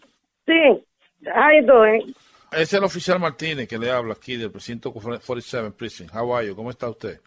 [0.48, 0.84] Sí,
[1.28, 2.12] how you doing?
[2.54, 6.10] Es el oficial Martínez que le habla aquí del precinto 47 Prison.
[6.12, 6.56] How are you?
[6.56, 7.20] ¿Cómo está usted?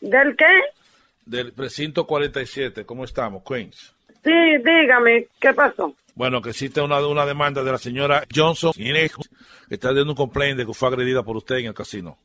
[0.00, 0.44] ¿Del qué?
[1.36, 2.86] del precinto 47.
[2.86, 3.94] ¿Cómo estamos, Queens?
[4.24, 4.32] Sí,
[4.64, 5.94] dígame, ¿qué pasó?
[6.14, 9.10] Bueno, que existe una, demanda de la señora Johnson que
[9.74, 12.16] está dando un complaint de que fue agredida por usted en el casino.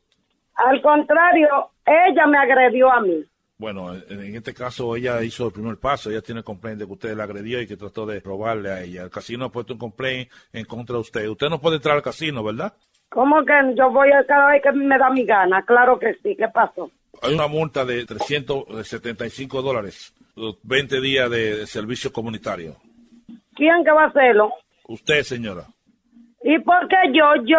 [0.54, 3.24] Al contrario, ella me agredió a mí.
[3.58, 6.92] Bueno, en este caso ella hizo el primer paso, ella tiene el complaint de que
[6.92, 9.02] usted la agredió y que trató de robarle a ella.
[9.02, 11.28] El casino ha puesto un complaint en contra de usted.
[11.28, 12.72] Usted no puede entrar al casino, ¿verdad?
[13.10, 15.62] ¿Cómo que yo voy a cada vez que me da mi gana?
[15.64, 16.90] Claro que sí, ¿qué pasó?
[17.22, 22.76] Hay una multa de 375 dólares, los 20 días de, de servicio comunitario.
[23.54, 24.52] ¿Quién que va a hacerlo?
[24.88, 25.66] Usted, señora.
[26.42, 27.34] ¿Y por qué yo?
[27.44, 27.58] Yo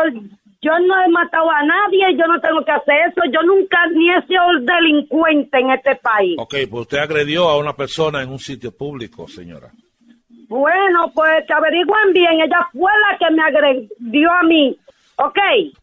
[0.63, 3.21] yo no he matado a nadie, yo no tengo que hacer eso.
[3.33, 6.37] Yo nunca ni he sido delincuente en este país.
[6.39, 9.71] Ok, pues usted agredió a una persona en un sitio público, señora.
[10.47, 12.39] Bueno, pues que averigüen bien.
[12.39, 14.79] Ella fue la que me agredió a mí.
[15.17, 15.37] ¿Ok?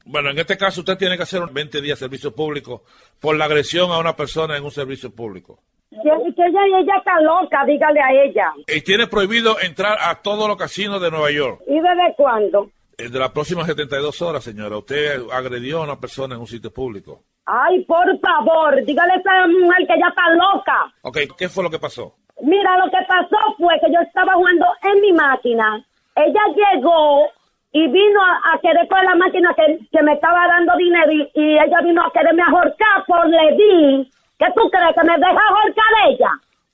[0.05, 2.83] Bueno, en este caso usted tiene que hacer un 20 días de servicio público
[3.21, 5.59] por la agresión a una persona en un servicio público.
[5.91, 5.97] Que,
[6.35, 8.53] que ella, ella está loca, dígale a ella.
[8.69, 11.61] Y tiene prohibido entrar a todos los casinos de Nueva York.
[11.67, 12.71] ¿Y desde cuándo?
[12.97, 16.73] Eh, De las próximas 72 horas, señora, usted agredió a una persona en un sitio
[16.73, 17.23] público.
[17.47, 20.95] Ay, por favor, dígale a esa mujer que ella está loca.
[21.03, 22.15] Ok, ¿qué fue lo que pasó?
[22.43, 25.85] Mira, lo que pasó fue que yo estaba jugando en mi máquina.
[26.15, 26.41] Ella
[26.75, 27.27] llegó
[27.73, 31.31] y vino a, a querer con la máquina que, que me estaba dando dinero y,
[31.35, 34.11] y ella vino a quererme ahorcar por le di.
[34.39, 34.95] ¿Qué tú crees?
[34.95, 36.31] ¿Que me deja ahorcar ella?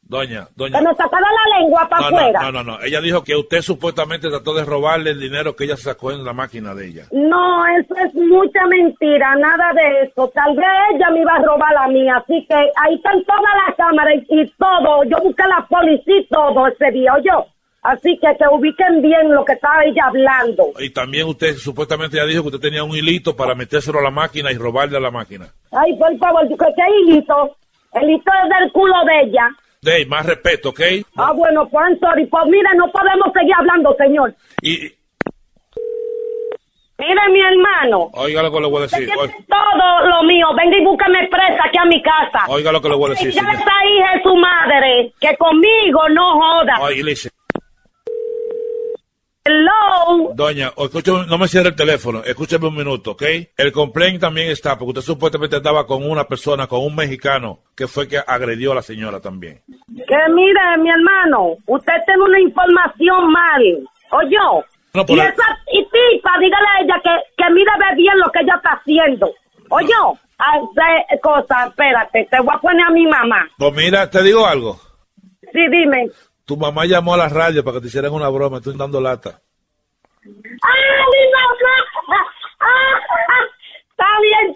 [0.08, 0.80] Doña, Que doña.
[0.82, 2.40] me sacara la lengua para No, afuera.
[2.42, 2.78] no, no, no.
[2.80, 6.32] Ella dijo que usted supuestamente trató de robarle el dinero que ella sacó en la
[6.32, 7.02] máquina de ella.
[7.10, 10.30] No, eso es mucha mentira, nada de eso.
[10.32, 13.74] Tal vez ella me iba a robar la mía, así que ahí están todas las
[13.76, 15.02] cámaras y, y todo.
[15.04, 17.44] Yo busqué la policía y todo ese día, yo.
[17.86, 20.72] Así que que ubiquen bien lo que estaba ella hablando.
[20.80, 24.10] Y también usted supuestamente ya dijo que usted tenía un hilito para metérselo a la
[24.10, 25.46] máquina y robarle a la máquina.
[25.70, 27.56] Ay, por favor, ¿qué, qué hilito?
[27.92, 29.48] El hito es del culo de ella.
[29.82, 30.80] Dey, más respeto, ¿ok?
[31.16, 32.26] Ah, bueno, pues sorry.
[32.26, 34.34] Pues mira, no podemos seguir hablando, señor.
[34.62, 34.90] Y
[36.98, 38.08] Mire, mi hermano.
[38.14, 39.08] oiga lo que le voy a decir.
[39.08, 40.46] todo lo mío.
[40.56, 42.46] Venga y búscame presa aquí a mi casa.
[42.48, 43.30] oiga lo que le voy a decir.
[43.32, 43.54] ya señor.
[43.54, 45.12] esa hija es su madre.
[45.20, 46.74] Que conmigo no joda.
[46.80, 47.28] Oye, Lice,
[49.50, 50.32] Hello.
[50.34, 53.22] Doña, o escúcheme, no me cierre el teléfono, escúcheme un minuto, ¿ok?
[53.56, 57.86] El complaint también está, porque usted supuestamente andaba con una persona, con un mexicano, que
[57.86, 59.62] fue que agredió a la señora también.
[59.94, 63.62] Que mire, mi hermano, usted tiene una información mal.
[64.10, 64.64] ¿Oyó?
[64.94, 67.10] No, por y la- esa y tipa, dígale a ella que,
[67.44, 69.30] que mire ve bien lo que ella está haciendo.
[69.70, 70.18] ¿Oyó?
[70.38, 73.46] Hace cosas, espérate, te voy a poner a mi mamá.
[73.58, 74.80] Pues mira, te digo algo.
[75.52, 76.08] Sí, dime.
[76.46, 79.40] Tu mamá llamó a la radio para que te hicieran una broma, estoy dando lata.
[80.22, 80.30] ¡Ah,
[81.12, 81.74] mi mamá!
[82.60, 82.94] ¡Ah,
[83.90, 84.54] está bien!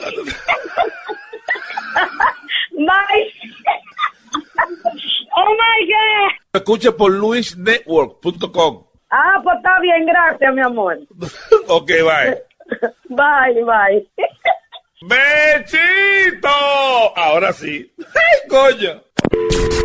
[5.37, 6.31] Oh my God.
[6.52, 8.84] Escuche por luisnetwork.com.
[9.10, 10.96] Ah, pues está bien, gracias, mi amor.
[11.69, 12.42] ok, bye.
[13.08, 14.08] Bye, bye.
[15.02, 16.48] ¡Bechito!
[17.16, 17.92] Ahora sí.
[17.98, 19.02] ¡Ay, coño!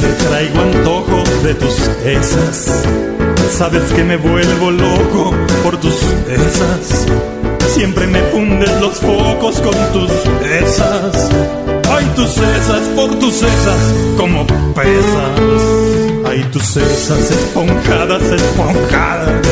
[0.00, 2.84] Traigo antojo de tus esas.
[3.56, 5.94] Sabes que me vuelvo loco por tus
[6.28, 7.06] esas.
[7.68, 10.10] Siempre me fundes los focos con tus
[10.44, 11.30] esas.
[11.90, 15.40] Ay, tus esas, por tus esas, como pesas.
[16.26, 19.46] Ay, tus esas esponjadas, esponjadas.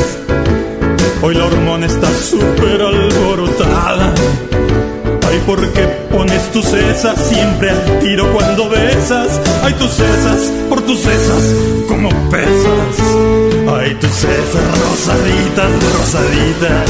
[1.21, 4.13] Hoy la hormona está súper alborotada.
[5.33, 9.41] Ay, ¿por qué pones tus cesas siempre al tiro cuando besas?
[9.63, 11.55] Ay, tus cesas, por tus cesas,
[11.87, 12.93] como pesas.
[13.75, 16.89] Ay, tus cesas rosaditas, rosaditas.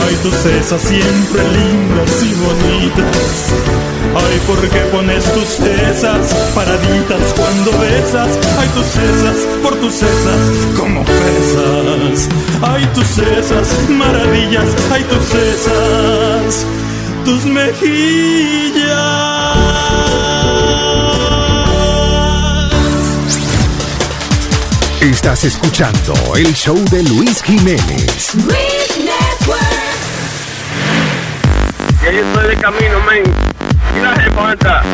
[0.00, 3.52] Ay, tus cesas siempre lindas y bonitas.
[4.16, 8.30] Ay, ¿por qué pones tus cesas paraditas cuando besas?
[8.58, 10.40] Ay, tus cesas, por tus cesas,
[10.74, 12.28] como pesas.
[12.62, 14.68] Ay, tus cesas, maravillas.
[14.90, 16.66] Ay, tus cesas,
[17.26, 18.86] tus mejillas.
[25.00, 28.32] Estás escuchando el show de Luis Jiménez.
[28.36, 29.60] Luis Network.
[32.04, 33.24] Ya yo estoy de camino, men.
[33.96, 34.84] Y la está.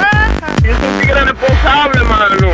[0.63, 2.49] Yo soy un tigre responsable, mano.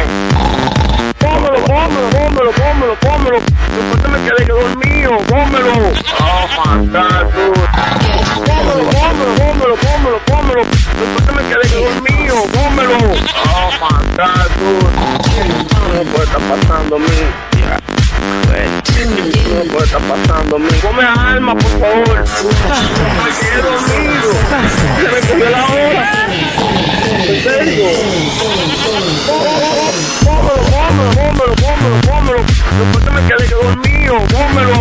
[1.21, 3.39] Pómelo, pómelo, pómelo, pómelo, pómelo.
[3.77, 5.93] Después me quedé que dormido, pómelo.
[6.19, 8.18] Oh, fantástico.
[8.79, 10.63] Pómelo, pómelo, pómelo, pómelo.
[10.63, 12.97] Después me quedé dormido, pómelo.
[12.99, 14.73] Oh, fantástico.
[15.95, 17.19] No puede estar pasando a mí.
[19.55, 20.69] No puede estar pasando a mí.
[20.81, 22.25] Come alma, por favor.
[23.25, 24.31] Me quedé dormido.
[24.97, 26.13] Se me cogió la hora.
[27.27, 27.85] ¿En serio?
[30.25, 32.41] Pómelo, pómelo, pómelo, pómelo, pómelo.
[32.79, 34.15] Después me quedé dormido.
[34.15, 34.79] Oh, pómelo.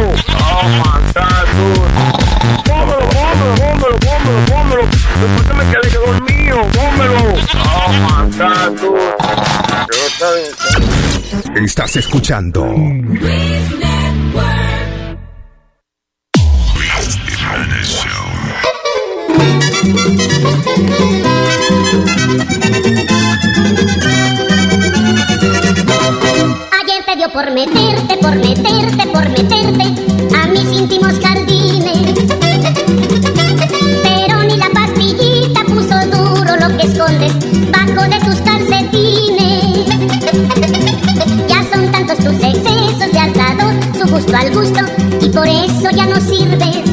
[5.27, 7.21] Después que me quedé dormido, pómelo.
[7.55, 7.97] Oh.
[11.55, 12.63] Estás escuchando
[26.71, 29.83] Ayer te dio por meterte, por meterte, por meterte
[30.35, 31.13] a mis íntimos
[36.97, 39.85] bajo de tus calcetines.
[41.47, 44.79] Ya son tantos tus excesos, le has dado su gusto al gusto
[45.21, 46.89] y por eso ya no sirves.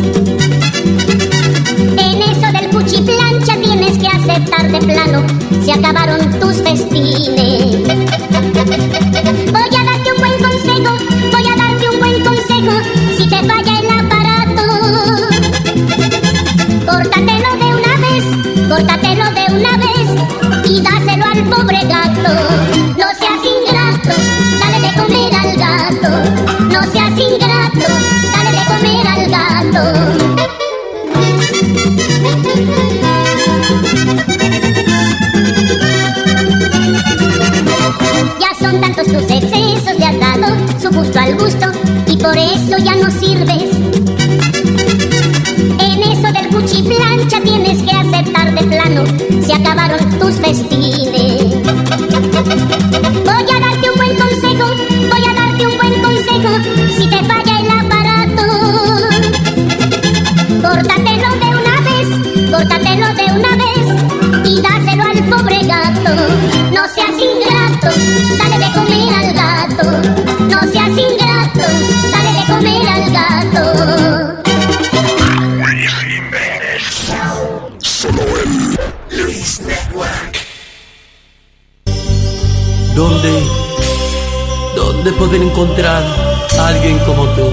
[1.97, 5.25] En eso del cuchiplancha tienes que aceptar de plano,
[5.65, 7.64] se acabaron tus festines.
[41.27, 43.64] Y por eso ya no sirves.
[85.35, 86.03] ¿Dónde poder encontrar
[86.61, 87.51] a alguien como tú?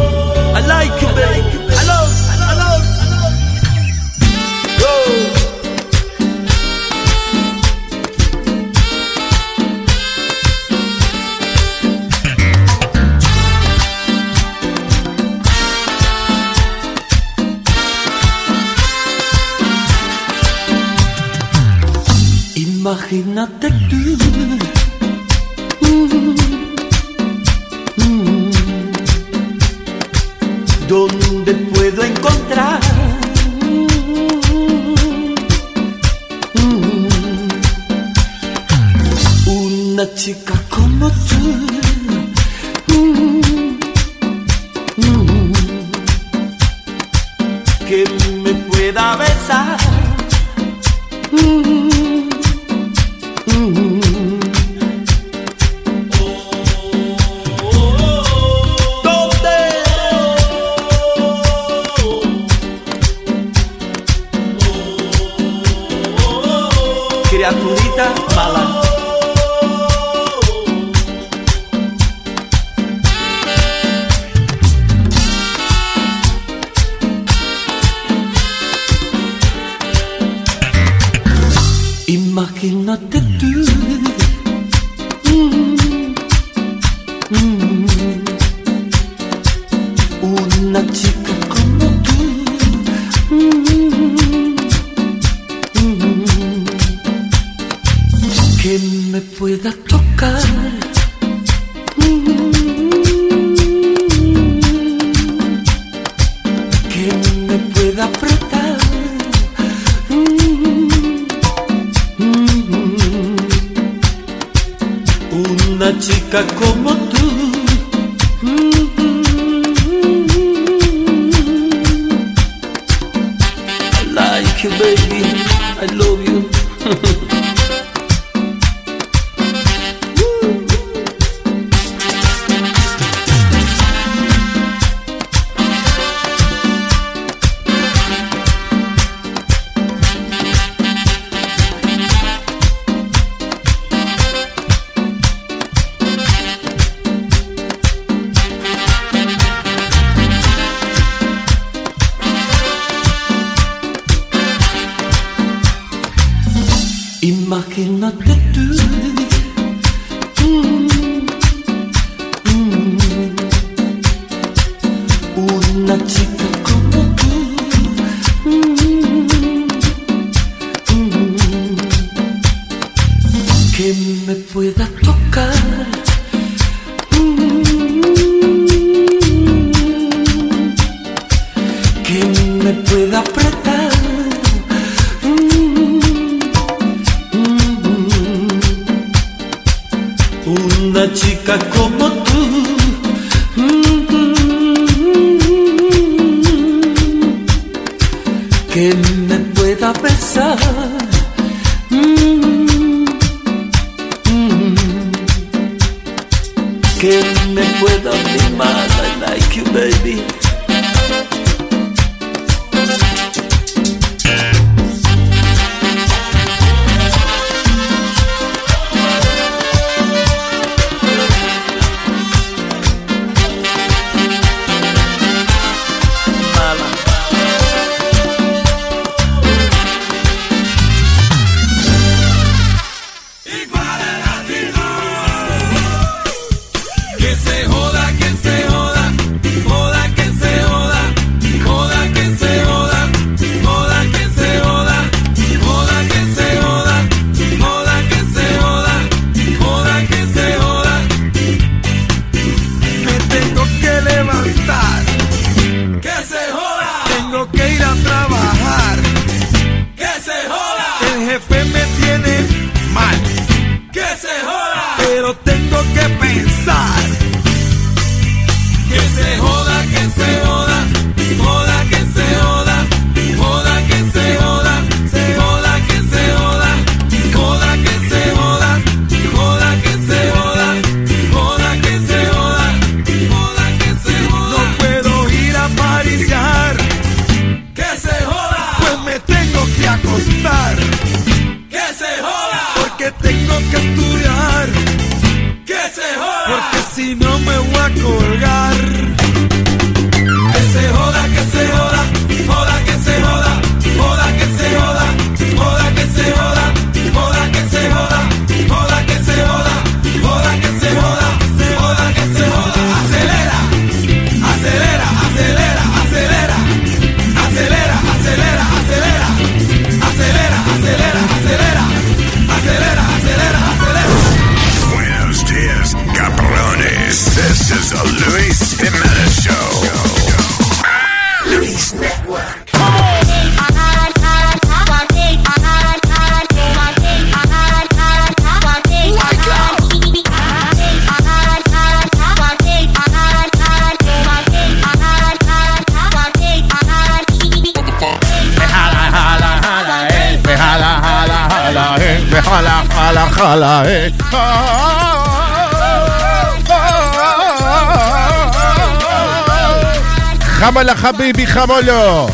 [361.81, 362.29] Jamolo.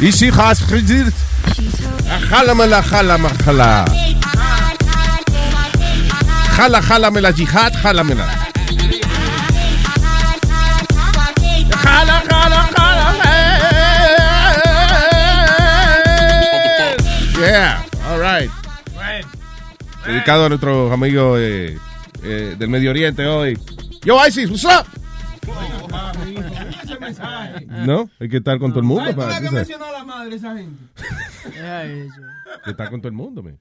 [0.00, 1.12] Isi has khizir.
[2.30, 3.84] Jalamela jalama jala.
[6.56, 8.26] Jalamela jihad jalamela.
[11.84, 13.06] Jala jala jala.
[17.40, 18.50] Yeah, all right.
[20.06, 21.78] Dedicado a nuestros amigos eh,
[22.24, 23.58] eh, del Medio Oriente hoy.
[24.04, 24.91] Yo, ISIS, what's up?
[27.86, 29.04] No, hay que estar con todo el mundo.
[29.04, 30.82] Ay, tú para, la que mencionó a la madre esa gente.
[31.62, 32.08] hay
[32.64, 33.58] que estar con todo el mundo, man.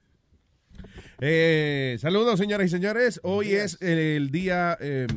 [1.20, 3.20] Eh, saludos, señoras y señores.
[3.24, 4.78] Hoy es el día.
[4.80, 5.08] eh,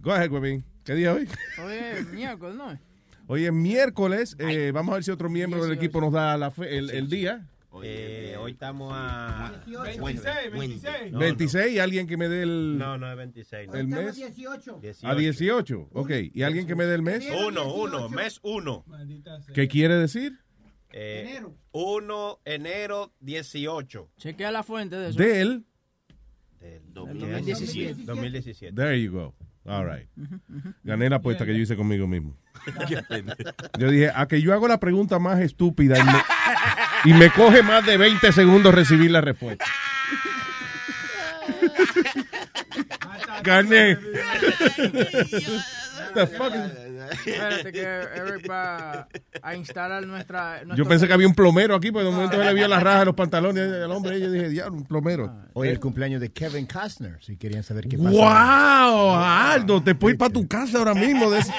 [0.00, 0.64] go ahead, Webin.
[0.84, 1.28] ¿Qué día es hoy?
[1.64, 2.78] Hoy es miércoles, ¿no?
[3.26, 4.36] Hoy es miércoles.
[4.38, 7.10] eh, vamos a ver si otro miembro del equipo nos da la fe- el, el
[7.10, 7.46] día.
[7.84, 11.12] Eh, hoy estamos a 26, 26.
[11.12, 13.68] 26 y alguien que me dé el, No, no es 26.
[13.68, 13.74] no.
[13.74, 14.16] el mes.
[14.16, 14.80] 18.
[15.02, 15.88] A 18.
[15.92, 16.10] Ok.
[16.32, 17.26] ¿Y alguien que me dé el mes?
[17.46, 18.84] Uno, uno, mes uno.
[19.54, 20.38] ¿Qué quiere decir?
[20.92, 24.10] Eh, 1 enero 18.
[24.16, 25.18] Chequea la fuente de eso.
[25.18, 25.64] Del.
[26.60, 28.02] Del 2017.
[28.04, 28.74] 2017.
[28.74, 29.34] There you go.
[29.68, 30.08] All right.
[30.82, 32.34] Gané la apuesta que yo hice conmigo mismo.
[33.78, 36.12] Yo dije, a que yo hago la pregunta más estúpida y me,
[37.04, 39.64] y me coge más de 20 segundos recibir la respuesta.
[43.42, 43.98] carne.
[46.18, 46.52] The fuck
[47.26, 49.08] Espérate que Eric va
[49.42, 50.62] a instalar nuestra...
[50.76, 52.98] Yo pensé que había un plomero aquí, pero de momento se le vio la raja
[53.00, 55.32] de los pantalones al hombre y yo dije, diablo, un plomero.
[55.54, 58.10] Hoy el cumpleaños de Kevin Costner, si querían saber qué pasa.
[58.10, 59.14] ¡Wow!
[59.14, 61.30] Aldo, te puedo ir para tu casa ahora mismo.
[61.30, 61.52] De ese-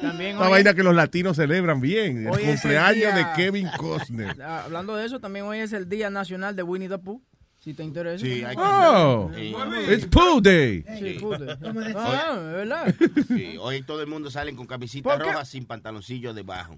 [0.00, 2.26] También Esta hoy- vaina que los latinos celebran bien.
[2.26, 4.36] El Hoy es el cumpleaños día- de Kevin Costner.
[4.42, 7.22] Ah, Hablando de eso, también hoy es el Día Nacional de Winnie the Pooh.
[7.62, 8.24] Si te interesa.
[8.24, 9.54] Sí, hay que- Oh, Sí.
[9.92, 10.84] it's Pooh Day.
[10.98, 11.56] Sí, Pooh Day.
[11.60, 11.96] No me decís.
[11.96, 12.94] Ah, es verdad.
[13.28, 16.76] Sí, hoy todo el mundo sale con camisita roja sin pantaloncillo debajo.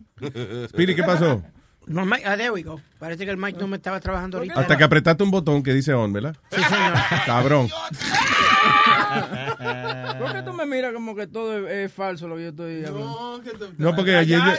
[0.69, 1.43] Speedy, ¿qué pasó?
[1.87, 2.81] No, Mike, ah, there we go.
[2.99, 4.59] Parece que el mic no me estaba trabajando ahorita.
[4.61, 6.35] Hasta que apretaste un botón que dice on, ¿verdad?
[6.51, 6.95] Sí, señor.
[7.27, 7.69] Cabrón.
[10.19, 12.85] ¿Por qué tú me miras como que todo es, es falso lo que yo estoy
[12.85, 13.43] hablando?
[13.79, 14.53] No, porque ayer, yo,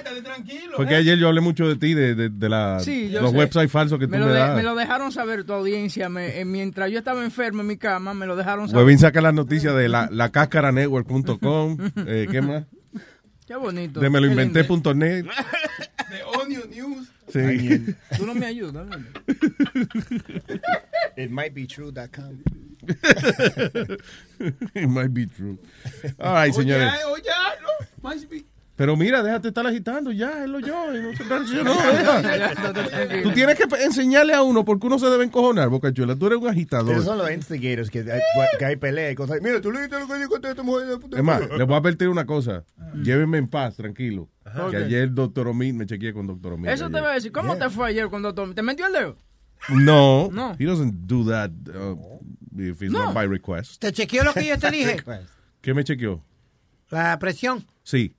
[0.76, 3.38] porque ayer yo hablé mucho de ti, de, de, de la, Sí, los sé.
[3.38, 4.56] websites falsos que me tú lo, me de- das.
[4.56, 6.10] me lo dejaron saber tu audiencia.
[6.10, 8.84] me- eh, mientras yo estaba enfermo en mi cama, me lo dejaron saber.
[8.86, 11.78] Webin saca las noticias de la, la cáscaranetwork.com.
[12.08, 12.64] Eh, ¿Qué más?
[13.48, 14.00] Qué bonito.
[14.00, 15.26] De me lo inventé.net.
[16.10, 17.08] De Onion News.
[17.36, 17.96] Sí.
[18.18, 18.88] Tú no me ayudas.
[18.88, 18.98] ¿no?
[21.18, 22.44] It might be true.com.
[24.76, 25.58] It might be true.
[26.20, 26.92] All right, señores.
[27.06, 27.70] Oye, oye, no.
[28.02, 28.46] Might be-
[28.78, 30.94] Pero mira, déjate estar agitando ya, él lo yo.
[30.94, 33.24] y no se reaccionó, deja.
[33.24, 36.16] Tú tienes que enseñarle a uno porque uno se debe encojonar, Boca Chula.
[36.18, 36.92] Tú eres un agitador.
[36.92, 38.22] Esos son los instigators que, hay-
[38.60, 39.40] que hay pelea y cosas.
[39.42, 41.18] Mira, tú le dijiste lo que dijo esta mujer de puta.
[41.18, 42.64] Es más, les voy a advertir una cosa.
[43.02, 44.28] Llévenme en paz, tranquilo.
[44.44, 44.70] Ajá.
[44.70, 46.68] Que ayer doctor Omid, me chequeé con doctor Omid.
[46.70, 47.32] Eso te voy a decir.
[47.32, 49.18] ¿Cómo te fue ayer cuando te metió el dedo?
[49.70, 50.54] No, No.
[50.60, 51.98] he doesn't do that uh,
[52.62, 53.06] if it's No.
[53.06, 53.80] not by request.
[53.82, 54.98] ¿Te chequeó lo que yo te dije?
[55.62, 56.22] ¿Qué me chequeó?
[56.90, 57.66] La presión.
[57.82, 58.14] Sí.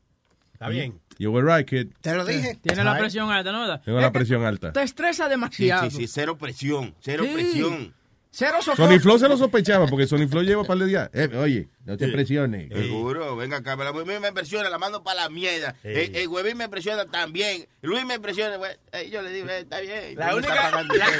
[0.56, 0.98] Está bien.
[1.18, 1.88] You were right, kid.
[2.00, 2.58] Te lo dije.
[2.62, 3.60] Tiene la presión alta, ¿no?
[3.60, 3.82] ¿verdad?
[3.84, 4.72] Tengo la presión alta.
[4.72, 5.90] Te estresa Sí, demasiado.
[5.90, 7.34] sí, sí, cero presión, cero Sí.
[7.34, 7.94] presión.
[8.38, 8.58] Cero.
[8.60, 11.08] Sony Flow se lo sospechaba porque Sony Flow lleva un par de días.
[11.14, 12.68] Eh, oye, no te presiones.
[12.70, 15.74] Seguro, venga acá, la mujer me impresiona, la mando para la mierda.
[15.82, 17.66] El, el huevín me impresiona también.
[17.80, 18.72] Luis me impresiona, güey.
[18.92, 20.16] Eh, yo le digo, eh, está bien.
[20.16, 21.14] La me única- estás pagando la- todo.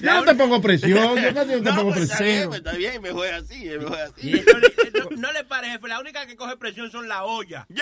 [0.00, 2.48] Yo no te pongo presión, yo no te No, pongo pues, está bien, presión.
[2.50, 4.28] pues, está bien, mejor así, mejor así.
[4.28, 5.88] Y eso le- no, no le pare, jefe.
[5.88, 7.66] La única que coge presión son la olla.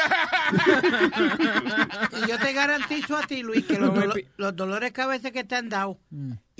[2.12, 5.44] Y yo te garantizo a ti, Luis, que los, dolo- los dolores de cabeza que
[5.44, 5.98] te han dado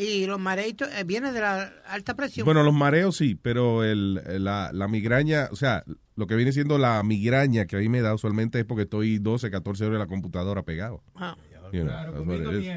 [0.00, 2.46] y los mareitos eh, vienen de la alta presión.
[2.46, 5.84] Bueno, los mareos sí, pero el, la, la migraña, o sea,
[6.16, 9.18] lo que viene siendo la migraña que a mí me da usualmente es porque estoy
[9.18, 11.02] 12, 14 horas en la computadora pegado.
[11.14, 11.36] Ah.
[11.72, 12.26] You know.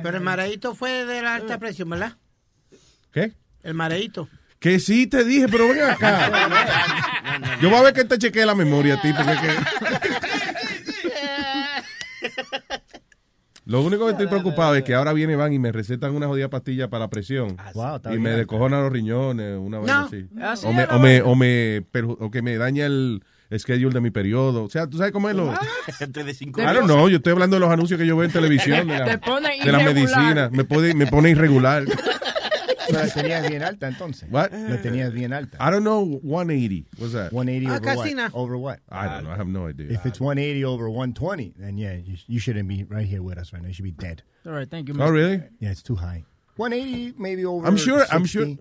[0.04, 2.18] Pero el mareito fue de la alta presión, ¿verdad?
[3.12, 3.34] ¿Qué?
[3.64, 4.28] El mareito.
[4.60, 7.58] Que sí te dije, pero ven acá.
[7.62, 9.50] Yo voy a ver que te chequee la memoria a ti, porque que...
[13.66, 16.50] Lo único que estoy preocupado es que ahora viene van y me recetan una jodida
[16.50, 17.56] pastilla para la presión.
[17.74, 20.00] Wow, está y me descojonan los riñones, una No.
[20.06, 20.26] así.
[20.42, 23.24] Así O me, o, me, o, me perju- o que me daña el
[23.58, 24.64] schedule de mi periodo.
[24.66, 25.54] O sea, ¿tú sabes cómo es lo...?
[26.14, 28.88] De cinco don't know, yo estoy hablando de los anuncios que yo veo en televisión,
[28.88, 30.50] de la, Te pone de la medicina.
[30.52, 31.84] Me, pone- me pone irregular.
[32.88, 34.30] Pero la tenías bien alta entonces.
[34.30, 34.52] What?
[34.52, 35.58] La tenías bien alta.
[35.60, 36.86] I don't know, 180.
[36.98, 37.32] What's that?
[37.32, 38.34] 180 Ah, over casi what?
[38.34, 38.80] Over what?
[38.90, 39.92] I don't know, I have no idea.
[39.92, 43.54] If it's 180 over 120, then yeah, you, you shouldn't be right here with us
[43.54, 43.68] right now.
[43.70, 44.24] You should be dead.
[44.46, 44.96] All right, thank you.
[45.00, 45.42] Oh, really?
[45.60, 46.24] Yeah, it's too high.
[46.58, 48.58] 180 maybe over I'm sure- I'm sure-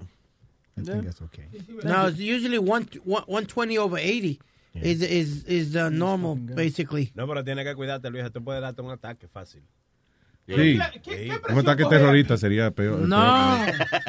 [0.79, 1.45] I think that's okay.
[1.85, 4.41] Now it's usually one, one, 120 over 80
[4.75, 7.13] is, is, is the normal, basically.
[7.15, 8.25] No, pero tienes que cuidarte, Luis.
[8.25, 9.61] Esto puede darte un ataque fácil.
[10.49, 10.79] Sí.
[11.05, 11.29] Sí.
[11.51, 13.01] Un ataque terrorista sería peor.
[13.01, 13.57] No,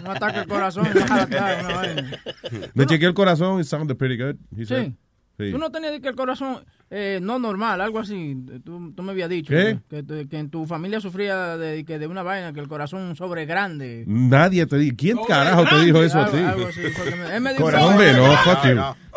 [0.04, 0.88] un ataque al corazón.
[2.74, 4.36] Me chequeé el corazón, it sounded pretty good.
[4.58, 4.86] he said.
[4.88, 4.96] Sí.
[5.40, 5.52] Sí.
[5.52, 8.36] Tú no tenías que el corazón eh, no normal, algo así.
[8.64, 9.80] Tú, tú me habías dicho ¿Qué?
[9.90, 13.16] Que, que- que en tu familia sufría de, que de una vaina, que el corazón
[13.16, 14.04] sobre grande.
[14.06, 14.96] Nadie te dijo.
[14.96, 16.38] ¿Quién carajo te dijo eso a ti?
[16.38, 18.70] Algo, algo así, fue que me- él me dijo- Hombre, no, fuck you.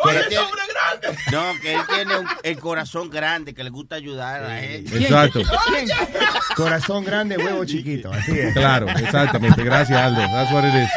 [0.09, 0.43] Él tiene-
[1.31, 4.97] no, que él tiene un- el corazón grande, que le gusta ayudar a la gente.
[4.97, 5.41] Exacto.
[6.55, 8.11] Corazón grande, huevo chiquito.
[8.11, 8.53] Así es.
[8.53, 9.63] Claro, exactamente.
[9.63, 10.21] Gracias, Aldo.
[10.21, 10.89] That's what it is.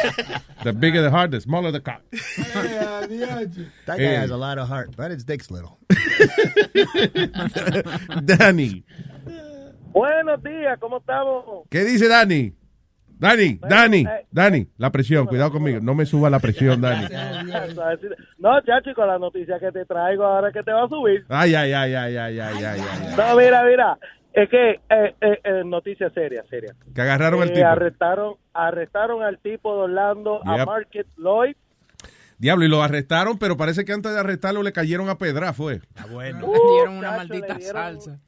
[0.63, 2.01] The bigger the heart, the smaller the cock.
[2.11, 4.17] That guy Eh.
[4.17, 5.77] has a lot of heart, but his dick's little.
[8.23, 8.83] Dani.
[9.93, 11.67] Buenos días, ¿cómo estamos?
[11.69, 12.07] ¿Qué dice
[13.21, 13.59] Dani?
[13.61, 15.79] Dani, Dani, Dani, la presión, cuidado conmigo.
[15.79, 17.05] No me suba la presión, Dani.
[18.39, 21.23] No, chacho, con la noticia que te traigo ahora que te va a subir.
[21.29, 23.15] Ay, ay, ay, ay, ay, ay, ay, ay.
[23.15, 23.97] No, mira, mira,
[24.33, 26.73] es que eh, eh, eh, noticia seria, seria.
[26.95, 27.67] Que agarraron al Eh, tipo.
[27.67, 30.65] Arrestaron, arrestaron al tipo de Orlando, a.
[30.65, 31.55] Market Lloyd.
[32.39, 35.79] Diablo, y lo arrestaron, pero parece que antes de arrestarlo le cayeron a pedra, fue.
[36.11, 36.39] bueno.
[36.51, 38.19] Le dieron una chacho, maldita dieron- salsa.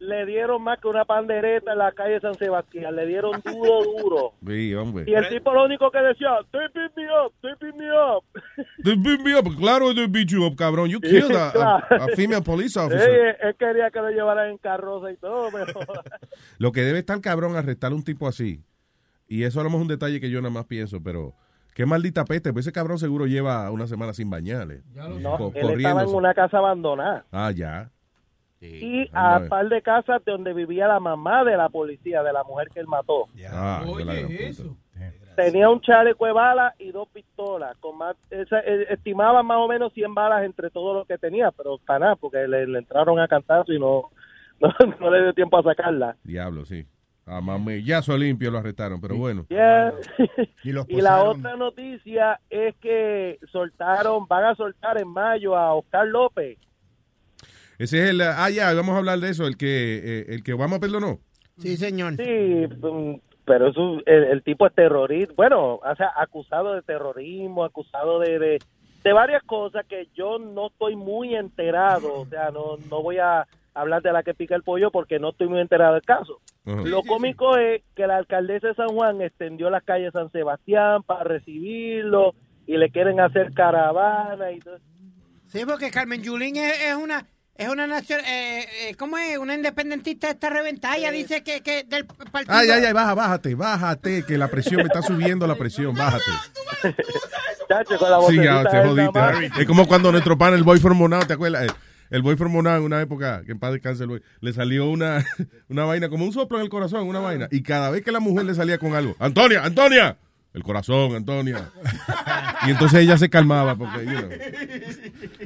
[0.00, 2.94] Le dieron más que una pandereta en la calle San Sebastián.
[2.94, 4.32] Le dieron duro, duro.
[4.46, 5.04] Sí, hombre.
[5.06, 8.24] Y el tipo lo único que decía, they beat me up, they beat me up.
[8.84, 9.44] They beat me up.
[9.58, 10.88] Claro, they beat you up, cabrón.
[10.88, 13.36] You killed a, a- a female police officer.
[13.42, 15.72] Él quería que lo llevaran en carroza y todo, pero...
[16.58, 18.62] Lo que debe estar cabrón arrestar a un tipo así.
[19.26, 21.34] Y eso a lo mejor es un detalle que yo nada más pienso, pero
[21.74, 22.52] qué maldita peste.
[22.52, 24.82] Pues ese cabrón seguro lleva una semana sin bañarle.
[24.94, 27.26] No, él estaba en una casa abandonada.
[27.30, 27.90] Ah, ya.
[28.60, 32.32] Y Ah, a par de casas de donde vivía la mamá de la policía, de
[32.32, 33.26] la mujer que él mató.
[33.50, 34.62] Ah, gran puta.
[35.36, 37.76] Tenía un chaleco de balas y dos pistolas.
[37.78, 41.52] Con más, esa, eh, estimaban más o menos 100 balas entre todo lo que tenía,
[41.52, 44.10] pero para nada, porque le, le entraron a cantazo y no,
[44.60, 44.68] no,
[44.98, 46.16] no le dio tiempo a sacarla.
[46.24, 46.84] Diablo, sí.
[47.24, 49.44] A mamallazo limpio lo arrestaron, pero bueno.
[49.48, 49.92] Yeah.
[50.64, 55.74] Y los Y la otra noticia es que soltaron, van a soltar en mayo a
[55.74, 56.58] Oscar López.
[57.78, 58.20] Ese es el.
[58.20, 59.46] Ah, ya, vamos a hablar de eso.
[59.46, 61.20] El que, eh, el que Obama perdonó.
[61.58, 62.16] Sí, señor.
[62.16, 63.14] Sí, mm,
[63.44, 68.38] pero eso, el, el tipo es terrorista, bueno, o sea, acusado de terrorismo, acusado de,
[68.38, 68.58] de,
[69.02, 73.46] de varias cosas que yo no estoy muy enterado, o sea, no, no voy a
[73.72, 76.40] hablar de la que pica el pollo porque no estoy muy enterado del caso.
[76.66, 76.82] Ajá.
[76.84, 81.24] Lo cómico es que la alcaldesa de San Juan extendió las calles San Sebastián para
[81.24, 82.34] recibirlo
[82.66, 84.78] y le quieren hacer caravana y todo.
[85.46, 87.26] Sí, porque Carmen Yulín es, es una
[87.58, 89.36] es una nación, eh, eh, ¿cómo es?
[89.36, 90.96] Una independentista esta reventada.
[90.96, 92.56] Ella dice que, que del partido.
[92.56, 96.30] Ay, ay, ay, baja, bájate, bájate, que la presión me está subiendo la presión, bájate.
[97.68, 99.60] Chacho, con la Sí, ya, te jodiste.
[99.60, 101.64] Es como cuando nuestro pan, el boy from Monao, ¿te acuerdas?
[101.64, 101.72] El,
[102.10, 104.88] el boy from Monao en una época, que en paz descanse el boy, le salió
[104.88, 105.26] una,
[105.68, 107.48] una vaina, como un soplo en el corazón, una vaina.
[107.50, 110.16] Y cada vez que la mujer le salía con algo, Antonia, Antonia,
[110.54, 111.70] el corazón, Antonia.
[112.66, 114.28] Y entonces ella se calmaba porque, you know.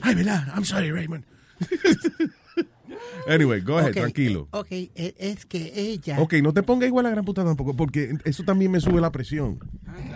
[0.01, 1.25] Ay, verdad, I'm sorry, Raymond.
[3.27, 4.49] Anyway, go ahead, Ok, tranquilo.
[4.51, 6.21] Ok, eh, es que ella.
[6.21, 9.01] Ok, no te ponga igual a la gran puta tampoco, porque eso también me sube
[9.01, 9.59] la presión.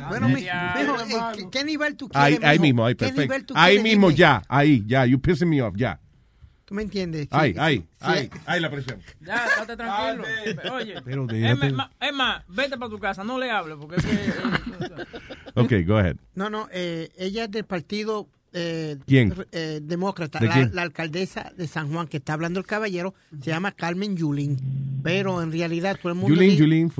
[0.08, 2.48] Bueno, mi- mijo, eh, ¿qué, qué nivel tú Ahí, quieres?
[2.48, 2.62] ahí mijo?
[2.62, 3.54] mismo, ahí, ¿Qué nivel perfecto.
[3.54, 4.18] tú Ahí quieres, mismo, dime?
[4.18, 6.00] ya, ahí, ya, you pissing me off, ya.
[6.64, 7.28] ¿Tú me entiendes?
[7.30, 7.84] Ahí, sí, ahí, sí.
[8.00, 9.00] ahí, ahí la presión.
[9.20, 10.24] Ya, estate tranquilo.
[10.74, 11.72] Oye, Pero es, déjate.
[11.72, 14.10] más, es más, vete para tu casa, no le hables, porque es que...
[14.12, 15.04] eh,
[15.54, 16.16] Ok, go ahead.
[16.34, 19.34] No, no, eh, ella es del partido eh, ¿Quién?
[19.52, 20.70] eh, demócrata, ¿De la, quién?
[20.74, 24.56] la alcaldesa de San Juan, que está hablando el caballero, se llama Carmen Yulín,
[25.02, 26.34] pero en realidad todo el mundo...
[26.34, 26.92] Yulín, dice- Yulín.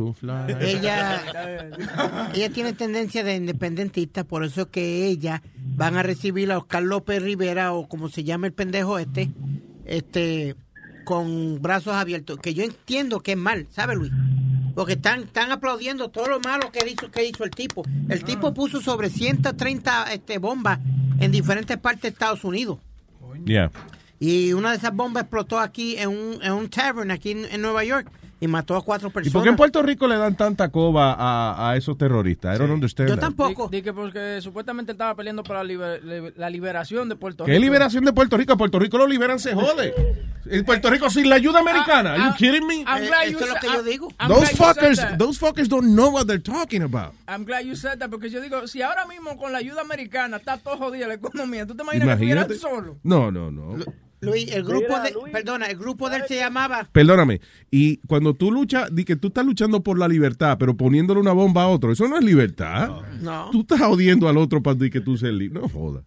[0.61, 5.42] Ella, ella tiene tendencia de independentista, por eso es que ella
[5.77, 9.31] van a recibir a Oscar López Rivera o como se llama el pendejo este,
[9.87, 10.55] este,
[11.05, 14.12] con brazos abiertos, que yo entiendo que es mal, ¿sabe Luis?
[14.77, 17.83] Porque están, están aplaudiendo todo lo malo que hizo, que hizo el tipo.
[18.11, 20.81] El tipo puso sobre 130 este, bombas
[21.19, 22.79] en diferentes partes de Estados Unidos.
[23.47, 23.71] Yeah.
[24.21, 27.62] Y una de esas bombas explotó aquí en un, en un tavern aquí en, en
[27.62, 29.33] Nueva York y mató a cuatro ¿Y personas.
[29.33, 32.55] por qué en Puerto Rico le dan tanta coba a, a esos terroristas?
[32.55, 33.31] I don't understand that.
[33.33, 37.44] Di, di que porque supuestamente estaba peleando por la, liber- li- la liberación de Puerto
[37.44, 37.62] ¿Qué Rico.
[37.62, 38.57] liberación de Puerto Rico?
[38.59, 39.94] Puerto Rico lo liberan, se jode.
[40.49, 42.12] En Puerto Rico sin la ayuda americana.
[42.12, 42.85] Are you kidding me?
[42.87, 45.18] I'm glad you said- I'm- I'm Those glad you said fuckers, that.
[45.18, 47.14] those fuckers don't know what they're talking about.
[47.27, 50.37] I'm glad you said that, porque yo digo, si ahora mismo con la ayuda americana
[50.37, 52.55] está todo jodida la economía, ¿tú te imaginas que Imagínate.
[52.55, 52.99] estuvieran solo?
[53.03, 53.77] No, no, no.
[54.27, 57.41] Luis, el grupo Mira, de, perdona, el grupo de él se llamaba Perdóname.
[57.71, 61.33] Y cuando tú luchas, di que tú estás luchando por la libertad, pero poniéndole una
[61.33, 62.91] bomba a otro, eso no es libertad.
[63.23, 63.51] No.
[63.51, 65.61] Tú estás odiando al otro para que tú seas libre.
[65.61, 66.03] No joda.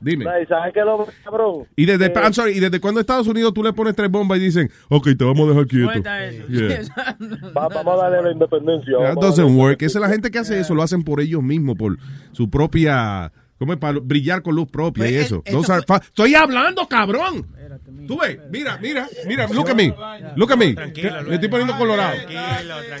[0.00, 0.26] Dime.
[0.42, 1.66] ¿Y sabes qué es lo cabrón?
[1.76, 4.38] Y desde, Eh, I'm sorry, y desde cuando Estados Unidos tú le pones tres bombas
[4.38, 5.92] y dicen, ok, te vamos a dejar quieto.
[6.50, 6.82] Yeah.
[7.56, 8.98] va- vamos a darle la independencia.
[8.98, 9.80] That doesn't work.
[9.82, 11.96] Esa es la gente que hace eso, lo hacen por ellos mismos, por
[12.32, 13.78] su propia, ¿cómo es?
[13.78, 15.42] Para brillar con luz propia y Pues, eso.
[15.44, 17.46] Those eso are Estoy hablando, cabrón.
[18.06, 19.94] Tú ves, mira, mira, mira, look at me,
[20.36, 20.74] look at me.
[20.74, 22.16] Tranquilo, Me estoy poniendo colorado.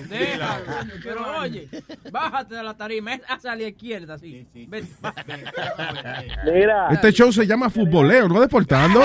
[0.08, 1.68] Deja, coño, Pero oye,
[2.10, 4.46] bájate de la tarima, es hacia la izquierda, así.
[4.54, 4.88] Vete,
[6.44, 6.88] Mira.
[6.90, 9.00] Este show se llama futboleo, no deportando.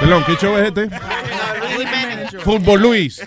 [0.00, 0.90] Perdón, ¿qué show es este?
[2.40, 3.20] Fútbol Luis.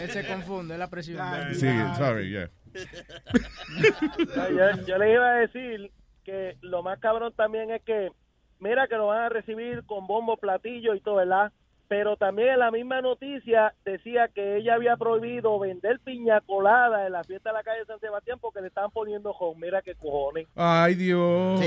[0.00, 1.18] Él se confunde, es la presión.
[1.54, 2.50] Sí, sorry, yeah.
[4.50, 5.90] Yo, yo le iba a decir
[6.24, 8.10] que lo más cabrón también es que,
[8.58, 11.52] mira que lo van a recibir con bombo, platillo y todo, ¿verdad?
[11.88, 17.12] Pero también en la misma noticia decía que ella había prohibido vender piña colada en
[17.12, 19.66] la fiesta de la calle San Sebastián porque le estaban poniendo home.
[19.66, 20.48] Mira qué cojones.
[20.56, 21.60] Ay, Dios.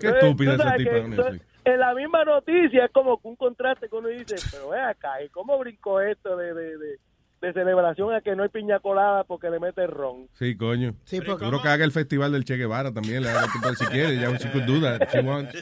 [0.00, 0.56] Qué sabes tipa.
[0.76, 0.98] que, honestly.
[0.98, 4.80] entonces, En la misma noticia es como que un contraste que uno dice, pero ve
[4.80, 6.98] acá, ¿y cómo brincó esto de, de, de,
[7.40, 10.26] de celebración a que no hay piña colada porque le mete ron.
[10.38, 10.94] Sí, coño.
[11.04, 13.22] Sí, porque- Seguro que haga el festival del Che Guevara también.
[13.22, 13.46] Le haga
[13.76, 15.54] si quiere, ya she could do that if she wants.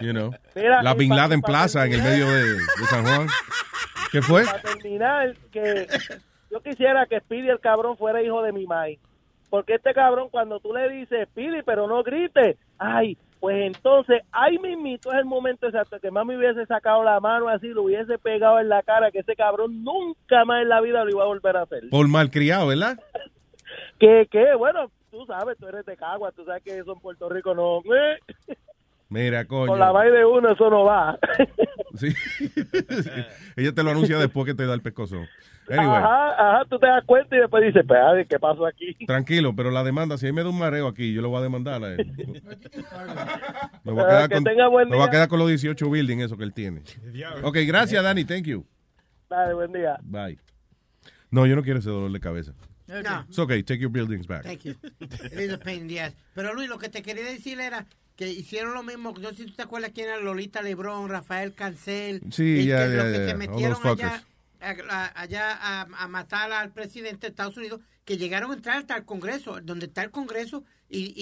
[0.00, 0.30] You know.
[0.54, 3.26] Mira, La Bin Laden pa- Plaza en el medio de, de San Juan.
[4.12, 4.44] ¿Qué fue?
[4.44, 5.86] Para terminar, que
[6.50, 8.98] yo quisiera que Speedy el cabrón fuera hijo de mi mai.
[9.48, 14.58] Porque este cabrón, cuando tú le dices, Speedy, pero no grites, ay, pues entonces, ahí
[14.58, 18.58] mismito es el momento exacto que mami hubiese sacado la mano así, lo hubiese pegado
[18.60, 21.56] en la cara, que ese cabrón nunca más en la vida lo iba a volver
[21.56, 21.88] a hacer.
[21.90, 22.98] Por malcriado, ¿verdad?
[23.98, 27.28] Que, que, bueno, tú sabes, tú eres de Cagua, tú sabes que eso en Puerto
[27.28, 27.82] Rico no...
[29.08, 29.68] Mira, coño.
[29.68, 31.18] con la mai de uno eso no va.
[31.96, 32.08] Sí.
[33.56, 35.24] Ella te lo anuncia después que te da el pescozo.
[35.68, 38.94] Anyway, Ajá, ajá, tú te das cuenta y después dices, espérate, ¿qué pasó aquí?
[39.06, 41.38] tranquilo, pero la demanda, si a mí me da un mareo aquí, yo lo voy
[41.38, 42.06] a demandar a él.
[43.82, 45.88] Me voy a quedar, que con, tenga buen me voy a quedar con los 18
[45.88, 46.82] buildings eso que él tiene.
[47.42, 48.24] Ok, gracias, Dani.
[48.24, 48.66] Thank you.
[49.30, 49.96] Dale, buen día.
[50.02, 50.38] Bye.
[51.30, 52.52] No, yo no quiero ese dolor de cabeza.
[52.88, 53.24] No.
[53.28, 54.42] It's okay, take your buildings back.
[54.42, 54.74] Thank you.
[55.00, 56.14] It is a pain in the ass.
[56.34, 59.14] Pero Luis, lo que te quería decir era que hicieron lo mismo.
[59.20, 62.22] No sé si tú te acuerdas quién era Lolita Lebrón, Rafael Cancel.
[62.30, 64.24] Sí, y ya, que ya, los que se metieron allá,
[64.60, 68.96] a, allá a, a matar al presidente de Estados Unidos, que llegaron a entrar hasta
[68.96, 71.12] el Congreso, donde está el Congreso, y,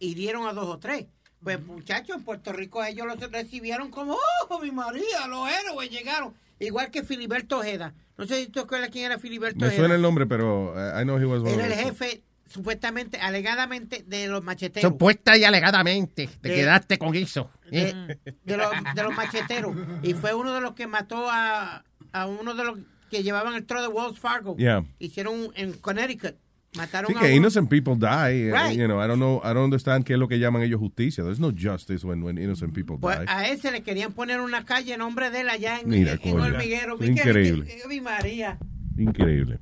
[0.00, 1.06] y hirieron a dos o tres.
[1.42, 4.16] Pues muchachos, en Puerto Rico ellos los recibieron como,
[4.48, 6.34] oh, mi María, los héroes llegaron.
[6.58, 7.94] Igual que Filiberto Ojeda.
[8.16, 9.78] No sé si tú te acuerdas quién era Filiberto Me Ojeda.
[9.78, 14.26] suena el nombre, pero uh, I know he was Era el jefe, supuestamente, alegadamente, de
[14.28, 14.90] los macheteros.
[14.90, 17.50] Supuesta y alegadamente te De- quedaste con eso.
[17.70, 17.92] ¿eh?
[18.24, 19.76] de, de los, de los macheteros.
[20.02, 22.78] Y fue uno de los que mató a, a uno de los
[23.10, 24.56] que llevaban el tro de Wells Fargo.
[24.56, 24.84] Yeah.
[24.98, 26.34] Hicieron en Connecticut.
[26.76, 27.34] Mataron Sí, a que uno.
[27.36, 28.48] innocent people die.
[28.48, 28.76] eh, Right.
[28.78, 31.24] You know, I don't know, I don't understand qué es lo que llaman ellos justicia.
[31.24, 33.24] There's no justice when, when innocent people Pues die.
[33.26, 36.38] a ese le querían poner una calle en nombre de él allá en, Mira, en.
[36.38, 37.02] Hormiguero.
[37.02, 37.74] Increíble.
[37.88, 38.58] mi María.
[38.98, 39.60] Increíble.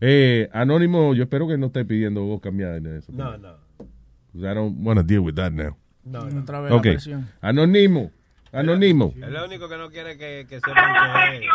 [0.00, 3.12] Eh, Anónimo, yo espero que no esté pidiendo voz cambiada en eso.
[3.12, 3.56] No, no.
[4.34, 5.76] I don't want to deal with that now.
[6.04, 6.40] No, no.
[6.40, 6.82] Otra vez la Ok.
[6.82, 7.28] presión.
[7.40, 8.10] Anónimo.
[8.52, 9.12] Anónimo.
[9.20, 11.48] Es lo único que no quiere que, que sepan que,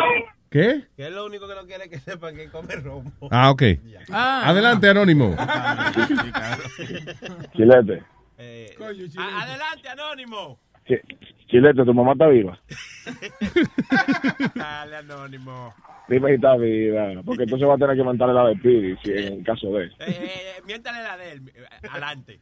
[0.50, 0.84] ¿Qué?
[0.96, 3.12] que es lo único que no quiere que sepan que come romo.
[3.32, 3.64] Ah, ok.
[4.12, 4.44] Ah.
[4.46, 5.36] Adelante, Anónimo.
[7.56, 8.04] Chilete,
[8.38, 8.76] Eh,
[9.18, 10.60] a- adelante, Anónimo.
[10.88, 11.02] Chi-
[11.48, 12.60] Chilete, tu mamá está viva.
[14.56, 15.74] Dale, Anónimo.
[16.08, 19.68] Está viva, porque entonces va a tener que mandarle la de Pidi, si en caso
[19.74, 19.86] de.
[19.86, 21.42] Eh, eh, miéntale la de él.
[21.56, 22.40] eh, Adelante.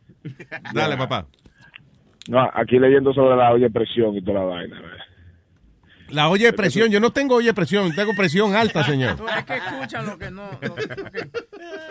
[0.74, 1.26] Dale, papá.
[2.28, 4.82] No, aquí leyendo sobre la olla de presión y toda la vaina.
[6.10, 6.90] La olla de presión.
[6.92, 9.16] Yo no tengo olla de presión, tengo presión alta, señor.
[9.16, 10.44] Tú es que escuchan lo que no.
[10.62, 10.76] no-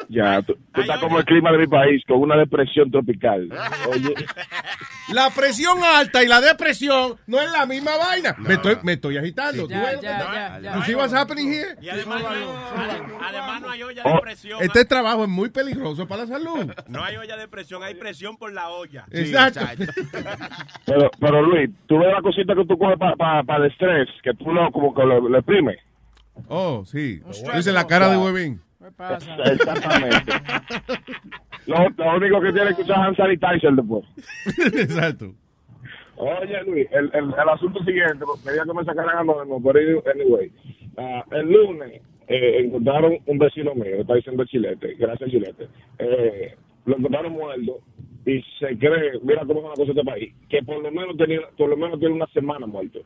[0.08, 3.48] Ya, tú, tú estás como el clima de mi país, con una depresión tropical.
[3.90, 4.14] Oye,
[5.10, 8.34] La presión alta y la depresión no es la misma vaina.
[8.38, 9.66] Me, estoy, me estoy agitando.
[9.66, 10.84] ¿Tú lo ya, que- ya, ya.
[10.84, 11.76] See what's happening here?
[11.80, 12.28] Y además, no
[13.24, 14.62] además no hay olla Oh, de presión.
[14.62, 16.72] este trabajo es muy peligroso para la salud.
[16.88, 19.04] No hay olla de presión, hay presión por la olla.
[19.10, 19.60] Exacto.
[20.86, 24.52] pero, pero Luis, tú ves la cosita que tú coges para el estrés, que tú
[24.52, 25.78] lo, como que lo, lo exprimes.
[26.48, 27.20] Oh, sí.
[27.54, 28.62] Dice la cara de Huevín.
[28.80, 30.32] Exactamente.
[31.66, 34.04] Lo, lo único que tiene que usar hand sanitizer después.
[34.74, 35.32] Exacto.
[36.16, 40.52] Oye, Luis, el, el, el asunto siguiente, porque quería que me sacaran anónimo, pero anyway.
[40.98, 45.68] ah, el lunes eh, encontraron un vecino mío, está diciendo Chilete, gracias Chilete.
[45.98, 47.78] Eh, lo encontraron muerto
[48.26, 51.16] y se cree, mira cómo es una cosa de este país, que por lo menos
[51.16, 53.00] tenía, por lo menos tiene una semana muerto.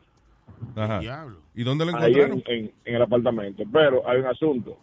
[0.75, 1.01] Ajá.
[1.55, 2.43] ¿Y dónde lo Ahí encontraron?
[2.47, 3.63] en, en, en el apartamento.
[3.71, 4.77] Pero hay un asunto.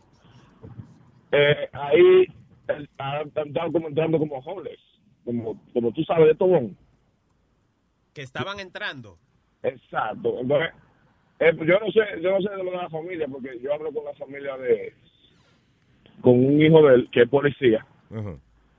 [1.32, 2.26] Eh, ahí
[2.68, 4.80] estado como entrando como homeless,
[5.24, 6.76] como, como tú sabes de Tobón.
[8.12, 9.18] Que estaban entrando.
[9.62, 10.38] Exacto.
[10.40, 10.70] Entonces,
[11.40, 13.74] eh, pues yo no sé, yo no sé de lo de la familia, porque yo
[13.74, 14.94] hablo con la familia de,
[16.20, 17.84] con un hijo de él que es policía,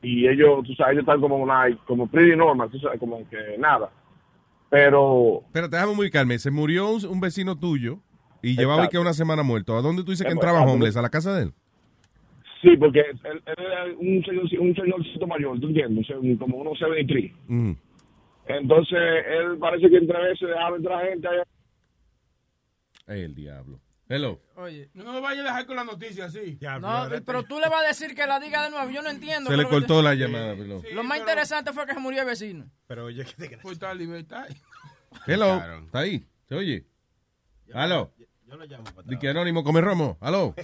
[0.02, 3.58] y ellos, tú sabes, ellos están como una, como pretty normal, tú sabes, como que
[3.58, 3.89] nada.
[4.69, 6.38] Pero, Pero déjame ubicarme.
[6.38, 8.00] Se murió un, un vecino tuyo
[8.41, 9.76] y llevaba que una semana muerto.
[9.76, 10.98] ¿A dónde tú dices que entraba homeless?
[10.98, 11.54] ¿A la casa de él?
[12.69, 16.08] Sí, porque él, él era un señor, un señorcito mayor, ¿tú entiendes?
[16.08, 17.32] Se- Como unos 73.
[17.47, 17.78] Ujú.
[18.47, 21.43] Entonces, él parece que entre veces dejaba entrar gente allá.
[23.08, 23.80] El diablo.
[24.08, 24.39] Hello.
[24.56, 24.89] Oye.
[24.93, 26.60] No me vayas a dejar con la noticia así.
[26.80, 28.89] No, pero tú le vas a decir que la diga de nuevo.
[28.91, 29.49] Yo no entiendo.
[29.49, 30.55] Se le cortó te- la llamada.
[30.93, 32.66] Lo más interesante fue que se murió el vecino.
[32.88, 34.47] Pero oye, ¿qué te Pues está libertad.
[35.26, 35.55] Hello.
[35.86, 36.24] ¿Está ahí?
[36.47, 36.86] ¿Se oye?
[37.74, 38.11] ¿Aló?
[38.56, 40.18] Yo lo llamo para Di que Anónimo come romo.
[40.22, 40.56] ¿Aló?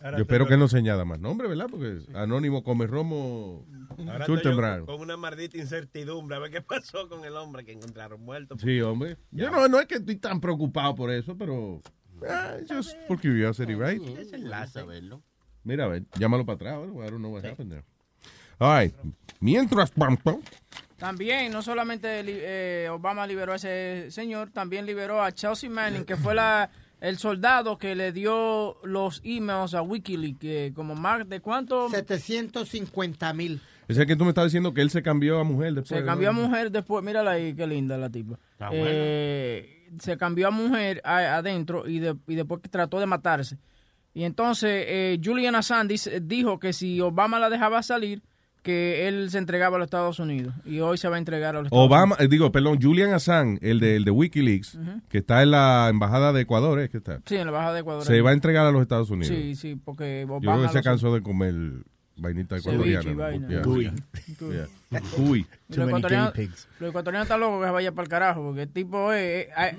[0.00, 1.66] Ahora Yo espero que no se añada más nombre, ¿verdad?
[1.68, 3.66] Porque Anónimo come romo.
[3.98, 6.36] Ahora estoy con una maldita incertidumbre.
[6.36, 8.56] A ver qué pasó con el hombre que encontraron muerto.
[8.58, 9.16] Sí, hombre.
[9.32, 11.82] Yo no, no es que estoy tan preocupado por eso, pero
[12.28, 14.00] Ah, just for curiosity, right?
[14.16, 15.20] Es enlace a verlo.
[15.64, 16.74] Mira, a ver, llámalo para atrás.
[16.74, 17.84] I don't know what happened there.
[18.60, 18.94] All right.
[19.40, 20.40] Mientras tanto,
[21.02, 26.16] También, no solamente eh, Obama liberó a ese señor, también liberó a Chelsea Manning, que
[26.16, 31.40] fue la el soldado que le dio los emails a Wikileaks, que como más de
[31.40, 33.60] cuánto 750 mil.
[33.88, 36.00] ese es el que tú me estabas diciendo que él se cambió a mujer después.
[36.00, 38.38] se cambió a mujer después, mírala ahí, qué linda la tipa.
[38.52, 38.68] Está.
[38.72, 43.58] Eh, se cambió a mujer a- adentro y, de- y después que trató de matarse.
[44.14, 48.22] Y entonces eh, Julian Assange dijo que si Obama la dejaba salir,
[48.62, 50.54] que él se entregaba a los Estados Unidos.
[50.64, 53.80] Y hoy se va a entregar a los Estados Obama, digo, perdón, Julian Assange, el
[53.80, 57.20] de, el de Wikileaks, que está en la embajada de Ecuador, ¿es que está?
[57.26, 58.04] Sí, en la Embajada de Ecuador.
[58.04, 59.34] Se va a entregar a los Estados Unidos.
[59.36, 60.40] Sí, sí, porque Obama...
[60.44, 61.54] Yo creo que se cansó de comer
[62.16, 63.62] vainita ecuatoriana.
[63.64, 63.92] Cuy.
[65.16, 65.46] Cuy.
[65.68, 69.46] Los ecuatorianos, están locos que se vaya para el carajo, porque el tipo es...
[69.46, 69.76] eh, eh,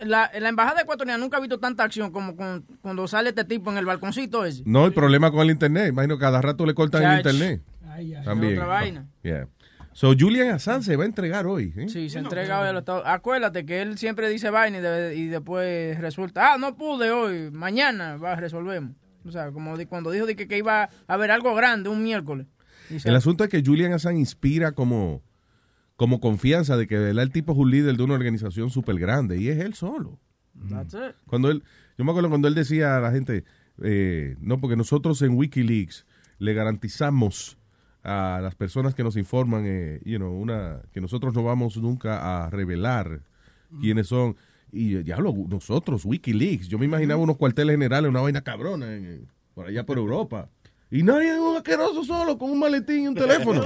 [0.00, 3.70] la, la embajada ecuatoriana nunca ha visto tanta acción como con- cuando sale este tipo
[3.70, 4.62] en el balconcito ese.
[4.66, 5.88] No, el problema con el internet.
[5.90, 7.62] Imagino que cada rato le cortan el internet.
[7.98, 8.54] Ay, ay, También.
[8.54, 9.06] otra vaina.
[9.22, 9.48] Yeah.
[9.92, 11.72] So, Julian Assange se va a entregar hoy.
[11.76, 11.88] ¿eh?
[11.88, 15.14] Sí, se entrega hoy a los Estados Acuérdate que él siempre dice vaina y, de-
[15.16, 18.94] y después resulta, ah, no pude hoy, mañana va, resolvemos.
[19.24, 22.46] O sea, como cuando dijo de que, que iba a haber algo grande un miércoles.
[23.04, 25.22] El asunto es que Julian Assange inspira como,
[25.96, 29.38] como confianza de que verdad el tipo es un líder de una organización súper grande
[29.38, 30.18] y es él solo.
[30.70, 31.16] That's it.
[31.26, 31.62] Cuando él,
[31.98, 33.44] yo me acuerdo cuando él decía a la gente,
[33.82, 36.06] eh, no, porque nosotros en WikiLeaks
[36.38, 37.57] le garantizamos
[38.08, 42.44] a las personas que nos informan, eh, you know, una, que nosotros no vamos nunca
[42.46, 43.20] a revelar
[43.80, 44.34] quiénes son.
[44.72, 49.26] Y eh, diablo, nosotros, WikiLeaks, yo me imaginaba unos cuarteles generales, una vaina cabrona en-
[49.54, 50.48] por allá por Europa.
[50.90, 53.62] Y nadie es un asqueroso solo con un maletín y un teléfono.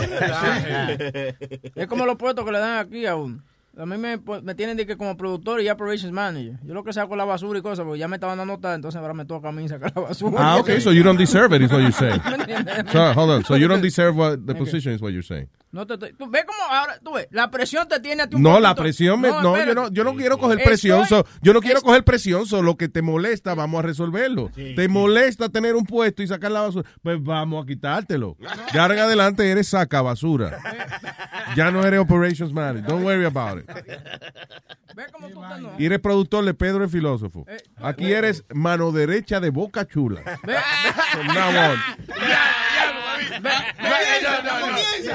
[1.74, 3.43] Es como los puestos que le dan aquí a uno.
[3.75, 6.59] A mí me, me tienen de que como productor y operations manager.
[6.62, 8.75] Yo lo que saco es la basura y cosas, porque ya me estaban dando nota,
[8.75, 10.37] entonces ahora me toca a mí sacar la basura.
[10.39, 12.20] ah, okay, so you don't deserve it, is what you're saying.
[12.93, 14.59] So, hold on, so you don't deserve what the Ok.
[14.59, 15.49] position is what you're saying.
[15.73, 18.37] No te estoy- tú ves cómo ahora, tú ves, la presión te tiene a ti
[18.37, 21.25] un No, la presión, me- no, yo no, yo no quiero coger Estoy- presión, so-
[21.41, 24.51] yo no quiero coger presión, solo lo que te molesta, vamos a resolverlo.
[24.55, 28.37] te molesta tener un puesto y sacar la basura, pues vamos a quitártelo.
[28.75, 30.59] Ya ahora en adelante eres saca basura.
[31.55, 33.62] Ya no eres operations manager, don't worry about it.
[34.95, 35.73] Ve cómo tú estás, no.
[35.79, 37.45] Y eres productor de Pedro el filósofo.
[37.49, 40.23] Eh, Aquí eres mano derecha de Boca Chula.
[40.43, 40.57] Ve,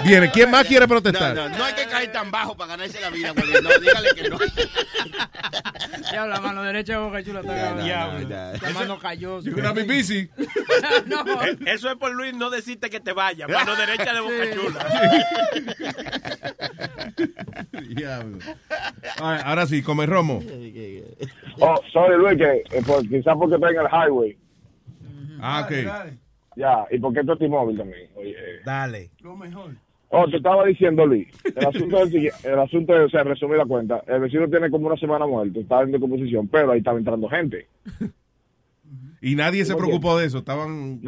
[0.03, 1.35] Viene, ¿quién más quiere protestar?
[1.35, 3.61] No, no, no hay que caer tan bajo para ganarse la vida, güey.
[3.61, 4.37] No, dígale que no.
[6.11, 8.07] Ya la mano derecha de Boca Chula está no, ya.
[8.61, 9.41] La mano cayó.
[11.07, 11.43] No.
[11.43, 13.49] Eh, Eso es por Luis no decirte que te vayas.
[13.49, 14.51] Mano derecha de Boca.
[14.53, 14.85] Chula.
[17.89, 18.36] Diablo.
[18.39, 20.39] Right, ahora sí, come romo.
[21.59, 24.37] Oh, sorry, Luis, que eh, por- quizás porque está en el highway.
[25.39, 26.13] Ah, ok.
[26.55, 28.09] Ya, y porque esto es T-Mobile también.
[28.15, 28.59] Oye, eh.
[28.65, 29.11] Dale.
[29.21, 29.71] Lo mejor.
[30.09, 31.27] Oh, te estaba diciendo, Luis.
[31.55, 32.49] El asunto es el siguiente.
[32.49, 34.01] El asunto es, o sea, resumir la cuenta.
[34.07, 37.67] El vecino tiene como una semana muerto, está en decomposición, pero ahí estaba entrando gente.
[39.21, 41.01] Y nadie se ¿Cómo preocupó de eso, estaban...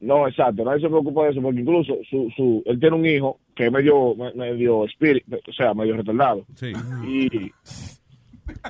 [0.00, 3.40] No, exacto, nadie se preocupa de eso, porque incluso su, su, él tiene un hijo
[3.54, 6.46] que es medio, me- medio spirit, o sea, medio retardado.
[6.54, 6.72] Sí.
[7.06, 7.50] Y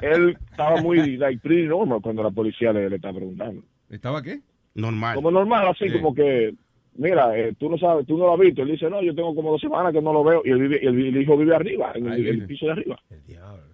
[0.02, 3.62] él estaba muy, like, pretty normal cuando la policía le, le estaba preguntando.
[3.90, 4.40] ¿Estaba qué?
[4.74, 5.14] Normal.
[5.16, 5.96] Como normal, así Sí.
[5.98, 6.54] como que,
[6.96, 8.62] mira, eh, tú no sabes, tú no lo has visto.
[8.62, 10.42] Él dice, no, yo tengo como dos semanas que no lo veo.
[10.44, 12.98] Y él vive, y el, el hijo vive arriba, en el, el piso de arriba.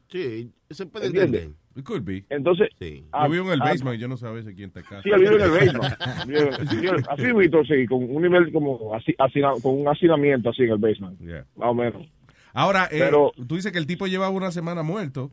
[0.09, 1.49] Sí, se puede entender.
[1.77, 2.25] It could be.
[2.31, 3.05] Entonces, Sí.
[3.13, 5.03] ah, Yo vivo en el ah, basement y yo no sabía si quién está acá.
[5.03, 7.07] Sí, él vive en el basement.
[7.09, 10.79] Así visto, sí, con un nivel como, así, hacina- con un hacinamiento así en el
[10.79, 11.45] basement, Yeah.
[11.57, 12.07] más o menos.
[12.53, 15.31] Ahora, eh, Pero- tú dices que el tipo llevaba una semana muerto.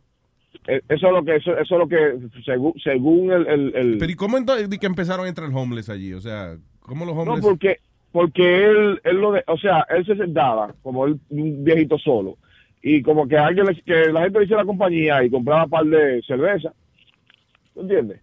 [0.68, 3.98] Eh, Eso es lo que, eso, eso es lo que, según, según el, el, el-
[3.98, 6.14] Pero ¿y cómo entonces que empezaron a entrar homeless allí?
[6.14, 7.42] O sea, ¿cómo los No, homeless...?
[7.46, 7.78] porque,
[8.12, 12.38] porque él, él lo de, o sea, él se sentaba como él, un viejito solo
[12.82, 15.86] y como que alguien le- que la gente le hiciera compañía y compraba un par
[15.86, 16.74] de cerveza,
[17.74, 18.22] ¿tú entiendes?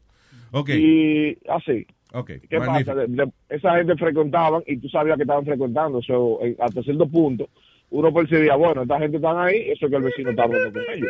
[0.52, 1.86] Ok, Y así.
[2.12, 2.94] ok, ¿Qué magnífico.
[2.94, 2.94] pasa?
[2.94, 7.06] De- de- esa gente frecuentaban y tú sabías que estaban frecuentando, so, en- hasta cierto
[7.08, 7.48] punto
[7.90, 10.82] uno percibía, bueno, esta gente están ahí, eso es que el vecino está hablando con
[10.94, 11.08] ellos.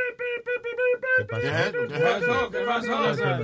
[1.19, 1.49] ¿Qué pasó?
[1.89, 2.51] ¿Qué pasó?
[2.51, 2.59] ¿Qué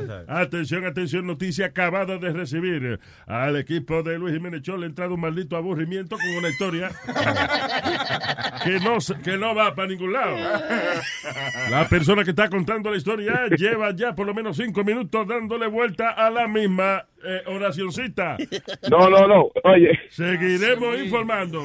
[0.06, 0.24] pasó?
[0.28, 3.00] Atención, atención, noticia acabada de recibir.
[3.26, 6.90] Al equipo de Luis Jiménez Show le ha entrado un maldito aburrimiento con una historia
[8.64, 10.36] que no, se- que no va para ningún lado.
[11.70, 15.66] La persona que está contando la historia lleva ya por lo menos cinco minutos dándole
[15.66, 18.36] vuelta a la misma eh, oracioncita.
[18.90, 19.98] No, no, no, oye.
[20.10, 21.62] Seguiremos informando.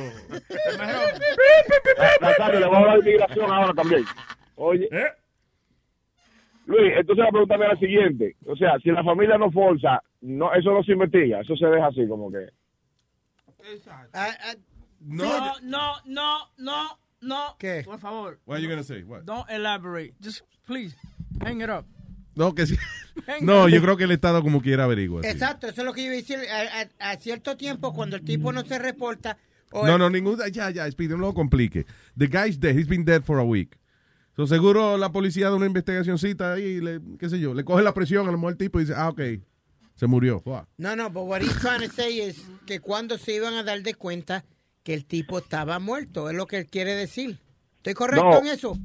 [2.22, 4.06] Nazario, le voy a hablar de inmigración ahora también.
[4.56, 4.88] Oye.
[4.92, 5.12] ¿Eh?
[6.66, 8.36] Luis, entonces la pregunta es la siguiente.
[8.46, 11.88] O sea, si la familia no forza, no, eso no se investiga, eso se deja
[11.88, 12.48] así como que...
[15.02, 17.56] No, no, no, no, no.
[17.58, 17.84] ¿Qué?
[17.86, 18.40] Por favor.
[18.46, 19.04] What are you gonna say?
[19.04, 19.26] What?
[19.26, 20.14] Don't elaborate.
[20.22, 20.96] Just please
[21.42, 21.86] hang it up.
[22.36, 22.78] No, que sí.
[23.42, 25.22] No, yo creo que el Estado como quiera averigua.
[25.24, 25.30] sí.
[25.30, 26.38] Exacto, eso es lo que yo iba a decir.
[26.50, 29.38] A, a- a cierto tiempo, cuando el tipo no se reporta...
[29.72, 30.38] o No, el- no, ningún.
[30.52, 31.86] Ya, ya, Speedy, no lo complique.
[32.18, 32.78] The guy's dead.
[32.78, 33.78] He's been dead for a week.
[34.38, 37.94] So, seguro la policía de una investigacioncita ahí, le, qué sé yo, le coge la
[37.94, 39.22] presión a lo mejor el tipo y dice, ah, ok,
[39.96, 40.42] se murió.
[40.78, 43.82] No, no, but what he's trying to say es que cuando se iban a dar
[43.84, 44.46] de cuenta
[44.84, 47.38] que el tipo estaba muerto, es lo que él quiere decir.
[47.78, 48.40] ¿Estoy correcto No.
[48.40, 48.78] en eso?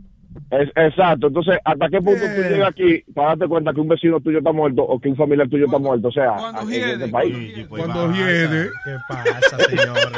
[0.50, 4.20] Es, exacto, entonces, ¿hasta qué punto tú llegas aquí para darte cuenta que un vecino
[4.20, 6.08] tuyo está muerto o que un familiar tuyo está muerto?
[6.08, 7.66] O sea, aquí en este país.
[7.68, 8.70] Cuando hiede.
[8.84, 10.12] ¿Qué pasa, señor?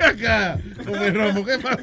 [0.00, 1.82] Acá, come romo, ¿qué pasó?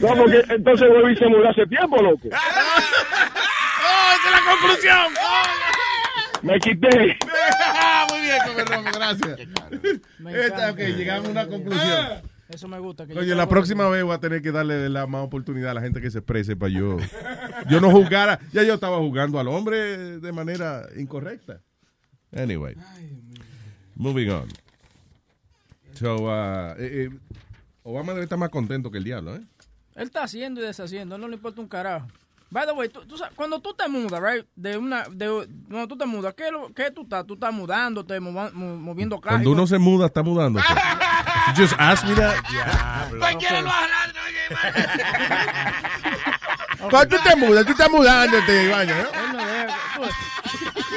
[0.00, 2.28] No, porque entonces Webby se murió hace tiempo, loco.
[2.28, 5.12] ¡Oh, esa es la conclusión!
[6.42, 6.88] Me quité.
[8.10, 9.40] Muy bien, come romo, gracias.
[10.34, 12.35] Esta, ok, llegamos a una conclusión.
[12.48, 13.06] Eso me gusta.
[13.06, 15.80] Que Oye, la próxima vez voy a tener que darle la más oportunidad a la
[15.80, 16.96] gente que se exprese para yo.
[17.68, 18.38] Yo no juzgara.
[18.52, 21.60] Ya yo estaba jugando al hombre de manera incorrecta.
[22.32, 22.76] Anyway.
[23.96, 24.48] Moving on.
[25.94, 27.10] So, uh, eh, eh,
[27.82, 29.40] Obama debe estar más contento que el diablo, ¿eh?
[29.94, 32.06] Él está haciendo y deshaciendo, no le importa un carajo.
[32.56, 35.88] By the way, tú, tú sabes, cuando tú te mudas, right, de una, de, cuando
[35.88, 36.44] tú te mudas, ¿qué,
[36.74, 37.26] qué tú estás?
[37.26, 39.34] Tú estás mudándote, mova- mo- moviendo cajas.
[39.40, 40.66] Cuando uno se muda, está mudándose.
[41.54, 42.34] You Just ask me that.
[43.18, 43.70] Cualquiera lo
[46.88, 48.94] Cuando tú te mudas, tú estás mudándote, Iván, ¿no?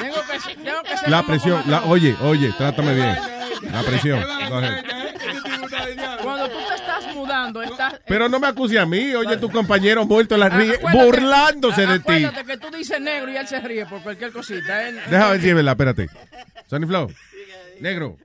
[0.01, 3.17] Tengo que, ser- tengo que ser La presión, la, oye, oye, trátame bien.
[3.69, 4.23] La presión.
[4.49, 4.85] Go ahead.
[6.23, 6.75] Cuando tú te
[7.63, 8.01] estás...
[8.07, 11.99] Pero no me acuse a mí, oye, tu compañero muerto la ríe, Acuérdate- burlándose de
[11.99, 12.23] ti.
[12.25, 14.87] Acuérdate que tú dices negro y él se ríe por cualquier cosita.
[14.87, 16.09] Él- Déjame ver si es verdad, espérate.
[16.67, 17.11] Sonny Flow,
[17.79, 18.17] negro.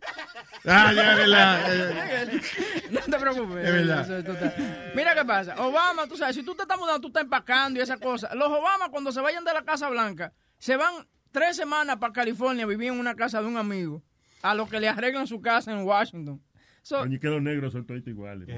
[0.66, 2.28] Ah, ya es verdad.
[2.90, 3.64] No te preocupes.
[3.66, 4.54] Es verdad.
[4.94, 5.54] Mira qué pasa.
[5.62, 8.34] Obama, tú sabes, si tú te estás mudando, tú estás empacando y esas cosas.
[8.34, 12.64] Los Obama, cuando se vayan de la Casa Blanca, se van tres semanas para California
[12.64, 14.02] a vivir en una casa de un amigo,
[14.42, 16.40] a lo que le arreglan su casa en Washington.
[16.86, 18.46] So- Coño, que los negros son todos iguales.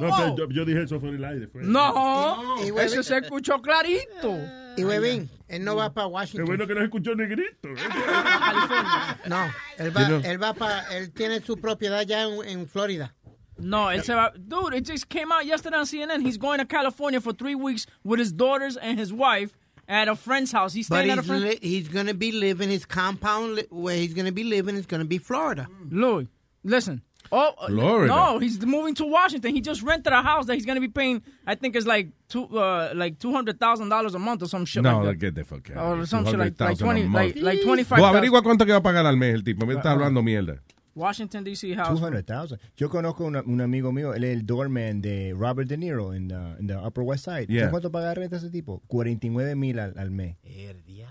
[0.00, 1.48] No, yo, yo dije eso fuera el aire.
[1.48, 1.62] fue.
[1.62, 4.38] No, Y- y- eso se escuchó clarito.
[4.76, 6.46] Y Webin, él no va para Qué Washington.
[6.46, 7.68] bueno que no escuchó negrito.
[9.26, 10.20] No, él va, You know.
[10.24, 13.14] él va para, él tiene su propiedad ya en, en Florida.
[13.58, 14.32] No, él se va.
[14.36, 16.22] Dude, it just came out yesterday on CNN.
[16.22, 19.52] He's going to California for three weeks with his daughters and his wife
[19.88, 20.72] at a friend's house.
[20.74, 21.44] He's But staying at a he's, friend.
[21.44, 24.76] li- he's going to be living, his compound li- where he's going to be living
[24.76, 25.68] is going to be Florida.
[25.90, 26.26] Louis,
[26.64, 27.02] listen.
[27.30, 28.08] Oh, uh, Florida.
[28.12, 29.54] no, he's moving to Washington.
[29.54, 31.22] He just rented a house that he's going to be paying.
[31.46, 34.66] I think it's like two, uh, like two hundred thousand dollars a month or some
[34.66, 35.26] shit No, like that.
[35.26, 35.98] get the fuck out.
[35.98, 37.36] Or some shit like, like 200,000 a twenty, like, month.
[37.44, 38.00] like twenty five.
[38.00, 39.64] Vos averigua cuánto que va a pagar al mes el tipo.
[39.64, 40.60] Me está hablando mierda.
[40.94, 41.74] Washington D.C.
[41.74, 41.88] house.
[41.98, 42.58] 200,000.
[42.76, 46.28] Yo conozco una- un amigo mío, él es el doorman de Robert De Niro en
[46.28, 47.46] the, in the Upper West Side.
[47.48, 47.60] Yeah.
[47.60, 48.82] ¿Sabes cuánto paga renta ese tipo?
[48.88, 50.36] 49 mil al, al mes.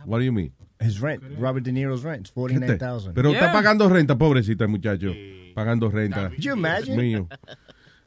[0.05, 0.53] What do you mean?
[0.82, 3.13] His rent, Robert De Niro's rent, is ¿Qué te- 49,000.
[3.13, 5.13] Pero está pagando renta, pobrecita el muchacho.
[5.53, 6.29] Pagando renta.
[6.29, 6.97] Could you imagine?
[6.97, 7.27] Mío.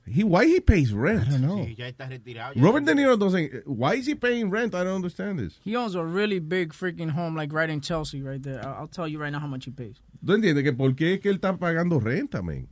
[0.06, 1.26] He, why he pays rent?
[1.26, 1.66] I don't know.
[1.76, 2.52] Ya está retirado.
[2.56, 3.66] Robert De Niro doesn't.
[3.66, 4.74] Why is he paying rent?
[4.74, 5.58] I don't understand this.
[5.64, 8.60] He owns a really big freaking home, like right in Chelsea, right there.
[8.62, 9.96] I'll, I'll tell you right now how much he pays.
[10.24, 12.68] ¿Tú entiendes que por qué es que él está pagando renta, man?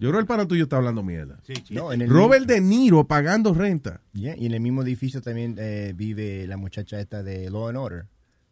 [0.00, 1.38] Yo creo que el pana tuyo está hablando mierda.
[1.70, 4.00] No, en el Robert De Niro pagando renta.
[4.12, 7.78] Yeah, y en el mismo edificio también eh, vive la muchacha esta de Law and
[7.78, 8.06] Order.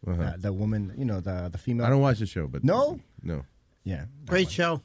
[0.05, 0.33] Ajá.
[0.33, 1.85] Uh, the woman, you know, the, the female.
[1.85, 2.99] I don't watch the show, but No?
[3.23, 3.43] no.
[3.83, 4.05] Yeah.
[4.25, 4.81] Great show.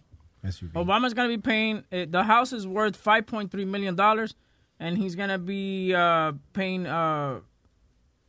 [0.74, 1.84] Obama's gonna be paying.
[1.92, 4.34] Uh, the house is worth five point three million dollars,
[4.80, 7.40] and he's gonna be uh, paying uh,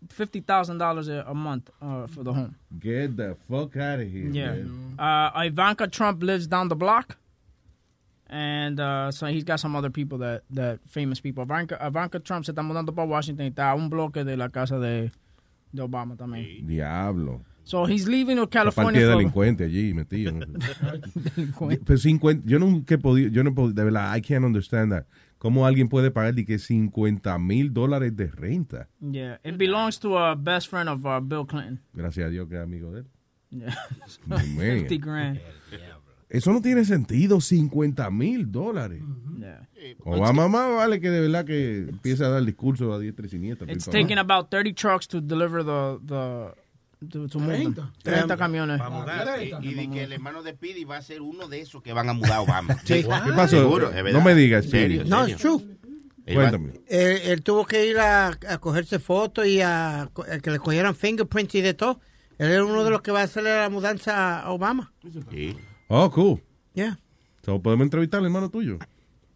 [0.09, 2.55] fifty thousand dollars a month uh, for the home.
[2.79, 4.29] Get the fuck out of here.
[4.29, 4.51] Yeah.
[4.51, 4.95] man.
[4.99, 7.17] Uh, Ivanka Trump lives down the block,
[8.27, 11.43] and uh, so he's got some other people that that famous people.
[11.43, 13.45] Ivanka, Ivanka Trump se está mudando para Washington.
[13.45, 15.11] y Está a un bloque de la casa de,
[15.73, 16.65] de Obama también.
[16.65, 17.43] Diablo.
[17.65, 19.01] So he's leaving to Aparte California.
[19.01, 20.33] de delincuente allí metido.
[21.85, 24.91] Pero 50, yo nunca he podido, yo no he podido, de verdad, I can't understand
[24.91, 25.05] that.
[25.37, 28.87] ¿Cómo alguien puede pagar de que 50 mil dólares de renta?
[29.01, 31.81] Yeah, it belongs to a best friend of uh, Bill Clinton.
[31.93, 33.07] Gracias a Dios que es amigo de él.
[33.49, 33.75] Yeah,
[34.25, 34.39] Man.
[34.57, 35.39] fifty grand.
[36.33, 39.03] Eso no tiene sentido, 50 mil dólares.
[39.37, 39.69] Yeah.
[40.03, 43.71] Obama más vale que de verdad que empiece a dar discursos a diestra y siniestra.
[43.71, 47.91] It's taking about 30 trucks to deliver the the to, to move them.
[48.01, 48.79] 30 camiones.
[48.79, 49.43] Para mudar.
[49.43, 51.93] Y, y de que el hermano de Speedy va a ser uno de esos que
[51.93, 52.77] van a mudar a Obama.
[52.83, 53.03] Sí.
[53.03, 53.59] ¿Qué pasó?
[53.59, 55.03] Seguro, es No me digas, Serio.
[55.05, 55.63] No, it's true.
[56.25, 56.81] Cuéntame.
[56.87, 60.09] Él, él tuvo que ir a, a cogerse fotos y a, a
[60.41, 61.99] que le cogieran fingerprints y de todo.
[62.39, 64.91] Él es uno de los que va a hacerle la mudanza a Obama.
[65.95, 66.41] Oh, cool.
[66.73, 66.97] Yeah.
[67.45, 68.79] So, ¿Podemos entrevistar al hermano tuyo?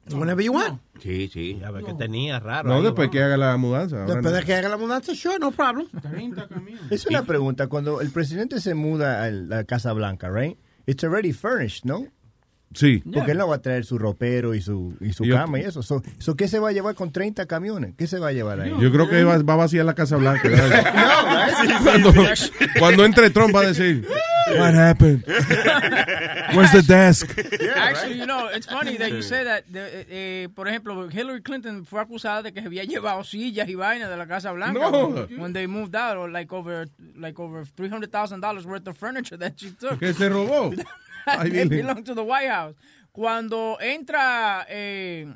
[0.09, 0.81] Whenever you want.
[1.03, 1.61] Sí, sí.
[1.63, 2.67] A ver qué tenía raro.
[2.67, 4.05] No, ahí, después que haga la mudanza.
[4.05, 5.85] Después de que haga la mudanza, sure, no problem.
[6.89, 7.67] Es una pregunta.
[7.67, 10.57] Cuando el presidente se muda a la Casa Blanca, right?
[10.87, 12.07] It's already furnished, ¿no?
[12.73, 13.03] Sí.
[13.13, 15.83] Porque él no va a traer su ropero y su, y su cama y eso.
[15.83, 17.93] So, so, ¿Qué se va a llevar con 30 camiones?
[17.95, 18.73] ¿Qué se va a llevar ahí?
[18.79, 20.49] Yo creo que va, va a vaciar la Casa Blanca.
[20.49, 22.13] No, cuando,
[22.79, 24.07] cuando entre Trump va a decir,
[24.57, 25.23] What happened?
[25.27, 27.37] Where's the desk?
[27.75, 29.65] Actually, you know, it's funny that you say that.
[29.71, 34.09] The, eh, por ejemplo, Hillary Clinton fue acusada de que había llevado sillas y vainas
[34.09, 35.27] de la Casa Blanca No.
[35.37, 38.97] when they moved out, or like over like over three hundred thousand dollars worth of
[38.97, 39.99] furniture that she took.
[39.99, 40.73] Que se robó.
[41.25, 41.81] Ay, They dile.
[41.83, 42.75] belong to the White House.
[43.11, 45.27] Cuando entra, eh,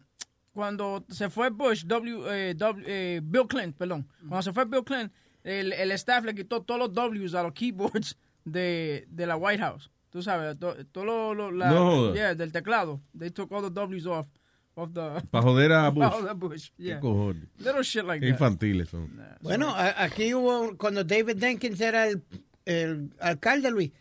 [0.53, 4.83] cuando se fue Bush, W, eh, W- eh, Bill Clinton, perdón, cuando se fue Bill
[4.83, 5.11] Clinton,
[5.43, 8.15] el, el staff le quitó todos los W's a los keyboards
[8.45, 9.89] de, de la White House.
[10.09, 13.01] Tú sabes, to- todo lo, lo- la, No yeah, del teclado.
[13.17, 14.27] They took all the W's off.
[14.73, 16.01] Of the, Pa' joder a Bush.
[16.03, 16.99] Pa' joder a Bush, ¿Qué yeah.
[17.01, 17.47] cojones?
[17.59, 18.39] Little shit like Qué that.
[18.39, 19.19] infantiles son.
[19.41, 22.23] Bueno, a- aquí hubo, cuando David Jenkins era el,
[22.65, 23.91] el alcalde, Luis,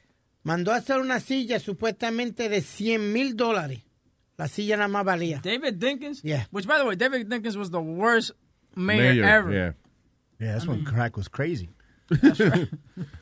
[0.45, 3.81] mandó a hacer una silla supuestamente de 100 mil dólares.
[4.37, 5.41] La silla nada más valía.
[5.43, 6.23] David Dinkins?
[6.23, 6.47] Yeah.
[6.53, 8.31] Which, by the way, David Dinkins was the worst
[8.75, 9.53] mayor, Mayor, ever.
[9.53, 9.73] yeah.
[10.39, 11.69] Yeah, that's when crack was crazy.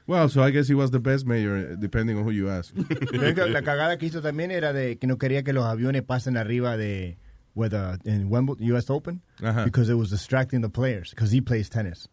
[0.07, 2.74] Well, so I guess he was the best mayor, depending on who you ask.
[3.12, 6.76] La cagada que hizo también era de que no quería que los aviones pasen arriba
[6.76, 7.18] de
[7.55, 9.64] with, uh, en Wimbledon, US Open Ajá.
[9.64, 12.09] because it was distracting the players because he plays tennis.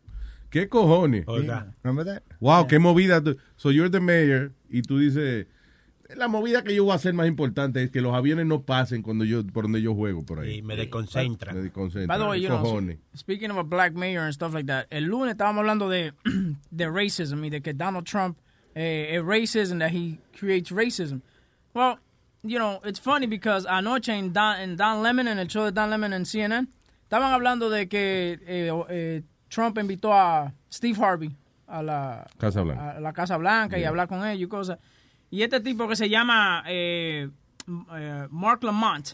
[0.51, 1.25] ¿Qué cojones?
[1.27, 1.63] Yeah.
[1.83, 2.23] Remember that?
[2.39, 3.21] Wow, qué movida.
[3.57, 5.45] So you're the mayor y tú dices,
[6.13, 9.01] la movida que yo voy a hacer más importante es que los aviones no pasen
[9.01, 10.57] cuando yo por donde yo juego por ahí.
[10.57, 11.53] Y me desconcentra.
[11.53, 12.07] Me desconcentra.
[12.07, 14.85] By the way, ¿Qué you know, speaking of a black mayor and stuff like that,
[14.91, 16.13] el lunes estábamos hablando de,
[16.71, 18.37] de racism y de que Donald Trump
[18.75, 21.21] eh, es racist and that he creates racism.
[21.73, 21.97] Well,
[22.43, 25.71] you know, it's funny because anoche en Don, en Don Lemon, en el show de
[25.71, 26.67] Don Lemon en CNN,
[27.03, 31.35] estaban hablando de que eh, eh, Trump invitó a Steve Harvey
[31.67, 32.91] a la Casa Blanca.
[32.91, 34.77] a la Casa Blanca y hablar con ellos y cosas.
[35.35, 37.27] Y este tipo que se llama eh,
[37.97, 39.05] eh, Mark Lamont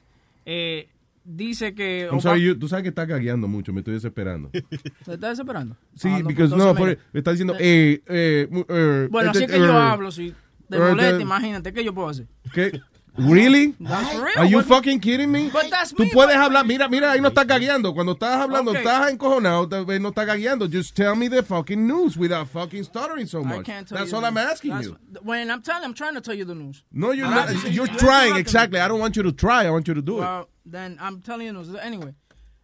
[0.45, 0.87] eh,
[1.23, 2.07] dice que...
[2.11, 4.51] I'm sorry, you- tú sabes que estás gagueando mucho, me estoy desesperando.
[5.03, 5.75] ¿Se está desesperando?
[5.95, 6.97] Sí, Ah, no, mira.
[7.11, 10.35] me está diciendo, eh, eh, eh, Bueno, este, así es que yo eh, hablo, si
[10.69, 12.27] te eh, molesta, de- imagínate, ¿qué yo puedo hacer?
[12.53, 12.79] ¿Qué?
[13.17, 13.75] Really?
[13.79, 14.33] That's real.
[14.37, 15.49] Are you What- fucking kidding me?
[15.51, 17.93] But that's Tú me, puedes but- hablar, mira, mira, ahí no estás gagueando.
[17.93, 18.83] Cuando estás hablando, Okay.
[18.83, 20.67] estás encojonado, tal vez eh, no estás gagueando.
[20.71, 23.53] Just tell me the fucking news without fucking stuttering so much.
[23.53, 23.65] I much.
[23.65, 24.51] can't tell That's you all the I'm news.
[24.51, 24.97] asking That's- you.
[25.23, 26.83] When I'm telling, I'm trying to tell you the news.
[26.91, 27.49] No, you're I'm not.
[27.53, 27.99] not- You're you're trying,
[28.29, 28.39] interrupting me.
[28.39, 28.79] exactly.
[28.79, 29.65] I don't want you to try.
[29.65, 30.21] I want you to do it.
[30.21, 31.75] Well, then I'm telling you the news.
[31.81, 32.13] Anyway,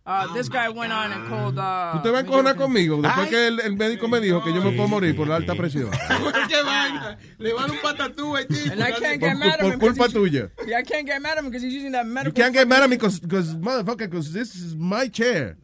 [0.07, 1.57] uh, this guy went on and called...
[1.59, 4.53] Uh, Tú te vas a encojonar conmigo después que el, el médico me dijo que
[4.53, 5.91] yo me puedo morir por la alta presión.
[6.47, 7.17] ¿Qué vaina?
[7.37, 8.71] Le van un patatú al tipo.
[8.71, 9.79] And I can't Por, get mad at por him.
[9.79, 10.49] 'cause culpa tuya.
[10.65, 12.41] Yeah, I can't get mad at him because he's using that You medical...
[12.41, 13.19] can't get mad at me because,
[13.55, 15.57] motherfucker, because this is my chair.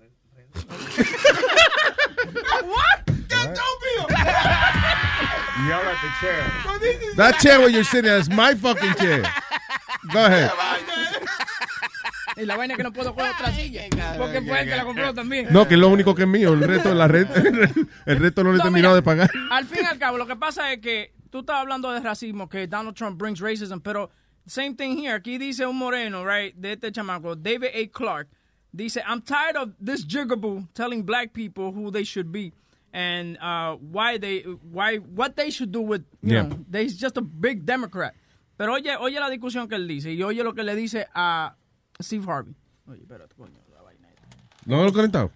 [2.64, 3.10] What?
[5.68, 6.44] Yell at the chair.
[7.16, 9.24] That chair where you're sitting is my fucking chair.
[10.12, 10.52] Go ahead.
[12.42, 13.84] Y la vaina que no puedo coger otra silla.
[14.18, 15.48] Porque fue el que la compró también.
[15.52, 16.54] No, que es lo único que es mío.
[16.54, 17.34] El resto de la renta,
[18.06, 19.32] el resto no lo he No, terminado mira, de pagar.
[19.52, 22.50] Al fin y al cabo, lo que pasa es que tú estás hablando de racismo,
[22.50, 24.10] que Donald Trump brings racism, pero
[24.46, 25.14] same thing here.
[25.14, 27.88] Aquí dice un moreno, right, de este chamaco, David A.
[27.92, 28.28] Clark.
[28.76, 32.52] Dice, I'm tired of this jigaboo telling black people who they should be
[32.92, 34.40] and uh, why they,
[34.72, 36.42] why, what they should do with, you Yeah.
[36.48, 38.16] know, they's just a big Democrat.
[38.58, 41.56] Pero oye, oye la discusión que él dice y oye lo que le dice a
[42.02, 42.56] Steve Harvey.
[42.88, 43.54] Oye, espérate, coño.
[44.66, 45.32] ¿No lo he conectado?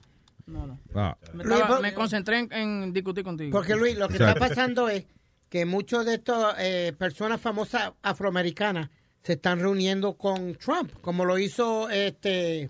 [0.45, 0.79] No, no.
[0.95, 1.17] Ah.
[1.33, 3.51] Me, estaba- concentré en, en discutir contigo.
[3.51, 5.05] Porque Luis, lo que está pasando es
[5.49, 8.89] que muchos de estas eh, personas famosas afroamericanas
[9.23, 12.69] se están reuniendo con Trump, como lo hizo este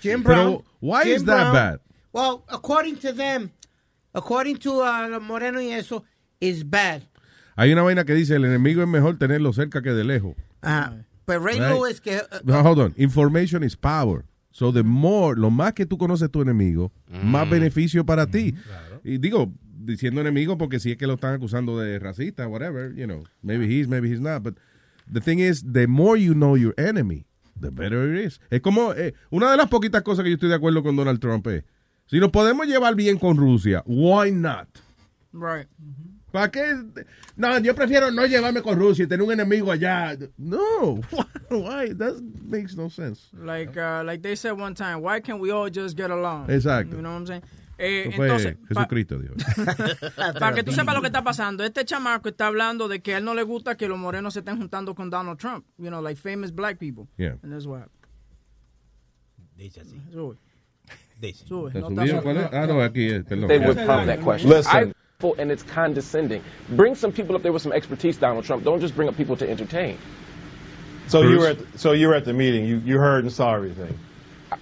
[0.00, 0.64] Jim Pero, Brown.
[0.80, 1.52] why Jim is that Brown.
[1.52, 1.80] bad?
[2.12, 3.50] Well, according to them,
[4.12, 6.04] according to uh, los morenos y eso,
[6.40, 7.02] is bad.
[7.54, 10.34] Hay una vaina que dice, el enemigo es mejor tenerlo cerca que de lejos.
[10.62, 10.92] Ah,
[11.24, 11.70] Pero Ray Right.
[11.70, 12.94] Lewis que uh, No, hold on.
[12.96, 14.24] Information is power.
[14.50, 18.54] So the more, lo más que tú conoces tu enemigo, más beneficio para ti.
[19.02, 23.06] Y digo, diciendo enemigo porque si es que lo están acusando de racista, whatever, you
[23.06, 24.42] know, maybe he's, maybe he's not.
[24.42, 24.58] But
[25.10, 27.24] the thing is, the more you know your enemy,
[27.58, 28.40] the better it is.
[28.50, 31.18] Es como, eh, una de las poquitas cosas que yo estoy de acuerdo con Donald
[31.20, 31.64] Trump es,
[32.06, 34.68] si nos podemos llevar bien con Rusia, why not?
[35.32, 35.66] Right.
[36.32, 36.74] ¿Para qué?
[37.36, 40.16] No, yo prefiero no llevarme con Rusia y tener un enemigo allá.
[40.38, 41.00] No,
[41.50, 41.94] why?
[41.94, 43.28] That makes no sense.
[43.34, 46.50] Like, uh, like they said one time, why can't we all just get along?
[46.50, 46.96] Exacto.
[46.96, 47.42] You know what I'm saying?
[47.78, 49.34] Eh, Eso fue entonces, Jesucristo, Dios.
[50.38, 53.18] para que tú sepas lo que está pasando, este chamaco está hablando de que a
[53.18, 55.66] él no le gusta que los morenos se estén juntando con Donald Trump.
[55.78, 57.08] You know, like famous black people.
[57.18, 57.36] Yeah.
[57.42, 57.88] And that's what
[59.56, 60.00] Dice así.
[60.12, 60.38] Sube.
[61.20, 61.44] Dice.
[61.46, 61.68] Sube.
[61.68, 62.48] ¿Está No está ¿Cuál es?
[62.52, 63.48] Ah, no, aquí es, perdón.
[63.48, 64.50] They would prompt that question.
[64.50, 64.88] Listen.
[64.88, 64.92] I,
[65.30, 66.42] and it's condescending.
[66.68, 68.64] Bring some people up there with some expertise, Donald Trump.
[68.64, 69.98] Don't just bring up people to entertain.
[71.08, 72.64] So you were at the, so you were at the meeting.
[72.64, 73.98] You you heard and saw everything.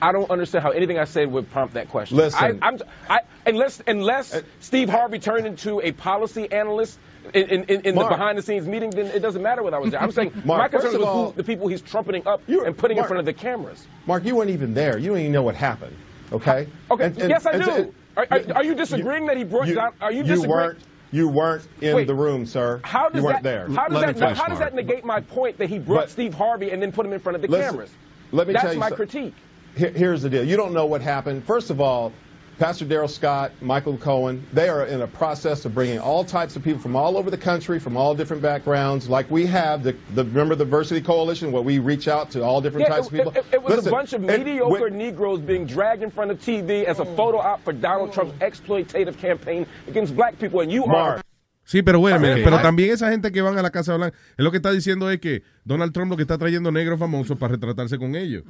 [0.01, 2.17] I don't understand how anything I said would prompt that question.
[2.17, 2.61] Listen.
[2.63, 6.99] I, I'm, I, unless unless uh, Steve Harvey turned into a policy analyst
[7.35, 9.81] in, in, in, in the behind the scenes meeting, then it doesn't matter whether I
[9.81, 10.01] was there.
[10.03, 12.99] I'm saying Mark, my concern was all- who, the people he's trumpeting up and putting
[12.99, 13.85] in front of the cameras.
[14.07, 14.97] Mark, you weren't even there.
[14.97, 15.97] You don't even know what happened.
[16.33, 16.69] Okay.
[16.91, 17.95] Okay, And- and- yes, I and- do.
[18.17, 19.93] Are, are, are you disagreeing that he brought you, down?
[20.01, 20.51] Are you, you disagreeing?
[20.51, 20.79] weren't.
[21.13, 22.07] You weren't in Wait.
[22.07, 22.81] the room, sir.
[22.85, 23.77] How does you weren't that, there.
[23.77, 26.35] How does, that, finish, how does that negate my point that he brought But- Steve
[26.35, 27.91] Harvey and then put him in front of the Listen, cameras?
[28.31, 29.35] Let me That's tell you my so- critique.
[29.77, 30.45] Here- here's the deal.
[30.45, 31.45] You don't know what happened.
[31.45, 32.13] First of all,
[32.61, 36.63] Pastor Daryl Scott, Michael Cohen, they are in a process of bringing all types of
[36.63, 39.83] people from all over the country, from all different backgrounds, like we have.
[39.83, 43.07] The, the remember the Diversity Coalition, where we reach out to all different Yeah, types
[43.07, 43.33] it, of people.
[43.33, 46.33] it- it was Listen, a bunch of and mediocre when- Negroes being dragged in front
[46.33, 47.17] of TV as a mm.
[47.17, 51.23] photo op for Donald Trump's exploitative campaign against black people, and you are.
[51.71, 54.51] Sí, pero bueno, pero también esa gente que van a la Casa Blanca, es lo
[54.51, 57.97] que está diciendo es que Donald Trump lo que está trayendo negros famosos para retratarse
[57.97, 58.43] con ellos.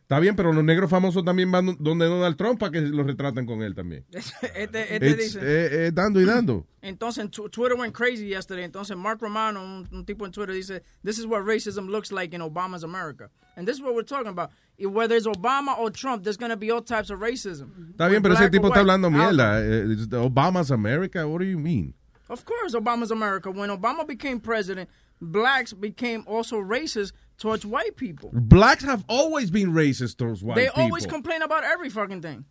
[0.00, 3.46] Está bien, pero los negros famosos también van donde Donald Trump para que los retraten
[3.46, 4.04] con él también.
[4.12, 5.40] este, este dice.
[5.42, 6.68] eh, eh, dando y dando.
[6.80, 8.62] Entonces, Twitter went crazy yesterday.
[8.62, 12.32] Entonces, Mark Romano, un, un tipo en Twitter, dice, This is what racism looks like
[12.32, 13.28] in Obama's America.
[13.56, 14.50] And this is what we're talking about.
[14.78, 17.90] Whether it's Obama or Trump, there's going to be all types of racism.
[17.90, 19.16] Está bien, pero ese tipo está hablando Out.
[19.16, 19.60] mierda.
[19.64, 21.92] Eh, Obama's America, what do you mean?
[22.28, 23.50] Of course, Obama's America.
[23.50, 24.88] When Obama became president,
[25.20, 28.30] blacks became also racist towards white people.
[28.32, 30.76] Blacks have always been racist towards white they people.
[30.76, 32.44] They always complain about every fucking thing.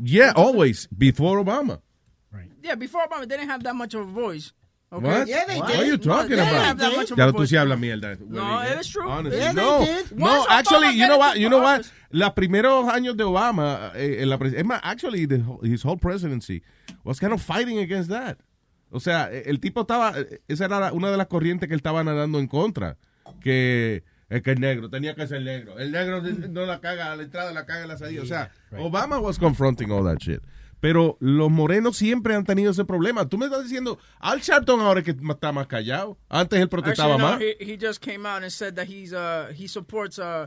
[0.00, 0.86] Yeah, always.
[0.86, 1.80] Before Obama.
[2.32, 2.50] Right.
[2.62, 4.52] Yeah, before Obama, they didn't have that much of a voice.
[4.90, 5.04] Okay?
[5.06, 5.28] What?
[5.28, 5.60] Yeah, they did.
[5.60, 6.64] What are you talking they about?
[6.64, 8.18] have that much of Ya tú sí hablas mierda.
[8.20, 9.06] No, it is true.
[9.06, 10.12] Honestly, Yeah, they no, did.
[10.18, 13.92] no, Once actually, you know what, you know what, office- los primeros años de Obama,
[13.94, 16.62] eh, en la es más, actually, the his whole presidency
[17.04, 18.38] was kind of fighting against that.
[18.90, 21.74] O sea, eh, el tipo estaba, eh, esa era la- una de las corrientes que
[21.74, 22.96] él estaba nadando en contra,
[23.40, 25.78] que es que el negro, tenía que ser negro.
[25.78, 28.22] El negro no la caga a la entrada, la caga a la salida.
[28.22, 30.40] O sea, Obama was confronting all that shit.
[30.80, 33.28] Pero los morenos siempre han tenido ese problema.
[33.28, 36.16] Tú me estás diciendo, Al Sharpton ahora es que está más callado.
[36.28, 37.42] Antes él protestaba Actually, no, más.
[37.58, 40.46] he, he just came out and said that he's uh he supports uh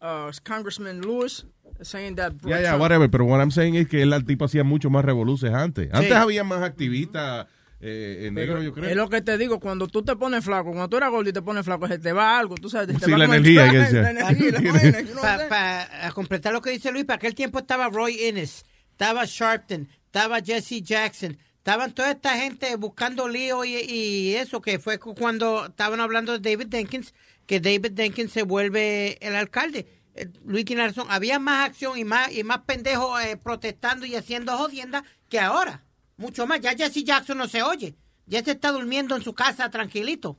[0.00, 1.44] uh Congressman Lewis,
[1.82, 2.32] saying that.
[2.42, 3.10] Ya, ya, whatever.
[3.10, 5.90] Pero what I'm saying es que al tipo, hacía mucho más revoluciones antes.
[5.92, 6.14] Antes Sí.
[6.14, 7.46] había más activistas
[7.80, 8.88] eh, en negro, yo creo.
[8.88, 11.32] Es lo que te digo, cuando tú te pones flaco, cuando tú eres gordo y
[11.32, 12.98] te pones flaco, se te va algo, tú sabes.
[12.98, 14.02] te Sí, va la el- energía, que sea.
[14.02, 15.46] la energía?
[15.48, 20.40] Para completar lo que dice Luis, para aquel tiempo estaba Roy Innes, estaba Sharpton, estaba
[20.40, 25.66] Jesse Jackson, estaban toda esta gente buscando lío y, y eso, que fue cu- cuando
[25.66, 27.12] estaban hablando de David Jenkins,
[27.46, 29.86] que David Jenkins se vuelve el alcalde.
[30.14, 34.14] Eh, Luis tiene razón, había más acción y más, y más pendejos eh, protestando y
[34.14, 35.82] haciendo jodienda que ahora.
[36.16, 36.60] Mucho más.
[36.60, 37.96] Ya Jesse Jackson no se oye.
[38.26, 40.38] Ya se está durmiendo en su casa tranquilito.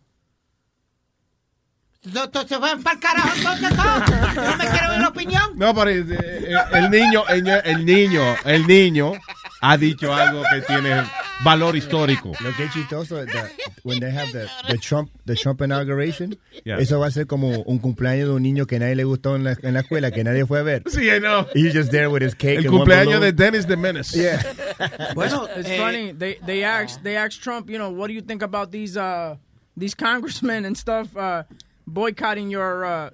[2.04, 4.36] Entonces van para el carajo entonces todos.
[4.36, 5.44] Yo no me quiero ver la opinión.
[5.56, 9.14] No, pero eh, eh, el, niño- el niño, el niño
[9.62, 11.04] ha dicho algo que tiene
[11.44, 12.32] valor histórico.
[12.42, 13.50] Lo que es chistoso es that
[13.84, 16.80] when they have the, the Trump the Trump inauguration, Yeah.
[16.80, 19.44] eso va a ser como un cumpleaños de un niño que nadie le gustó en
[19.44, 20.84] la, en la escuela, que nadie fue a ver.
[20.88, 21.46] Sí, I know.
[21.54, 22.58] He's just there with his cake.
[22.58, 24.18] El cumpleaños de Dennis the Menace.
[24.18, 24.42] Yeah.
[25.16, 26.12] Bueno, it's eh, funny.
[26.12, 29.36] They they asked they asked Trump, you know, what do you think about these uh
[29.76, 31.44] these congressmen and stuff uh
[31.86, 33.10] boycotting your uh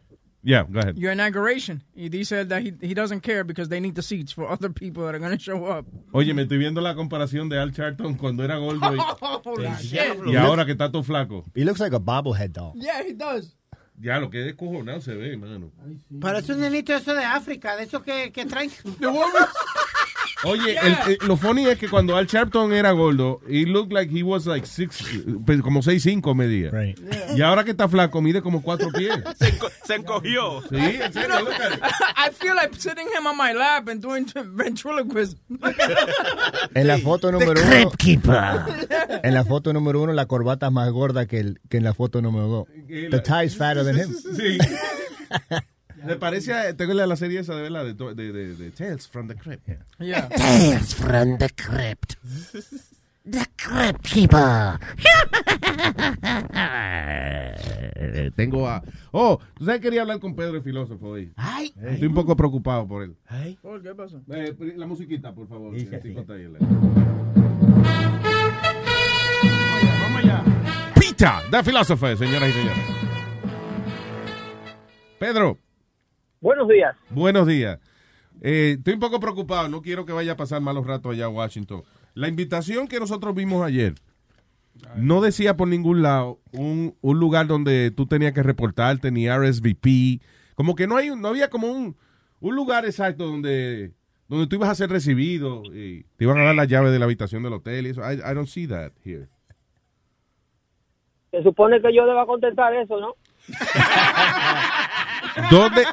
[0.45, 0.97] Yeah, go ahead.
[0.97, 1.83] your inauguration?
[1.95, 4.69] He, he said that he he doesn't care because they need the seats for other
[4.69, 5.85] people that are going to show up.
[6.13, 8.99] Oye, me estoy viendo la comparación de Al Charlton cuando era gordo y,
[9.81, 10.17] shit.
[10.27, 11.45] y ahora que está todo flaco.
[11.55, 12.73] He looks like a bobblehead doll.
[12.75, 13.55] Yeah, he does.
[13.99, 15.71] Ya, lo que es cojonado se ve, mano.
[16.19, 18.69] Parece un nenito eso de África, de esos que, que traen.
[20.45, 24.11] Oye, el- el- lo funny es que cuando Al Sharpton era gordo, he looked like
[24.17, 25.03] he was like six,
[25.45, 26.71] pues, como 6'5 medía.
[27.35, 29.13] Y ahora que está flaco, mide como 4 pies.
[29.39, 30.61] Se, enco- se encogió.
[30.69, 31.83] Sí, en serio, look at it.
[32.17, 34.25] I feel like sitting him on my lap and doing
[34.55, 35.37] ventriloquism.
[36.75, 37.91] En la foto número uno.
[39.23, 41.93] En la foto número uno, la corbata es más gorda que, el, que en la
[41.93, 42.67] foto número dos.
[42.87, 44.13] The tie is fatter than him.
[44.35, 44.57] Sí.
[46.05, 49.07] Me parece a, tengo la, la serie esa de verdad, de, de, de, de Tales
[49.07, 49.67] from the Crypt.
[49.99, 50.27] Yeah.
[50.29, 52.17] Tales from the crypt.
[53.25, 53.47] The
[54.03, 54.79] people.
[57.95, 58.83] Eh, tengo a.
[59.11, 61.31] Oh, tú sabes que quería hablar con Pedro el filósofo hoy.
[61.35, 61.73] Ay.
[61.81, 63.15] Estoy un poco preocupado por él.
[63.61, 64.21] ¿Por qué pasó?
[64.31, 65.73] Eh, la musiquita, por favor.
[65.75, 66.47] tipo está ahí.
[70.01, 70.43] Vamos allá.
[70.99, 72.83] Pita, the philosopher, señoras y señores.
[75.19, 75.57] Pedro,
[76.43, 76.93] Buenos días.
[77.09, 77.79] buenos días.
[78.41, 81.29] Eh, estoy un poco preocupado, no quiero que vaya a pasar malos ratos allá a
[81.29, 81.83] Washington.
[82.15, 83.93] La invitación que nosotros vimos ayer
[84.97, 90.19] no decía por ningún lado un, un lugar donde tú tenías que reportarte, ni RSVP.
[90.55, 91.95] Como que no hay, un- no había como un,
[92.41, 93.93] un lugar exacto donde,
[94.27, 97.05] donde tú ibas a ser recibido y te iban a dar la llave de la
[97.05, 98.01] habitación del hotel y eso.
[98.01, 99.29] I, I don't see that here.
[101.31, 103.15] Se supone que yo deba contestar eso, ¿no?
[105.49, 105.85] ¿Dónde?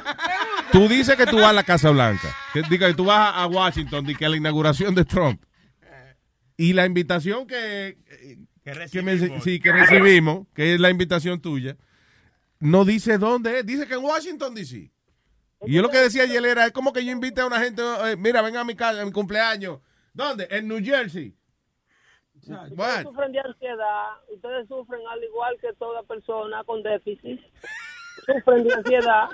[0.71, 2.27] Tú dices que tú vas a la Casa Blanca.
[2.53, 5.43] Que, diga, que tú vas a Washington y que a la inauguración de Trump.
[6.57, 7.97] Y la invitación que,
[8.63, 11.75] que, me- sí, que recibimos, que es la invitación tuya,
[12.59, 13.65] no dice dónde es.
[13.65, 14.91] Dice que en Washington, D.C.
[15.63, 17.81] Y yo lo que decía ayer era, es como que yo invite a una gente,
[18.05, 19.79] eh, mira, venga a mi casa, a mi cumpleaños.
[20.13, 20.47] ¿Dónde?
[20.51, 21.35] En New Jersey.
[22.35, 23.09] Ustedes Bueno.
[23.09, 27.39] sufren de ansiedad, ustedes sufren al igual que toda persona con déficit.
[28.25, 29.29] Sufren de ansiedad.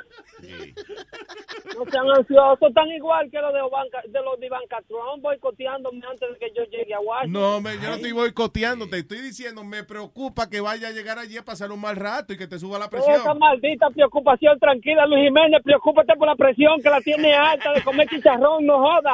[1.76, 6.02] No sean ansiosos, tan igual que los de, Ivanka, de los de Ivanka Trump boicoteándome
[6.10, 7.42] antes de que yo llegue a Washington.
[7.42, 11.18] No, me, yo no estoy boicoteando, te estoy diciendo, me preocupa que vaya a llegar
[11.20, 13.40] allí a pasar un mal rato y que te suba la Toda esa presión.
[13.40, 18.08] maldita preocupación, tranquila, Luis Jiménez, preocúpate por la presión que la tiene alta de comer
[18.08, 19.14] chicharrón, no joda.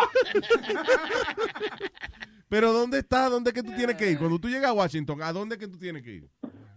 [2.50, 3.30] Pero ¿dónde está?
[3.30, 4.18] ¿Dónde es que tú tienes que ir?
[4.20, 6.30] Cuando tú llegas a Washington, ¿a dónde es que tú tienes que ir?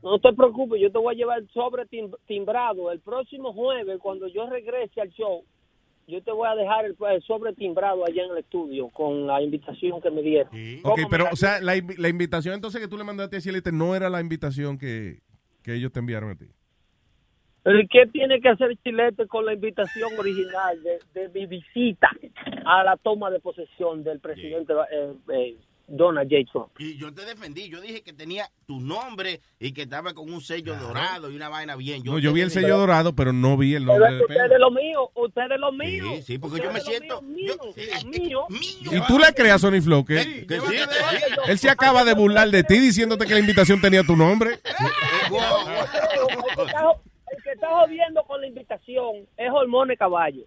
[0.06, 2.92] No te preocupes, yo te voy a llevar el sobre tim- timbrado.
[2.92, 5.42] El próximo jueves, cuando yo regrese al show,
[6.06, 9.42] yo te voy a dejar el, el sobre timbrado allá en el estudio con la
[9.42, 10.52] invitación que me dieron.
[10.84, 13.72] Ok, pero, o sea, la, invi- la invitación entonces que tú le mandaste a Cielite
[13.72, 15.18] no era la invitación que,
[15.64, 16.46] que ellos te enviaron a ti.
[17.64, 22.08] ¿Pero ¿y ¿Qué tiene que hacer Chilete con la invitación original de, de mi visita
[22.64, 25.56] a la toma de posesión del presidente eh, eh,
[25.88, 26.44] Donald J.
[26.50, 26.68] Trump?
[26.78, 30.40] Y yo te defendí, yo dije que tenía tu nombre y que estaba con un
[30.40, 32.02] sello dorado y una vaina bien.
[32.04, 34.42] No, yo vi el sello dorado, pero no vi el Pero nombre es de ustedes
[34.42, 34.58] Pedro.
[34.58, 36.04] lo mío, ustedes lo mío.
[36.16, 37.22] Sí, sí, porque yo me siento...
[37.22, 37.54] mío,
[38.06, 38.90] mío, mío.
[38.92, 40.76] ¿Y tú le creas a Sony Flow que Que sí,
[41.48, 44.58] él se acaba de burlar de ti diciéndote que la invitación tenía tu nombre?
[47.56, 50.44] Está- jodiendo con la invitación es Hormones Caballo.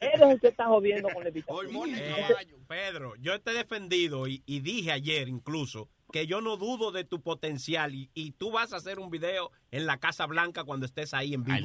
[0.00, 1.66] Eres el que está jodiendo con la invitación.
[1.98, 6.92] Eh, Pedro, yo te he defendido y, y dije ayer incluso que yo no dudo
[6.92, 10.62] de tu potencial y, y tú vas a hacer un video en la Casa Blanca
[10.64, 11.56] cuando estés ahí en vivo.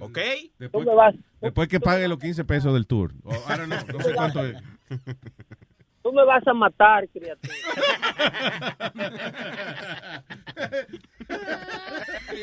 [0.00, 0.18] ¿Ok?
[0.58, 0.86] Después,
[1.40, 3.12] después que pague los 15 pesos del tour.
[3.24, 4.56] O, I don't know, no sé cuánto es.
[6.02, 7.54] Tú me vas a matar, criatura.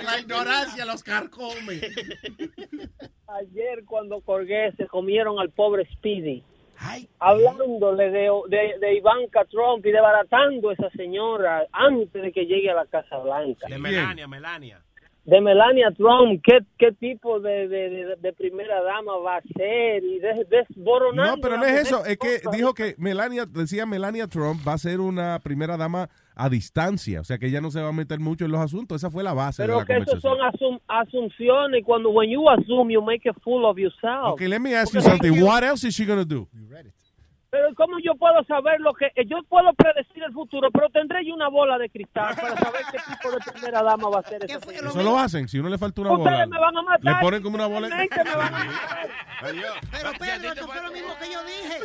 [0.02, 1.80] La ignorancia los carcome.
[3.28, 6.44] Ayer cuando colgué se comieron al pobre Speedy.
[7.20, 12.70] Hablándole de, de, de Ivanka Trump y desbaratando a esa señora antes de que llegue
[12.70, 13.68] a la Casa Blanca.
[13.68, 14.82] De Melania, Melania.
[15.26, 20.04] De Melania Trump, ¿qué, qué tipo de, de, de- de primera dama va a ser?
[20.04, 22.04] Y des- desboronando No, pero no es eso.
[22.06, 26.50] Es que dijo que Melania, decía Melania Trump va a ser una primera dama a
[26.50, 27.22] distancia.
[27.22, 28.98] O sea que ella no se va a meter mucho en los asuntos.
[29.02, 30.38] Esa fue la base de Pero la que conversación.
[30.38, 31.84] son asum- asunciones.
[31.86, 34.34] Cuando when you assume, you make a fool of yourself.
[34.34, 35.42] Okay, let me ask you something.
[35.42, 36.48] What else is she gonna do?
[37.54, 39.12] Pero ¿cómo yo puedo saber lo que...
[39.28, 42.98] Yo puedo predecir el futuro, pero tendré yo una bola de cristal para saber qué
[42.98, 44.58] tipo de primera dama va a ser esa.
[44.58, 45.48] Eso lo hacen.
[45.48, 47.14] Si uno le falta una Ustedes bola, me van a matar.
[47.14, 47.90] le ponen como una bola.
[47.90, 49.08] Me van a matar.
[49.40, 51.80] Pero Pedro, eso fue lo mismo que yo dije.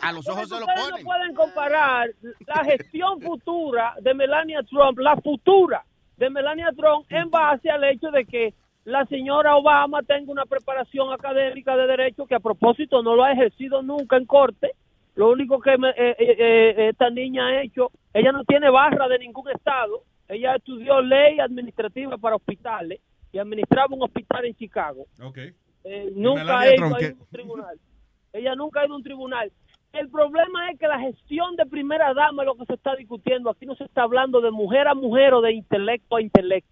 [0.00, 1.04] a los ojos se lo Ustedes ponen.
[1.04, 2.08] no pueden comparar
[2.46, 5.84] la gestión futura de Melania Trump, la futura
[6.16, 8.54] de Melania Trump, en base al hecho de que
[8.84, 13.32] la señora Obama tenga una preparación académica de derecho que a propósito no lo ha
[13.32, 14.72] ejercido nunca en corte.
[15.16, 19.08] Lo único que me- eh, eh, eh, esta niña ha hecho, ella no tiene barra
[19.08, 20.02] de ningún estado.
[20.28, 23.00] Ella estudió ley administrativa para hospitales
[23.32, 25.06] y administraba un hospital en Chicago.
[25.22, 25.52] Okay.
[25.84, 27.78] Eh, nunca ha ido a un tribunal.
[28.32, 29.52] Ella nunca ha ido a un tribunal.
[29.92, 33.48] El problema es que la gestión de primera dama es lo que se está discutiendo.
[33.50, 36.68] Aquí no se está hablando de mujer a mujer o de intelecto a intelecto.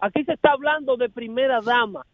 [0.00, 2.04] Aquí se está hablando de primera dama.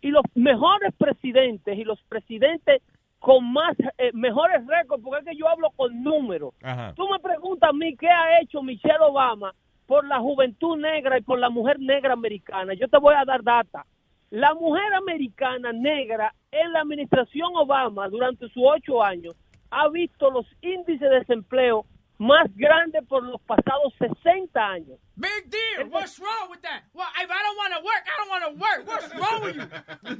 [0.00, 2.82] Y los mejores presidentes y los presidentes
[3.18, 6.54] con más eh, mejores récords, porque es que yo hablo con números.
[6.62, 6.92] Ajá.
[6.94, 9.54] Tú me preguntas a mí qué ha hecho Michelle Obama
[9.86, 12.74] por la juventud negra y por la mujer negra americana.
[12.74, 13.86] Yo te voy a dar data.
[14.30, 19.36] La mujer americana negra en la administración Obama durante sus ocho años
[19.70, 21.84] ha visto los índices de desempleo
[22.22, 24.98] más grande por los pasados 60 años.
[25.16, 25.88] Big deal.
[25.90, 26.82] What's wrong with that?
[26.94, 28.80] Well, if I don't want to work, I don't want to work.
[28.86, 29.66] What's wrong with you?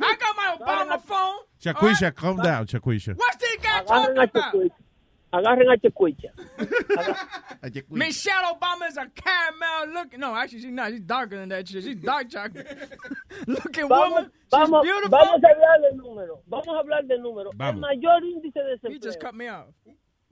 [0.06, 1.38] I got my Obama phone.
[1.62, 3.14] Chacuisha, calm down, Chacuisha.
[3.16, 4.72] What's this guy Agarren talking about?
[5.32, 6.30] Agarren a Checuicha.
[7.90, 10.20] Michelle Obama is a caramel looking.
[10.20, 10.90] No, actually, she's not.
[10.90, 11.84] She's darker than that shit.
[11.84, 12.66] She's dark chocolate
[13.46, 14.24] looking Vamos, woman.
[14.24, 15.10] She's vamos, beautiful.
[15.10, 16.38] vamos a hablar de números.
[16.48, 17.52] Vamos a hablar de números.
[17.54, 17.80] El Vamos.
[17.80, 19.20] mayor índice de You just desempleo.
[19.20, 19.68] cut me off.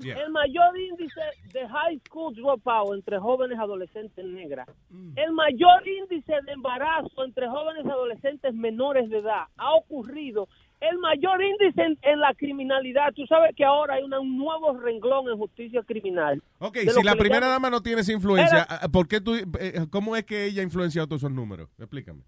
[0.09, 1.21] El mayor índice
[1.53, 4.69] de high school dropout entre jóvenes adolescentes negras.
[4.89, 5.13] Mm.
[5.17, 10.49] El mayor índice de embarazo entre jóvenes adolescentes menores de edad ha ocurrido.
[10.81, 13.13] El mayor índice en, en la criminalidad.
[13.15, 16.43] Tú sabes que ahora hay una- un nuevo renglón en justicia criminal.
[16.59, 19.87] Ok, si la primera llaman- dama no tiene esa influencia, Era- ¿por qué tú, eh,
[19.91, 21.69] ¿cómo es que ella ha influenciado todos esos números?
[21.79, 22.23] Explícame.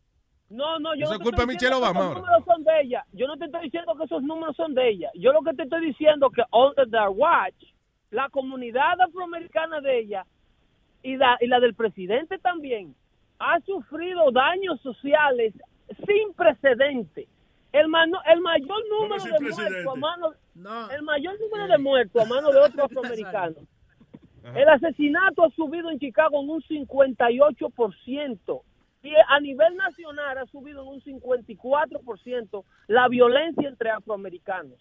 [0.53, 2.21] No, no, yo Eso no es te culpa estoy Michelle diciendo que Obama esos ahora.
[2.21, 3.05] números son de ella.
[3.13, 5.11] Yo no te estoy diciendo que esos números son de ella.
[5.15, 7.55] Yo lo que te estoy diciendo que under their watch,
[8.11, 10.27] la comunidad afroamericana de ella
[11.03, 12.95] y la, y la del presidente también
[13.39, 15.55] ha sufrido daños sociales
[16.07, 17.27] sin precedentes.
[17.73, 20.35] El, mano- el mayor número de muertos a mano
[20.95, 23.57] el mayor número de muertos a mano de otros afroamericanos.
[24.55, 28.63] El asesinato ha subido en Chicago en un 58%
[29.03, 34.79] y a nivel nacional ha subido en un 54% la violencia entre afroamericanos.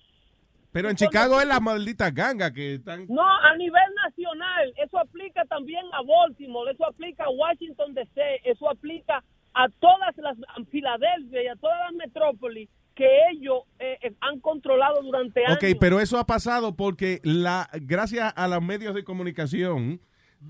[0.72, 3.06] Pero en Chicago es la maldita ganga que están...
[3.10, 8.70] No, a nivel nacional, eso aplica también a Baltimore, eso aplica a Washington DC, eso
[8.70, 9.22] aplica
[9.54, 14.40] a todas las, a Filadelfia y a todas las metrópolis que ellos eh, eh, han
[14.40, 15.58] controlado durante años.
[15.58, 20.00] Ok, pero eso ha pasado porque la gracias a los medios de comunicación,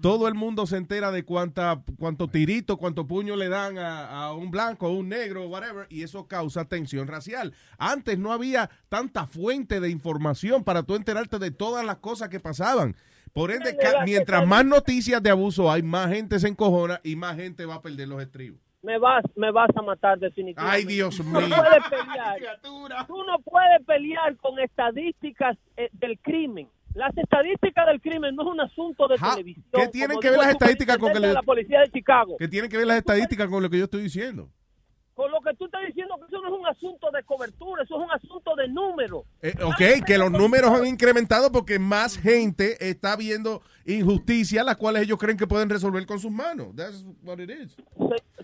[0.02, 4.34] todo el mundo se entera de cuánta, cuánto tirito, cuánto puño le dan a, a
[4.34, 7.54] un blanco, a un negro, whatever, y eso causa tensión racial.
[7.78, 12.40] Antes no había tanta fuente de información para tú enterarte de todas las cosas que
[12.40, 12.96] pasaban.
[13.34, 17.66] Por ende, mientras más noticias de abuso hay, más gente se encojona y más gente
[17.66, 18.60] va a perder los estribos.
[18.82, 20.78] me vas, me vas a matar definitivamente.
[20.78, 21.48] Ay, Dios Tú mío.
[21.48, 22.60] No puedes pelear.
[23.08, 26.68] Tú no puedes pelear con estadísticas eh, del crimen.
[26.94, 29.66] Las estadísticas del crimen no es un asunto de televisión.
[29.72, 32.36] ¿Qué tienen que ver las estadísticas con que le- la policía de Chicago?
[32.38, 34.50] ¿Qué tienen que ver las estadísticas con lo que yo estoy diciendo?
[35.14, 37.96] Con lo que tú estás diciendo que eso no es un asunto de cobertura, eso
[38.00, 39.26] es un asunto de número.
[39.42, 45.04] Eh, ok, que los números han incrementado porque más gente está viendo injusticias, las cuales
[45.04, 46.76] ellos creen que pueden resolver con sus manos.
[46.76, 47.76] That's what it is.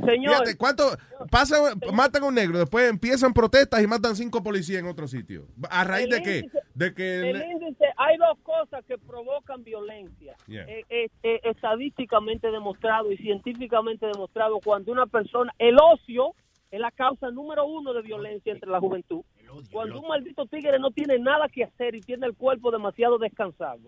[0.05, 0.83] Señor, Fíjate, ¿cuánto
[1.31, 1.55] pasa,
[1.91, 5.47] matan a un negro, después empiezan protestas y matan cinco policías en otro sitio?
[5.69, 6.39] ¿A raíz de qué?
[6.39, 10.35] índice- De que el le- índice, hay dos cosas que provocan violencia.
[10.47, 10.65] Yeah.
[10.67, 16.33] Eh, eh, eh, estadísticamente demostrado y científicamente demostrado cuando una persona, el ocio
[16.71, 19.21] es la causa número uno de violencia entre la juventud.
[19.71, 23.79] Cuando un maldito tigre no tiene nada que hacer y tiene el cuerpo demasiado descansado.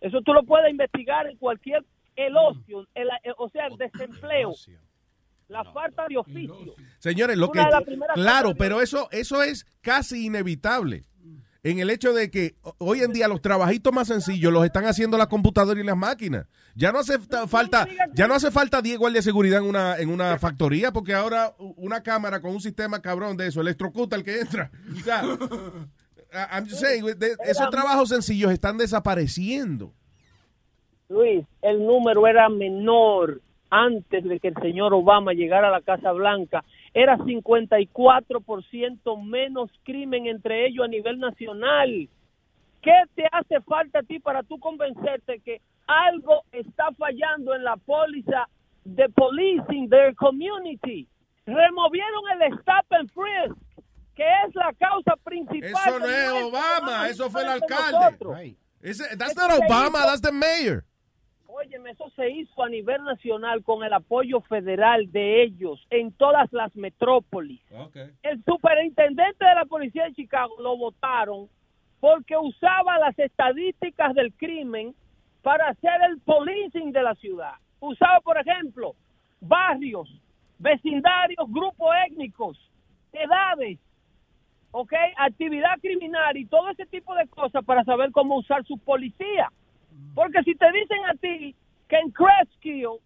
[0.00, 1.84] Eso tú lo puedes investigar en cualquier,
[2.16, 4.52] el ocio, el- o sea, el desempleo,
[5.48, 6.74] la falta de oficio.
[6.98, 7.60] Señores, lo que
[8.14, 11.02] claro, pero eso eso es casi inevitable.
[11.64, 14.84] En el hecho de que ho- hoy en día los trabajitos más sencillos los están
[14.84, 16.46] haciendo la computadora y las máquinas.
[16.74, 19.96] Ya no hace ta- falta, ya no hace falta 10 guardias de seguridad en una
[19.98, 24.24] en una factoría porque ahora una cámara con un sistema cabrón de eso electrocuta al
[24.24, 24.70] que entra.
[26.32, 29.92] O esos trabajos sencillos están desapareciendo.
[31.08, 33.40] Luis, el número era menor
[33.70, 36.64] antes de que el señor Obama llegara a la Casa Blanca.
[36.94, 42.08] Era 54% menos crimen entre ellos a nivel nacional.
[42.82, 47.76] ¿Qué te hace falta a ti para tú convencerte que algo está fallando en la
[47.76, 48.46] póliza
[48.84, 51.06] de policing their community?
[51.46, 53.56] Removieron el stop and frisk,
[54.14, 55.70] que es la causa principal.
[55.70, 58.54] Eso no es Obama, eso fue el alcalde.
[58.82, 60.84] Ese- that's Eso not Obama, that's the mayor.
[61.54, 66.50] Óyeme, eso se hizo a nivel nacional con el apoyo federal de ellos en todas
[66.50, 67.60] las metrópolis.
[68.22, 71.48] El superintendente de la policía de Chicago lo votaron
[72.00, 74.94] porque usaba las estadísticas del crimen
[75.42, 77.54] para hacer el policing de la ciudad.
[77.80, 78.94] Usaba, por ejemplo,
[79.40, 80.08] barrios,
[80.58, 82.58] vecindarios, grupos étnicos,
[83.12, 83.78] edades,
[84.70, 84.94] ¿ok?
[85.18, 89.50] Actividad criminal y todo ese tipo de cosas para saber cómo usar su policía.
[90.14, 91.54] Porque si te dicen a ti
[91.88, 92.98] que en Cresskill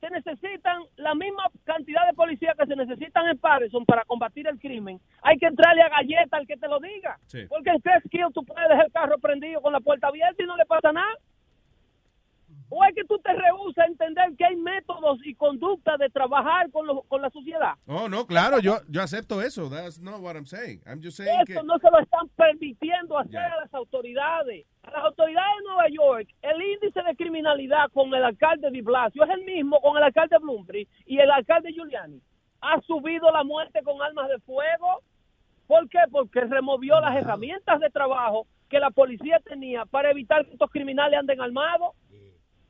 [0.00, 4.58] se necesitan la misma cantidad de policías que se necesitan en Patterson para combatir el
[4.58, 7.18] crimen, hay que entrarle a galleta al que te lo diga.
[7.26, 7.46] Sí.
[7.48, 10.56] Porque en Cresskill tú puedes dejar el carro prendido con la puerta abierta y no
[10.56, 11.14] le pasa nada.
[12.68, 16.68] ¿O es que tú te rehusas a entender que hay métodos y conductas de trabajar
[16.72, 17.74] con, los- con la sociedad?
[17.86, 19.70] Oh, no, claro, yo, yo acepto eso.
[19.70, 20.80] That's not what I'm saying.
[20.84, 21.52] I'm just saying que...
[21.54, 24.66] Esto no se lo están permitiendo hacer a las autoridades.
[24.82, 29.22] A las autoridades de Nueva York, el índice de criminalidad con el alcalde de Blasio
[29.24, 32.20] es el mismo con el alcalde Bloomberg y el alcalde Giuliani.
[32.60, 35.02] Ha subido la muerte con armas de fuego.
[35.68, 35.98] ¿Por qué?
[36.10, 41.18] Porque removió las herramientas de trabajo que la policía tenía para evitar que estos criminales
[41.18, 41.90] anden armados.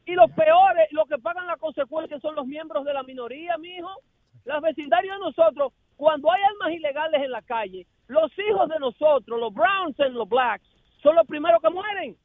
[0.06, 3.90] Y los peores, los que pagan las consecuencias son los miembros de la minoría, mijo.
[4.44, 9.38] Las vecindarios de nosotros, cuando hay armas ilegales en la calle, los hijos de nosotros,
[9.40, 10.64] los browns y los blacks,
[11.02, 12.16] son los primeros que mueren.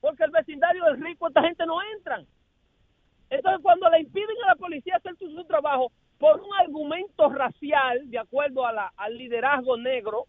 [0.00, 2.26] Porque el vecindario del rico, esta gente no entran.
[3.30, 8.10] Entonces, cuando le impiden a la policía hacer su, su trabajo por un argumento racial,
[8.10, 10.24] de acuerdo a la- al liderazgo negro,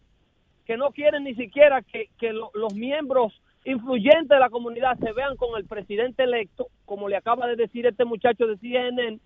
[0.66, 3.34] que no quieren ni siquiera que, que lo- los miembros
[3.66, 7.86] influyentes de la comunidad se vean con el presidente electo, como le acaba de decir
[7.86, 9.20] este muchacho de CNN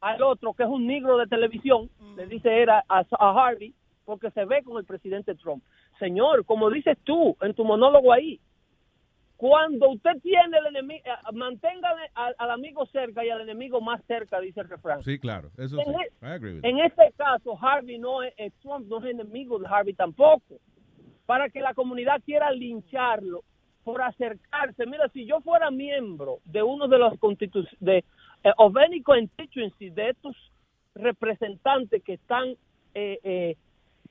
[0.00, 3.74] al otro, que es un negro de televisión, le dice era a, a Harvey,
[4.04, 5.62] porque se ve con el presidente Trump.
[5.98, 8.40] Señor, como dices tú en tu monólogo ahí,
[9.36, 14.38] cuando usted tiene el enemigo, mantenga al, al amigo cerca y al enemigo más cerca,
[14.38, 15.02] dice el refrán.
[15.02, 15.82] Sí, claro, eso sí.
[15.86, 16.86] En, e- I agree with en that.
[16.86, 20.56] este caso, Harvey no es, eh, Trump no es enemigo de Harvey tampoco.
[21.24, 23.42] Para que la comunidad quiera lincharlo
[23.90, 24.86] por acercarse.
[24.86, 27.14] Mira, si yo fuera miembro de uno de los
[27.80, 28.04] de
[28.44, 30.36] eh, any constituency, de estos
[30.94, 32.50] representantes que están
[32.94, 33.56] eh, eh,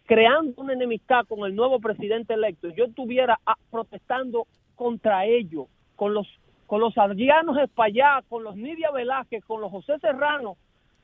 [0.05, 6.13] creando una enemistad con el nuevo presidente electo, yo estuviera ah, protestando contra ellos, con
[6.13, 6.27] los
[6.67, 10.57] con los Adrianos Espaillá, con los Nidia Velázquez, con los José Serrano,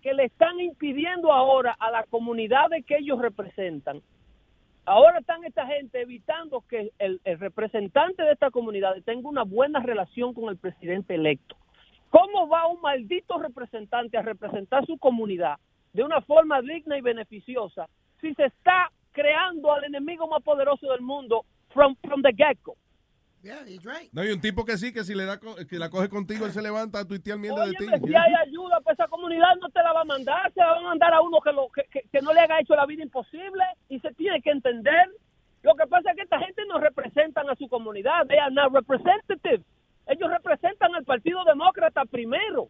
[0.03, 4.01] que le están impidiendo ahora a la comunidad de que ellos representan.
[4.87, 10.33] Ahora están esta gente evitando que el, representante de esta comunidad tenga una buena relación
[10.33, 11.55] con el presidente electo.
[12.11, 15.57] ¿Cómo va un maldito representante a representar su comunidad
[15.93, 17.87] de una forma digna y beneficiosa
[18.21, 22.75] si se está creando al enemigo más poderoso del mundo from, from the get-go?
[23.45, 24.09] Yeah, he's right.
[24.11, 26.51] No, hay un tipo que sí, que si le da, que la coge contigo, él
[26.51, 27.85] se levanta a tuitear mierda de ti.
[27.85, 30.77] Si hay ayuda, pues esa comunidad no te la va a mandar, se la va
[30.79, 33.03] a mandar a uno que, lo, que, que- que no le haga hecho la vida
[33.03, 35.11] imposible y se tiene que entender.
[35.61, 38.73] Lo que pasa es que esta gente no representan a su comunidad, they are not
[38.73, 39.63] representatives.
[40.07, 42.69] Ellos representan al Partido Demócrata primero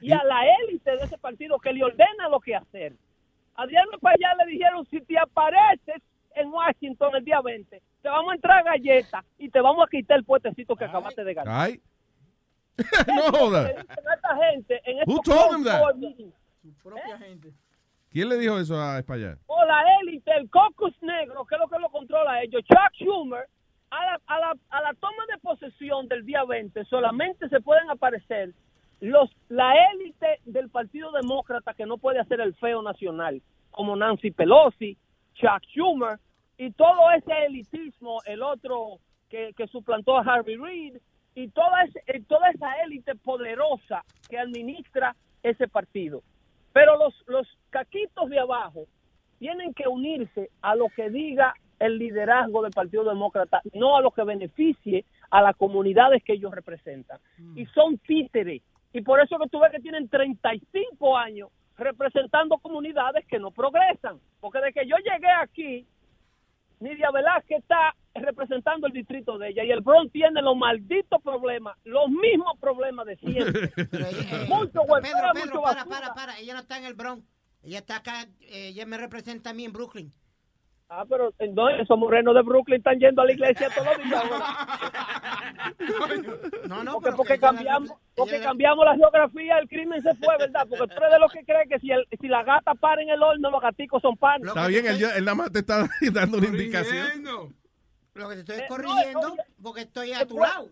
[0.00, 2.94] y a la élite de ese partido que le ordena lo que hacer.
[3.56, 6.02] A Adriano allá le dijeron, si te apareces
[6.34, 10.18] en Washington el día 20, te vamos a entrar galletas y te vamos a quitar
[10.18, 11.54] el puestecito que acabaste de ganar.
[11.60, 11.80] Ay.
[13.06, 13.70] no joda.
[13.70, 15.80] Esta gente en Who told him that?
[17.18, 17.52] gente.
[18.10, 19.36] ¿Quién le dijo eso a España?
[19.46, 23.48] o la élite, el caucus negro, que es lo que lo controla ellos, Chuck Schumer,
[23.90, 27.90] a la, a, la, a la toma de posesión del día 20 solamente se pueden
[27.90, 28.52] aparecer
[29.00, 34.30] los la élite del Partido Demócrata que no puede hacer el feo nacional, como Nancy
[34.30, 34.96] Pelosi,
[35.34, 36.18] Chuck Schumer
[36.58, 40.96] y todo ese elitismo, el otro que, que suplantó a Harvey Reid
[41.34, 46.22] y toda, ese- toda esa élite poderosa que administra ese partido.
[46.72, 48.84] Pero los, los caquitos de abajo
[49.38, 54.12] tienen que unirse a lo que diga el liderazgo del Partido Demócrata, no a lo
[54.12, 57.18] que beneficie a las comunidades que ellos representan.
[57.56, 58.62] Y son títeres.
[58.92, 64.20] Y por eso que tú ves que tienen 35 años representando comunidades que no progresan.
[64.40, 65.86] Porque de que yo llegué aquí,
[66.80, 71.76] Nidia Velázquez está representando el distrito de ella y el Bronx tiene los malditos problemas,
[71.84, 73.72] los mismos problemas de siempre.
[74.48, 76.38] mucho Pedro, huevera, Pedro, mucho para, para, para.
[76.38, 77.24] Ella no está en el Bronx.
[77.62, 78.26] Ella está acá.
[78.40, 80.12] eh, ella me representa a mí en Brooklyn.
[80.88, 84.22] Ah, pero no, esos morenos de Brooklyn están yendo a la iglesia todos los días.
[86.68, 90.02] No, no, porque, pero porque que ella la- cambiamos, porque cambiamos la geografía, el crimen
[90.02, 90.66] se fue, ¿verdad?
[90.68, 93.10] Porque tú eres de los que cree que si, el, si la gata para en
[93.10, 94.46] el horno, los gaticos son panes.
[94.46, 97.24] Está bien, él, él nada más te está dando una indicación.
[98.14, 100.68] Lo que te estoy Eh, corrigiendo no, porque estoy a tu lado.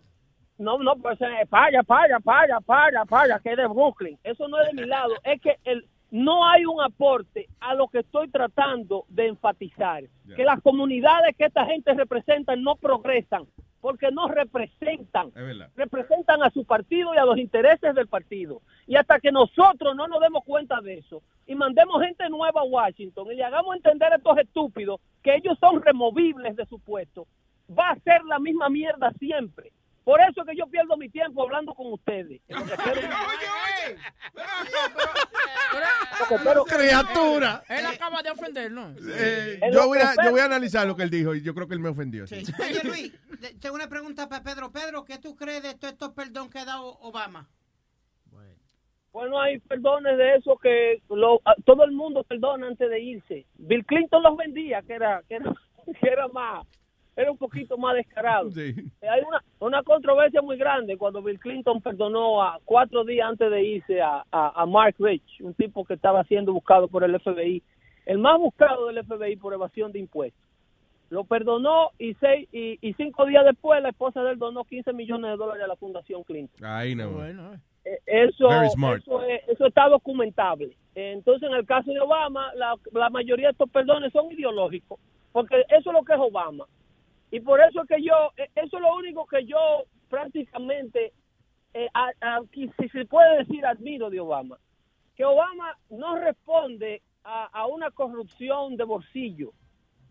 [0.58, 4.16] No, no, pues eh, para, para, para, para, para, que es de Brooklyn.
[4.22, 5.14] Eso no es de mi lado.
[5.24, 10.04] Es que el, no hay un aporte a lo que estoy tratando de enfatizar.
[10.36, 13.46] Que las comunidades que esta gente representa no progresan
[13.80, 15.32] porque no representan.
[15.74, 18.60] Representan a su partido y a los intereses del partido.
[18.86, 22.64] Y hasta que nosotros no nos demos cuenta de eso y mandemos gente nueva a
[22.64, 27.26] Washington y le hagamos entender a estos estúpidos que ellos son removibles de su puesto,
[27.76, 29.72] va a ser la misma mierda siempre.
[30.04, 32.40] Por eso que yo pierdo mi tiempo hablando con ustedes.
[32.48, 32.64] Quiero-
[36.64, 37.62] Criatura.
[37.68, 38.94] Él acaba de ofender, ¿no?
[39.16, 41.66] Eh, yo, voy a, yo voy a analizar lo que él dijo y yo creo
[41.68, 42.26] que él me ofendió.
[42.26, 42.42] sí.
[42.60, 43.12] Oye, Luis,
[43.60, 44.70] tengo una pregunta para Pedro.
[44.72, 47.48] Pedro, ¿qué tú crees de todos estos perdón que ha dado Obama?
[49.12, 53.46] Bueno, hay perdones de eso que lo- todo el mundo perdona antes de irse.
[53.58, 55.52] Bill Clinton los vendía, que era, que era,
[56.00, 56.66] que era más,
[57.16, 58.50] era un poquito más descarado.
[58.56, 63.50] Eh, Hay una, una controversia muy grande cuando Bill Clinton perdonó a cuatro días antes
[63.50, 67.18] de irse a, a, a Mark Rich, un tipo que estaba siendo buscado por el
[67.20, 67.62] FBI,
[68.06, 70.40] el más buscado del FBI por evasión de impuestos.
[71.10, 74.94] Lo perdonó y, seis, y, y cinco días después la esposa de él donó 15
[74.94, 76.64] millones de dólares a la Fundación Clinton.
[76.64, 77.22] Ahí no.
[77.84, 79.02] Eh, Eso, Very smart.
[79.02, 80.74] eso, es- eso está documentable.
[80.94, 84.98] Entonces, en el caso de Obama, la, la mayoría de estos perdones son ideológicos,
[85.32, 86.64] porque eso es lo que es Obama.
[87.32, 91.12] Y por eso es que yo, eh, eso es lo único que yo prácticamente,
[91.74, 94.58] eh, a- si se puede decir, admiro de Obama.
[95.16, 99.52] Que Obama no responde a, a una corrupción de bolsillo.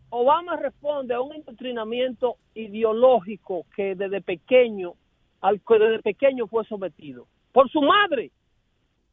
[0.10, 4.94] Obama responde a un entrenamiento ideológico que desde pequeño,
[5.42, 7.28] al que desde pequeño fue sometido.
[7.54, 8.32] Por su madre,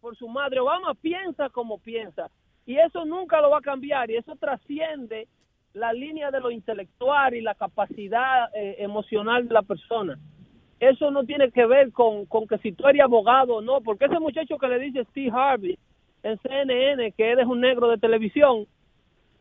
[0.00, 0.60] por su madre.
[0.60, 2.30] Obama piensa como piensa.
[2.64, 4.10] Y eso nunca lo va a cambiar.
[4.10, 5.28] Y eso trasciende
[5.78, 10.18] la línea de lo intelectual y la capacidad eh, emocional de la persona.
[10.80, 14.04] Eso no tiene que ver con, con que si tú eres abogado o no, porque
[14.04, 15.78] ese muchacho que le dice Steve Harvey
[16.22, 18.66] en CNN que él es un negro de televisión,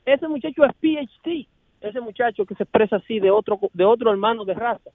[0.06, 1.48] ese muchacho es PhD,
[1.82, 4.90] ese muchacho que se expresa así de otro de otro hermano de raza.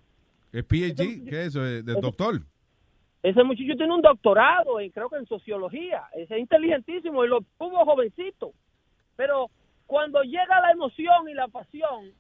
[0.53, 1.29] ¿Es PhD?
[1.29, 1.63] ¿Qué es eso?
[1.63, 2.41] ¿De de doctor?
[3.23, 6.03] Ese muchacho tiene un doctorado, en, creo que en sociología.
[6.15, 8.53] Es inteligentísimo y lo tuvo jovencito.
[9.17, 9.49] Pero
[9.93, 12.15] cuando llega la emoción y la pasión,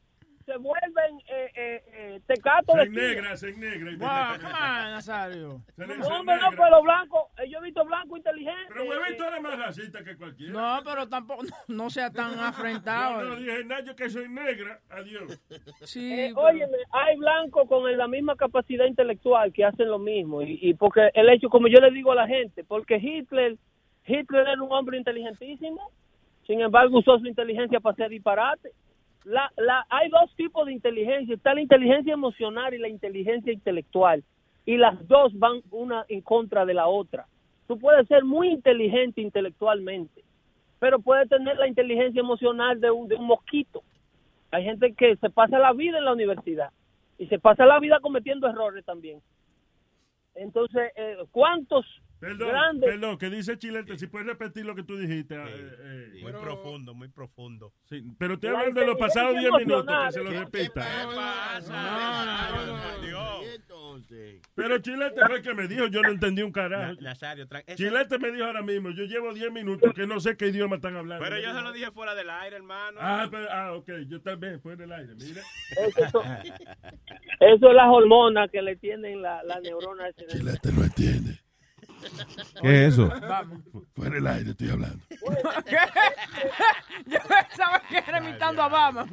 [0.44, 3.92] se vuelven eh, eh, eh, tecatos Se negra, se negra.
[3.92, 5.62] Wow, come on, Nazario.
[5.78, 8.66] No, hombre, no, pero los blancos, eh, yo he visto blancos inteligentes.
[8.68, 10.52] Pero huevito eres más racista que cualquiera.
[10.52, 13.22] No, pero tampoco, no, no sea tan afrentado.
[13.22, 14.80] No, no dije nada, yo que soy negra.
[14.90, 15.40] Adiós.
[15.84, 20.42] Sí, Eh, óyeme, hay blancos con la misma capacidad intelectual que hacen lo mismo.
[20.42, 23.56] Y, y porque el hecho, como yo le digo a la gente, porque Hitler,
[24.04, 25.88] Hitler era un hombre inteligentísimo,
[26.46, 28.70] sin embargo usó su inteligencia para hacer disparate.
[29.24, 34.24] La, la, hay dos tipos de inteligencia, está la inteligencia emocional y la inteligencia intelectual.
[34.64, 37.26] Y las dos van una en contra de la otra.
[37.66, 40.22] Tú puedes ser muy inteligente intelectualmente,
[40.78, 43.82] pero puedes tener la inteligencia emocional de un, de un mosquito.
[44.50, 46.70] Hay gente que se pasa la vida en la universidad
[47.18, 49.20] y se pasa la vida cometiendo errores también.
[50.34, 51.86] Entonces, eh, ¿cuántos
[52.22, 52.88] Perdón, grandes...
[52.88, 55.34] perdón, que dice Chilete, si puedes repetir lo que tú dijiste.
[55.34, 57.72] eh, eh, Muy profundo, muy profundo.
[57.86, 60.86] Sí, pero te La hablan de los pasados 10 inteligencia minutos, que se lo repita.
[63.54, 64.40] Entonces.
[64.54, 66.94] Pero Chilete fue el que me dijo, yo no entendí un carajo.
[67.00, 67.44] Nazario,
[67.74, 70.94] Chilete me dijo ahora mismo, yo llevo 10 minutos que no sé qué idioma están
[70.94, 71.24] hablando.
[71.24, 72.98] Pero yo se lo dije fuera del aire, hermano.
[73.00, 75.42] Ah, pero, ah, ok, yo también, fue en el aire, mira.
[75.96, 76.22] Eso,
[77.40, 80.04] eso es las hormonas que le tienen la, la neurona.
[80.12, 81.40] Chilete no entiende.
[82.60, 83.08] ¿Qué es eso?
[83.28, 83.58] Vamos.
[83.94, 85.04] Fuera del aire estoy hablando.
[85.08, 85.76] ¿Qué?
[87.06, 89.06] Yo pensaba que era imitando a Obama.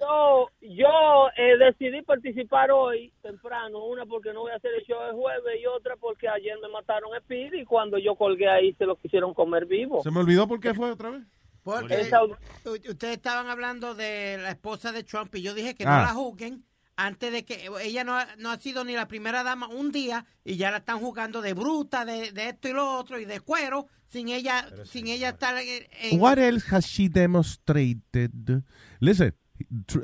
[0.00, 0.48] No.
[0.60, 5.14] Yo eh, decidí participar hoy temprano, una porque no voy a hacer el show el
[5.16, 8.86] jueves y otra porque ayer me mataron el Speedy y cuando yo colgué ahí se
[8.86, 10.02] lo quisieron comer vivo.
[10.02, 11.22] ¿Se me olvidó por qué fue otra vez?
[11.62, 15.90] Porque Esa- ustedes estaban hablando de la esposa de Trump y yo dije que Ah.
[15.90, 16.64] no la juzguen
[17.06, 20.26] antes de que ella no ha, no ha sido ni la primera dama un día
[20.44, 23.40] y ya la están juzgando de bruta, de, de esto y lo otro y de
[23.40, 28.62] cuero sin ella sin ella estar en, What else has she demonstrated?
[29.00, 29.34] Listen,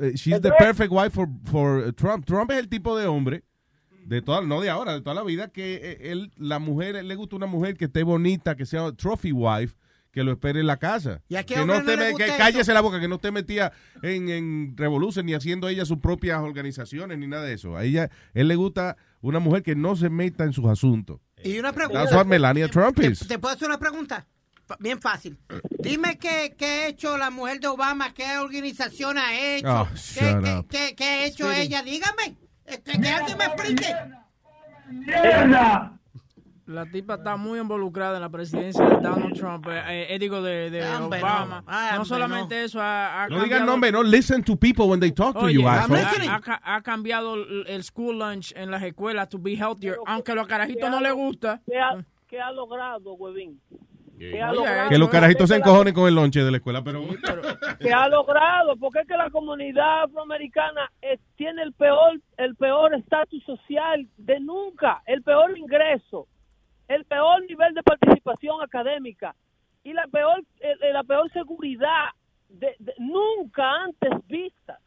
[0.01, 2.25] eh, she's the perfect wife for, for Trump.
[2.25, 3.43] Trump es el tipo de hombre
[4.07, 7.09] de toda, no de ahora, de toda la vida que eh, él, la mujer, él
[7.09, 9.75] le gusta una mujer que esté bonita, que sea trophy wife,
[10.17, 11.21] que lo espere en la casa.
[11.29, 12.37] ¿Y a qué que no no me- gusta que eso?
[12.37, 13.71] cállese la boca, que no esté metida
[14.01, 17.77] en, en revolución ni haciendo ella sus propias organizaciones ni nada de eso.
[17.77, 21.19] A ella, él le gusta una mujer que no se meta en sus asuntos.
[21.43, 22.01] y una pregunta.
[22.03, 23.27] That's what Melania Trump ¿Te, is.
[23.27, 24.25] te puedo hacer una pregunta?
[24.79, 25.37] Bien fácil.
[25.79, 30.19] Dime qué, qué ha hecho la mujer de Obama, qué organización ha hecho, Oh, qué,
[30.43, 31.61] qué- qué- qué ha hecho Speedy.
[31.67, 31.83] ella.
[31.83, 32.35] Dígame.
[32.65, 33.85] Que, que alguien me explique.
[36.67, 40.69] La tipa está muy involucrada en la presidencia de Donald Trump, eh, eh, digo, de,
[40.69, 41.63] de Obama.
[41.95, 42.03] no.
[42.03, 45.49] Solamente eso, ha, ha No digan nombre, no listen to people when they talk to
[45.49, 50.45] you, ha, cambiado el school lunch en las escuelas to be healthier, aunque a los
[50.45, 51.61] carajitos no les gusta.
[51.65, 53.61] ¿Qué ha, qué ha logrado, huevín?
[54.17, 57.01] Que los carajitos se encojonen con el lonche de la escuela, pero...
[57.79, 62.93] que ha logrado, porque es que la comunidad afroamericana eh, tiene el peor el peor
[62.95, 66.27] estatus social de nunca, el peor ingreso,
[66.87, 69.35] el peor nivel de participación académica
[69.83, 70.43] y la peor
[70.93, 72.09] la peor seguridad
[72.49, 74.79] de, de- nunca antes vista.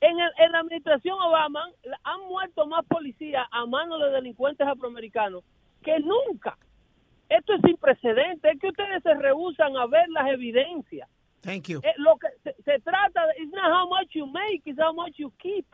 [0.00, 1.64] En, el- en la administración Obama
[2.04, 5.42] han muerto más policías a manos de delincuentes afroamericanos
[5.82, 6.56] que nunca.
[7.28, 11.08] esto es sin precedentes, es que ustedes se rehusan a ver las evidencias.
[11.40, 11.80] Thank you.
[11.84, 14.92] Eh, lo que se, se trata, de- it's not how much you make, it's how
[14.94, 15.66] much you keep.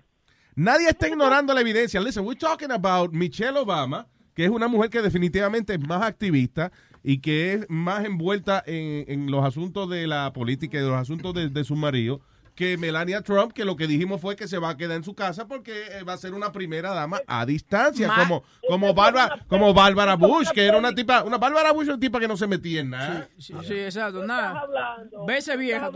[0.56, 2.01] Nadie está ignorando la evidencia.
[2.01, 6.73] Listen, we're talking about Michelle Obama, que es una mujer que definitivamente es más activista
[7.02, 10.97] y que es más envuelta en, en los asuntos de la política y de los
[10.97, 12.20] asuntos de, de su marido
[12.55, 15.15] que Melania Trump, que lo que dijimos fue que se va a quedar en su
[15.15, 19.44] casa porque eh, va a ser una primera dama a distancia, Ma- como como Bárbara,
[19.48, 22.36] como Bárbara Bush, que era una tipa, una Bárbara Bush era una tipa que no
[22.36, 23.28] se metía en nada.
[23.39, 24.61] Sí, sí, exacto, nada.
[24.61, 25.27] hablando.
[25.27, 25.90] Vese vieja.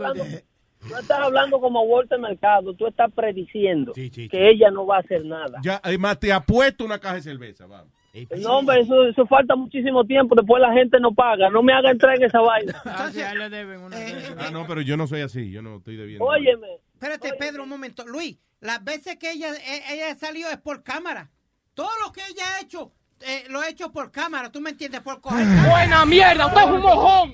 [0.89, 5.25] No estás hablando como Walter Mercado, tú estás prediciendo que ella no va a hacer
[5.25, 5.59] nada.
[5.61, 7.93] Ya, además te apuesto una caja de cerveza, vamos.
[8.41, 11.91] No, hombre, eso, eso falta muchísimo tiempo, después la gente no paga, no me haga
[11.91, 12.81] entrar en esa vaina.
[12.85, 13.97] Ah, sí, a él le deben una-
[14.39, 16.25] Ah, no, pero yo no soy así, yo no estoy debiendo.
[16.25, 16.67] Óyeme.
[16.93, 18.05] Espérate, Pedro, un momento.
[18.07, 21.29] Luis, las veces que ella, e- ella salió es por cámara.
[21.73, 22.91] Todo lo que ella ha hecho,
[23.21, 25.01] eh, lo ha hecho por cámara, ¿tú me entiendes?
[25.01, 26.47] Por coger ¡Buena mierda!
[26.47, 27.33] ¡Usted es un mojón!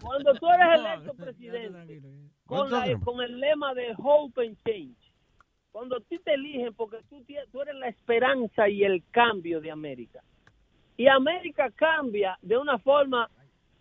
[0.00, 2.00] Cuando tú eres electo presidente,
[2.46, 5.07] con, la- con el lema de Hope and Change,
[5.78, 9.70] cuando a ti te eligen porque tú, tú eres la esperanza y el cambio de
[9.70, 10.24] América,
[10.96, 13.30] y América cambia de una forma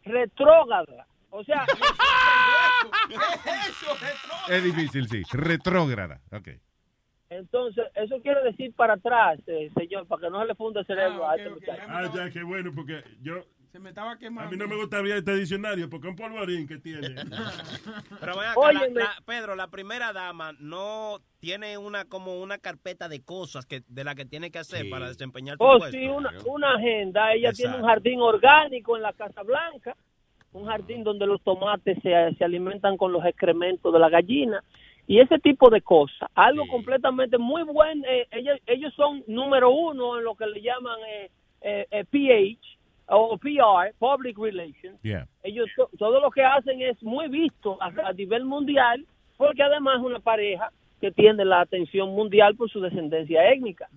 [0.04, 1.66] retrógrada, o sea...
[4.48, 5.24] Es difícil, sí.
[5.32, 6.22] Retrógrada.
[6.32, 6.50] Ok.
[7.32, 10.86] Entonces, eso quiere decir para atrás, eh, señor, para que no se le funde el
[10.86, 11.82] cerebro a este muchacho.
[11.88, 13.44] Ah, ya, qué bueno, porque yo...
[13.78, 14.48] Se me estaba quemando.
[14.48, 17.10] A mí no me gustaría este diccionario, porque es un polvorín que tiene.
[18.20, 23.24] Pero acá, la- la- Pedro, la primera dama no tiene una como una carpeta de
[23.24, 25.96] cosas que de la que tiene que hacer para desempeñar su Oh, puesto.
[25.96, 27.34] sí, una, una agenda.
[27.34, 29.96] Ella tiene un jardín orgánico en la Casa Blanca,
[30.54, 34.64] un jardín donde los tomates se, se alimentan con los excrementos de la gallina
[35.06, 36.28] y ese tipo de cosas.
[36.34, 38.04] Algo completamente muy bueno.
[38.10, 41.30] eh, ellos, ellos son número uno en lo que le llaman eh,
[41.62, 42.77] eh, eh, PH
[43.10, 45.00] o PR, Public Relations.
[45.02, 45.28] Yeah.
[45.44, 49.06] Ellos to- todo lo que hacen es muy visto a, a nivel mundial
[49.38, 53.88] porque además es una pareja que tiene la atención mundial por su descendencia étnica.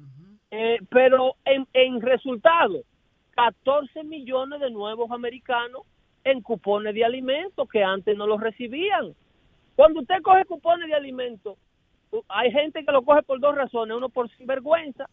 [0.51, 2.82] Eh, pero en, en resultado,
[3.37, 5.82] 14 millones de nuevos americanos
[6.24, 9.15] en cupones de alimentos que antes no los recibían.
[9.77, 11.57] Cuando usted coge cupones de alimentos,
[12.28, 15.09] hay gente que lo coge por dos razones, uno por sinvergüenza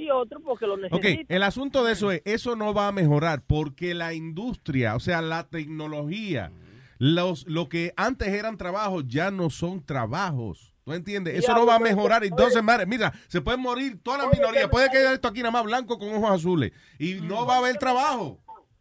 [0.00, 1.34] y otro porque lo Ok, necesita.
[1.34, 5.20] el asunto de eso es, eso no va a mejorar porque la industria, o sea,
[5.22, 6.52] la tecnología,
[6.98, 10.74] los, lo que antes eran trabajos ya no son trabajos.
[10.84, 11.34] ¿Tú entiendes?
[11.38, 12.24] Eso no va a mejorar.
[12.24, 14.68] Entonces, madre, mira, se pueden morir todas las minorías.
[14.68, 17.58] Puede que haya esto aquí nada más blanco con ojos azules y no va a
[17.58, 18.38] haber trabajo.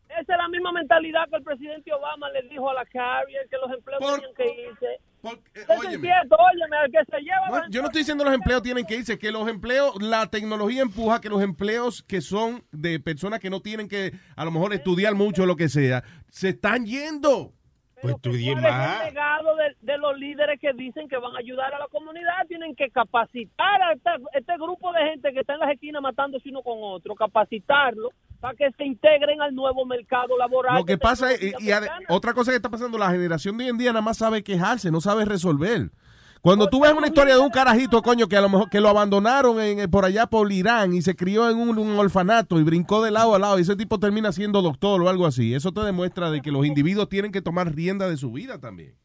[0.10, 3.58] Esa es la misma mentalidad que el presidente Obama le dijo a la Carrier que
[3.58, 5.02] los empleos tenían que irse.
[5.24, 6.08] Eso es óyeme.
[6.08, 8.96] cierto, óyeme, al que se lleva Bueno, yo no estoy diciendo los empleos tienen que
[8.96, 13.50] irse, que los empleos, la tecnología empuja que los empleos que son de personas que
[13.50, 17.54] no tienen que a lo mejor estudiar mucho o lo que sea, se están yendo.
[18.02, 18.72] Pues estudie ¿Cuál es
[19.02, 22.48] el legado de, de los líderes que dicen que van a ayudar a la comunidad?
[22.48, 26.48] Tienen que capacitar a esta- este grupo de gente que está en las esquinas matándose
[26.48, 30.78] uno con otro, capacitarlo para que se integren al nuevo mercado laboral.
[30.78, 31.72] Lo que pasa es, y,
[32.08, 34.92] otra cosa que está pasando, la generación de hoy en día nada más sabe quejarse,
[34.92, 35.92] no sabe resolver.
[36.42, 38.88] Cuando tú ves una historia de un carajito, coño, que a lo mejor que lo
[38.88, 42.64] abandonaron en, eh, por allá por Irán y se crió en un, un orfanato y
[42.64, 45.74] brincó de lado a lado y ese tipo termina siendo doctor o algo así, eso
[45.74, 48.96] te demuestra de que los individuos tienen que tomar rienda de su vida también.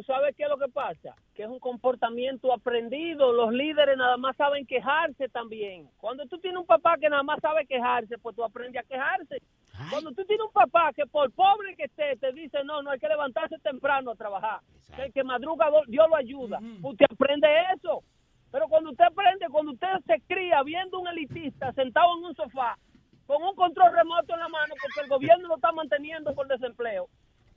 [0.00, 1.14] ¿Tú sabes qué es lo que pasa?
[1.34, 3.34] Que es un comportamiento aprendido.
[3.34, 5.90] Los líderes nada más saben quejarse también.
[5.98, 9.42] Cuando tú tienes un papá que nada más sabe quejarse, pues tú aprendes a quejarse.
[9.90, 12.98] Cuando tú tienes un papá que por pobre que esté, te dice, no, no hay
[12.98, 14.60] que levantarse temprano a trabajar.
[14.96, 16.60] Que el que madruga, Dios lo ayuda.
[16.82, 18.02] Usted aprende eso.
[18.50, 22.78] Pero cuando usted aprende, cuando usted se cría viendo un elitista sentado en un sofá,
[23.26, 27.10] con un control remoto en la mano, porque el gobierno lo está manteniendo por desempleo,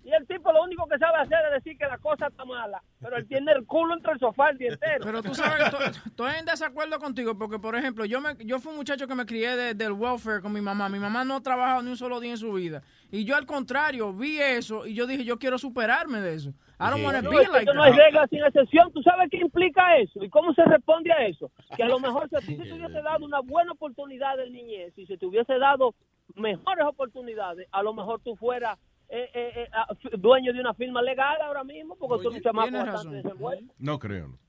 [0.03, 2.81] y el tipo lo único que sabe hacer es decir que la cosa está mala,
[2.99, 5.03] pero él tiene el culo entre el sofá el día entero.
[5.03, 8.71] Pero tú sabes, to- estoy en desacuerdo contigo porque, por ejemplo, yo me, yo fui
[8.71, 10.89] un muchacho que me crié de- del welfare con mi mamá.
[10.89, 12.81] Mi mamá no ha trabajado ni un solo día en su vida.
[13.11, 16.49] Y yo, al contrario, vi eso y yo dije, yo quiero superarme de eso.
[16.79, 17.97] I don't want to No, be like no hay that.
[17.99, 18.91] regla sin excepción.
[18.91, 20.21] ¿Tú sabes qué implica eso?
[20.23, 21.49] ¿Y cómo se responde a eso?
[21.77, 24.49] Que a lo mejor si a ti se te hubiese dado una buena oportunidad de
[24.49, 25.93] niñez, si se te hubiese dado
[26.35, 28.77] mejores oportunidades, a lo mejor tú fueras
[29.15, 29.85] eh, eh, eh, ah,
[30.17, 33.21] dueño de una firma legal ahora mismo, porque tú eres un chamaco tienes bastante razón.
[33.21, 33.73] desenvuelto.
[33.77, 34.39] No creo.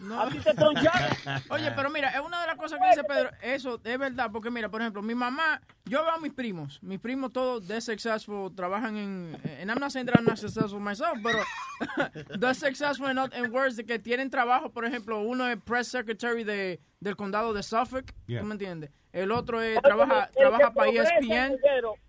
[0.00, 0.18] no.
[0.18, 1.10] A, A ti te troncharon.
[1.50, 4.50] Oye, pero mira, es una de las cosas que dice Pedro, eso es verdad, porque
[4.50, 8.50] mira, por ejemplo, mi mamá, yo veo a mis primos, mis primos todos de successful,
[8.54, 11.40] trabajan en, and I'm not saying that I'm not successful myself, pero
[12.40, 16.44] they're successful in, in words de que tienen trabajo, por ejemplo, uno es press secretary
[16.44, 18.40] de, del condado de Suffolk, Yeah.
[18.40, 18.90] ¿tú me entiendes?
[19.12, 21.58] El otro es, trabaja, el trabaja para progresa, ESPN.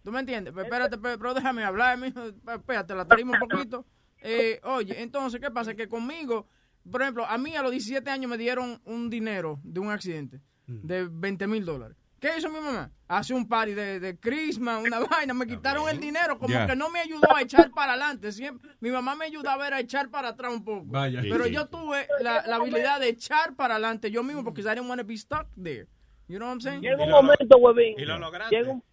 [0.02, 0.54] ¿tú me entiendes?
[0.54, 3.86] Pero espérate, pero, pero déjame hablar, mijo, espérate, la tarima un poquito.
[4.22, 5.76] Eh, oye, entonces, ¿qué pasa?
[5.76, 6.48] Que conmigo,
[6.90, 10.42] por ejemplo, a mí a los 17 años me dieron un dinero de un accidente
[10.66, 11.98] de 20 mil dólares.
[12.20, 12.92] ¿Qué hizo mi mamá?
[13.08, 16.90] Hace un party de, de Christmas, una vaina, me quitaron el dinero, como que no
[16.90, 18.32] me ayudó a echar para adelante.
[18.32, 20.86] Siempre, mi mamá me ayudaba era a echar para atrás un poco.
[20.86, 21.22] Vaya.
[21.22, 21.56] Pero Sí, sí.
[21.56, 25.02] yo tuve la, la habilidad de echar para adelante yo mismo porque I didn't want
[25.02, 25.88] to be stuck there.
[26.28, 26.82] You know what I'm saying?
[26.82, 27.94] Llega un momento, huevín.
[28.00, 28.56] y lo lograste.
[28.56, 28.84] Llega un,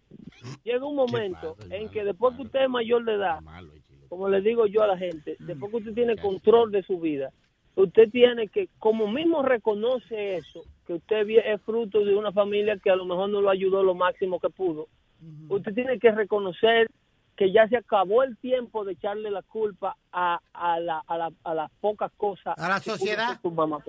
[0.63, 3.39] llega un momento en que después que usted es mayor de edad,
[4.09, 7.31] como le digo yo a la gente, después que usted tiene control de su vida,
[7.75, 12.89] usted tiene que, como mismo reconoce eso, que usted es fruto de una familia que
[12.91, 14.87] a lo mejor no lo ayudó lo máximo que pudo,
[15.49, 16.89] usted tiene que reconocer
[17.35, 21.31] que ya se acabó el tiempo de echarle la culpa a, a, la, a, la-
[21.43, 22.53] a las pocas cosas.
[22.59, 23.39] A la sociedad.
[23.41, 23.79] tu mamá.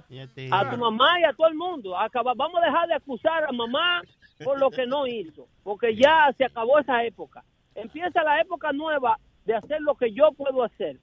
[0.50, 1.98] A tu mamá y a todo el mundo.
[1.98, 4.00] Acaba- vamos a dejar de acusar a mamá
[4.44, 7.44] por lo que no hizo, porque ya se acabó esa época.
[7.74, 10.96] Empieza la época nueva de hacer lo que yo puedo hacer.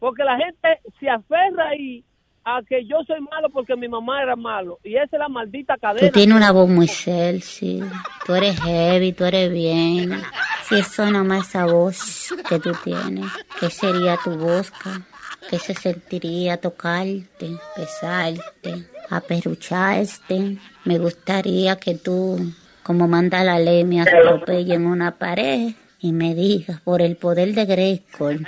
[0.00, 2.02] Porque la gente se aferra ahí
[2.46, 4.78] a que yo soy malo porque mi mamá era malo.
[4.84, 6.06] Y esa es la maldita cadena.
[6.06, 7.82] Tú tienes una voz muy sexy.
[8.24, 10.22] Tú eres heavy, tú eres bien.
[10.62, 13.26] Si eso nomás esa voz que tú tienes,
[13.58, 15.02] ¿qué sería tu bosca?
[15.50, 20.58] ¿Qué se sentiría tocarte, besarte, aperrucharte?
[20.84, 22.52] Me gustaría que tú,
[22.84, 27.54] como manda la ley, me atropelle en una pared y me digas por el poder
[27.54, 28.46] de Grayskull.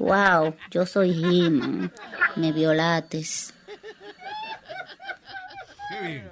[0.00, 1.92] Wow, yo soy He-Man.
[2.36, 3.52] Me violates.
[5.90, 6.30] Qué bien.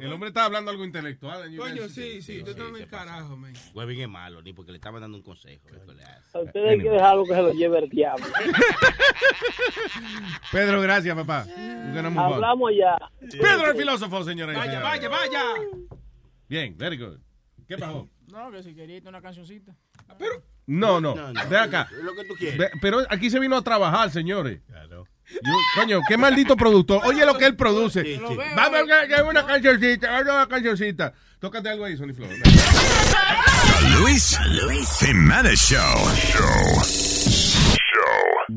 [0.00, 1.54] El hombre estaba hablando algo intelectual.
[1.56, 3.52] Coño, sí, sí, tú estás en el carajo, man.
[3.74, 5.68] Huevín es malo, ni porque le estaban dando un consejo.
[5.68, 6.38] eso le hace.
[6.38, 8.26] A ustedes hay que dejarlo que se lo lleve el diablo.
[10.52, 11.46] Pedro, gracias, papá.
[12.16, 12.96] Hablamos ya.
[13.30, 14.52] Pedro el filósofo, señora.
[14.52, 14.88] y Vaya, señores.
[14.88, 15.42] vaya, vaya.
[16.48, 17.18] Bien, very good.
[17.66, 18.08] ¿Qué pasó?
[18.32, 19.74] No, que si querías una cancioncita.
[20.68, 21.48] No, no, No, no.
[21.48, 21.88] ve acá.
[22.02, 22.58] Lo que tú quieres.
[22.58, 24.60] Ve- Pero aquí se vino a trabajar, señores.
[24.90, 25.04] Yo-
[25.74, 27.00] coño, qué maldito productor.
[27.04, 28.02] Oye lo que él produce.
[28.02, 28.36] Sí, sí.
[28.56, 28.70] A
[29.08, 31.12] que una cancioncita, vamos a una cancioncita.
[31.40, 32.28] Tócate algo ahí, Sony Flow.
[34.00, 34.38] Luis
[35.00, 35.98] Jiménez Show.
[36.32, 36.82] Show.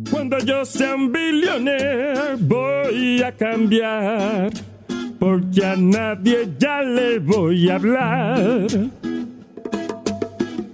[0.10, 4.50] Cuando yo sea un billionaire voy a cambiar,
[5.20, 8.68] porque a nadie ya le voy a hablar.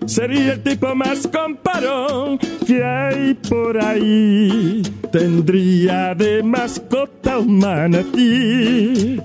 [0.08, 4.82] Sería el tipo más comparón que hay por ahí.
[5.12, 9.22] Tendría de mascota un manatí.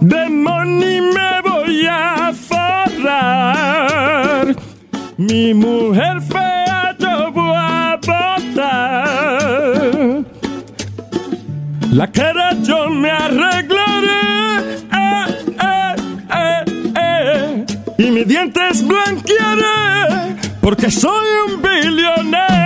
[0.00, 3.36] De money me voy a forrar.
[5.16, 9.06] Mi mujer fea yo voy a botar.
[11.92, 14.66] La cara yo me arreglaré.
[14.92, 15.26] Eh,
[15.62, 15.94] eh,
[16.34, 16.64] eh,
[16.98, 17.64] eh.
[17.96, 19.25] Y mis dientes blanquearé.
[20.66, 22.65] Porque soy un billonero.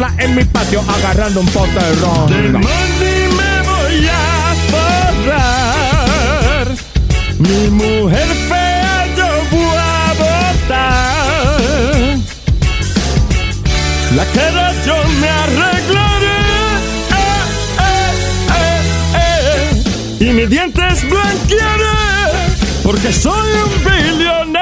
[0.17, 2.27] en mi patio agarrando un pote de ron.
[2.27, 6.67] Del me voy a forrar.
[7.37, 11.11] Mi mujer fea yo voy a botar.
[14.15, 16.39] La cara yo me arreglaré.
[17.11, 17.43] Eh,
[17.79, 18.11] eh,
[18.57, 19.83] eh,
[20.19, 20.25] eh.
[20.25, 21.97] Y mis dientes blanquearé.
[22.83, 24.61] Porque soy un billonero.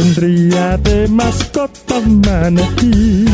[0.00, 3.26] Tendría de mascota un manatí.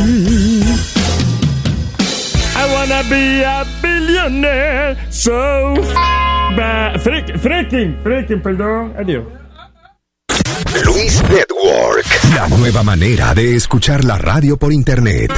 [2.57, 5.77] I wanna be a billionaire, so
[6.57, 9.25] ba freak, freaking, freaking, perdón, adiós.
[10.85, 15.31] Luis Network, la nueva manera de escuchar la radio por internet.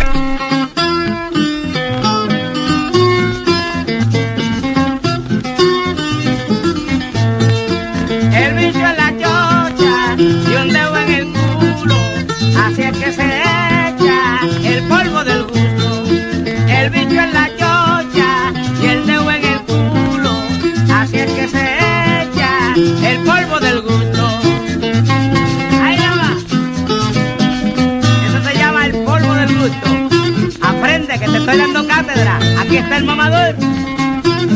[32.78, 33.54] Está el mamador.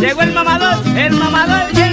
[0.00, 1.91] Llegó el mamador, el mamador y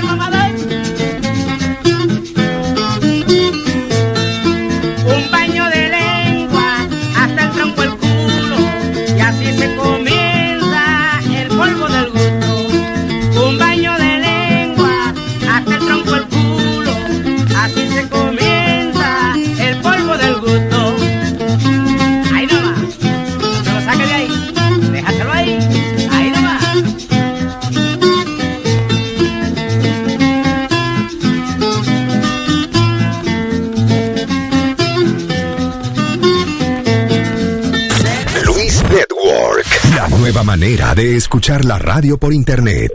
[40.40, 42.92] nueva manera de escuchar la radio por internet.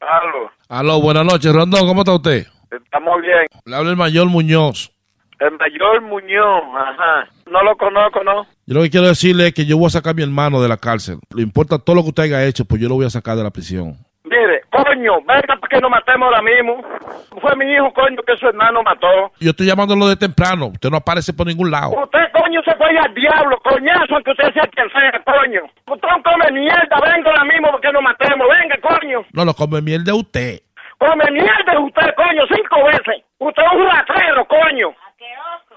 [0.00, 2.46] Aló, Aló, buenas noches, Rondón, ¿cómo está usted?
[2.70, 3.46] estamos bien.
[3.64, 4.92] Le habla el mayor Muñoz.
[5.40, 7.28] El mayor Muñoz, ajá.
[7.50, 8.44] No lo conozco, ¿no?
[8.66, 10.68] Yo lo que quiero decirle es que yo voy a sacar a mi hermano de
[10.68, 11.20] la cárcel.
[11.34, 13.42] Le importa todo lo que usted haya hecho, pues yo lo voy a sacar de
[13.44, 13.96] la prisión.
[14.24, 16.82] Mire, coño, venga para que nos matemos ahora mismo.
[17.40, 19.32] Fue mi hijo, coño, que su hermano mató.
[19.38, 20.68] Yo estoy llamándolo de temprano.
[20.68, 21.90] Usted no aparece por ningún lado.
[21.90, 25.60] Usted, coño, se fue al diablo, coñazo, aunque usted sea quien sea, coño.
[25.86, 28.46] Usted no come mierda, venga ahora mismo para que nos matemos.
[28.48, 29.24] Venga, coño.
[29.34, 30.60] No lo come miel de usted.
[30.98, 33.22] Come mierda usted, coño, cinco veces.
[33.38, 34.94] Usted es un ratrero, coño.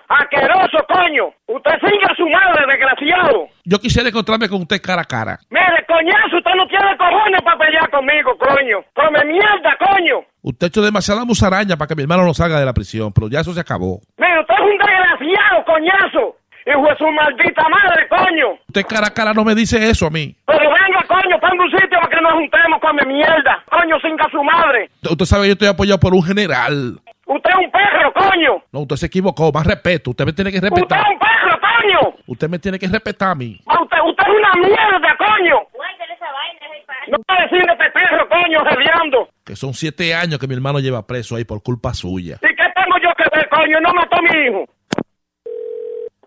[0.08, 1.34] Asqueroso, coño.
[1.48, 3.48] Usted sigue a su madre, desgraciado.
[3.66, 5.38] Yo quisiera encontrarme con usted cara a cara.
[5.50, 8.78] Mire, coñazo, usted no tiene cojones para pelear conmigo, coño.
[8.96, 10.24] Come mierda, coño.
[10.42, 13.28] Usted ha hecho demasiada musaraña para que mi hermano no salga de la prisión, pero
[13.28, 14.00] ya eso se acabó.
[14.18, 16.36] Mire, usted es un desgraciado, coñazo.
[16.68, 18.60] Hijo de su maldita madre, coño.
[18.68, 20.36] Usted cara a cara no me dice eso a mí.
[20.46, 23.64] Pero venga, coño, ponga un sitio para que nos juntemos, come mierda.
[23.70, 24.90] Coño, singa su madre.
[25.10, 27.00] Usted sabe que yo estoy apoyado por un general.
[27.28, 28.64] Usted es un perro, coño.
[28.72, 29.52] No, usted se equivocó.
[29.52, 30.12] Más respeto.
[30.12, 31.00] Usted me tiene que Usted respetar.
[31.02, 32.16] es un perro, coño.
[32.28, 33.60] Usted me tiene que respetar a mí.
[33.66, 35.56] Usted, usted es una mierda, coño.
[37.10, 39.30] No puede decirle este perro, coño, rediando.
[39.46, 42.36] Que son siete años que mi hermano lleva preso ahí por culpa suya.
[42.42, 43.80] ¿Y qué tengo yo que ver, coño?
[43.82, 44.66] No mató a mi hijo.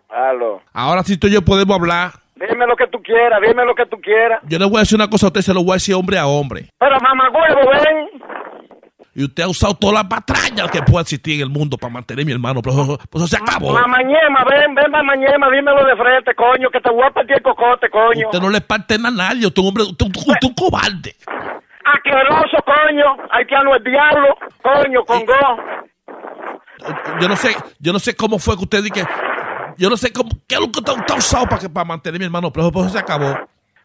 [0.09, 0.61] Aló.
[0.73, 2.11] Ahora sí tú y yo podemos hablar.
[2.35, 4.41] Dime lo que tú quieras, dime lo que tú quieras.
[4.47, 6.17] Yo le voy a decir una cosa a usted, se lo voy a decir hombre
[6.17, 6.69] a hombre.
[6.79, 8.09] Pero mamá huevo, ven.
[9.13, 12.23] Y usted ha usado todas las patrañas que pueda existir en el mundo para mantener
[12.23, 13.73] a mi hermano, pero eso, pues eso se acabó.
[13.73, 17.89] Mamañema, ven, ven, mamañema, dímelo de frente, coño, que te voy a partir el cocote,
[17.89, 18.27] coño.
[18.27, 20.53] Usted no le parte a nadie, usted es un hombre, usted, usted- usted es un
[20.55, 21.15] cobarde.
[21.83, 23.17] Asqueroso, coño.
[23.31, 24.27] Haitiano el diablo,
[24.63, 25.33] coño, con go.
[27.19, 29.03] Yo no sé, yo no sé cómo fue que usted que,
[29.77, 31.85] yo no sé cómo, qué es lo que usted usted ha usado para, que, para
[31.85, 33.37] mantener a mi hermano, pero pues eso se acabó.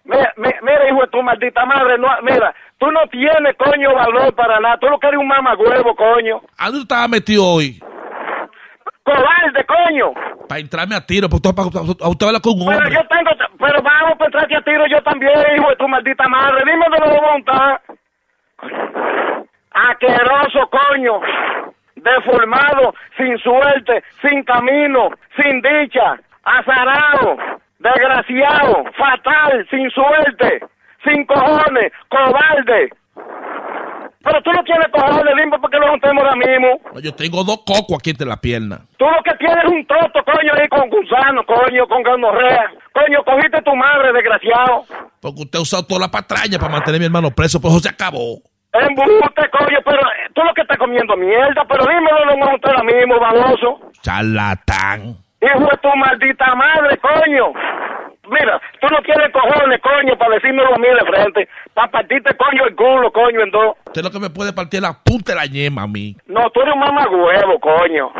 [0.06, 4.34] Mira, mi- mira, hijo de tu maldita madre, no, mira, tú no tienes, coño, valor
[4.34, 4.78] para nada.
[4.78, 6.40] Tú lo que eres un mamagüevo, coño.
[6.58, 7.80] ¿A dónde estaba metido hoy?
[9.02, 10.12] Cobarde, coño.
[10.48, 13.30] Para entrarme a tiro, porque usted, para, a usted habla con un Pero yo tengo,
[13.58, 16.62] pero vamos para entrarte a tiro yo también, hijo de tu maldita madre.
[16.64, 17.80] Dime de la voluntad.
[19.72, 21.20] Asqueroso, coño.
[21.96, 27.36] Deformado, sin suerte, sin camino, sin dicha, azarado,
[27.78, 30.60] desgraciado, fatal, sin suerte,
[31.04, 32.90] sin cojones, cobarde.
[34.26, 37.00] Pero tú no tienes cojones, dime por qué lo juntemos ahora mismo.
[37.00, 38.80] Yo tengo dos cocos aquí entre la pierna.
[38.98, 42.72] Tú lo que tienes es un troto, coño, ahí con gusano, coño, con gonorrea.
[42.92, 44.82] Coño, cogiste tu madre, desgraciado.
[45.20, 47.82] Porque usted ha usado toda la patraña para mantener a mi hermano preso, pues eso
[47.84, 48.42] se acabó.
[48.72, 52.82] Embuste, coño, pero eh, tú lo que estás comiendo mierda, pero dímelo, lo vamos ahora
[52.82, 53.92] mismo, baboso.
[54.02, 55.25] Charlatán.
[55.46, 57.52] Hijo de tu maldita madre, coño.
[58.28, 61.48] Mira, tú no tienes cojones, coño, para decírmelo a mí de frente.
[61.74, 63.76] Para partirte, coño, el culo, coño, en dos.
[63.86, 66.16] Usted lo que me puede partir la punta de la yema a mí.
[66.26, 68.10] No, tú eres un mamagüevo, coño.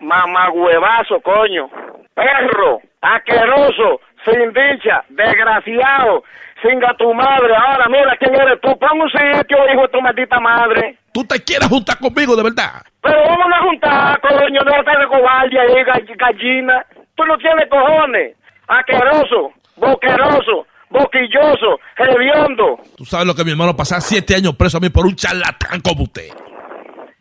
[0.00, 1.68] Mamagüevazo, coño.
[2.14, 6.24] Perro, asqueroso, sin dicha, desgraciado,
[6.62, 7.54] singa tu madre.
[7.56, 8.76] Ahora mira quién eres tú.
[8.78, 10.98] Pon un sitio, hijo de tu maldita madre.
[11.12, 12.82] ¿Tú te quieres juntar conmigo, de verdad?
[13.02, 16.84] Pero vamos a juntar, coño, no estar de cobarde ahí, gall- gallina.
[17.14, 18.36] Tú no tienes cojones.
[18.68, 22.78] Asqueroso, boqueroso, boquilloso, hediondo.
[22.96, 25.80] Tú sabes lo que mi hermano pasaba siete años preso a mí por un charlatán
[25.80, 26.28] como usted.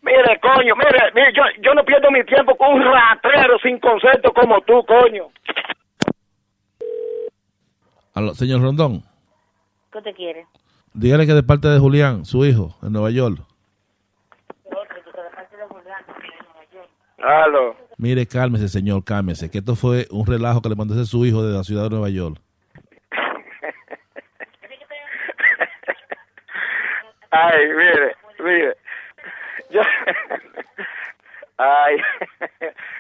[0.02, 4.32] Mire, coño, mire, mire, yo, yo no pierdo mi tiempo con un ratrero sin concepto
[4.34, 5.28] como tú, coño.
[8.14, 9.04] Aló, señor Rondón,
[9.98, 10.46] ¿Qué te quiere?
[10.94, 13.40] dígale que de parte de Julián, su hijo, en Nueva York.
[17.18, 17.76] Aló.
[17.98, 21.58] Mire, cálmese, señor, cálmese, que esto fue un relajo que le mandó su hijo de
[21.58, 22.40] la ciudad de Nueva York.
[27.32, 28.78] Ay, mire, mire.
[29.72, 29.82] Yo...
[31.58, 31.98] Ay.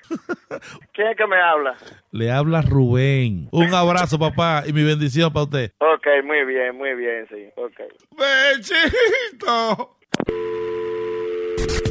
[0.93, 1.75] ¿Quién es que me habla?
[2.11, 3.49] Le habla Rubén.
[3.51, 5.71] Un abrazo, papá, y mi bendición para usted.
[5.79, 7.49] Ok, muy bien, muy bien, sí.
[7.55, 7.81] Ok.
[8.17, 9.97] ¡Bechito!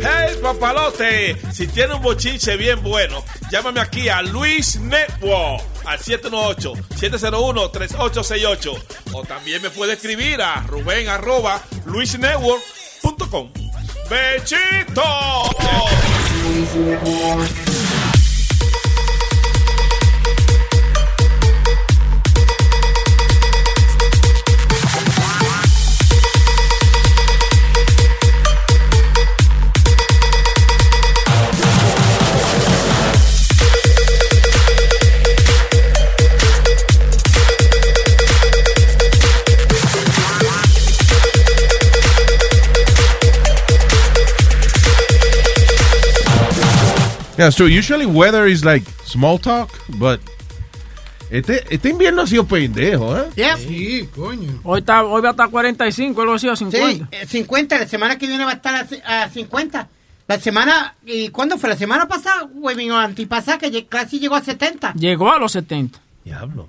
[0.00, 1.36] ¡Hey, papalote!
[1.52, 8.84] Si tiene un bochinche bien bueno, llámame aquí a Luis Network al 718-701-3868.
[9.12, 13.50] O también me puede escribir a ruben arroba luisnetwork.com.
[14.08, 15.02] ¡Bechito!
[47.36, 47.66] Yeah, true.
[47.66, 50.20] Usually weather is like small talk, but
[51.30, 53.56] este, este invierno ha sido pendejo, ¿eh?
[53.58, 54.60] Sí, coño.
[54.62, 56.88] Hoy, está, hoy va a estar 45, algo así, o 50.
[56.96, 57.78] Sí, eh, 50.
[57.78, 59.88] La semana que viene va a estar a, a 50.
[60.28, 61.68] La semana, ¿y cuándo fue?
[61.68, 64.94] La semana pasada, güey, o antipasada, que casi llegó a 70.
[64.94, 66.00] Llegó a los 70.
[66.24, 66.68] Diablo.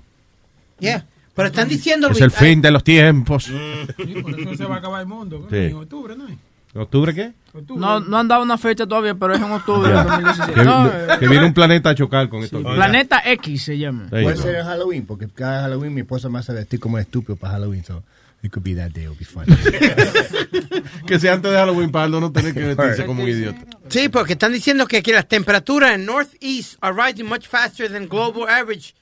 [0.80, 1.04] Yeah.
[1.34, 3.44] Pero están diciendo, Es Luis, el fin de los tiempos.
[3.44, 5.46] Sí, por eso se va a acabar el mundo.
[5.50, 5.56] Sí.
[5.56, 6.26] En octubre, ¿no?
[6.74, 7.32] ¿Octubre qué?
[7.68, 10.52] No, no han dado una fecha todavía, pero es en octubre del 2017.
[10.52, 12.62] Que, No, eh, que viene un planeta a chocar con esto.
[12.62, 14.06] Planeta X se llama.
[14.10, 17.54] Puede ser en Halloween, porque cada Halloween mi esposa me hace vestir como estúpido para
[17.54, 18.02] Halloween, so
[18.42, 19.44] it could be that day, it'll be fun.
[21.06, 23.58] que sea antes de Halloween para no tener que vestirse como un idiota.
[23.88, 28.06] Sí, porque están diciendo que, que las temperaturas en Northeast are rising much faster than
[28.08, 28.94] global average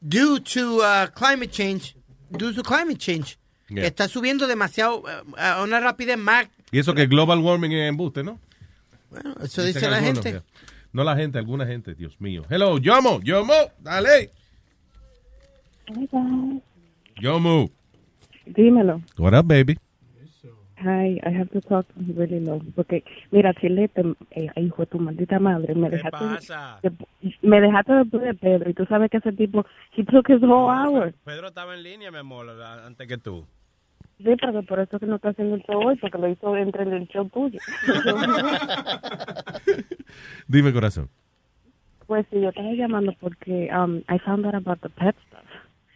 [0.00, 1.96] due to uh, climate change.
[2.30, 3.38] Due to climate change.
[3.68, 3.86] Yeah.
[3.86, 6.48] Está subiendo demasiado uh, a una rapidez más.
[6.74, 8.40] Y eso que global warming es embuste, ¿no?
[9.10, 10.40] Bueno, eso Dicen dice la algunos, gente.
[10.40, 10.66] ya.
[10.92, 12.42] No la gente, alguna gente, Dios mío.
[12.50, 14.30] Hello, Yomo, Yomo, dale.
[17.20, 17.70] Yomo.
[18.46, 19.00] Dímelo.
[19.18, 19.78] What up, baby?
[20.78, 21.86] Hi, I have to talk
[22.16, 22.60] really low.
[22.74, 24.02] Porque, mira, Chilete,
[24.32, 26.80] eh, hijo de tu maldita madre, me dejaste, pasa?
[26.82, 26.92] de-
[27.42, 29.64] me dejaste después de Pedro y tú sabes que ese tipo,
[29.96, 31.14] he took his whole hour.
[31.24, 32.50] Pedro estaba en línea, mi amor,
[32.84, 33.46] antes que tú.
[34.18, 36.56] Sí, pero por eso es que no está haciendo el show hoy, porque lo hizo
[36.56, 37.58] entre el show tuyo.
[40.48, 41.08] Dime, corazón.
[42.06, 45.40] pues sí, yo estaba llamando porque um, I found out about the pet stuff.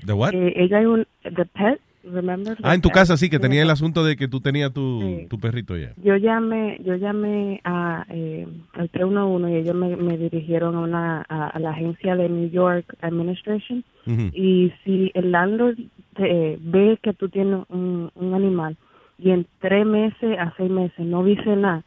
[0.04, 0.32] ¿The what?
[0.34, 2.56] Eh, ella hay un, the pet, remember?
[2.62, 3.20] Ah, en tu The casa pet?
[3.20, 5.26] sí, que tenía el asunto de que tú tenías tu, Sí.
[5.28, 5.92] tu perrito ya.
[6.02, 11.26] Yo llamé, yo llamé a eh, al 311 y ellos me, me dirigieron a una
[11.28, 14.30] a, a la agencia de New York Administration Ujú.
[14.32, 15.76] y si el landlord
[16.18, 18.76] te, ve que tú tienes un, un animal
[19.18, 21.84] y en tres meses a seis meses no dice nada,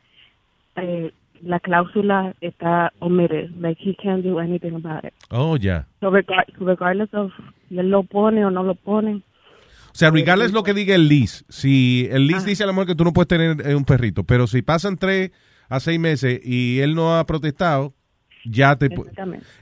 [0.78, 1.12] eh,
[1.44, 5.14] la cláusula está omitted, like he can't do anything about it.
[5.30, 5.86] Oh, ya.
[6.00, 7.32] So regar- regardless of
[7.68, 9.22] si él lo pone o no lo pone,
[9.94, 12.88] O sea, regardless lo que diga el lease, si el lease dice a lo mejor
[12.88, 15.32] que tú no puedes tener eh, un perrito, pero si pasan tres
[15.68, 17.94] a seis meses y él no ha protestado,
[18.46, 18.90] ya te...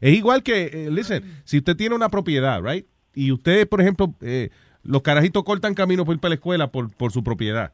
[0.01, 2.85] Es igual que, eh, listen, si usted tiene una propiedad, right?
[3.15, 4.49] Y usted, por ejemplo, eh,
[4.83, 7.73] los carajitos cortan camino por ir para la escuela por, por su propiedad.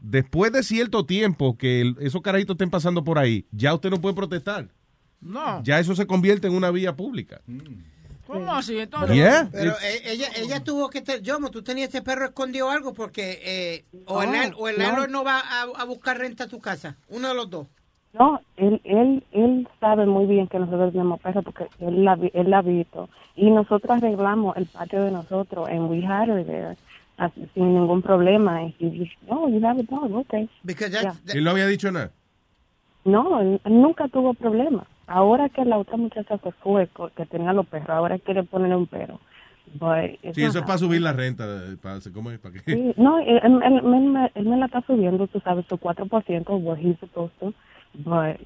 [0.00, 4.00] Después de cierto tiempo que el- esos carajitos estén pasando por ahí, ya usted no
[4.00, 4.68] puede protestar.
[5.20, 5.62] No.
[5.64, 7.40] Ya eso se convierte en una vía pública.
[8.26, 8.76] ¿Cómo así?
[8.78, 9.48] Entonces, Yeah.
[9.52, 11.00] Pero eh, ella, ella tuvo que...
[11.00, 13.40] Te, Yomo, tú tenías ese perro escondido o algo porque...
[13.42, 15.06] eh, o, el, o el no.
[15.06, 16.96] no va a, a buscar renta a tu casa.
[17.08, 17.68] Uno de los dos.
[18.18, 22.30] No, él, él, él sabe muy bien que nosotros tenemos perro porque él la, vi-
[22.32, 23.08] él la ha visto.
[23.34, 26.76] Y nosotros arreglamos el patio de nosotros and we had her there
[27.18, 28.62] así, sin ningún problema.
[28.62, 30.48] Y he just, no, you have a dog, okay.
[31.02, 31.14] Yeah.
[31.34, 32.10] Él no había dicho nada.
[33.04, 34.86] No, él, él nunca tuvo problema.
[35.06, 38.86] Ahora que la otra muchacha se fue, que tenía los perros, ahora quiere ponerle un
[38.86, 39.20] perro.
[39.78, 41.44] Sí, eso es para subir la renta.
[41.44, 42.38] eh, Para, ¿Cómo es?
[42.38, 42.60] ¿Para qué?
[42.74, 45.76] Sí, no, él, él- él- él me, él me la está subiendo, tú sabes, su
[45.76, 47.52] 4%, what he's supposed to,
[48.04, 48.36] but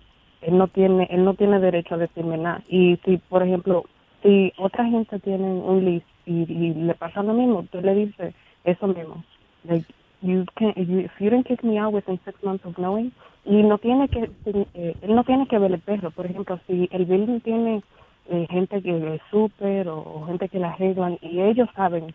[0.42, 2.62] él no tiene, él no tiene derecho a decirme nada.
[2.68, 3.84] Y si, por ejemplo,
[4.22, 8.34] si otra gente tiene un lease y, y le pasa lo mismo, tú le dices
[8.64, 9.22] eso mismo.
[9.64, 9.86] Like,
[10.22, 13.12] you can't, you, if you didn't kick me out within six months of knowing,
[13.44, 16.10] y no tiene que, eh, él no tiene que ver el perro.
[16.10, 17.82] Por ejemplo, si el building tiene
[18.28, 22.14] eh, gente que es súper o, o gente que la arreglan y ellos saben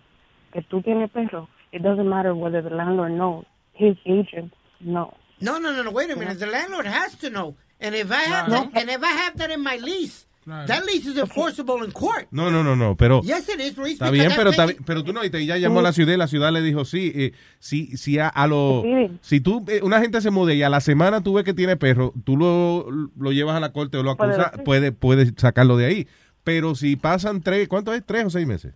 [0.51, 3.45] que tú tienes perro, it doesn't matter whether the landlord knows.
[3.73, 5.13] His agent no.
[5.39, 5.91] No, no, no, no.
[5.91, 6.39] Wait a minute.
[6.39, 7.55] The landlord has to know.
[7.79, 8.71] And if I have Right.
[8.73, 10.67] that, and if I have that in my lease, Right.
[10.67, 12.27] that lease is enforceable in court.
[12.31, 13.21] No, no, no, no, pero...
[13.23, 13.93] Yes, it is, Luis.
[13.93, 16.17] Está bien, pero, está pero tú no, y te, ya llamó a la ciudad y
[16.17, 19.17] la ciudad le dijo, sí, eh, si, si a, a lo, Sí.
[19.21, 21.75] si tú, eh, una gente se muda y a la semana tú ves que tiene
[21.77, 22.87] perro, tú lo,
[23.17, 26.07] lo llevas a la corte o lo Puede acusas, puedes puede sacarlo de ahí.
[26.43, 28.05] Pero si pasan tres, ¿cuánto es?
[28.05, 28.73] ¿Tres o seis meses?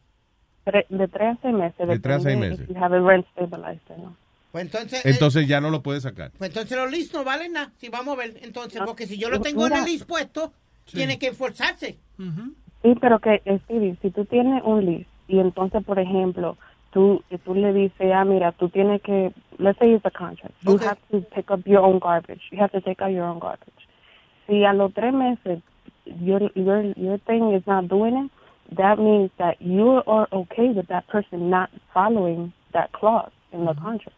[0.65, 1.87] De tres a seis meses.
[1.87, 2.59] De tres a seis meses.
[2.61, 4.15] If you have a rent stabilized or no.
[4.51, 6.31] Pues entonces, eh, Entonces ya no lo puedes sacar.
[6.37, 7.71] pues entonces los leases no valen nada.
[7.77, 9.49] Si vamos a ver, entonces, porque si yo lo Mira.
[9.49, 10.53] tengo en el lease puesto,
[10.85, 11.99] tiene que enforzarse.
[12.81, 16.57] Sí, pero que, eh, Stevie, si tú tienes un lease y entonces, por ejemplo,
[16.91, 20.73] tú, tú le dices, ah, mira, tú tienes que, let's say it's a contract, you
[20.75, 20.87] Okay.
[20.87, 23.87] have to pick up your own garbage, you have to take out your own garbage.
[24.47, 25.61] Si a los tres meses
[26.05, 28.31] your, your, your thing is not doing it,
[28.75, 33.73] that means that you are okay with that person not following that clause in the
[33.75, 34.15] contract.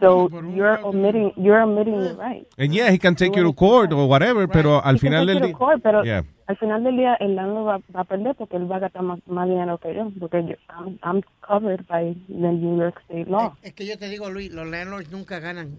[0.00, 2.46] So you're omitting, you're omitting the right.
[2.58, 5.34] And yeah, he can take you to court or whatever, pero al He final take
[5.34, 5.58] del you to día...
[5.58, 6.22] court, pero Yeah.
[6.46, 9.02] al final del día el landlord va, va a perder porque él va a gastar
[9.02, 13.30] más, más dinero que yo, porque yo, I'm, I'm covered by the New York State
[13.30, 13.54] law.
[13.62, 15.78] Es que yo te digo, Luis, los landlords nunca ganan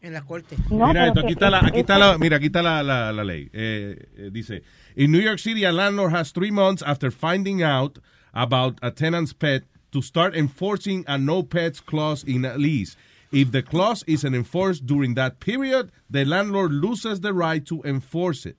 [0.00, 0.56] en la corte.
[0.70, 3.48] mira esto, aquí está la, aquí está la, mira, aquí está la, la, la ley.
[3.52, 4.62] Eh, eh, dice,
[4.96, 7.98] in New York City, a landlord has three months after finding out
[8.34, 9.62] about a tenant's pet
[9.92, 12.96] to start enforcing a no pets clause in a lease.
[13.32, 18.44] If the clause isn't enforced during that period, the landlord loses the right to enforce
[18.44, 18.58] it.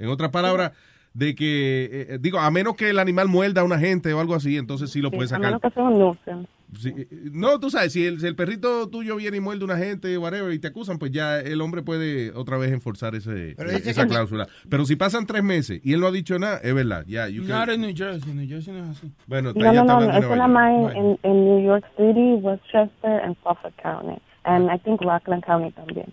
[0.00, 0.72] En otras palabras,
[1.12, 4.34] de que, eh, digo, a menos que el animal muerda a una gente o algo
[4.34, 5.48] así, entonces sí lo Sí, puedes a sacar.
[5.50, 6.46] menos que sea un.
[6.78, 9.64] Sí, eh, no, tú sabes, si el, si el perrito tuyo viene y muerde a
[9.64, 13.50] una gente, whatever, y te acusan, pues ya el hombre puede otra vez enforzar ese,
[13.50, 14.46] eh, esa cláusula.
[14.68, 17.04] Pero si pasan tres meses y él no ha dicho nada, es verdad.
[17.08, 18.32] Ya, you can- Not in New Jersey.
[18.32, 19.10] New Jersey no es así.
[19.26, 23.20] bueno, No, no, no, eso Nueva nada más en, en, en New York City, Westchester,
[23.24, 24.20] and Suffolk County.
[24.44, 26.06] And I think Rockland County también.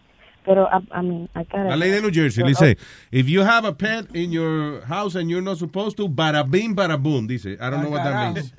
[0.48, 1.68] Pero, I, I mean, I gotta...
[1.70, 2.84] La ley de New Jersey Pero, dice, oh.
[3.12, 6.74] if you have a pet in your house and you're not supposed to, bada bing,
[6.74, 7.58] bada boom, dice.
[7.60, 8.54] I don't know what that means.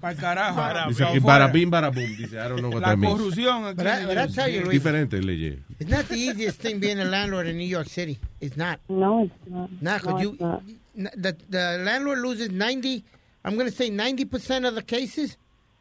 [0.00, 0.88] Para carajo.
[0.88, 2.32] Dice aquí, bada bing, bada boom, dice.
[2.38, 3.12] I don't know what La that means.
[3.12, 3.64] La corrupción.
[3.66, 4.34] aquí But I, en but I Jersey.
[4.34, 5.58] tell you, Luis, Diferente ley.
[5.78, 8.18] it's not the easiest thing being a landlord in New York City.
[8.40, 8.80] It's not.
[8.88, 9.70] No, it's not.
[9.82, 10.62] Not 'cause No, you, not.
[11.16, 13.04] the, the landlord loses 90,
[13.44, 15.36] I'm going to say 90% of the cases,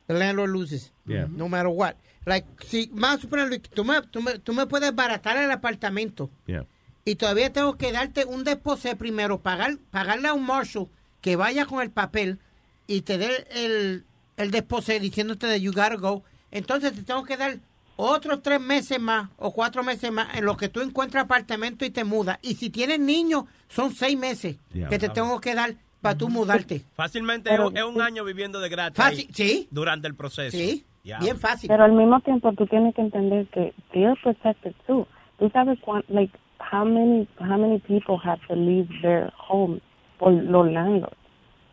[0.07, 0.91] the landlord loses.
[1.07, 1.27] Yeah.
[1.33, 1.95] No matter what.
[2.25, 6.29] Like, si, más suponer, Luis, tú me, tú, me, tú me puedes baratar el apartamento
[6.47, 6.65] Yeah.
[7.05, 10.87] y todavía tengo que darte un deposé primero, pagar, pagarle a un marshal
[11.21, 12.39] que vaya con el papel
[12.87, 14.05] y te dé el,
[14.37, 16.23] el deposé diciéndote de you gotta go.
[16.51, 17.59] Entonces te tengo que dar
[17.95, 21.89] otros tres meses más o cuatro meses más en lo que tú encuentras apartamento y
[21.91, 22.39] te mudas.
[22.41, 24.57] Y si tienes niños, son seis meses
[24.89, 26.83] que te tengo que dar para tú mudarte.
[26.95, 28.97] Fácilmente Pero- es un año viviendo de gratis.
[28.97, 29.67] Fácil, ahí sí.
[29.71, 30.55] Durante el proceso.
[30.57, 31.19] Sí, Ya.
[31.19, 31.67] bien fácil.
[31.67, 35.05] Pero al mismo tiempo tú tienes que entender que they're protected too.
[35.37, 39.81] Tú sabes cuán, like how many how many people have to leave their home
[40.17, 41.17] for los landlords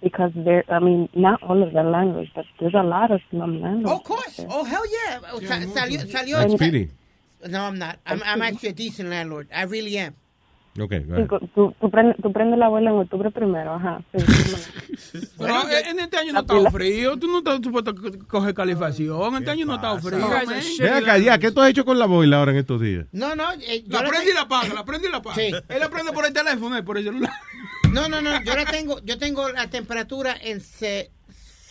[0.02, 3.60] because they're I mean not all of the landlords but there's a lot of them
[3.60, 3.86] landlords.
[3.86, 4.40] Oh, of course.
[4.48, 5.20] Oh, hell yeah.
[5.32, 6.90] O sea, salió, salió That's Speedy.
[7.48, 7.98] No, I'm not.
[8.04, 9.48] I'm, I'm actually a decent landlord.
[9.54, 10.14] I really am.
[10.80, 11.26] Ok, go Sí, ahead.
[11.28, 14.00] cu- tú, tú, prendes, tú prendes la abuela en octubre primero, ajá.
[14.14, 15.54] Sí, Pero
[15.90, 17.16] en este año no está frío.
[17.18, 17.94] Tú no estás supuesto
[18.28, 19.36] coger calefacción.
[19.36, 20.26] Este año no está frío.
[20.80, 23.06] Ven acá, ya, ¿qué tú has hecho con la boila ahora en estos días?
[23.12, 23.44] No, no.
[23.52, 25.36] eh, yo La prende y la apaga, la prende y la apaga.
[25.36, 25.50] Sí.
[25.68, 27.30] Él la prende por el teléfono, por el celular.
[27.92, 28.40] No, no, no.
[28.44, 31.10] Yo la tengo, yo tengo la temperatura en se-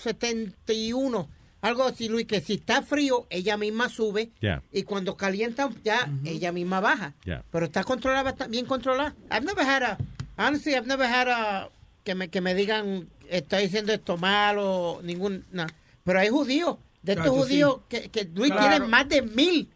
[0.02, 1.30] 71.
[1.62, 4.32] Algo así, Luis, que si está frío, ella misma sube.
[4.72, 7.14] Y cuando calienta, ya ella misma baja.
[7.52, 9.14] Pero está controlada, está bien controlada.
[9.32, 9.98] I've never had a,
[10.38, 11.70] honestly, I've never had a,
[12.04, 15.68] que me, que me digan, estoy diciendo esto mal o ningún, no.
[16.06, 17.32] Pero hay judíos, de estos sí.
[17.42, 18.70] judíos que, que Luis Claro.
[18.70, 19.70] tienen más de mil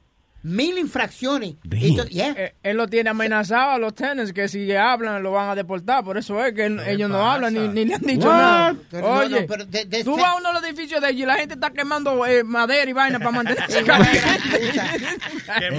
[0.44, 1.56] mil infracciones.
[1.72, 2.34] Y to- yeah.
[2.38, 6.03] Eh, Él lo tiene amenazado a los tenis que si hablan lo van a deportar.
[6.03, 8.36] Por eso es que él- ellos no hablan ni, ni le han dicho What?
[8.38, 8.76] nada.
[8.91, 11.22] Pero Oye, no, pero de- de- tú vas a uno de los edificios de ellos
[11.22, 14.22] y la gente está quemando eh, madera y vaina para mantenerse caliente.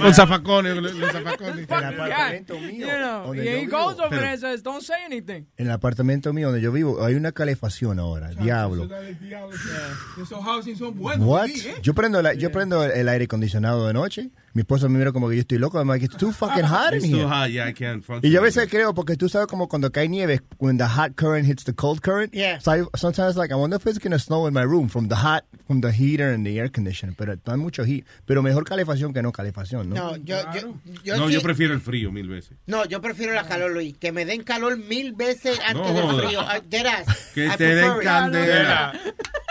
[0.01, 1.67] Los zafacones, los, zafacones.
[1.69, 2.87] En el apartamento You mío.
[4.33, 5.45] y says, don't say anything.
[5.57, 8.29] En el apartamento mío donde yo vivo hay una calefacción ahora.
[8.29, 8.89] Diablo.
[10.21, 11.25] Esos housing son buenos.
[11.27, 11.47] What?
[11.47, 11.75] sí, ¿eh?
[11.81, 14.29] Yo prendo, la- yo prendo el aire acondicionado de noche.
[14.55, 15.77] Mi esposo me mira como que yo estoy loco.
[15.79, 17.27] I'm like, it's too fucking hot in It's too here.
[17.27, 18.25] hot, yeah, I can't function.
[18.25, 21.15] Y yo a veces creo, porque tú sabes como cuando cae nieve, when the hot
[21.17, 22.33] current hits the cold current.
[22.33, 22.59] Yeah.
[22.59, 25.09] So I, sometimes like, I wonder if it's going to snow in my room from
[25.09, 27.13] the hot, from the heater and the air conditioner.
[27.17, 28.05] Pero hay mucho heat.
[28.25, 29.95] Pero mejor calefacción que no calefacción, ¿no?
[29.95, 30.73] No, yo, yo,
[31.03, 32.57] yo, no, sí- yo prefiero el frío mil veces.
[32.65, 33.97] no, yo prefiero la calor, Luis.
[33.97, 36.23] Que me den calor mil veces antes No del joda.
[36.27, 36.39] frío.
[36.39, 37.05] Ah, deadass.
[37.33, 38.03] Que I te den prefer it.
[38.05, 38.93] candela.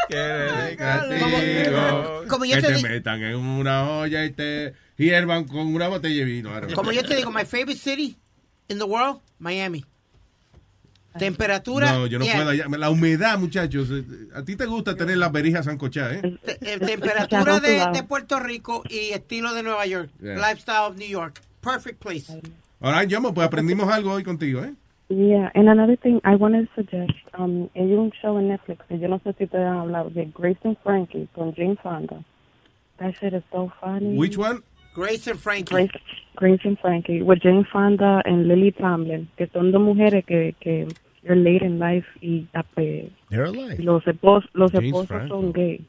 [0.08, 2.24] Que le Castigo.
[2.28, 5.88] Como yo que te te di- metan en una olla y te hiervan con una
[5.88, 6.50] botella de vino.
[6.74, 8.16] Como yo te digo, my favorite city
[8.68, 9.84] in the world, Miami.
[11.18, 11.92] Temperatura.
[11.92, 12.34] No, yo no yeah.
[12.34, 12.50] puedo.
[12.50, 12.66] allá.
[12.76, 13.88] La humedad, muchachos.
[13.92, 14.02] eh,
[14.34, 16.38] A ti te gusta tener las berijas sancochadas, ¿eh?
[16.44, 20.10] Te- eh, temperatura de, de Puerto Rico y estilo de Nueva York.
[20.20, 20.34] Yeah.
[20.36, 21.40] Lifestyle of New York.
[21.60, 22.40] Perfect place.
[22.80, 24.74] Ahora, Yomo, pues aprendimos algo hoy contigo, ¿eh?
[25.08, 28.98] Yeah, and another thing I wanted to suggest, um, hay un show en Netflix que
[28.98, 32.24] yo no sé si te han hablado de Grace and Frankie con Jane Fonda.
[32.98, 34.16] That shit is so funny.
[34.16, 34.62] Which one?
[34.94, 35.74] Grace and Frankie.
[35.74, 35.90] Grace,
[36.36, 40.86] Grace and Frankie with Jane Fonda and Lily Tomlin, que son dos mujeres que que
[41.28, 42.46] are late in life y
[43.30, 43.78] They're alive.
[43.82, 45.84] los esposos los esposos son gay.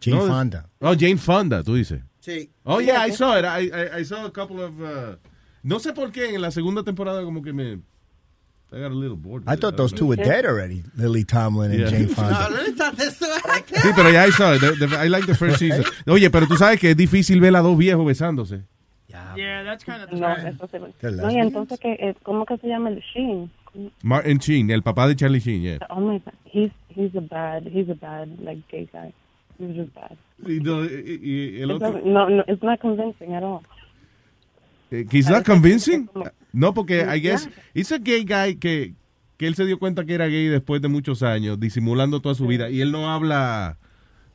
[0.00, 0.66] Jane No, Fonda.
[0.80, 2.00] Oh, Jane Fonda, tú dices.
[2.20, 2.50] Sí.
[2.64, 3.44] Oh, yeah, I saw it.
[3.44, 4.80] I, I, I saw a couple of...
[4.80, 5.16] uh,
[5.62, 7.78] no sé por qué en la segunda temporada como que me...
[8.70, 9.44] I got a little bored.
[9.46, 10.82] I thought those two were dead already.
[10.96, 11.88] Lily Tomlin and Yeah.
[11.90, 12.48] Jane No, Fonda.
[13.82, 14.60] Sí, pero ya I saw it.
[14.60, 15.84] The- the- I like the first season.
[16.06, 18.62] Oye, pero tú sabes que es difícil ver a dos viejos besándose.
[19.36, 22.58] Yeah, that's kind of No, eso se Qué No, y entonces que eh, ¿cómo que
[22.58, 23.50] se llama el Sheen?
[24.02, 25.78] Martin Sheen, el papá de Charlie Sheen, yeah.
[25.90, 29.12] Oh my god, he's he's a bad he's a bad like gay guy.
[29.58, 30.16] He's just bad.
[30.44, 31.92] Y, no, y- y el It otro...
[31.92, 33.62] doesn't- no, no, it's not convincing at all.
[34.90, 36.08] Eh, He's not convincing.
[36.58, 37.62] No, porque I guess Yeah.
[37.74, 38.94] it's a gay guy que,
[39.36, 42.46] que él se dio cuenta que era gay después de muchos años, disimulando toda su
[42.46, 42.68] vida.
[42.68, 43.78] Y él no habla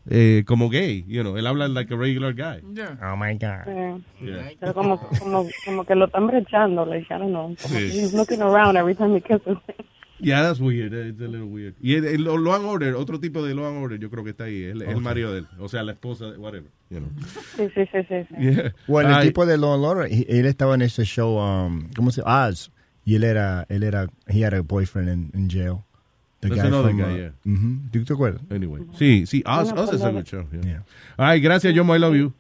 [0.10, 2.62] eh, como gay, you know, él habla like a regular guy.
[3.02, 3.66] Oh my God.
[3.68, 3.98] Yeah.
[4.22, 4.52] Yeah.
[4.60, 7.56] Pero como, como, como que lo están brechando, like, I don't know.
[7.58, 7.90] Sí.
[7.92, 9.58] he's looking around every time he kisses.
[10.24, 10.94] Yeah, that's weird.
[10.94, 11.76] It's a little weird.
[11.82, 14.32] Y el, el Law and Order, otro tipo de Law and Order, yo creo que
[14.32, 14.64] está ahí.
[14.64, 15.00] El, el Okay.
[15.02, 15.48] marido de él.
[15.60, 16.70] O sea, la esposa, whatever.
[16.90, 17.10] You know.
[17.58, 18.16] Sí, sí, sí, sí.
[18.30, 18.36] sí.
[18.56, 18.74] Yeah.
[18.88, 22.12] Bueno, el tipo de Law and Order, he- él estaba en ese show, um, ¿cómo
[22.12, 22.48] se llama?
[22.48, 22.72] Oz.
[23.06, 25.80] Y él era, él era, he had a boyfriend in, in jail.
[26.40, 27.32] The That's guy another from, guy, uh, yeah.
[27.46, 27.90] mhm.
[27.92, 28.42] ¿Tú te acuerdas?
[28.50, 28.82] Anyway.
[28.98, 29.44] Sí, sí.
[29.46, 30.46] Oz, Oz es a pues, good show.
[30.62, 30.84] Yeah.
[31.18, 31.96] Ay, gracias, Yomo.
[31.96, 32.34] I love you.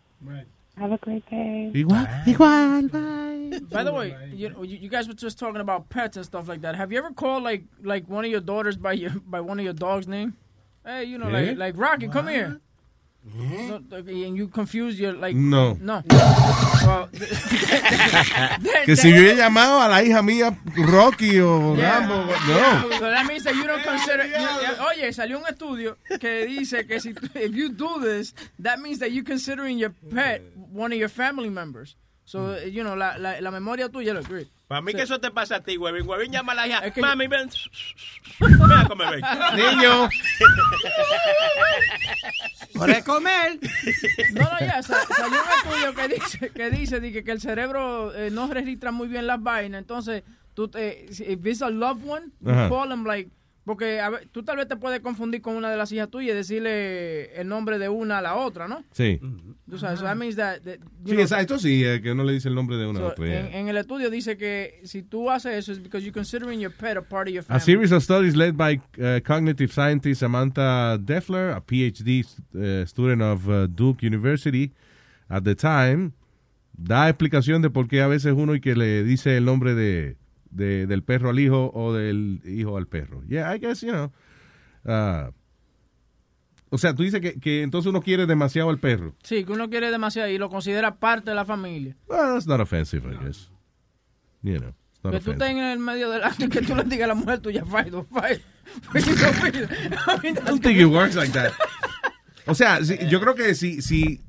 [0.76, 1.72] Have a great day.
[1.74, 3.33] Igual, igual, bye.
[3.72, 6.62] By the way, you, you you guys were just talking about pets and stuff like
[6.62, 6.76] that.
[6.76, 9.64] Have you ever called like like one of your daughters by your by one of
[9.66, 10.34] your dog's name?
[10.86, 11.52] Hey, you know, Yeah.
[11.52, 12.60] like like Rocky, come here.
[13.70, 15.78] So, and you confuse your like No.
[15.80, 16.04] no.
[16.84, 17.08] Well,
[18.86, 22.00] Que si yo he llamado a la hija mía Rocky o Yeah.
[22.00, 22.90] Rambo, Yeah, no.
[23.00, 24.26] So that means that you don't consider.
[24.26, 29.00] you- oye, salió un estudio que dice que si if you do this, that means
[29.00, 30.42] that you considering your pet
[30.74, 31.96] one of your family members.
[32.26, 34.48] So you know la la, la memoria tuya lo great.
[34.68, 36.08] Para mí que eso te pasa a ti, huevín.
[36.08, 36.91] Huevín llama a la hija.
[36.91, 37.50] que Mami, ven.
[38.40, 39.22] Ven a comer, ven.
[39.56, 40.10] Niño.
[42.88, 43.60] De comer.
[44.34, 47.40] No, no, ya, sa- salió un estudio que dice que dice di que, que el
[47.41, 49.80] cerebro eh, no registra muy bien las vainas.
[49.80, 50.24] Entonces,
[50.54, 53.30] tú te, si if it's a loved one, you call them like
[53.65, 56.34] porque a ver, tú tal vez te puedes confundir con una de las hijas tuyas
[56.34, 58.84] y decirle el nombre de una a la otra, ¿no?
[58.91, 59.19] Sí.
[59.69, 62.34] Tú sabes, so that means that, that, Sí, know, exacto, sí, eh, que no le
[62.34, 63.26] dice el nombre de una so, otra.
[63.26, 63.40] yeah.
[63.48, 66.72] en, en el estudio dice que si tú haces eso es because you're considering your
[66.73, 67.64] pet a part of your A family.
[67.64, 72.26] series of studies led by uh, cognitive scientist Samantha Deffler, a PhD
[72.56, 74.73] uh, student of uh, Duke University
[75.30, 76.11] at the time,
[76.77, 80.18] da explicación de por qué a veces uno y que le dice el nombre de,
[80.54, 83.24] de- del perro al hijo o del hijo al perro.
[83.28, 84.12] Yeah, I guess, you know.
[84.86, 85.32] uh,
[86.70, 89.14] o sea, tú dices que, que entonces uno quiere demasiado al perro.
[89.24, 91.96] Sí, que uno quiere demasiado y lo considera parte de la familia.
[92.08, 93.50] Well, that's not offensive, I guess.
[94.42, 96.76] You know, it's not Que tú estés en el medio del acto y que tú
[96.76, 98.42] le digas a la mujer tuya, fight or fight.
[98.96, 101.52] I I don't think it works like that.
[102.48, 104.20] O sea, sí, yo creo que sí, sí,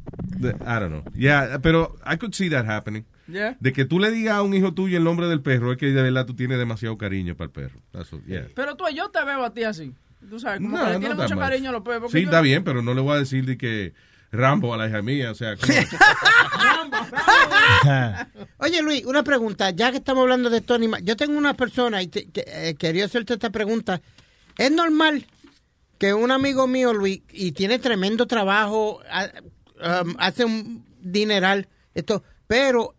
[0.41, 1.05] I don't know.
[1.15, 3.05] Yeah, pero I could see that happening.
[3.27, 3.57] Yeah.
[3.61, 5.87] De que tú le digas a un hijo tuyo el nombre del perro es que
[5.87, 7.81] de verdad tú tienes demasiado cariño para el perro.
[8.27, 8.49] Yeah.
[8.55, 9.93] Pero tú, yo te veo a ti así.
[10.29, 11.45] Tú sabes, como No, que le tienes mucho much.
[11.45, 12.13] cariño a los perros.
[12.13, 13.95] Sí, yo- está bien, pero no le voy a decir de que
[14.33, 15.73] Rambo a la hija mía, o sea, como-
[18.59, 19.71] Oye, Luis, una pregunta.
[19.71, 22.75] Ya que estamos hablando de estos animales, yo tengo una persona y te- que, eh,
[22.79, 24.01] quería hacerte esta pregunta.
[24.59, 25.27] ¿Es normal
[25.99, 29.31] que un amigo mío, Luis, y tiene tremendo trabajo, ha-
[30.03, 32.95] um, hace un dineral, esto, pero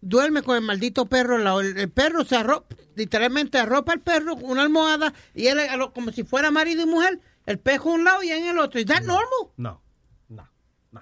[0.00, 1.60] duerme con el maldito perro al lado?
[1.60, 5.58] El, el perro se arropa, literalmente arropa al perro con una almohada y él
[5.94, 8.80] como si fuera marido y mujer, el pejo a un lado y en el otro.
[8.80, 9.50] ¿Es that normal?
[9.56, 9.80] No.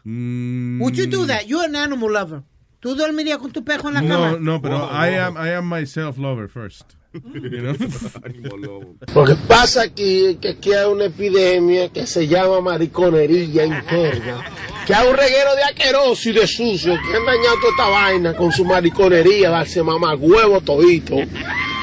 [0.05, 1.47] Mm, Would you do that?
[1.47, 2.43] You're an animal lover.
[2.81, 4.33] ¿Tú dormirías con tu pejo en la cama?
[4.33, 6.93] No, no, pero I am, I am myself lover first.
[7.13, 8.97] Know?
[9.15, 14.45] Lo que pasa aquí es que aquí hay una epidemia que se llama mariconería interna.
[14.87, 18.35] Que hay un reguero de asqueroso y de sucio que han dañado toda esta vaina
[18.35, 21.15] con su mariconería, darse mamá huevo todito.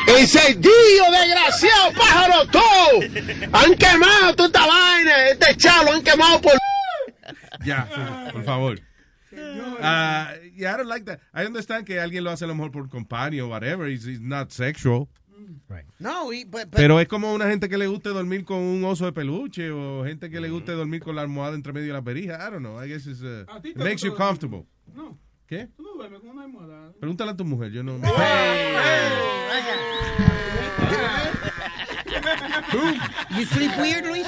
[0.07, 2.99] ¡Encendido, desgraciado, pájaro todo!
[3.53, 6.53] Han quemado toda esta vaina, este chalo han quemado por...
[7.65, 8.79] Ya, por favor.
[9.81, 11.19] Ah, yeah, I don't like that.
[11.33, 13.87] I understand que alguien lo hace a lo mejor por compañía o whatever.
[13.89, 15.07] It's, it's not sexual.
[15.99, 18.83] No, y- but- but- Pero es como una gente que le guste dormir con un
[18.83, 21.93] oso de peluche o gente que le guste dormir con la almohada entre medio de
[21.93, 22.35] la perija.
[22.35, 22.81] I don't know.
[22.83, 24.65] I guess it's, uh, ¿A ti te makes you comfortable.
[24.93, 25.17] No.
[25.47, 25.67] ¿Qué?
[25.77, 26.91] Tú no duermes con una almohada.
[26.99, 27.71] Pregúntale a tu mujer.
[27.71, 27.99] Yo no.
[33.35, 34.27] You sleep weird, Luis?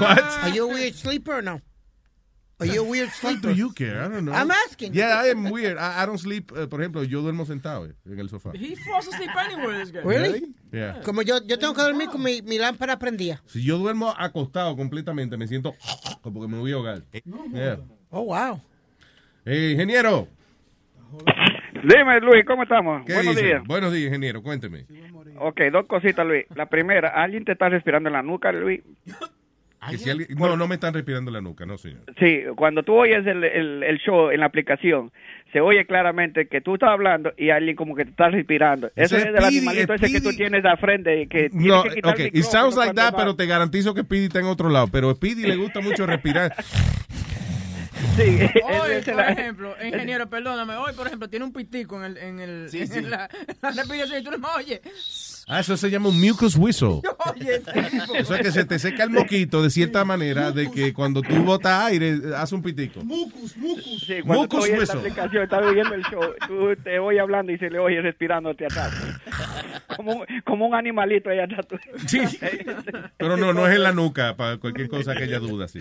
[0.00, 0.20] What?
[0.42, 1.60] Are you a weird sleeper or no?
[2.58, 3.50] Are you a weird What sleeper?
[3.52, 4.00] do you care?
[4.02, 4.32] I don't know.
[4.32, 4.94] I'm asking.
[4.94, 5.76] Yeah, I am weird.
[5.76, 6.50] I, I don't sleep.
[6.56, 8.52] eh, por ejemplo, yo duermo sentado eh, en el sofá.
[8.54, 10.00] He falls asleep anywhere, this guy.
[10.02, 10.54] Really?
[10.72, 11.02] Yeah.
[11.04, 13.42] Como yo, yo tengo que dormir con mi, mi lámpara prendida.
[13.46, 15.74] Si yo duermo acostado completamente, me siento
[16.22, 17.02] como que me voy a ahogar.
[17.52, 17.78] Yeah.
[18.08, 18.58] Oh, wow.
[19.44, 20.26] Eh, ingeniero.
[21.84, 23.04] Dime, Luis, ¿cómo estamos?
[23.06, 23.46] ¿Qué Buenos dice?
[23.46, 23.62] días.
[23.66, 24.42] Buenos días, ingeniero.
[24.42, 24.86] Cuénteme.
[25.38, 26.46] Ok, dos cositas, Luis.
[26.54, 28.80] La primera, ¿alguien te está respirando en la nuca, Luis?
[29.90, 32.00] Que si alguien- no, no me están respirando la nuca, no, señor.
[32.18, 35.12] Sí, cuando tú oyes el, el, el show en la aplicación,
[35.52, 38.88] se oye claramente que tú estás hablando y alguien como que te está respirando.
[38.96, 41.66] Eso Ese es del Speedy, animalito ese que tú tienes al frente y que tienes
[41.66, 44.24] No, que quitar ok, el it sounds like that, va- pero te garantizo que Speedy
[44.26, 44.88] está en otro lado.
[44.90, 46.54] Pero a Speedy le gusta mucho respirar.
[48.16, 52.16] Sí, Hoy, por la- ejemplo, ingeniero, perdóname, hoy, por ejemplo, tiene un pitico en, el,
[52.18, 53.28] en, el, en la,
[53.62, 54.80] la respiración y tú no me oyes.
[55.48, 57.00] Ah, eso se llama un mucus whistle.
[57.34, 57.60] Oye.
[58.18, 61.36] Eso es que se te seca el moquito de cierta manera de que cuando tú
[61.44, 63.00] botas aire, eh, hace un pitico.
[63.04, 64.04] Mucus, mucus.
[64.04, 64.98] Sí, cuando Mucus la whistle.
[65.00, 68.92] aplicación, estás oyendo el show, tú te oyes hablando y se le oye respirándote atrás.
[69.96, 71.64] Como, un- como un animalito ahí atrás.
[71.68, 71.76] tú.
[72.08, 72.22] Sí.
[73.16, 75.78] Pero no, no es en la nuca, para cualquier cosa que haya duda, sí.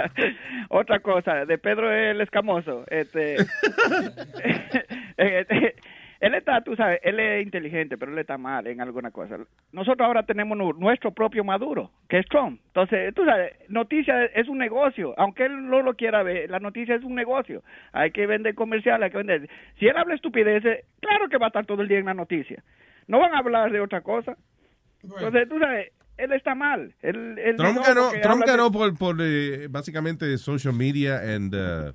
[0.70, 3.36] Otra cosa, de Pedro el Escamoso, este,
[5.16, 5.74] eh,
[6.20, 9.36] él está, tú sabes, él es inteligente, pero él está mal en alguna cosa.
[9.72, 12.60] Nosotros ahora tenemos nu- nuestro propio Maduro, que es Trump.
[12.68, 16.96] Entonces, tú sabes, noticia es un negocio, aunque él no lo quiera ver, la noticia
[16.96, 17.62] es un negocio.
[17.92, 19.48] Hay que vender comercial, hay que vender.
[19.78, 22.62] Si él habla estupideces, claro que va a estar todo el día en la noticia.
[23.06, 24.36] No van a hablar de otra cosa.
[25.02, 26.92] Entonces, tú sabes, él está mal.
[27.00, 31.92] Él, él Trump ganó, Trump de- ganó por, por eh, básicamente social media and, uh,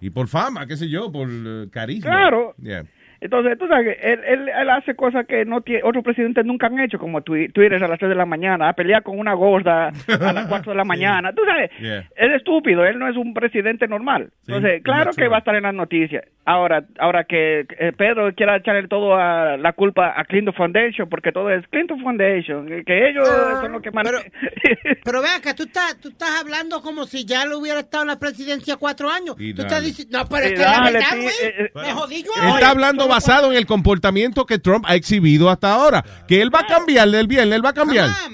[0.00, 2.08] y por fama, qué sé yo, por eh, carisma.
[2.08, 2.54] Claro.
[2.62, 2.84] Yeah.
[3.20, 6.78] Entonces, tú sabes, él, él, él hace cosas que no tiene, otros presidentes nunca han
[6.78, 9.88] hecho, como twi- Twitter a las 3 de la mañana, a pelear con una gorda
[9.88, 11.32] a las 4 de la mañana.
[11.32, 12.04] Tú sabes, Yeah.
[12.16, 14.30] es estúpido, él no es un presidente normal.
[14.46, 16.24] Sí, Entonces, claro que va a estar en las noticias.
[16.44, 21.30] Ahora, ahora que eh, Pedro quiera echarle todo a la culpa a Clinton Foundation, porque
[21.32, 23.26] todo es Clinton Foundation, que- ellos
[23.60, 24.22] son los que manejan.
[25.04, 28.08] Pero vea que tú estás, tú estás hablando como si ya lo hubiera estado en
[28.08, 29.34] la presidencia cuatro años.
[29.38, 29.68] Y tú dale.
[29.68, 32.54] estás diciendo, no, pero es que la verdad, güey, eh, eh, me jodí yo.
[32.54, 36.04] Está hablando basado en el comportamiento que Trump ha exhibido hasta ahora.
[36.26, 38.08] Que él va a cambiar del bien, él va a cambiar.
[38.08, 38.28] Ah?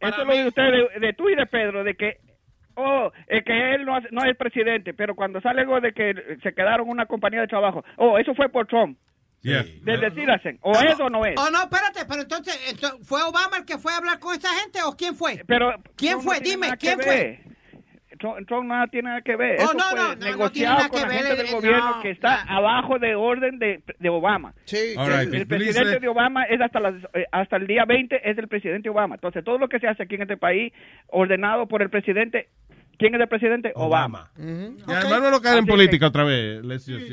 [0.00, 2.18] Eso lo dice usted de, de tú y de Pedro, de que,
[2.76, 6.54] oh, eh, que él no, no es presidente, pero cuando sale algo de que se
[6.54, 8.98] quedaron una compañía de trabajo, oh, eso fue por Trump.
[9.42, 9.62] Yeah.
[9.82, 11.34] De decir así, o eso no es.
[11.36, 14.48] Oh, no, espérate, pero entonces, ento- ¿fue Obama el que fue a hablar con esa
[14.60, 15.42] gente o quién fue?
[15.46, 16.36] Pero ¿Quién fue?
[16.36, 17.42] no Dime, ¿quién fue?
[18.24, 19.56] Trump, Trump nada tiene nada que ver.
[19.60, 21.36] Oh, Eso no, fue no, no, no tiene negociado nada con que la ver, gente
[21.42, 24.54] del eh, gobierno no, que está abajo de orden de, de Obama.
[24.64, 28.30] Sí, right, el, el presidente de Obama es hasta, las, eh, hasta el día 20
[28.30, 29.16] es el presidente Obama.
[29.16, 30.72] Entonces, todo lo que se hace aquí en este país,
[31.08, 32.48] ordenado por el presidente,
[32.98, 33.72] ¿quién es el presidente?
[33.74, 34.30] Obama.
[34.36, 36.64] Ya, hermano, no caer en que- política otra vez.
[36.64, 37.04] Let's just.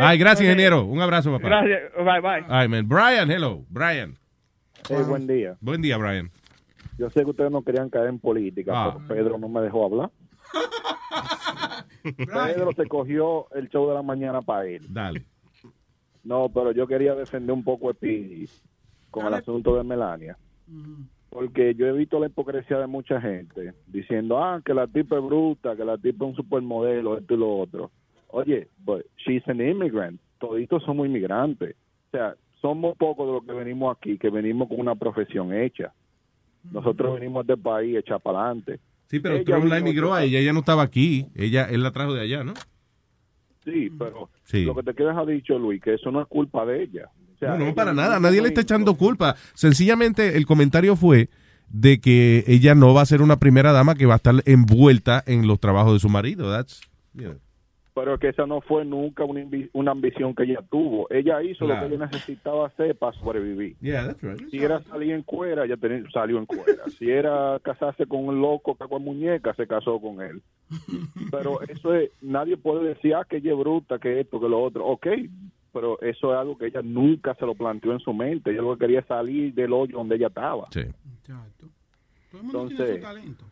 [0.00, 0.84] Ay, gracias, ingeniero.
[0.84, 1.48] Un abrazo, papá.
[1.48, 1.92] Gracias.
[1.96, 2.44] Bye, bye.
[2.48, 2.86] Ay, man.
[2.88, 3.64] Brian, hello.
[3.70, 4.16] Brian.
[4.88, 5.56] Hey, buen día.
[5.60, 6.30] Buen día, Brian.
[6.98, 8.94] Yo sé que ustedes no querían caer en política, Ah.
[8.96, 10.10] pero Pedro no me dejó hablar.
[12.02, 14.82] Pedro se cogió el show de la mañana para él.
[14.88, 15.24] Dale.
[16.24, 18.48] No, pero yo quería defender un poco a Speedy
[19.10, 20.36] con el asunto de Melania.
[21.30, 25.24] Porque yo he visto la hipocresía de mucha gente diciendo, ah, que la tipa es
[25.24, 27.90] bruta, que la tipa es un supermodelo, esto y lo otro.
[28.28, 30.20] Oye, but she's an immigrant.
[30.38, 31.76] Toditos somos inmigrantes.
[32.08, 35.92] O sea, somos pocos de los que venimos aquí, que venimos con una profesión hecha.
[36.72, 38.80] Nosotros venimos de este país hecha para adelante.
[39.08, 41.26] Sí, pero Ella Trump la emigró a ella, ella no estaba aquí.
[41.34, 42.54] Ella, él la trajo de allá, ¿no?
[43.64, 44.64] Sí, pero Sí.
[44.64, 47.08] lo que te quedas ha dicho, Luis, que eso no es culpa de ella.
[47.34, 48.18] O sea, No, no, ella para nada.
[48.20, 49.36] Nadie le está echando culpa.
[49.54, 51.28] Sencillamente el comentario fue
[51.68, 55.22] de que ella no va a ser una primera dama que va a estar envuelta
[55.26, 56.50] en los trabajos de su marido.
[56.50, 56.80] That's.
[57.96, 59.42] Pero que esa no fue nunca una,
[59.72, 61.06] una ambición que ella tuvo.
[61.10, 61.84] Ella hizo Claro.
[61.84, 63.74] lo que ella necesitaba hacer para sobrevivir.
[63.80, 64.50] Yeah, that's right.
[64.50, 66.84] Si era salir en cuera, ella tenía- salió en cuera.
[66.98, 70.42] Si era casarse con un loco que con muñeca, se casó con él.
[71.30, 74.62] Pero eso es, nadie puede decir, ah, que ella es bruta, que esto, que lo
[74.62, 74.84] otro.
[74.86, 75.06] Ok,
[75.72, 78.50] pero eso es algo que ella nunca se lo planteó en su mente.
[78.50, 80.66] Ella lo que quería es salir del hoyo donde ella estaba.
[80.70, 80.82] Sí.
[82.42, 83.02] Entonces,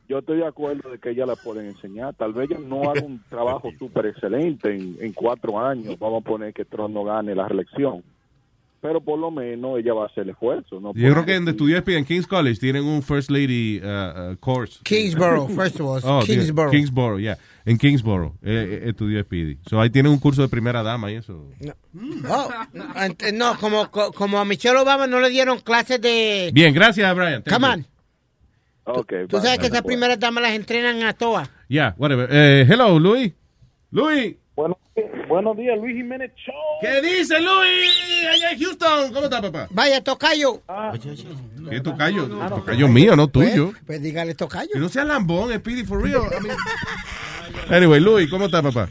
[0.08, 2.14] yo estoy de acuerdo de que ella la pueden enseñar.
[2.14, 5.98] Tal vez ella no haga un trabajo súper excelente en, en cuatro años.
[5.98, 8.02] Vamos a poner que Trump no gane la reelección.
[8.80, 10.78] Pero por lo menos ella va a hacer el esfuerzo.
[10.78, 10.92] ¿no?
[10.92, 14.80] Yo creo que en estudió en King's College tienen un First Lady uh, uh, course.
[14.84, 16.00] Kingsborough, first of all.
[16.04, 16.70] Oh, yeah, Kingsborough.
[16.70, 17.38] Kingsborough, yeah.
[17.64, 19.56] En Kingsborough eh, eh, estudió Speedy.
[19.66, 21.48] So ahí tienen un curso de primera dama y eso.
[22.28, 22.50] Oh,
[22.94, 26.50] ant- no, como, co- como a Michelle Obama no le dieron clases de...
[26.52, 27.42] Bien, gracias, Brian.
[27.42, 27.72] Thank Come you.
[27.72, 27.86] on.
[28.86, 31.50] Okay, Tú sabes que esas primeras damas las entrenan a todas.
[31.68, 32.28] Yeah, whatever.
[32.30, 33.32] Eh, hello, Luis.
[33.90, 34.36] Luis.
[34.54, 34.78] Bueno,
[35.26, 36.54] buenos días, Luis Jiménez Show.
[36.80, 38.26] ¿Qué dice Luis?
[38.32, 39.12] Allá en Houston.
[39.12, 39.66] ¿Cómo está, papá?
[39.70, 40.60] Vaya, tocayo.
[41.70, 42.28] ¿Qué tocayo?
[42.48, 43.70] Tocayo mío, no tuyo.
[43.72, 44.70] Pues, pues dígale tocayo.
[44.72, 46.22] Que no sea lambón, Speedy, for real.
[46.38, 46.56] I mean-
[47.70, 48.88] Anyway, Luis, ¿cómo está, papá?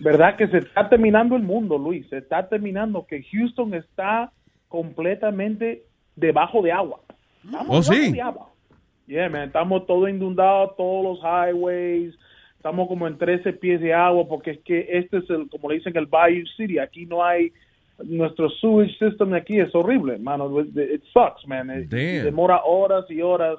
[0.00, 2.06] ¿Verdad que se está terminando el mundo, Luis?
[2.08, 4.32] Se está terminando que Houston está
[4.68, 5.84] completamente
[6.16, 7.00] debajo de agua.
[7.44, 8.12] Estamos Oh, debajo sí.
[8.12, 8.48] de agua.
[9.06, 12.14] Yeah, man, estamos todos inundados, todos los highways.
[12.56, 15.76] Estamos como en 13 pies de agua porque es que este es el, como le
[15.76, 16.78] dicen, el Bayou City.
[16.78, 17.52] Aquí no hay,
[18.02, 20.60] nuestro sewage system de aquí es horrible, mano.
[20.62, 21.70] It, sucks, man.
[21.82, 23.58] It- demora horas y horas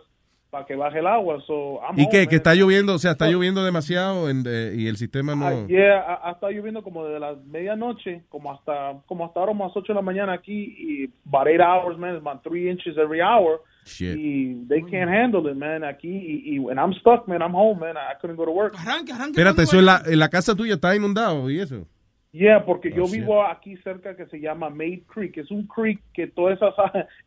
[0.50, 1.40] para que baje el agua.
[1.46, 2.26] So, I'm ¿Y qué?
[2.28, 5.46] Que está lloviendo, o sea, está lloviendo demasiado en- eh, y el sistema no...
[5.46, 9.66] Ayer ha, ha estado lloviendo como desde las medianoche, como hasta como hasta ahora, como
[9.66, 12.98] a las 8 de la mañana aquí, y about 8 hours, man, about 3 inches
[12.98, 13.62] every hour.
[13.86, 14.18] Shit.
[14.18, 17.80] Y they can't handle it, man, aquí, y, y and I'm stuck, man, I'm home,
[17.80, 18.74] man, I couldn't go to work.
[18.76, 21.88] Espérate, eso en la, en la casa tuya está inundado y eso.
[22.32, 23.22] Yeah, porque Oh, yo shit.
[23.22, 26.74] vivo aquí cerca que se llama Maid Creek, es un creek que todas esas,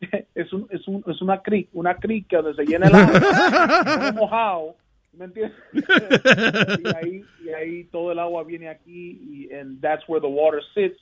[0.35, 4.12] es, un, es, un, es una creek, una creek que donde se llena el agua,
[4.14, 4.76] mojado,
[5.14, 5.56] ¿me entiendes?
[5.72, 10.60] y, ahí, y ahí todo el agua viene aquí y and that's where the water
[10.74, 11.01] sits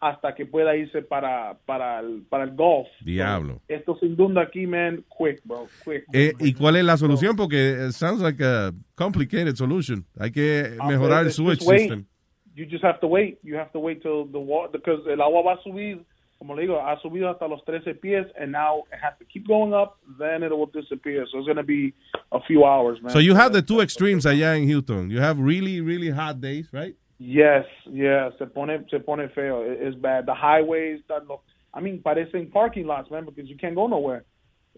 [0.00, 2.86] hasta que pueda irse para, para, el, para el Gulf.
[3.00, 3.60] Diablo.
[3.68, 6.04] Esto se inunda aquí, man, quick, bro, quick.
[6.12, 7.34] Eh, ¿Y cuál es la solución?
[7.36, 10.04] Porque it sounds like a complicated solution.
[10.18, 11.80] Hay que mejorar el Just sewage wait.
[11.80, 12.06] system.
[12.54, 13.38] You just have to wait.
[13.42, 16.04] You have to wait till the water, because el agua va a subir,
[16.38, 19.46] como le digo, ha subido hasta los 13 pies, and now it has to keep
[19.46, 21.26] going up, then it will disappear.
[21.30, 21.92] So it's going to be
[22.32, 23.12] a few hours, man.
[23.12, 25.10] So you have the two extremes allá en Houston.
[25.10, 26.94] You have really, really hot days, right?
[27.18, 29.62] Yes, yeah, se pone, se pone feo.
[29.62, 30.26] It- it's bad.
[30.26, 34.24] The highways, that look, I mean, parecen parking lots, man, because you can't go nowhere.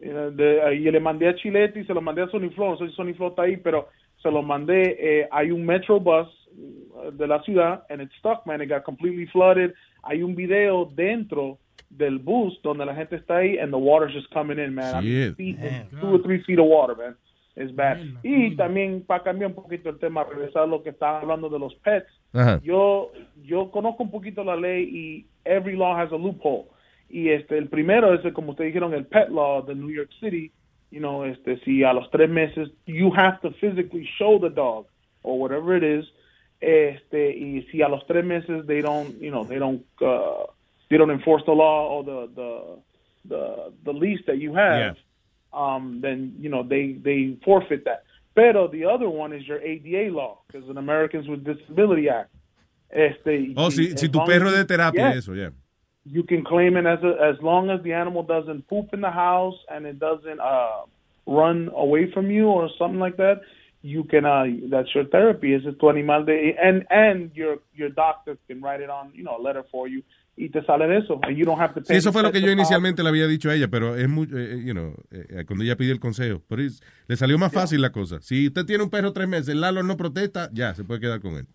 [0.00, 2.70] You know, de- y le mandé a Chilete y se lo mandé a Sony Flow.
[2.70, 3.88] No sé si Sony Flow está ahí, pero
[4.22, 4.96] se lo mandé.
[5.00, 6.28] Eh, hay un metro bus
[6.94, 8.60] uh, de la ciudad, and it's stuck, man.
[8.60, 9.74] It got completely flooded.
[10.04, 11.58] Hay un video dentro
[11.90, 14.94] del bus donde la gente está ahí, and the water's just coming in, man.
[14.94, 15.36] I mean, Shit.
[15.36, 15.56] feet,
[16.00, 17.16] two or three feet of water, man.
[17.56, 17.98] It's bad.
[18.22, 21.58] Y también, para cambiar un poquito el tema, regresar a lo que estaba hablando de
[21.58, 22.60] los pets, Ajá.
[22.62, 23.10] yo
[23.42, 26.66] yo conozco un poquito la ley y every law has a loophole.
[27.08, 30.10] Y este el primero es el, como ustedes dijeron el pet law de New York
[30.20, 30.52] City.
[30.90, 34.86] You know este si a los tres meses you have to physically show the dog
[35.22, 36.06] or whatever it is
[36.60, 40.46] este y si a los tres meses they don't you know they don't uh,
[40.88, 42.78] they don't enforce the law or the the
[43.28, 44.96] the, the lease that you have
[45.52, 48.04] um, then you know they they forfeit that.
[48.34, 52.30] Pero the other one is your ADA law, because an Americans with Disability Act.
[52.90, 55.50] Este, Oh, si, si tu perro de terapia yeah, eso, yeah.
[56.04, 59.10] you can claim it as a, as long as the animal doesn't poop in the
[59.10, 60.82] house and it doesn't uh,
[61.26, 63.42] run away from you or something like that.
[63.82, 65.52] You can uh, that's your therapy.
[65.54, 69.22] Is it tu animal de and and your your doctor can write it on you
[69.22, 70.02] know a letter for you
[70.38, 71.96] y te sale de eso you don't have to Sí, pay.
[71.98, 74.62] eso fue lo que yo inicialmente le había dicho a ella, pero es muy, eh,
[74.64, 76.42] you know, eh, cuando ella pidió el consejo.
[76.48, 78.20] Pero es- le salió más fácil la cosa.
[78.20, 81.20] Si usted tiene un perro tres meses, el Lalo no protesta, ya, se puede quedar
[81.20, 81.46] con él.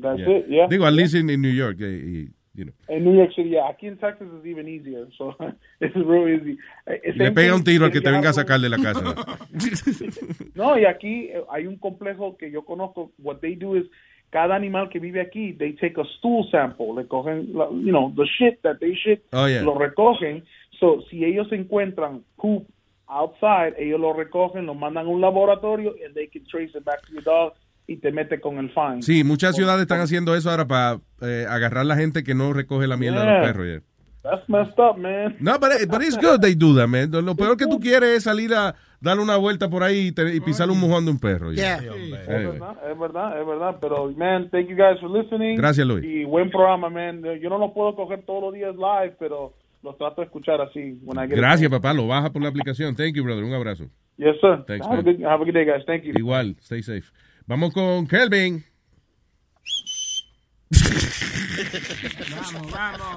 [0.00, 0.38] That's Yeah.
[0.38, 0.46] it.
[0.48, 0.68] Yeah.
[0.68, 1.76] Digo, at least in, in New York.
[1.80, 2.74] eh, y you know.
[2.88, 3.68] En New York City, yeah.
[3.68, 5.06] Aquí en Texas es even easier.
[5.18, 5.36] So
[5.80, 6.56] it's real easy.
[6.86, 9.02] Eh, Le pega un tiro al que te venga a sacar de la casa.
[10.54, 13.12] No, y aquí eh, hay un complejo que yo conozco.
[13.18, 13.84] What they do is
[14.32, 18.12] cada animal que vive aquí, they take a stool sample, le cogen, la- you know,
[18.16, 19.62] the shit that they shit, Oh, yeah.
[19.62, 20.42] lo recogen.
[20.80, 22.66] So, si ellos encuentran poop
[23.08, 27.02] outside, ellos lo recogen, lo mandan a un laboratorio and they can trace it back
[27.06, 27.52] to your dog
[27.86, 29.02] y te mete con el fine.
[29.02, 32.86] Sí, muchas ciudades están haciendo eso ahora para eh, agarrar la gente que no recoge
[32.86, 33.66] la mierda de los perros.
[33.66, 33.82] yeah.
[34.22, 35.36] That's messed up, man.
[35.40, 37.10] No, but, it- but it's good they do that, man.
[37.10, 40.32] Lo peor que tú quieres es salir a darle una vuelta por ahí y, te-
[40.34, 41.52] y pisarle un mojón de un perro.
[41.52, 41.78] yeah.
[41.78, 42.10] Es Anyway.
[42.58, 43.76] verdad, es verdad, es verdad.
[43.80, 45.56] Pero, man, thank you guys for listening.
[45.56, 46.04] Gracias, Luis.
[46.04, 47.22] Y buen programa, man.
[47.40, 51.00] Yo no lo puedo coger todos los días live, pero los trato de escuchar así.
[51.02, 51.92] when I get a Gracias, papá.
[51.92, 52.94] Lo baja por la aplicación.
[52.94, 53.42] Thank you, brother.
[53.42, 53.88] Un abrazo.
[54.18, 54.62] Yes, sir.
[54.68, 55.84] Thanks, have, a good, have a good day, guys.
[55.84, 56.12] Thank you.
[56.16, 57.10] Igual, stay safe.
[57.46, 58.62] Vamos con Kelvin.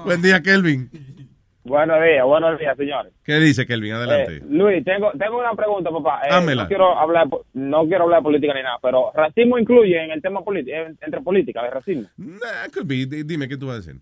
[0.04, 0.88] Buen día, Kelvin.
[1.64, 3.12] Buenos días, buenos días, señores.
[3.24, 3.92] ¿Qué dice Kelvin?
[3.94, 4.36] Adelante.
[4.36, 6.20] Eh, Luis, tengo, tengo una pregunta, papá.
[6.28, 9.58] Eh, no quiero hablar, de po- no quiero hablar de política ni nada, pero racismo
[9.58, 12.08] incluye en el tema político, entre política, de racismo.
[12.18, 13.06] Nah, could be.
[13.24, 13.96] Dime, ¿qué tú vas a decir?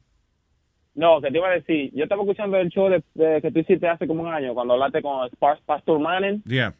[0.94, 3.60] No, que te iba a decir, yo estaba escuchando el show de, de- que tú
[3.60, 5.26] hiciste hace como un año, cuando hablaste con
[5.64, 6.74] Pastor Manning, Yeah.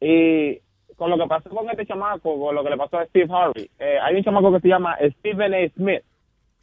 [0.00, 0.58] y
[0.96, 3.70] con lo que pasó con este chamaco, con lo que le pasó a Steve Harvey,
[3.78, 5.68] eh, hay un chamaco que se llama Stephen A.
[5.70, 6.02] Smith,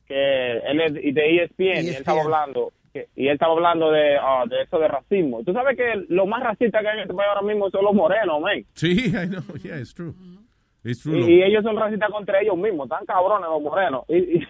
[0.07, 3.91] que él es de E ESPN, y él estaba hablando, que- y él estaba hablando
[3.91, 5.43] de, ah, de eso de racismo.
[5.43, 7.93] Tú sabes que lo más racista que hay en este país ahora mismo son los
[7.93, 8.63] morenos, man.
[8.73, 9.41] Sí, I know.
[9.63, 10.13] Yeah, it's true.
[10.83, 11.17] It's true.
[11.19, 14.03] Y, y ellos son racistas contra ellos mismos, tan cabrones los morenos.
[14.07, 14.47] Y, y-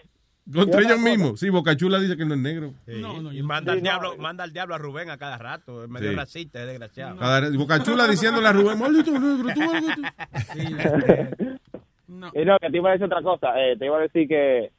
[0.54, 1.40] Contra ellos mismos.
[1.40, 2.74] Sí, Bocachula dice que no es negro.
[2.88, 5.84] y manda, Sí, al no, diablo, manda al diablo a Rubén a cada rato.
[5.84, 6.16] Es medio Sí.
[6.16, 7.18] racista, es desgraciado.
[7.18, 10.02] Cada- Bocachula diciéndole a Rubén, maldito negro, tú tú".
[12.34, 13.48] Y no, que te iba a decir otra cosa.
[13.60, 14.72] eh, te iba a decir que.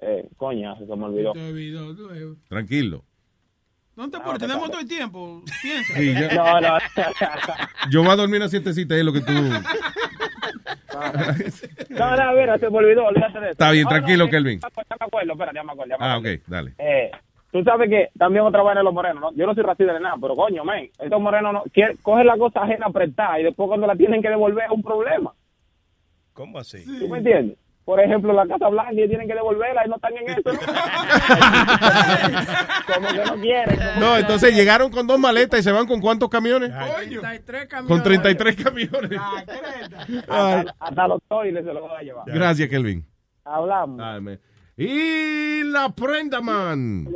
[0.00, 1.32] Eh, coña, se me olvidó.
[1.32, 2.34] Te olvidó, tú, eh.
[2.48, 3.04] Tranquilo.
[3.96, 5.42] No te apures, tenemos todo el tiempo.
[5.62, 5.94] Piensa.
[5.94, 6.78] Sí, yo- No, no.
[7.90, 9.32] Yo voy a dormir una siestecita es lo que tú...
[11.90, 13.52] No, no, mira, se me olvidó, olvídate de eso.
[13.52, 14.60] Está bien, No, tranquilo, no, Kelvin.
[14.60, 14.68] Ya
[15.00, 15.90] me acuerdo, espera, ya me acuerdo.
[15.90, 16.36] ya me Ah, acuerdo.
[16.36, 16.74] ok, dale.
[16.78, 17.10] Eh,
[17.52, 19.32] tú sabes que también otra vaina de los morenos, ¿no?
[19.34, 22.36] Yo no soy racista de nada, pero coño, men, estos morenos no, quieren- cogen la
[22.36, 25.32] cosa ajena apretada y después cuando la tienen que devolver es un problema.
[26.32, 26.84] ¿Cómo así?
[26.98, 27.58] ¿Tú me entiendes?
[27.88, 30.60] Por ejemplo, la Casa Blanca y tienen que devolverla y no están en eso, ¿no?
[32.94, 33.78] como que no quieren.
[33.98, 36.70] No, entonces llegaron con dos maletas y se van con cuántos camiones?
[36.70, 37.88] 33 camiones.
[37.88, 39.18] Con 33 camiones.
[39.18, 39.42] Ay.
[40.28, 42.24] Hasta, hasta los toiles se los van a llevar.
[42.26, 43.06] Gracias, Kelvin.
[43.42, 44.02] Hablamos.
[44.02, 44.38] Ay.
[44.76, 47.08] Y la prenda, man.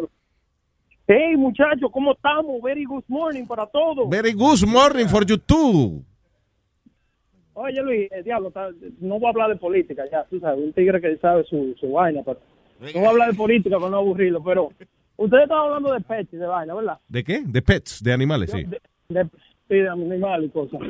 [1.07, 2.63] Hey, muchachos, ¿cómo estamos?
[2.63, 4.09] Very good morning para todos.
[4.09, 6.03] Very good morning for you too.
[7.55, 8.53] Oye, Luis, el diablo,
[9.01, 11.93] no voy a hablar de política, ya, tú sabes, un tigre que sabe su, su
[11.93, 12.41] vaina, pero
[12.81, 14.71] no voy a hablar de política para no aburrirlo, pero
[15.17, 16.99] ustedes están hablando de pets y de vaina, ¿verdad?
[17.09, 17.43] ¿De qué?
[17.45, 18.65] De pets, de animales, sí.
[18.65, 19.25] De, de,
[19.69, 20.81] sí, de animales y cosas.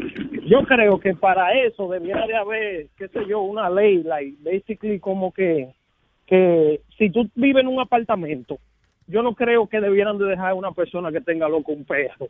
[0.46, 5.00] Yo creo que para eso debiera de haber, qué sé yo, una ley, like, basically
[5.00, 5.74] como que,
[6.26, 8.58] que si tú vives en un apartamento,
[9.08, 12.28] yo no creo que debieran de dejar a una persona que tenga loco un perro,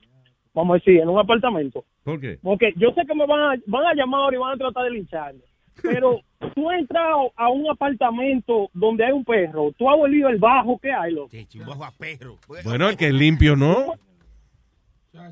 [0.55, 1.85] vamos a decir, en un apartamento.
[2.05, 2.39] ¿Por qué?
[2.43, 4.85] Porque yo sé que me van a, van a llamar ahora y van a tratar
[4.85, 5.41] de lincharme.
[5.83, 6.21] Pero
[6.55, 7.07] tú entras
[7.37, 11.31] a un apartamento donde hay un perro, tú has olido el bajo que hay, loco.
[11.67, 12.37] bajo a perro.
[12.65, 13.95] Bueno, el que es limpio, ¿no?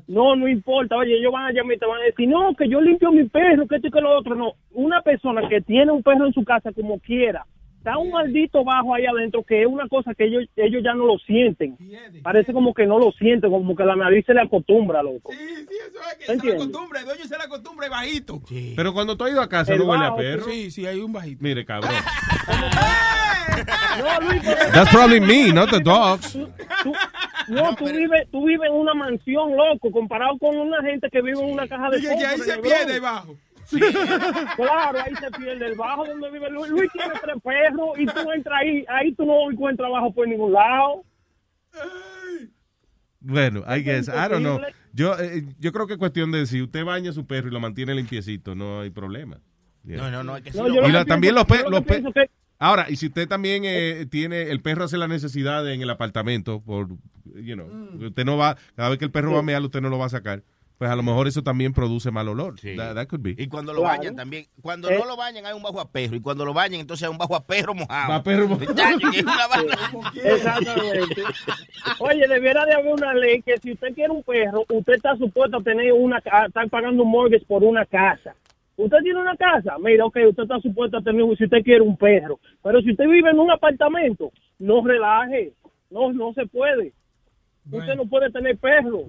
[0.07, 0.95] No, no importa.
[0.95, 3.23] Oye, ellos van a llamar y te van a decir, no, que yo limpio mi
[3.27, 4.35] perro, que esto y que lo otro.
[4.35, 7.45] No, una persona que tiene un perro en su casa como quiera,
[7.81, 11.07] está un maldito bajo ahí adentro que es una cosa que ellos ellos ya no
[11.07, 11.75] lo sienten.
[12.21, 15.31] Parece como que no lo sienten, como que la nariz se le acostumbra, loco.
[15.31, 15.37] Sí,
[15.67, 16.67] sí, eso es que ¿Me esa es la entiendes?
[16.67, 16.99] costumbre.
[16.99, 18.41] El dueño se la costumbre bajito.
[18.75, 20.43] Pero cuando tú has ido a casa, El ¿no huele a bajo, perro?
[20.45, 21.43] Sí, sí, hay un bajito.
[21.43, 21.91] Mire, cabrón.
[23.99, 24.41] No, Luis,
[24.73, 26.33] That's probably me, not the dogs.
[26.33, 26.47] Tú-
[27.47, 31.39] no, tú vives tú vives en una mansión, loco, comparado con una gente que vive
[31.39, 33.27] en una caja de Dije que ahí se pierde Bronx.
[34.55, 36.69] Claro, ahí se pierde el bajo donde vive Luis.
[36.71, 40.53] Luis tiene tres perros y tú entras ahí, ahí tú no encuentras bajo por ningún
[40.53, 41.03] lado.
[43.19, 44.59] Bueno, I guess, I don't know.
[44.93, 47.51] Yo, eh, yo creo que es cuestión de si usted baña a su perro y
[47.51, 49.39] lo mantiene limpiecito, no hay problema.
[49.83, 49.97] Yeah.
[49.97, 51.81] No, no, no, es que No, lo- Y la- también los, pe- yo lo los
[51.85, 55.67] que pe- que- Ahora, y si usted también eh, tiene, el perro hace la necesidad
[55.71, 56.89] en el apartamento, por,
[57.33, 58.05] you know, Mm.
[58.07, 60.05] usted no va, cada vez que el perro va a mear, usted no lo va
[60.05, 60.43] a sacar,
[60.81, 62.55] pues a lo mejor eso también produce mal olor.
[62.59, 63.35] That, that could be.
[63.37, 63.99] Y cuando lo Claro.
[63.99, 64.47] bañan también.
[64.63, 64.97] Cuando Eh.
[64.97, 66.15] no lo bañan hay un bajo a perro.
[66.15, 68.11] Y cuando lo bañan entonces hay un bajo a perro mojado.
[68.11, 68.73] Va perro mojado.
[70.23, 71.21] Exactamente.
[71.99, 75.57] Oye, debiera de haber una ley que si usted quiere un perro, usted está supuesto
[75.57, 78.33] a tener una, a estar pagando un mortgage por una casa.
[78.75, 81.95] Usted tiene una casa, mira, ok, usted está supuesto a tener, si usted quiere un
[81.95, 85.53] perro, pero si usted vive en un apartamento, no relaje,
[85.91, 86.91] no, no se puede.
[87.71, 89.03] Usted no puede tener perro.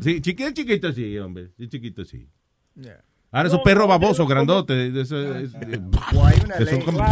[0.00, 1.50] Sí, chiquito, chiquito sí, hombre.
[1.58, 2.26] Sí, chiquito sí.
[2.74, 3.02] Yeah.
[3.30, 4.94] Ahora esos No, perros no, babosos, grandotes.
[4.94, 5.50] eso es-
[6.14, 7.04] O hay una ley como-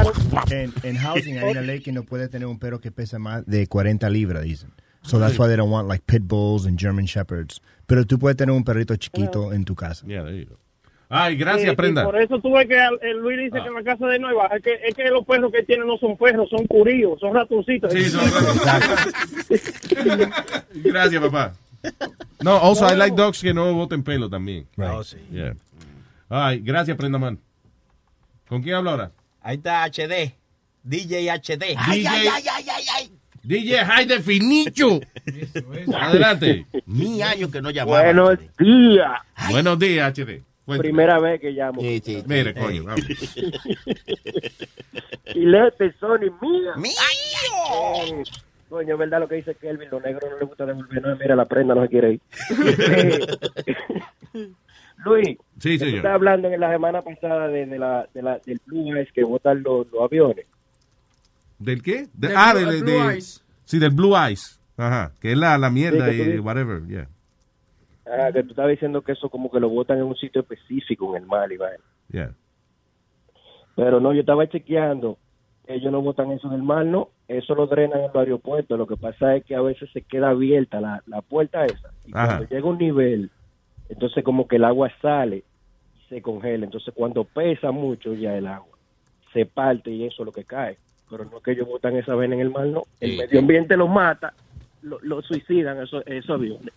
[0.50, 3.44] en, en housing hay una ley que no puede tener un perro que pesa más
[3.46, 4.70] de 40 libras, dicen.
[5.02, 7.60] So that's why they don't want like pit bulls and German shepherds.
[7.86, 10.06] Pero tú puedes tener un perrito chiquito en tu casa.
[11.14, 12.04] Ay, gracias, Prenda.
[12.04, 14.62] por eso tú ves que el, Luis dice que en la casa de Nueva es
[14.62, 17.92] que, es que los perros que tiene no son perros, son curíos, son ratoncitos.
[17.92, 18.24] Sí, son
[20.74, 21.52] Gracias, papá.
[22.42, 24.66] No, also I like dogs que no boten pelo también.
[24.76, 25.16] Oh, sí.
[25.30, 25.54] Yeah.
[26.28, 27.38] Ay, gracias, Prenda Man.
[28.48, 29.12] ¿Con quién hablo ahora?
[29.40, 30.34] Ahí está HD.
[30.82, 31.76] DJ HD.
[31.86, 32.30] DJ
[33.44, 35.06] DJ High Definition.
[35.94, 36.66] Adelante.
[36.86, 38.02] Mi año que no llamaba.
[38.02, 39.20] Buenos días.
[39.50, 40.42] Buenos días, HD.
[40.64, 40.88] Cuéntame.
[40.88, 41.82] Primera vez que llamo.
[41.82, 43.04] Mire, coño, vamos.
[45.32, 46.74] Chilete, Sony, mía.
[46.76, 48.22] ¡Mío!
[48.72, 49.90] Coño, ¿verdad lo que dice Kelvin?
[49.90, 51.02] Los negros no les gusta devolver.
[51.02, 52.20] No, mira, la prenda no se quiere ir.
[52.88, 53.18] Eh,
[55.04, 55.96] Luis, Sí, señor.
[55.96, 59.24] estás hablando en la semana pasada de, de la, de la, del Blue Eyes que
[59.24, 60.46] botan los, los aviones.
[61.58, 62.06] ¿Del qué?
[62.14, 63.44] De- Del ah, Blue- de, el de- Blue de- Eyes.
[63.66, 64.58] Sí, del Blue Eyes.
[64.78, 65.12] Ajá.
[65.20, 66.40] Que es la, la mierda Sí, y dices.
[66.40, 66.86] whatever.
[66.86, 67.08] Yeah.
[68.06, 71.14] Ah, que tú estabas diciendo que eso como que lo botan en un sitio específico
[71.14, 71.84] en el mar y vaina.
[72.10, 72.32] Yeah.
[73.76, 75.18] Pero no, yo estaba chequeando.
[75.72, 77.08] Ellos no botan eso en el mar, no.
[77.28, 78.78] Eso lo drenan en los aeropuertos.
[78.78, 81.90] Lo que pasa es que a veces se queda abierta la, la puerta esa.
[82.06, 82.36] Y Ajá.
[82.36, 83.30] cuando llega un nivel,
[83.88, 86.64] entonces como que el agua sale y se congela.
[86.64, 88.76] Entonces cuando pesa mucho ya el agua,
[89.32, 90.78] se parte y eso es lo que cae.
[91.10, 92.82] Pero no es que ellos botan esa vena en el mar, no.
[93.00, 93.16] El Sí.
[93.18, 94.32] medio ambiente los mata,
[94.82, 96.72] lo, lo suicidan esos, esos aviones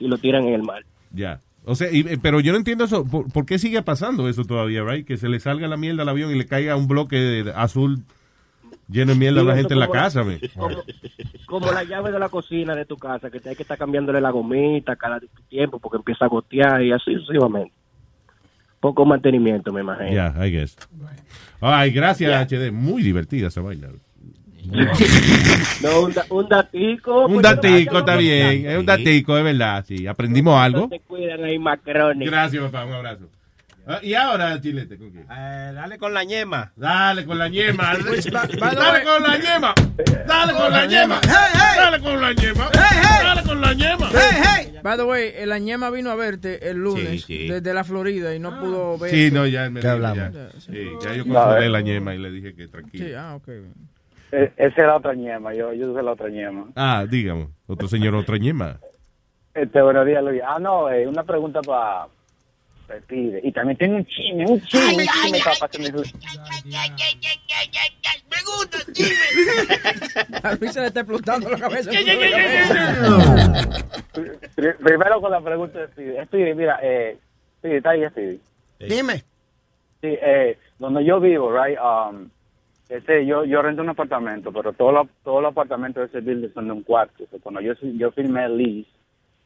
[0.00, 0.82] y lo tiran en el mar.
[1.12, 1.40] Ya.
[1.64, 3.04] O sea, y- eh, pero yo no entiendo eso.
[3.04, 5.06] ¿Por, por qué sigue pasando eso todavía, right?
[5.06, 8.02] Que se le salga la mierda al avión y le caiga un bloque de- azul
[8.88, 10.40] lleno de mierda a la gente en la casa, me.
[10.50, 10.76] Como,
[11.46, 14.20] como la llave de la cocina de tu casa, que te hay que estar cambiándole
[14.20, 17.72] la gomita cada tiempo porque empieza a gotear y así sucesivamente.
[18.80, 20.12] Poco mantenimiento, me imagino.
[20.12, 20.76] Ya, I guess.
[21.62, 22.70] Ay, gracias, HD.
[22.70, 23.88] Muy divertida esa vaina.
[25.82, 27.26] No, un, da- un datico.
[27.26, 28.66] Un pues, datico, está bien.
[28.66, 29.84] Es un datico, es verdad.
[29.86, 30.88] Sí, aprendimos algo.
[30.88, 32.28] Te cuidan ahí, macrones.
[32.30, 32.84] Gracias, papá.
[32.86, 33.28] Un abrazo.
[33.86, 35.24] Ah, y ahora, Chilete, ¿con quién?
[35.30, 36.72] Eh, dale con la ñema.
[36.74, 37.92] Dale con la ñema.
[38.06, 39.74] Pues, Dale way- con la ñema.
[40.26, 41.20] Dale con la ñema.
[41.76, 42.70] Dale con la ñema.
[42.72, 44.10] Dale con la ñema.
[44.82, 47.48] By the way, eh, la ñema vino a verte el lunes Sí, sí.
[47.48, 49.10] desde la Florida y no pudo ver.
[49.10, 50.32] Sí, no, ya me ¿Qué hablamos?
[50.32, 50.48] ya.
[50.60, 50.72] Sí,
[51.02, 51.70] ya yo No, consolé eh.
[51.70, 53.06] la ñema y le dije que tranquilo.
[53.06, 53.48] Sí, ah, ok.
[54.32, 56.66] E- Esa es la otra ñema, yo, yo soy la otra ñema.
[56.76, 57.48] Ah, dígame.
[57.66, 58.78] Otro señor, otra ñema.
[59.54, 60.42] Este, buenos días, Luis.
[60.44, 62.06] Ah, no, eh, una pregunta para
[63.06, 63.40] Pide.
[63.42, 65.88] Y también tengo un chisme, un chisme, un chisme para pasarme.
[70.42, 71.90] A Luis se le está explotando la cabeza.
[74.54, 76.24] Pri- Primero con la pregunta de Speedy.
[76.26, 77.18] Speedy, mira, eh,
[77.58, 78.40] Speedy, está ahí, Speedy.
[78.80, 79.14] Dime.
[80.00, 82.28] Sí, eh, donde yo vivo, right, um,
[82.96, 86.52] ese, yo, yo rento un apartamento, pero todos los todos los apartamentos de ese building
[86.54, 87.24] son de un cuarto.
[87.30, 88.90] O cuando yo, yo firmé el lease,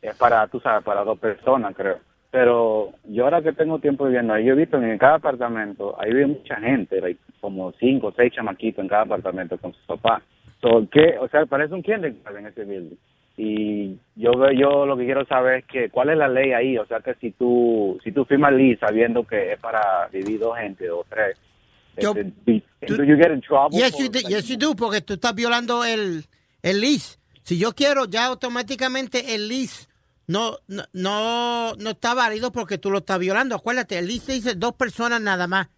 [0.03, 1.99] es para, tú sabes, para dos personas, creo.
[2.31, 5.97] Pero yo ahora que tengo tiempo viviendo ahí, yo he visto que en cada apartamento,
[5.99, 9.87] ahí vive mucha gente, like, como cinco o seis chamaquitos en cada apartamento con su
[9.87, 10.20] papá.
[10.61, 11.16] So, ¿qué?
[11.19, 12.97] O sea, parece un kindergarten en ese building.
[13.39, 16.85] Y yo yo lo que quiero saber es que cuál es la ley ahí, o
[16.87, 20.91] sea que si tú si tú firmas lease sabiendo que es para vivir dos gente
[20.91, 21.39] o tres,
[22.01, 22.33] Yo- este,
[22.87, 23.79] do- do you get in trouble?
[23.79, 26.27] Yes, for- you, do, yes, you do, porque tú estás violando el,
[26.62, 27.19] el lease.
[27.43, 29.87] Si yo quiero, ya automáticamente el lease
[30.27, 33.55] no, no, no, no está válido porque tú lo estás violando.
[33.55, 35.69] Acuérdate, el lease dice dos personas nada más.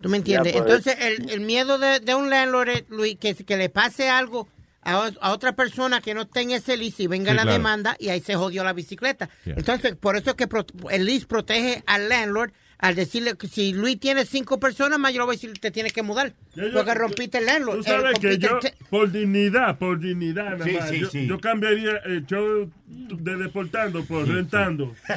[0.00, 0.52] ¿Tú me entiendes?
[0.52, 0.70] Ya, pues.
[0.84, 4.46] Entonces, el, el miedo de, de un landlord es, Luis, que, que le pase algo
[4.82, 7.56] a, a otra persona que no esté en ese lease y venga Sí, la claro.
[7.56, 9.30] demanda y ahí se jodió la bicicleta.
[9.46, 9.54] Yeah.
[9.56, 12.52] Entonces, por eso es que pro- el lease protege al landlord
[12.84, 15.70] al decirle que si Luis tiene cinco personas más, yo le voy a decir te
[15.70, 16.34] tienes que mudar.
[16.54, 17.78] Ya, porque rompiste el landlord.
[17.78, 18.58] Tú sabes que yo,
[18.90, 21.26] por dignidad, por dignidad, nada Sí, más, sí, yo, sí.
[21.26, 24.94] yo cambiaría el show de deportando por rentando.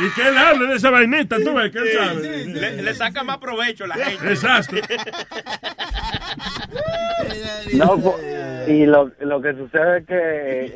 [0.00, 2.46] y que él hable de esa vainita, tú ves que él sabe.
[2.46, 4.28] Le, le saca más provecho a la gente.
[4.28, 4.76] Exacto.
[7.74, 8.18] No, po-
[8.68, 10.14] y lo, lo que sucede es que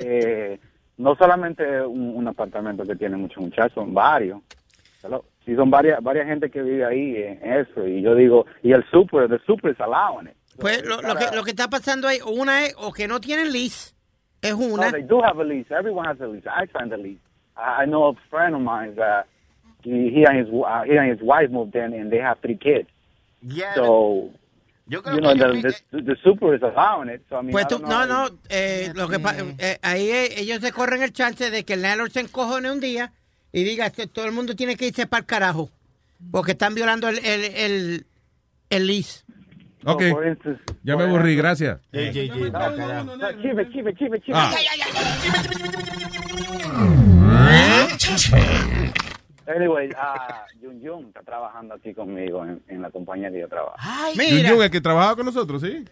[0.00, 0.60] eh,
[0.98, 4.40] no solamente un, un apartamento que tiene muchos muchachos, son varios.
[5.02, 5.24] Hello.
[5.44, 7.86] Sí, son varias varias gente que vive ahí en eso.
[7.86, 10.34] Y yo digo, y el super, the super is allowing it.
[10.58, 13.52] Pues lo, lo que, lo que está pasando ahí, una es o que no tienen
[13.52, 13.94] lease,
[14.42, 14.86] es una.
[14.86, 15.70] No, they do have a lease.
[15.70, 16.46] Everyone has a lease.
[16.46, 17.20] I signed a lease.
[17.56, 19.26] I I know a friend of mine that
[19.82, 22.56] he, he and his uh, he and his wife moved in and they have three
[22.56, 22.88] kids.
[23.42, 23.74] Yeah.
[23.74, 24.30] So
[24.88, 27.22] Yo you know the, the the super is allowing it.
[27.28, 30.60] So I mean, Pues tú, no, no, eh, lo que pa- eh, ahí eh, ellos
[30.60, 33.12] se corren el chance de que el landlord se encojone un día
[33.52, 35.70] y diga que todo el mundo tiene que irse para el carajo
[36.30, 38.06] porque están violando el, el, el,
[38.70, 39.24] el lease.
[39.84, 40.02] Ok.
[40.82, 41.80] Ya me aburrí, gracias.
[49.46, 53.76] Anyway, ah, Jun Jun está trabajando aquí conmigo en, en la compañía que yo trabajo.
[54.42, 55.84] Jun Jun, el que trabajaba con nosotros, ¿sí?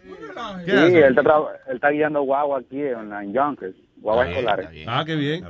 [0.65, 1.35] Sí, él está,
[1.67, 4.69] él está guiando guagua aquí en, la- en Yonkers, guagua escolares.
[4.87, 5.45] Ah, qué bien.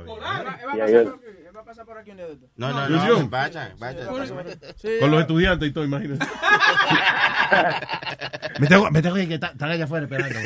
[0.76, 1.14] Y ellos-
[2.56, 3.16] No, no, Jun no.
[3.16, 3.30] Jun.
[3.30, 4.06] Vaya, vaya.
[4.06, 6.24] Con los estudiantes y todo, imagínate.
[8.60, 10.38] Me tengo, me tengo que ir, que está- están allá afuera esperando.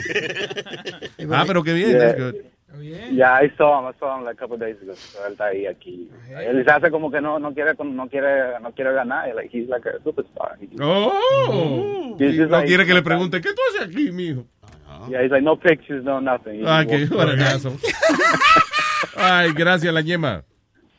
[1.32, 2.32] Ah, pero qué bien, Yeah.
[2.79, 3.13] Good.
[3.13, 3.87] Yeah, I saw him.
[3.87, 4.95] I saw him like a couple days ago.
[4.95, 6.09] So él está ahí aquí.
[6.31, 9.35] Él se hace como que no no quiere no quiere no quiere ganar.
[9.35, 10.57] Like he's like a superstar.
[10.81, 12.17] Oh.
[12.19, 14.45] He's just no like- quiere que le pregunte, ¿qué tú haces aquí, mijo?
[15.09, 16.63] Yeah, he's like no pictures, no nothing.
[16.67, 17.79] Ah, qué razón.
[19.17, 20.45] Ay, gracias, la ñema.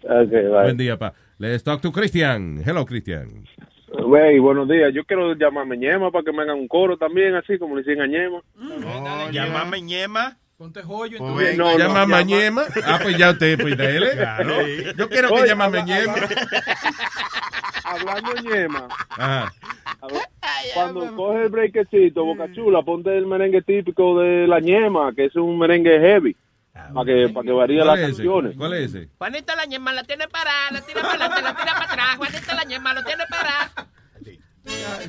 [0.04, 0.64] Okay, bye.
[0.64, 1.14] Buen día, pa.
[1.38, 2.62] Let's talk to Christian.
[2.66, 3.46] Hello, Christian.
[3.94, 4.94] Güey, buenos días.
[4.94, 8.02] Yo quiero llamarme Ñema para que me hagan un coro también, así como le dicen
[8.02, 8.42] a Ñema.
[9.32, 10.38] Llamame ñema.
[10.62, 12.66] Ponte joyo en Pues no, no, ¿Llama Mañema?
[12.86, 14.12] Ah, pues ya usted, pues dele.
[14.16, 14.68] Claro.
[14.96, 16.14] Yo quiero que Oye, habla- Mañema.
[17.84, 19.52] Hablando Ñema, Ajá.
[20.76, 25.36] cuando coge el breakcito, Boca Chula, ponte el merengue típico de la Ñema, que es
[25.36, 26.36] un merengue heavy,
[26.94, 28.56] para que, para que varíe las canciones.
[28.56, 29.10] ¿Cuál es ese?
[29.18, 32.18] Juanita la ñema la tiene parada, la tira para adelante, la tira para atrás.
[32.18, 33.72] Juanita la ñema lo tiene parada.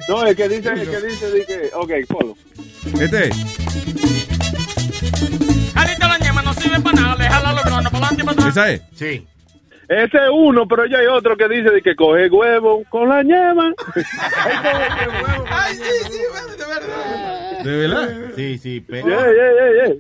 [0.09, 2.37] No, el que dice, el que dice, dice, ok, follow.
[2.99, 3.31] Este.
[6.09, 8.49] La ñema no sirve para nada, déjala los granos para adelante y para atrás.
[8.57, 8.83] ¿Esa es?
[8.95, 9.27] Sí.
[9.89, 13.23] Ese es uno, pero ya hay otro que dice de que coge huevo con la
[13.23, 13.73] ñema.
[15.51, 16.19] Ay, sí, sí,
[16.59, 17.63] de verdad.
[17.63, 18.11] ¿De verdad?
[18.37, 19.09] Sí, sí, pero...
[19.09, 19.97] Yeah, yeah, yeah, yeah.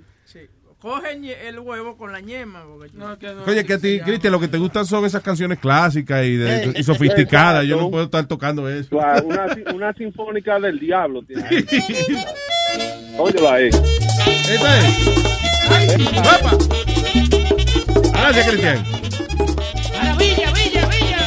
[0.78, 2.64] Coge ñe- el huevo con la ñema.
[2.66, 5.22] Porque no, que no, Oye, que a ti, Cristian, lo que te gustan son esas
[5.22, 7.64] canciones clásicas y, de- Eh, y sofisticadas.
[7.66, 8.88] Yo no puedo estar tocando eso.
[8.90, 11.22] Claro, Una, una sinfónica del diablo.
[11.22, 11.44] tiene.
[11.44, 11.64] Ahí.
[14.26, 14.86] ¿Esa es?
[16.22, 16.52] ¡Guapa!
[18.12, 18.84] Gracias, Cristian.
[20.18, 21.26] Villa, villa, villa.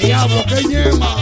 [0.00, 1.16] Diablo, qué ñema.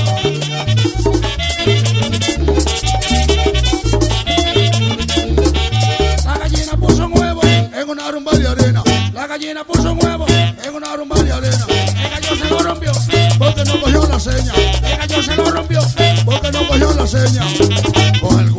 [6.24, 8.82] La gallina puso un huevo en una rumba de arena.
[9.12, 11.66] La gallina puso un huevo en una rumba de arena.
[11.68, 12.92] El gallo se lo rompió
[13.38, 14.52] porque no cogió la seña.
[15.22, 15.80] Se lo rompió
[16.24, 17.42] porque no cogió la seña.
[18.40, 18.50] El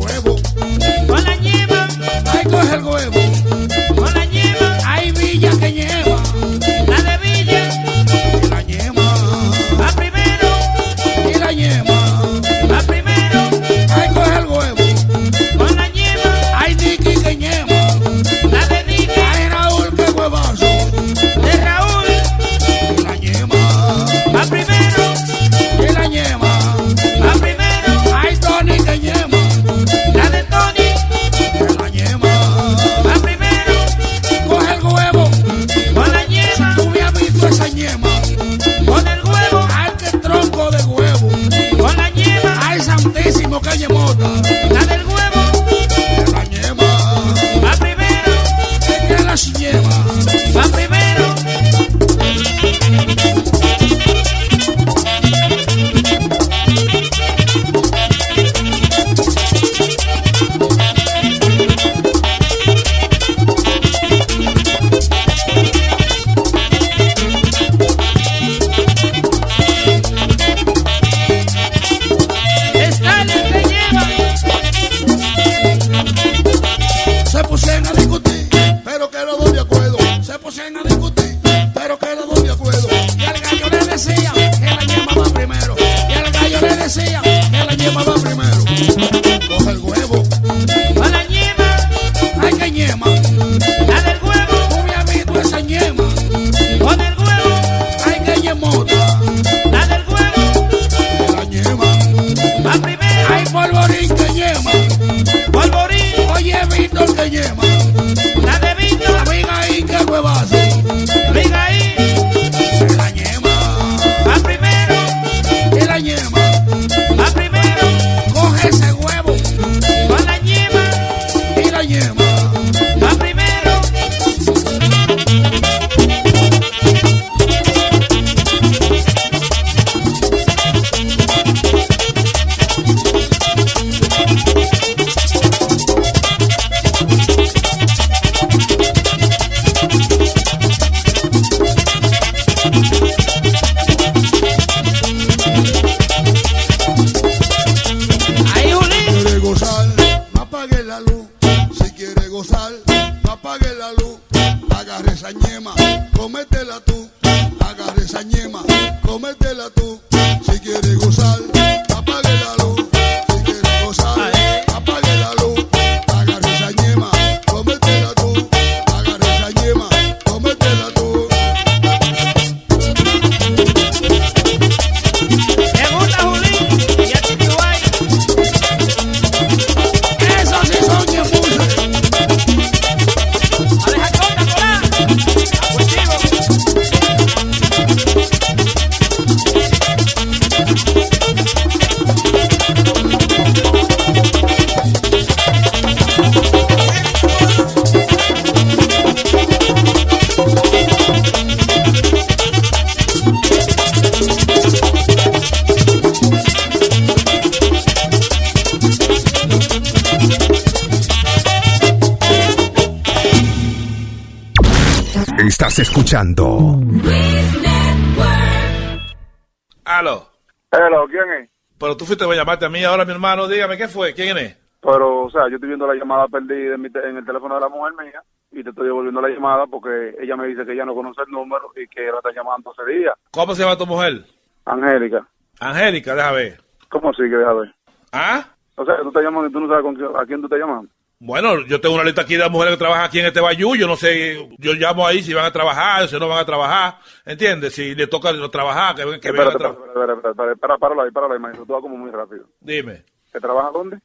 [222.44, 223.46] Fuiste a mí ahora, mi hermano.
[223.48, 224.12] Dígame, ¿qué fue?
[224.14, 224.56] ¿Quién es?
[224.80, 227.54] Pero, o sea, yo estoy viendo la llamada perdida en, mi te- en el teléfono
[227.56, 228.22] de la mujer mía
[228.52, 231.32] y te estoy devolviendo la llamada porque ella me dice que ella no conoce el
[231.32, 233.14] número y que la está llamando hace días.
[233.32, 234.24] ¿Cómo se llama tu mujer?
[234.64, 235.26] Angélica.
[235.60, 236.60] Angélica, deja ver.
[236.88, 237.74] ¿Cómo así que deja ver?
[238.12, 238.44] ¿Ah?
[238.76, 240.60] O sea, tú estás llamando y tú no sabes con quién- a quién tú estás
[240.60, 240.88] llamando.
[241.18, 243.74] Bueno, yo tengo una lista aquí de mujeres que trabajan aquí en este bayú.
[243.74, 246.96] Yo no sé, yo llamo ahí si van a trabajar, si no van a trabajar.
[247.26, 247.74] ¿Entiendes?
[247.74, 250.78] Si le toca trabajar, que, que vengan a trabajar.
[250.78, 251.66] páralo ahí, páralo ahí, maestro.
[251.66, 252.46] Tú vas como muy rápido.
[252.60, 253.02] Dime.
[253.32, 253.98] ¿Que trabaja dónde?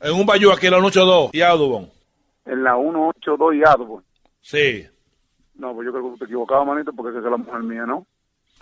[0.00, 1.90] En un bayú aquí en la 182 y Audubon.
[2.44, 4.02] En la 182 y Adobo.
[4.42, 4.86] Sí.
[5.54, 8.06] No, pues yo creo que te equivocabas, manito, porque esa es la mujer mía, ¿no?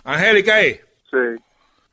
[0.05, 0.81] Angélica, ¿eh?
[1.11, 1.43] Sí.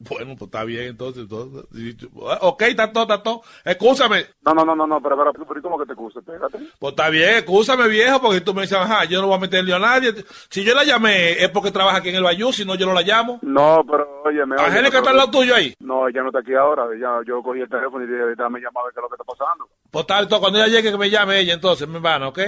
[0.08, 1.22] Bueno, pues está bien, entonces.
[1.22, 1.96] entonces y-
[2.40, 3.42] ok, está todo, está todo.
[3.64, 4.26] Escúchame.
[4.44, 5.92] No, no, no, no, no, pero, pero, pero, ¿y ¿cómo que te?
[5.92, 6.58] Espérate.
[6.78, 9.72] Pues está bien, escúchame, viejo, porque tú me dices, ajá, yo no voy a meterle
[9.74, 10.12] a nadie.
[10.50, 12.92] Si yo la llamé es porque trabaja aquí en el bayú, si no, yo no
[12.94, 13.38] la llamo.
[13.42, 15.74] No, pero, oye, me Angélica está al lado tuyo ahí.
[15.80, 16.84] No, ella no está aquí ahora.
[17.00, 19.08] Ya, yo cogí el teléfono y dije, ahorita me llama a ver qué es lo
[19.08, 19.68] que está pasando.
[19.90, 22.38] Pues entonces, cuando ella llegue, que me llame ella, entonces, mi hermano, ¿ok?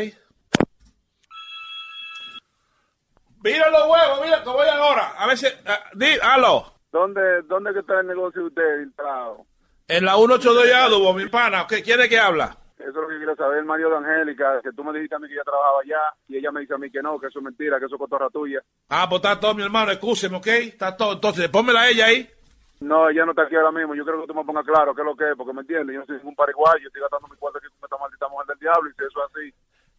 [3.42, 5.14] Mira los huevos, mira, que voy ahora.
[5.18, 5.46] A ver si.
[5.66, 6.73] ah, di, aló.
[6.94, 9.44] ¿Dónde, ¿Dónde que está el negocio de usted instalado?
[9.88, 11.66] En la 182 de Adobo, mi pana.
[11.68, 12.56] ¿Qué quiere que habla?
[12.78, 15.18] Eso es lo que quiero saber, el marido de Angélica, que tú me dijiste a
[15.18, 17.40] mí que ella trabajaba allá y ella me dice a mí que no, que eso
[17.40, 18.62] es mentira, que eso es cotorra tuya.
[18.90, 20.46] Ah, pues está todo, mi hermano, escúcheme, ¿ok?
[20.46, 21.14] Está todo.
[21.14, 22.30] Entonces, pónmela a ella ahí.
[22.78, 23.96] No, ella no está aquí ahora mismo.
[23.96, 25.94] Yo creo que tú me pongas claro qué es lo que es, porque me entiendes.
[25.94, 28.46] Yo no soy ningún pariguayo, yo estoy gastando mi cuarto aquí con esta maldita mujer
[28.46, 29.54] del diablo y si eso es así,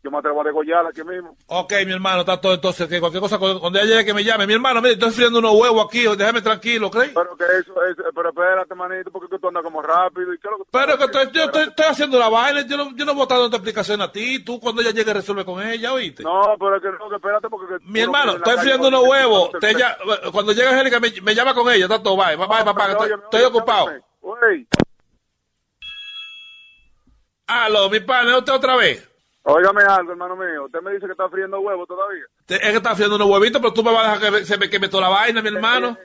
[0.05, 1.35] yo me atrevo a degollarla aquí mismo.
[1.47, 2.53] Ok, mi hermano, está todo.
[2.53, 4.45] Entonces, que cualquier cosa, cuando ella llegue, que me llame.
[4.45, 6.97] Mi hermano, mire, estoy friendo unos huevos aquí, déjame tranquilo, ¿ok?
[7.13, 10.57] Pero que eso es, pero espérate, manito, porque tú andas como rápido y qué lo
[10.57, 13.25] que Pero que estoy, yo estoy, estoy haciendo la vaina, yo no, yo no voy
[13.27, 14.43] a dando explicación a ti.
[14.43, 16.21] Tú, cuando ella llegue, resuelve con ella, ¿oíste?
[16.21, 17.79] No, pero que no, que espérate porque...
[17.79, 19.49] que Mi no hermano, estoy friendo unos huevos.
[19.59, 19.97] Te no ya-
[20.31, 21.85] cuando llegue Angélica, me, me llama con ella.
[21.85, 23.87] Está todo, bye, bye, bye, papá, estoy, estoy ocupado.
[24.21, 24.67] Oye,
[27.47, 29.14] Aló, mi pana, ¿es usted otra vez?
[29.45, 30.65] Óigame algo, hermano mío.
[30.65, 32.25] Usted me dice que está friendo huevos todavía.
[32.47, 34.69] Es que está haciendo unos huevitos, pero tú me vas a dejar que se me
[34.69, 35.97] queme toda la vaina, mi hermano.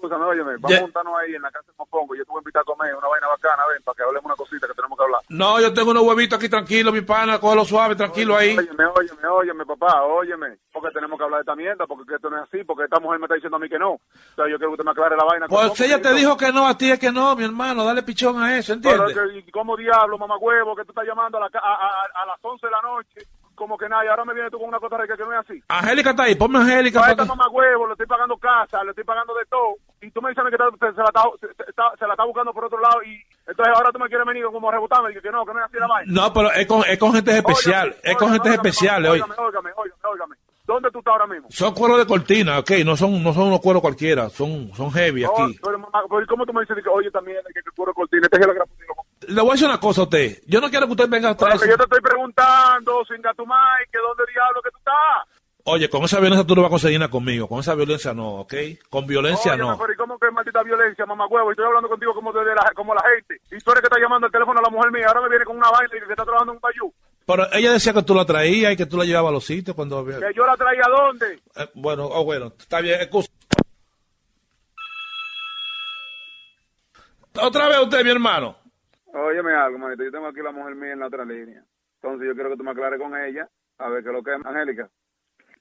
[0.00, 0.56] Escúchame, óyeme.
[0.56, 2.14] Vamos a juntarnos ahí en la casa de Mopongo.
[2.14, 4.34] Yo te voy a invitar a comer una vaina bacana, ven, para que hablemos una
[4.34, 5.20] cosita que tenemos que hablar.
[5.28, 8.56] No, yo tengo unos huevitos aquí tranquilo, mi pana, cógelo suave, tranquilo ahí.
[8.56, 10.56] Óyeme, óyeme, óyeme, papá, óyeme.
[10.72, 13.18] Porque tenemos que hablar de esta mierda, porque esto no es así, porque esta mujer
[13.18, 13.90] me está diciendo a mí que no.
[13.92, 14.00] O
[14.36, 15.46] sea, yo quiero que usted me aclare la vaina.
[15.48, 18.02] Pues ¿Cómo ella te dijo que no, a ti es que no, mi hermano, dale
[18.02, 19.44] pichón a eso, Pero ¿entiendes?
[19.46, 22.38] ¿y ¿cómo diablo, mamá huevo, que tú estás llamando a, la, a, a- a las
[22.40, 23.20] 11 de la noche?
[23.60, 25.38] Como que nada, y ahora me viene tú con una cosa rica que no es
[25.40, 25.62] así.
[25.68, 26.98] Angélica está ahí, ponme Angélica.
[27.00, 29.74] Para esta mamá huevo, le estoy pagando casa, le estoy pagando de todo.
[30.00, 32.54] Y tú me dices que te- se, la está, se, se- se la está buscando
[32.54, 33.02] por otro lado.
[33.02, 35.10] Y entonces ahora tú me quieres venir como a rebotarme.
[35.10, 36.10] Y que, que no, que no es así la vaina.
[36.10, 39.22] No, pero es con, es con gente especial, es con gente especial, oye.
[39.22, 39.70] Óigame, óigame,
[40.10, 40.36] óigame.
[40.64, 41.48] ¿Dónde tú estás ahora mismo?
[41.50, 45.22] Son cueros de cortina, ok, no son, no son unos cueros cualquiera, son, son heavy
[45.24, 45.58] No, aquí.
[45.62, 45.78] pero,
[46.08, 48.22] pero ¿cómo tú me dices que, oye, también, que, que tú eres cortina?
[48.30, 48.66] Este es el gran
[49.28, 51.36] Le voy a decir una cosa a usted, yo no quiero que usted venga a
[51.36, 51.60] traer...
[51.60, 55.40] que yo te estoy preguntando, sin gatumay, que dónde diablo que tú estás.
[55.64, 58.40] Oye, con esa violencia tú no vas a conseguir nada conmigo, con esa violencia no,
[58.40, 58.54] ok,
[58.88, 59.76] con violencia no.
[59.78, 61.50] pero ¿y cómo que maldita violencia, mamá huevo?
[61.50, 63.42] Y estoy hablando contigo como, de la, como la gente.
[63.54, 65.04] Y tú eres que está llamando al teléfono a la mujer mía.
[65.08, 66.92] Ahora me viene con una vaina y que está trabajando en un bayú.
[67.26, 69.76] Pero ella decía que tú la traías y que tú la llevabas a los sitios
[69.76, 70.04] cuando...
[70.04, 71.38] Que yo la traía a dónde.
[71.56, 73.30] Eh, bueno, oh, bueno, está bien, excusa.
[77.40, 78.56] Otra vez usted, mi hermano.
[79.12, 80.04] Óyeme algo, manito.
[80.04, 81.64] Yo tengo aquí la mujer mía en la otra línea.
[82.02, 83.48] Entonces yo quiero que tú me aclares con ella.
[83.78, 84.90] A ver qué es lo que es, Angélica.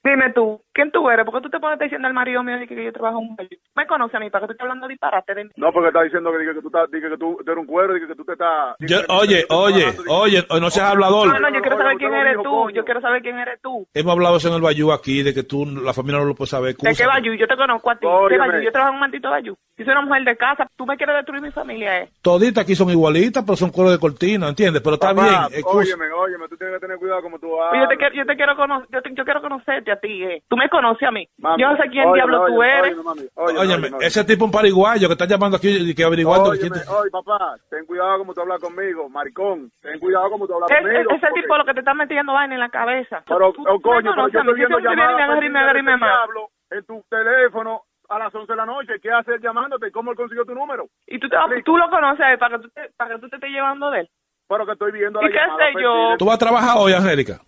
[0.01, 1.25] Dime tú, ¿quién tú eres?
[1.25, 3.35] ¿Por qué tú te pones diciendo al marido mío de que yo trabajo en un
[3.35, 3.49] baño?
[3.75, 5.51] Me conoce a mí, ¿para qué tú estás hablando disparate de mí?
[5.57, 8.07] No, porque está diciendo que, que tú, estás, que tú, tú eres un cuero, dice
[8.07, 8.75] que tú te estás...
[8.79, 11.27] Yo- oye, oye, oye, no seas hablador.
[11.27, 12.69] No, no, yo quiero saber quién eres tú.
[12.71, 13.85] Yo quiero saber quién eres tú.
[13.93, 16.47] Hemos hablado eso en el Bayou aquí, de que tú, la familia no lo puede
[16.49, 16.75] saber.
[16.77, 17.05] ¿De qué.
[17.05, 17.33] Bayou?
[17.35, 18.07] Yo te conozco a ti.
[18.29, 18.37] ¿Qué.
[18.37, 18.61] Bayou?
[18.61, 19.57] Yo trabajo en un maldito Bayou.
[19.77, 20.65] Yo soy una mujer de casa.
[20.77, 22.09] Tú me quieres destruir mi familia, ¿eh?
[22.21, 24.81] Toditas aquí son igualitas, pero son cueros de cortina, ¿entiendes?
[24.81, 25.63] Pero está Papá, bien.
[25.65, 27.97] óyeme, óyeme, tú tienes que tener cuidado como tú Oye, Yo te, hablas.
[27.97, 30.43] quiero, yo te quiero conocer, yo, te- yo quiero conocerte a ti, ¿eh?
[30.47, 31.27] Tú me conoces a mí.
[31.37, 32.95] Mami, yo no sé quién óyeme, diablo tú eres.
[33.35, 33.89] óyeme.
[34.01, 36.69] ese tipo un pariguayo que está llamando aquí y que averiguando oye,
[37.11, 39.71] papá, ten cuidado como tú hablas conmigo, maricón.
[39.81, 40.99] Ten cuidado como tú hablas Es- conmigo.
[41.11, 43.23] es- ese porque- tipo lo que te está metiendo vaina en la cabeza.
[43.27, 47.03] Pero, Tú- oh, tú coño, pero yo estoy viendo y llamadas y y en tu
[47.09, 48.93] teléfono a las 11 de la noche.
[49.01, 49.91] ¿Qué hace él llamándote?
[49.91, 50.85] ¿Cómo él consiguió tu número?
[51.07, 53.29] Y tú, te, tú lo conoces a él para que tú te, para que tú
[53.29, 54.09] te estés llevando de él.
[54.47, 55.93] Pero que estoy viendo ¿Y la qué llamada sé yo?
[55.93, 56.17] perdida.
[56.17, 57.39] ¿Tú vas a trabajar hoy, Angélica?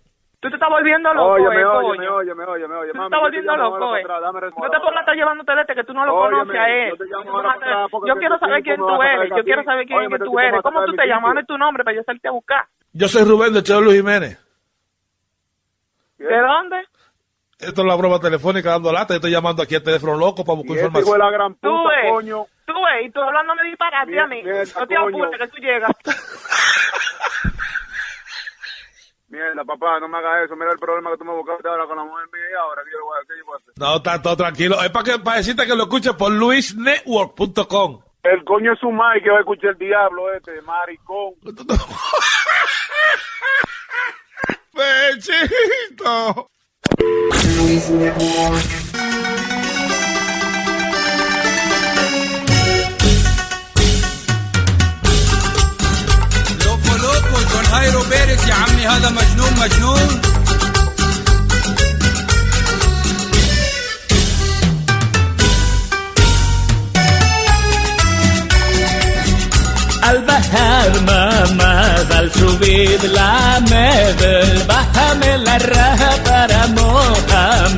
[0.42, 2.16] Tú te estás volviendo loco, Óyeme, eh, óyeme, coño.
[2.16, 4.02] óyeme, óyeme, óyeme, Tú te mami, estás yo te volviendo llamo ahora loco, eh.
[4.58, 6.94] No te pongas a estar llevándote de este que tú no lo conoces a él.
[6.98, 9.30] yo Tú quiero saber quién tú me eres.
[9.36, 10.60] Yo quiero saber quién tú eres.
[10.62, 11.30] ¿Cómo tú te llamas?
[11.30, 12.66] Dame tu nombre para yo hacerte a buscar.
[12.92, 14.36] Yo soy Rubén de Cheo Luis Jiménez.
[16.18, 16.82] ¿De dónde?
[17.60, 19.14] Esto es la broma telefónica dando lata.
[19.14, 21.18] Yo estoy llamando aquí al teléfono loco para buscar este información.
[21.20, 22.10] la gran Tú ves.
[22.10, 22.46] coño.
[22.66, 24.42] Tú ves, y tú hablándome disparate a mí.
[24.42, 25.92] No te apures que tú llegas.
[29.32, 30.54] Mierda, papá, no me hagas eso.
[30.56, 32.90] Mira el problema que tú me buscaste ahora con la mujer mía y ahora, ¿qué
[32.92, 33.72] yo voy a, qué yo voy a hacer?
[33.78, 34.82] No, está todo tranquilo.
[34.82, 38.02] Es para, que, para decirte que lo escuches por luisnetwork.com.
[38.24, 41.32] El coño es su madre que va a escuchar el diablo este, maricón.
[44.74, 46.48] ¡Pechito!
[57.42, 60.20] يكون هايرو بيرس يا عمي هذا مجنون مجنون.
[70.10, 73.04] البحر ما مازال شو بيد
[74.20, 77.68] بالبحر من الرهب رموها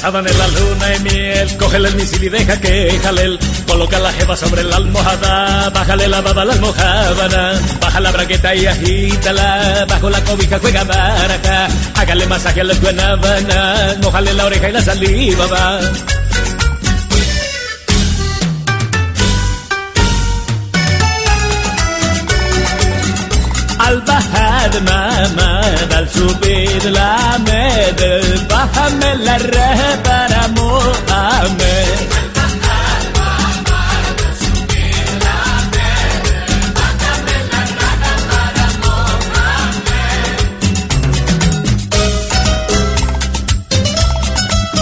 [0.00, 3.38] la en la luna y miel, cógele el misil y deja que jalel.
[3.66, 8.54] Coloca la jeva sobre la almohada, bájale la baba a la almohábana, baja la braqueta
[8.54, 14.68] y agítala, bajo la cobija juega baraja, hágale masaje a la guanábana, mojale la oreja
[14.70, 15.80] y la saliva va.
[23.78, 25.60] Al bajar mamá,
[25.96, 28.31] al subir la medel,
[28.82, 31.56] مؤمن للرهب أنا مؤمن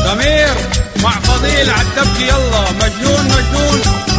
[0.04, 0.54] ضمير
[1.02, 4.09] مع فضيل عالتبكي يلا مجنون مجنون.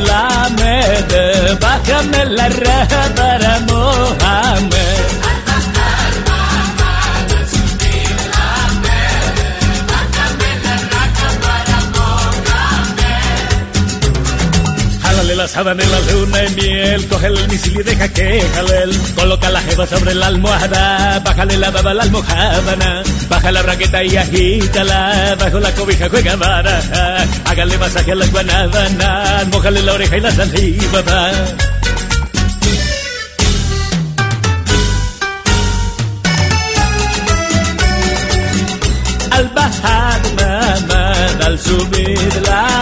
[0.00, 2.24] La mede, bájame
[15.54, 18.98] Sábana en la luna y miel, coge el misil y deja que jale.
[19.14, 24.02] Coloca la jeva sobre la almohada, bájale la baba a la almohábana, baja la braqueta
[24.02, 30.16] y agítala, bajo la cobija juega baraja, hágale masaje a la guanábana, mojale la oreja
[30.16, 31.30] y la saliva va.
[39.30, 41.12] Al bajar mamá,
[41.46, 42.73] al subir la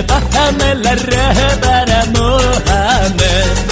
[0.00, 3.71] بهمل الرهبان محمد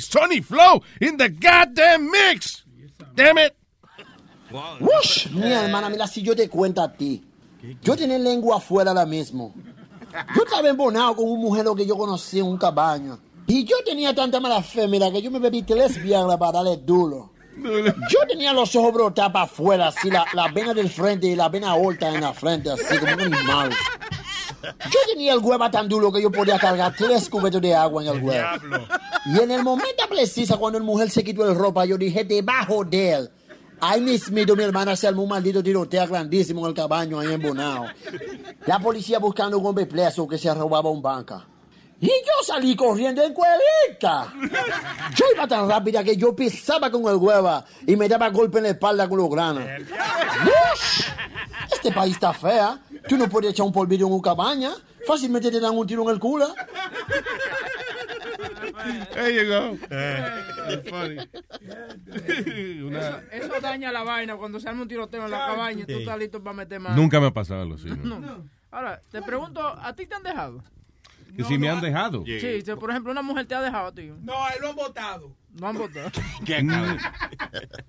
[0.00, 2.64] Sonny Flow in the goddamn mix.
[3.14, 3.54] Damn it.
[4.80, 7.22] Ush, mi hermana, mira, si yo te cuento a ti,
[7.82, 9.54] yo tenía lengua afuera ahora mismo.
[10.36, 13.18] Yo estaba embonado con un mujer que yo conocí en un cabaño.
[13.46, 16.76] Y yo tenía tanta mala fe, mira, que yo me bebí tres viagra para darle
[16.76, 17.32] duro.
[17.56, 21.48] Yo tenía los ojos brotados para afuera, así, la, la vena del frente y la
[21.48, 23.70] vena alta en la frente, así como un animal.
[24.62, 28.08] Yo tenía el hueva tan duro que yo podía cargar tres cubetos de agua en
[28.16, 28.48] el huevo.
[29.26, 32.84] Y en el momento preciso, cuando el mujer se quitó el ropa, yo dije, debajo
[32.84, 33.30] de él.
[33.80, 37.42] Ahí mismito mi hermana se armó un maldito tiroteo grandísimo en el cabaño ahí en
[37.42, 37.86] Bonao.
[38.66, 41.44] La policía buscando un hombre preso que se robaba un banca.
[42.00, 44.32] Y yo salí corriendo en cuelita.
[45.14, 48.64] Yo iba tan rápida que yo pisaba con el hueva y me daba golpe en
[48.64, 49.64] la espalda con los granos.
[49.64, 51.04] Ush,
[51.72, 52.80] Este país está fea.
[53.08, 54.70] Tú no puedes echar un polvillo en una cabaña.
[55.06, 56.46] Fácilmente te dan un tiro en el culo.
[59.12, 59.76] There you go.
[60.88, 61.18] Funny.
[62.12, 65.98] Eso, eso daña la vaina cuando se arma un tiroteo en la cabaña y tú
[65.98, 66.96] estás listo para meter mano.
[66.96, 67.88] Nunca me ha pasado algo así.
[68.02, 68.20] ¿no?
[68.20, 68.44] No.
[68.70, 70.62] Ahora, te pregunto, ¿a ti te han dejado?
[71.36, 72.24] Que si me han dejado.
[72.26, 74.10] Sí, si, por ejemplo, una mujer te ha dejado a ti.
[74.20, 75.34] No, él lo han votado.
[75.52, 76.10] No han votado.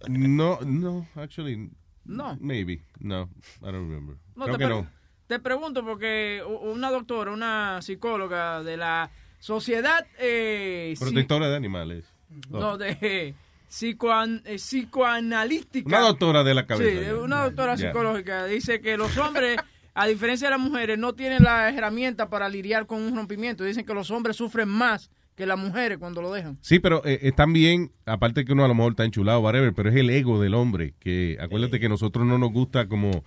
[0.07, 1.69] Mm, No, no, actually.
[2.05, 2.37] No.
[2.39, 2.83] Maybe.
[2.99, 3.29] No,
[3.61, 4.17] I don't remember.
[4.35, 4.87] No, Creo te, que no.
[5.27, 12.05] Te pregunto porque una doctora, una psicóloga de la Sociedad eh, Protectora de animales.
[12.49, 13.35] no, de
[13.69, 15.87] psicoan- eh, psicoanalística.
[15.87, 16.89] Una doctora de la cabeza.
[17.05, 19.57] Sí, una doctora psicológica dice que los hombres,
[19.93, 23.63] a diferencia de las mujeres, no tienen las herramientas para lidiar con un rompimiento.
[23.63, 26.57] Dicen que los hombres sufren más que las mujeres cuando lo dejan.
[26.61, 29.89] Sí, pero eh, es también, aparte que uno a lo mejor está enchulado, whatever, pero
[29.89, 33.23] es el ego del hombre, que acuérdate que nosotros no nos gusta como,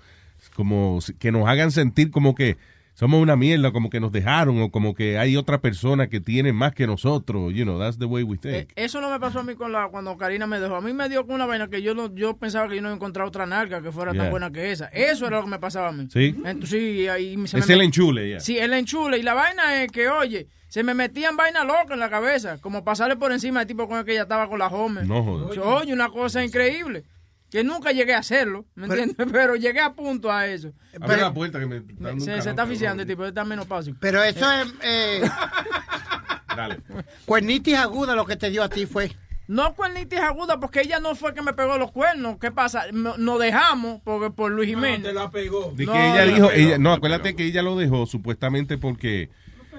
[0.56, 2.56] como que nos hagan sentir como que
[2.94, 6.54] somos una mierda, como que nos dejaron, o como que hay otra persona que tiene
[6.54, 8.70] más que nosotros, you know, that's the way we think.
[8.74, 10.76] Eso no me pasó a mí con la, cuando Karina me dejó.
[10.76, 12.88] A mí me dio con una vaina que yo no, yo pensaba que yo no
[12.88, 14.22] iba a encontrar otra nalga que fuera Yeah.
[14.22, 14.86] tan buena que esa.
[14.86, 16.08] Eso era lo que me pasaba a mí.
[16.10, 16.34] ¿Sí?
[16.42, 18.40] Entonces, sí, ahí se Es me el enchule, ya.
[18.40, 19.18] Sí, el enchule.
[19.18, 22.82] Y la vaina es que, oye, se me metían vaina loca en la cabeza, como
[22.82, 25.04] pasarle por encima del tipo con el que ella estaba con la home.
[25.04, 25.58] No jodas.
[25.58, 27.04] Oye, una cosa increíble.
[27.50, 29.16] Que nunca llegué a hacerlo, ¿me entiendes?
[29.32, 30.72] Pero llegué a punto a eso.
[31.00, 33.96] Abre la puerta que me está Se, se está asfixiando el tipo, está menos fácil.
[34.00, 35.22] Pero eso es eh,
[36.56, 36.80] Dale.
[37.24, 39.12] cuernitis aguda lo que te dio a ti fue.
[39.48, 42.38] No cuernitis aguda porque ella no fue que me pegó los cuernos.
[42.40, 42.86] ¿Qué pasa?
[42.92, 45.02] No- Nos dejamos porque por Luis Jiménez.
[45.04, 45.72] te la pegó.
[45.76, 46.60] De No, que ella la dijo, pegó.
[46.68, 49.30] ella, no, acuérdate que ella lo dejó supuestamente porque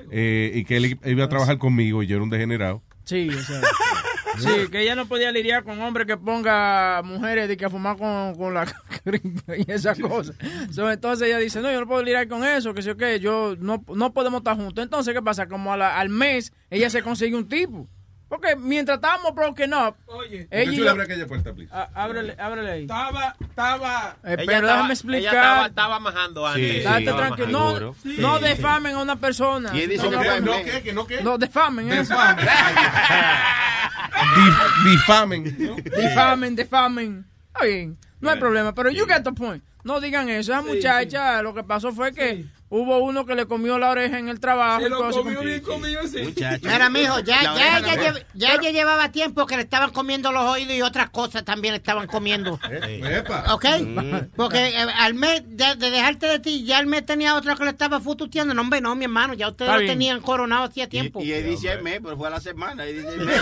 [0.09, 2.81] eh, y que él iba a trabajar conmigo y yo era un degenerado.
[3.03, 3.61] Sí, o sea,
[4.39, 7.97] sí, que ella no podía lidiar con hombres que ponga mujeres de que a fumar
[7.97, 8.65] con, con la
[9.57, 10.35] y esas cosas.
[10.71, 13.19] So, entonces ella dice, no, yo no puedo lidiar con eso, que sé yo qué,
[13.19, 14.83] yo no, no podemos estar juntos.
[14.83, 15.47] Entonces, ¿qué pasa?
[15.47, 17.87] Como a la- al mes ella se consigue un tipo.
[18.29, 21.71] Porque mientras estábamos broken up, Oye, ella yo- abre aquella puerta, please.
[21.73, 22.81] Ah, ábrele, ábrele ahí.
[22.81, 24.17] Estaba, estaba.
[24.25, 25.21] Eh, Ella pero estaba- déjame explicar.
[25.21, 26.75] Ella estaba, estaba majando antes.
[26.75, 27.47] Estate Estaba tranquilo.
[27.49, 29.71] No, no defamen a una persona.
[29.73, 30.81] Y dice no, que no, mes.
[30.81, 31.21] ¿Que no qué?
[31.23, 31.89] no defamen.
[31.89, 32.15] eso.
[34.35, 35.43] Dif- difamen.
[35.95, 37.25] Difamen, difamen.
[37.53, 39.63] Está bien, no hay problema, pero you get the point.
[39.83, 40.51] No digan eso.
[40.53, 44.27] Esa muchacha, lo que pasó fue que hubo uno que le comió la oreja en
[44.27, 44.81] el trabajo.
[44.81, 46.33] Se lo comió bien comido, sí.
[46.63, 50.81] Mira, mijo, ya, ya, oreja ya llevaba tiempo que le estaban comiendo los oídos y
[50.81, 52.59] otras cosas también le estaban comiendo.
[52.69, 53.53] Epa.
[53.53, 53.65] ¿Ok?
[54.35, 57.63] Porque eh, al mes de, de dejarte de ti, ya el mes tenía otra que
[57.63, 58.53] le estaba fututeando.
[58.53, 61.21] No, hombre, no, mi hermano, ya ustedes lo tenían coronado hacía tiempo.
[61.21, 62.85] Y él dice el mes, pero fue a la semana.
[62.85, 63.41] Él dice el mes.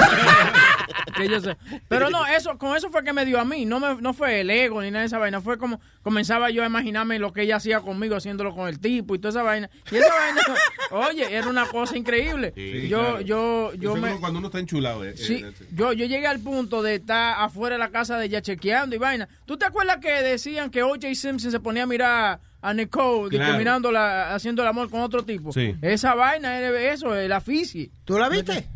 [1.17, 1.57] que yo sé.
[1.87, 3.65] Pero no, eso, con eso fue que me dio a mí.
[3.65, 5.41] No, me, no fue el ego ni nada de esa vaina.
[5.41, 9.14] Fue como comenzaba yo a imaginarme lo que ella hacía conmigo, haciéndolo con el tipo
[9.15, 9.69] y toda esa vaina.
[9.91, 10.41] Y esa vaina,
[10.91, 12.53] oye, era una cosa increíble.
[12.55, 13.21] Sí, yo, claro.
[13.21, 14.19] yo, yo Eso me.
[14.19, 15.03] cuando uno está enchulado.
[15.03, 18.25] eh, Sí, eh, yo, yo llegué al punto de estar afuera de la casa de
[18.27, 19.27] ella chequeando y vaina.
[19.45, 21.15] ¿Tú te acuerdas que decían que O.J.
[21.15, 23.43] Simpson se ponía a mirar a Nicole Claro.
[23.45, 25.51] discriminándola, haciendo el amor con otro tipo?
[25.51, 25.75] Sí.
[25.81, 27.91] Esa vaina era eso, el aficie.
[28.05, 28.67] ¿Tú la viste?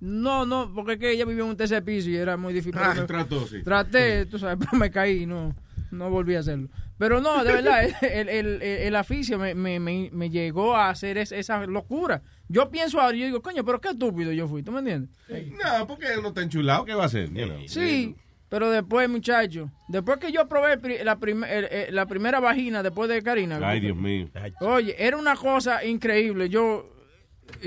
[0.00, 2.80] No, no, porque es que ella vivía en un tercer piso y era muy difícil.
[2.80, 3.62] Ah, trató, sí.
[3.64, 5.54] Traté, tú sabes, pero me caí y no,
[5.90, 6.68] no volví a hacerlo.
[6.98, 10.90] Pero no, de verdad, el, el, el, el aficio me, me, me, me llegó a
[10.90, 12.22] hacer es- esa locura.
[12.48, 15.10] Yo pienso ahora, yo digo, coño, pero qué estúpido yo fui, ¿tú me entiendes?
[15.28, 17.28] No, porque uno está enchulado, ¿qué va a hacer?
[17.32, 17.58] You know.
[17.66, 18.16] Sí,
[18.48, 22.40] pero después, muchacho, después que yo probé el pri- la, prim- el- el- la primera
[22.40, 23.60] vagina después de Karina.
[23.62, 24.28] Ay, Dios mío.
[24.60, 26.48] Oye, era una cosa increíble.
[26.48, 26.88] Yo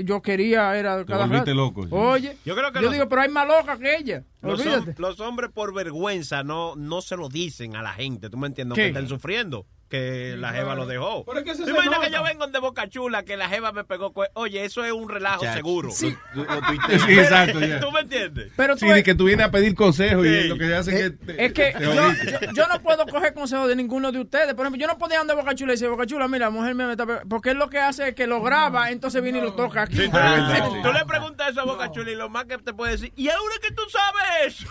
[0.04, 1.54] yo quería, era cada rato.
[1.54, 1.88] loco, sí.
[1.92, 4.24] Oye, Yo creo que yo los- digo, pero hay más loca que ella.
[4.40, 8.36] Los, hom- los hombres por vergüenza no, no se lo dicen a la gente, ¿tú
[8.36, 8.76] me entiendes?
[8.76, 8.82] ¿Qué?
[8.82, 11.22] Que están sufriendo, que la jeva lo dejó.
[11.26, 12.08] Pero es que eso ¿Tú se imaginas nota.
[12.08, 14.10] que yo vengo de Boca Chula, que la jeva me pegó?
[14.32, 15.54] Oye, eso es un relajo Chacho.
[15.56, 15.90] seguro.
[15.90, 16.16] Sí.
[16.34, 17.78] Lo- lo Sí, exacto, ya.
[17.78, 18.50] ¿Tú me entiendes?
[18.56, 21.10] Pero Sí, de que tú vienes a pedir consejos y lo que hace es que...
[21.10, 24.54] te- Es que te yo, yo, yo no puedo coger consejos de ninguno de ustedes.
[24.54, 26.50] Por ejemplo, yo no podía andar de Boca Chula y decir, Boca Chula, mira, la
[26.50, 27.28] mujer mía me está pegando".
[27.28, 29.96] Porque él lo que hace es que lo graba, entonces viene y lo toca aquí.
[29.96, 32.72] Sí, tú, le- tú le preguntas eso a Boca Chula y lo más que te
[32.72, 34.66] puede decir, ¿y ahora que tú sabes eso?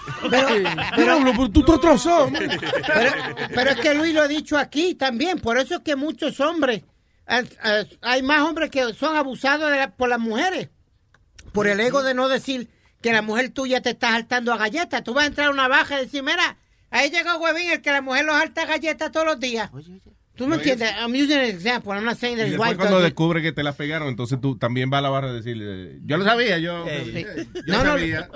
[0.98, 2.30] Diablo, pero tú estás atrasado.
[2.32, 3.12] Pero,
[3.54, 5.11] pero es que Luis lo ha dicho aquí también.
[5.42, 6.84] Por eso es que muchos hombres,
[8.02, 10.70] hay más hombres que son abusados de la- por las mujeres.
[11.54, 12.70] Por el ego de no decir
[13.02, 15.04] que la mujer tuya te está saltando a galletas.
[15.04, 16.58] Tú vas a entrar a una baja y decir, mira,
[16.90, 19.70] ahí llegó Huevín, el que la mujer lo salta a galletas todos los días.
[20.42, 20.90] ¿Tú me entiendes?
[21.00, 21.94] I'm using an example.
[21.94, 23.12] I'm not saying that Y his después wife cuando does it.
[23.14, 26.18] descubre que te las pegaron, entonces tú también vas a la barra a decirle, yo
[26.18, 27.26] lo sabía, yo, Sí.
[27.54, 28.30] yo No, no, sabía.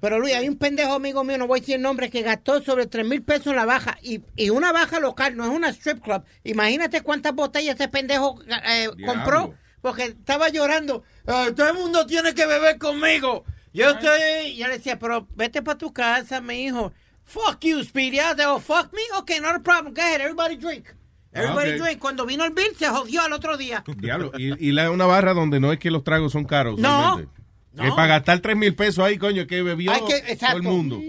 [0.00, 2.62] Pero Luis, hay un pendejo amigo mío, no voy a decir el nombre, que gastó
[2.62, 3.98] sobre 3 mil pesos en la baja.
[4.02, 6.24] Y, y una baja local, no es una strip club.
[6.44, 9.54] Imagínate cuántas botellas ese pendejo eh, compró.
[9.82, 11.04] Porque estaba llorando.
[11.26, 13.44] "Ah, todo el mundo tiene que beber conmigo.
[13.72, 14.48] Yo estoy...
[14.48, 16.92] Y yo le decía, pero vete para tu casa, mi hijo.
[17.24, 18.18] Fuck you, Speedy.
[18.18, 19.00] I said, oh, fuck me.
[19.20, 19.94] Okay, not a problem.
[19.94, 20.86] Go ahead, everybody drink.
[21.32, 21.82] Everybody Ah, ok.
[21.82, 21.98] drink.
[22.00, 23.84] Cuando vino el bill, se jodió al otro día.
[23.96, 26.78] Diablo, y, y la, una barra donde no es que los tragos son caros.
[26.78, 27.20] No.
[27.78, 31.00] Es para gastar 3 mil pesos ahí, coño, que bebió que- todo el mundo.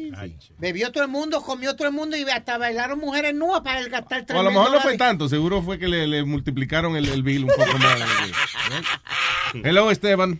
[0.59, 3.89] Bebió todo el mundo, comió todo el mundo y hasta bailaron mujeres nuevas para el
[3.89, 6.23] gastar O tres a lo mil mejor no fue tanto, seguro fue que le, le
[6.23, 7.99] multiplicaron el, el bill un poco más.
[7.99, 9.61] ¿Eh?
[9.63, 10.39] Hello, Esteban.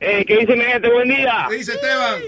[0.00, 0.90] Eh, ¿Qué dice mi gente?
[0.90, 1.46] Buen día.
[1.50, 2.22] ¿Qué dice Esteban?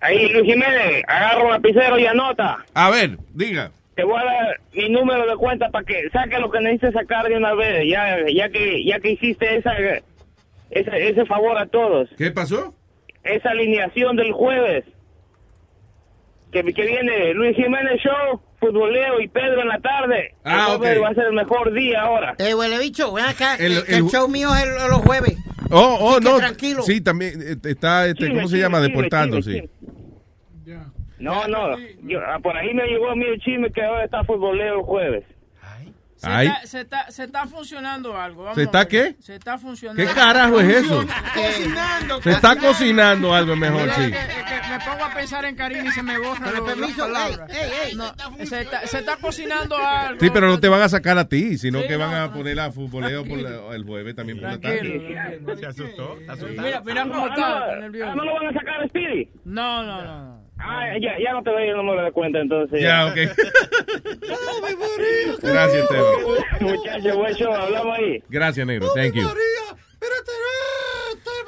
[0.00, 2.64] Ahí, Luis Jiménez, agarra un lapicero y anota.
[2.72, 3.72] A ver, diga.
[3.98, 7.26] Te voy a dar mi número de cuenta para que saque lo que necesites sacar
[7.28, 9.72] de una vez, ya, ya que ya que hiciste esa,
[10.70, 12.08] ese, ese favor a todos.
[12.16, 12.72] ¿Qué pasó?
[13.24, 14.84] Esa alineación del jueves.
[16.52, 20.32] Que, que viene Luis Jiménez Show, Futboleo y Pedro en la tarde.
[20.44, 21.04] Ah, El jueves ok.
[21.04, 22.34] Va a ser el mejor día ahora.
[22.38, 23.56] Eh, huele bicho, ven acá.
[23.56, 25.36] El- El, el el- show mío es el- los jueves.
[25.72, 26.36] Oh, oh, Así no.
[26.38, 26.82] tranquilo.
[26.84, 28.78] Sí, también eh, está, este, ¿cómo se llama?
[28.78, 29.68] chisme, Deportando, sí.
[31.20, 31.76] No, no.
[32.02, 34.82] yo- ah, por ahí me llegó a mí el chisme que ahora está Futboleo el
[34.84, 35.24] jueves.
[36.16, 36.48] Se Ay.
[36.48, 38.42] está, se, está, se está funcionando algo.
[38.42, 39.14] vamos ¿Se está qué?
[39.20, 40.02] Se está funcionando.
[40.02, 41.04] ¿Qué carajo es eso?
[41.32, 42.22] Cocinando.
[42.22, 44.02] Se está cocinando algo mejor, Mira, sí.
[44.02, 46.54] es que- es que me pongo a pensar en Karina y se me borran Con
[46.56, 47.50] los- las permiso, palabras.
[47.50, 47.94] ey, ey, ey.
[47.96, 48.12] No,
[48.46, 50.18] se, está, se está cocinando algo.
[50.18, 52.32] Sí, pero no te van a sacar a ti, sino Sí, que van no, a
[52.32, 55.30] poner a futboleo por la- el jueves también por la tarde.
[55.56, 56.16] Se asustó.
[56.60, 59.28] Mira, mira cómo Ah, está, no, ah, ¿No lo van a sacar a Speedy?
[59.44, 60.37] No, no, no.
[60.60, 62.80] Ah, ya, ya no te doy el número de cuenta entonces.
[62.80, 63.14] Ya, ok.
[65.42, 66.14] Gracias, Esteban.
[66.60, 68.22] Muchachos, buen show, hablamos ahí.
[68.28, 68.88] Gracias, negro.
[68.94, 69.28] Thank you.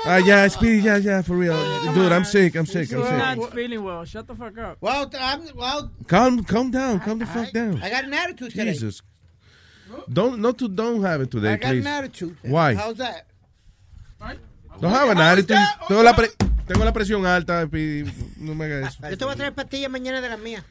[0.07, 1.55] Ah, ya, Speedy, ya, ya, for real.
[1.95, 3.37] Dude, I'm sick, I'm sick, I'm sick.
[3.39, 4.05] not feeling well.
[4.05, 4.79] Shut the fuck up.
[4.81, 7.83] Well, I'm, well, Calm, calm down, calm the fuck down.
[7.83, 8.73] I got an attitude today.
[8.73, 9.03] Jesus.
[10.11, 11.81] Don't, not to, don't have it today, I got please.
[11.81, 12.37] an attitude.
[12.43, 12.75] Why?
[12.75, 13.27] How's that?
[14.81, 15.59] Don't have an attitude.
[16.73, 17.69] Tengo la, presión alta.
[18.37, 19.11] No me hagas eso.
[19.11, 20.65] Yo te voy a traer pastillas mañana de las mías.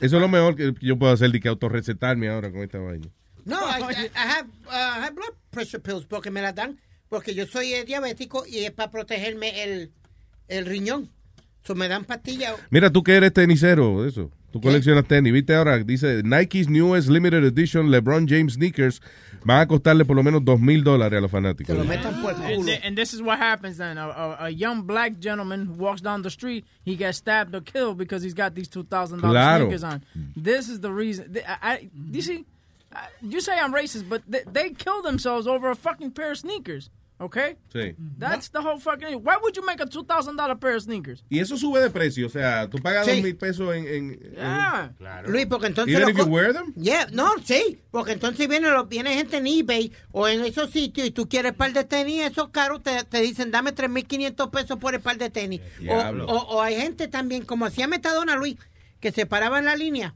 [0.00, 3.06] Eso es lo mejor que yo puedo hacer, de que autorrecetarme ahora con esta vaina.
[3.44, 6.80] No, I, I, I have, uh, I have blood pressure pills porque me las dan
[7.08, 9.92] porque yo soy eh, diabético y es para protegerme el,
[10.48, 11.10] el riñón.
[11.62, 12.56] So me dan pastillas.
[12.70, 14.32] Mira, tú que eres tenisero, eso.
[14.50, 15.32] Tú coleccionas tenis.
[15.32, 19.00] Viste ahora, dice Nike's newest limited edition LeBron James sneakers
[19.44, 21.76] van a costarle por lo menos dos mil dólares a los fanáticos.
[21.78, 23.98] And, thi- and this is what happens then.
[23.98, 27.98] A, a, a young black gentleman walks down the street, he gets stabbed or killed
[27.98, 29.66] because he's got these $2,000 Claro.
[29.66, 30.02] sneakers on.
[30.34, 31.36] This is the reason.
[31.46, 32.46] I, I, you see,
[32.92, 36.38] I- you say I'm racist, but they, they kill themselves over a fucking pair of
[36.38, 36.88] sneakers.
[37.20, 37.56] Okay?
[37.72, 37.96] Sí.
[38.18, 39.08] That's the whole fucking.
[39.24, 41.24] Why would you make a $2,000 pair of sneakers?
[41.28, 43.14] Y eso sube de precio, o sea, tú pagas Sí.
[43.14, 43.86] dos mil pesos en...
[43.88, 44.92] en, Yeah.
[45.24, 45.96] en- Luis, porque entonces...
[45.96, 46.72] Even if you wear them?
[46.76, 51.08] Yeah, no, sí, porque entonces viene, lo- viene gente en eBay o en esos sitios
[51.08, 54.94] y tú quieres par de tenis, esos caros te, te dicen dame 3.500 pesos por
[54.94, 55.60] el par de tenis.
[55.88, 58.56] O, o, o hay gente también, como hacía Metadona, Luis,
[59.00, 60.14] que se paraba en la línea.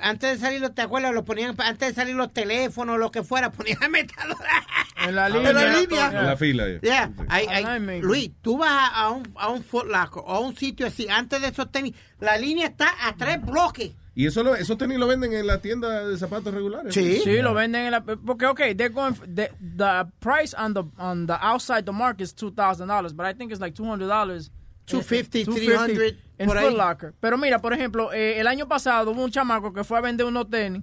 [0.00, 1.12] Antes de salir, los- ¿te acuerdas?
[1.14, 4.66] Lo ponían, antes de salir los teléfonos, lo que fuera, ponían a Metadona.
[5.06, 6.06] En la En la línea.
[6.08, 6.64] En la fila.
[6.82, 8.04] Yeah, I- I- Alignment.
[8.04, 11.70] Luis, tú vas a un, a un o a un sitio así, antes de esos
[11.72, 13.92] tenis, la línea está a tres bloques.
[14.14, 16.92] Y eso lo, esos tenis lo venden en la tienda de zapatos regulares.
[16.92, 21.26] Sí, lo venden en la porque okay, they're going the, the price on the on
[21.28, 24.08] the outside the market is two thousand dollars, but I think it's like two hundred
[24.08, 24.50] dollars.
[24.96, 26.72] 250, 300, en Foot.
[26.78, 27.14] Locker.
[27.20, 30.26] Pero mira, por ejemplo, eh, el año pasado hubo un chamaco que fue a vender
[30.26, 30.82] unos tenis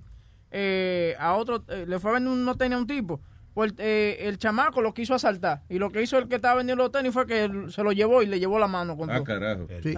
[0.51, 3.21] eh, a otro, eh, le fue a vender unos tenis a un tipo.
[3.53, 6.83] Pues eh, el chamaco lo quiso asaltar y lo que hizo el que estaba vendiendo
[6.83, 9.23] los tenis fue que se lo llevó y le llevó la mano con Ah, todo.
[9.23, 9.67] carajo.
[9.81, 9.95] Sí,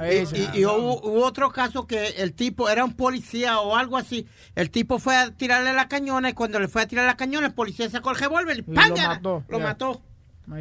[0.53, 4.27] y, y hubo, hubo otro caso que el tipo era un policía o algo así.
[4.53, 7.47] El tipo fue a tirarle la cañona y cuando le fue a tirar la cañona,
[7.47, 8.89] el policía sacó el revólver y Y ¡pam!
[8.89, 9.43] lo mató.
[9.49, 9.67] Lo Yeah.
[9.67, 10.01] mató.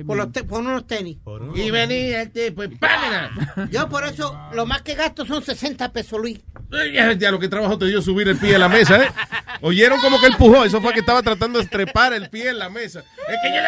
[0.04, 1.18] Por, los te- por unos tenis.
[1.54, 3.30] Y venía el tipo y ¡pámela!
[3.70, 6.40] Yo por eso, lo más que gasto son 60 pesos, Luis.
[7.18, 9.08] Ya lo que trabajo te dio subir el pie a la mesa, ¿eh?
[9.60, 10.64] Oyeron como que él pujó.
[10.64, 13.00] Eso fue que estaba tratando de estrepar el pie en la mesa.
[13.28, 13.62] Es que yo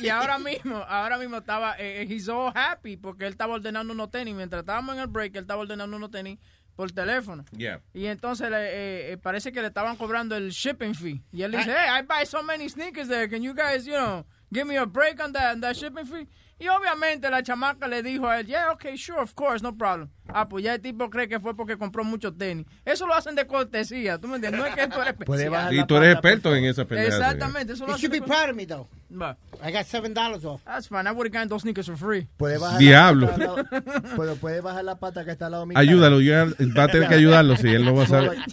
[0.00, 4.10] y ahora mismo, ahora mismo estaba, eh, he's all happy porque él estaba ordenando unos
[4.10, 4.34] tenis.
[4.34, 6.38] Mientras estábamos en el break, él estaba ordenando unos tenis
[6.76, 7.44] por teléfono.
[7.56, 7.80] Yeah.
[7.92, 11.22] Y entonces le, eh, eh, parece que le estaban cobrando el shipping fee.
[11.32, 13.28] Y él dice, hey, I buy so many sneakers there.
[13.28, 16.28] Can you guys, you know, give me a break on that, on that shipping fee?
[16.58, 20.08] Y obviamente la chamaca le dijo a él, yeah, okay, sure, of course, no problem.
[20.28, 22.66] Ah, pues ya el tipo cree que fue porque compró muchos tenis.
[22.84, 24.60] Eso lo hacen de cortesía, ¿tú me entiendes?
[24.60, 25.74] No es que tú eres especial.
[25.74, 27.16] Y tú eres experto en esa pendeja.
[27.16, 28.88] Exactamente, eso lo You hacen should be proud of me, though.
[29.14, 29.36] Va.
[29.62, 30.62] I got seven dollars off.
[30.64, 31.06] That's fine.
[31.06, 32.26] I would have gotten those sneakers for free.
[32.38, 33.26] Puede bajar Diablo.
[33.26, 33.64] La lado-
[34.16, 35.76] pero puede bajar la pata que está al lado mío.
[35.78, 36.32] Ayúdalo, yo
[36.74, 38.38] va a tener que ayudarlo si él no va a saber.
[38.38, 38.50] like,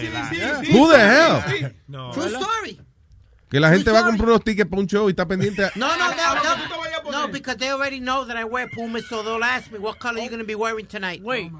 [0.72, 1.72] Who the hell?
[2.12, 2.80] True story.
[3.52, 5.62] Que la gente va a comprar unos tickets para un show y está pendiente.
[5.64, 7.10] a- No, no, no, no.
[7.10, 10.20] No, because they already know that I wear Pumas, so they'll ask me, what color
[10.20, 11.22] you going to be wearing tonight?
[11.22, 11.50] Wait,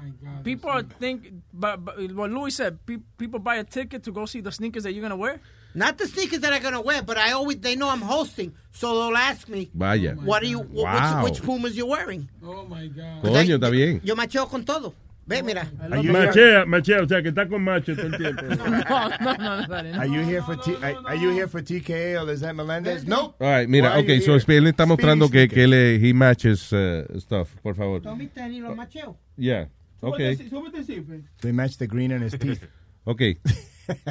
[0.43, 4.25] people are think, but, but what Louis said, pe- people buy a ticket to go
[4.25, 5.39] see the sneakers that you're gonna wear.
[5.75, 8.53] Not the sneakers that I'm going to wear, but I always, they know I'm hosting,
[8.71, 10.13] so they'll ask me, Vaya.
[10.15, 11.23] what are you, Wow.
[11.23, 12.29] which, which Pumas you wearing?
[12.43, 13.23] Oh my God.
[13.23, 13.99] Coño, está bien.
[14.03, 14.93] Yo macheo con todo.
[15.25, 15.71] Ve, mira.
[15.89, 18.41] Machea, machea, o sea que está con macho todo el tiempo.
[18.43, 20.75] no, no, no, Are you here for T?
[20.81, 23.05] Are, are you here for TKA or Lizette Melendez?
[23.05, 23.33] No.
[23.39, 27.05] All right, mira, ok, so él está mostrando que, que él eh, he matches uh,
[27.17, 28.03] stuff, por favor.
[28.03, 29.17] Son mis tenis, los macheo.
[29.37, 29.69] Yeah,
[30.01, 30.19] ok,
[30.49, 31.23] Súbete, cifre.
[31.39, 32.63] They match the green in his teeth.
[33.05, 33.21] ok.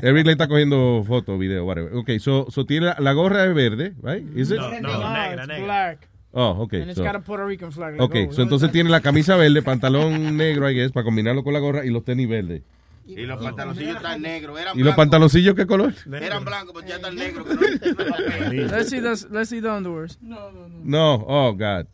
[0.02, 1.94] Eric le está cogiendo foto, video, whatever.
[1.94, 4.26] Ok, so, so tiene la, la gorra es verde, right?
[4.36, 4.58] Is it?
[4.58, 5.64] No, negra, negra.
[5.64, 6.11] Black.
[6.32, 6.72] Oh, ok.
[6.74, 7.92] And it's so- got a Puerto Rican flag.
[7.92, 8.32] like Ok, gold.
[8.32, 11.84] so entonces tiene la camisa verde, pantalón negro, I guess, para combinarlo con la gorra
[11.84, 12.62] y los tenis verdes.
[13.04, 14.58] Y los pantaloncillos están negros.
[14.60, 14.96] Eran ¿Y los blancos.
[14.96, 15.92] pantaloncillos qué color?
[16.20, 17.46] Eran blancos, pero ya están negros.
[17.46, 20.18] que no- Let's see the let's see the underwears.
[20.22, 21.86] No, oh, God.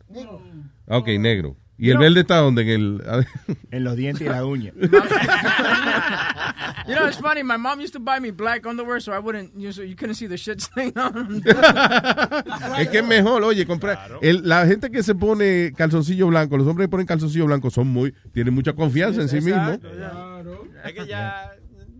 [0.87, 1.55] Ok, negro.
[1.79, 2.61] ¿Y el verde está donde?
[2.63, 3.01] En el...
[3.71, 4.73] En los dientes y la uña.
[6.87, 7.43] You know, it's funny.
[7.43, 9.51] My mom used to buy me black underwear, so I wouldn't.
[9.55, 11.43] You, so you couldn't see the shit stain on them.
[12.79, 14.17] es que es mejor, oye, comprar.
[14.21, 17.87] el- la gente que se pone calzoncillo blanco, los hombres que ponen calzoncillo blanco son
[17.87, 19.79] muy, tienen mucha confianza en sí mismos.
[19.81, 20.41] Ya.
[20.83, 21.51] Es que ya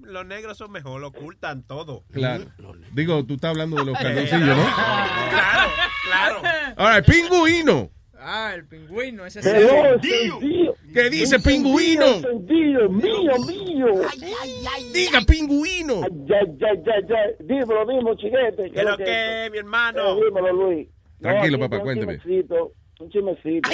[0.01, 2.03] los negros son mejor, ocultan todo.
[2.11, 2.45] Claro.
[2.93, 4.66] Digo, tú estás hablando de los calzoncillos, ¿no?
[4.74, 5.72] Claro,
[6.03, 6.41] claro.
[6.77, 7.91] Ahora, pingüino.
[8.22, 10.30] Ah, el pingüino, ese Hello, sí.
[10.94, 12.06] ¿Qué dice pingüino?
[12.06, 13.88] Encendido, mío, mío.
[14.94, 16.02] Diga, pingüino.
[16.26, 17.18] Ya, ya, ya, ya.
[17.40, 18.72] Dímelo, dímelo, chiquete.
[18.72, 20.18] ¿Qué lo que, mi hermano?
[20.18, 20.88] Eh, dímelo, Luis.
[21.20, 22.20] No, Tranquilo, aquí papá, un cuénteme.
[22.20, 23.70] chimecito, Un chimecito.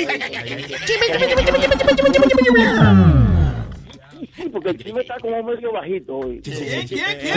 [4.66, 6.42] Porque el chime está como medio bajito hoy.
[6.44, 6.52] Sí,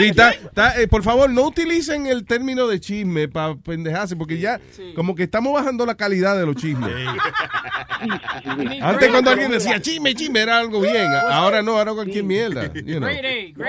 [0.05, 4.59] está- está, eh, por favor, no utilicen el término de chisme para pendejarse, porque ya
[4.95, 6.89] como que estamos bajando la calidad de los chismes.
[8.81, 11.07] Antes cuando alguien decía chisme, chisme, era algo bien.
[11.29, 12.71] Ahora no, ahora cualquier mierda.
[12.73, 13.09] you know.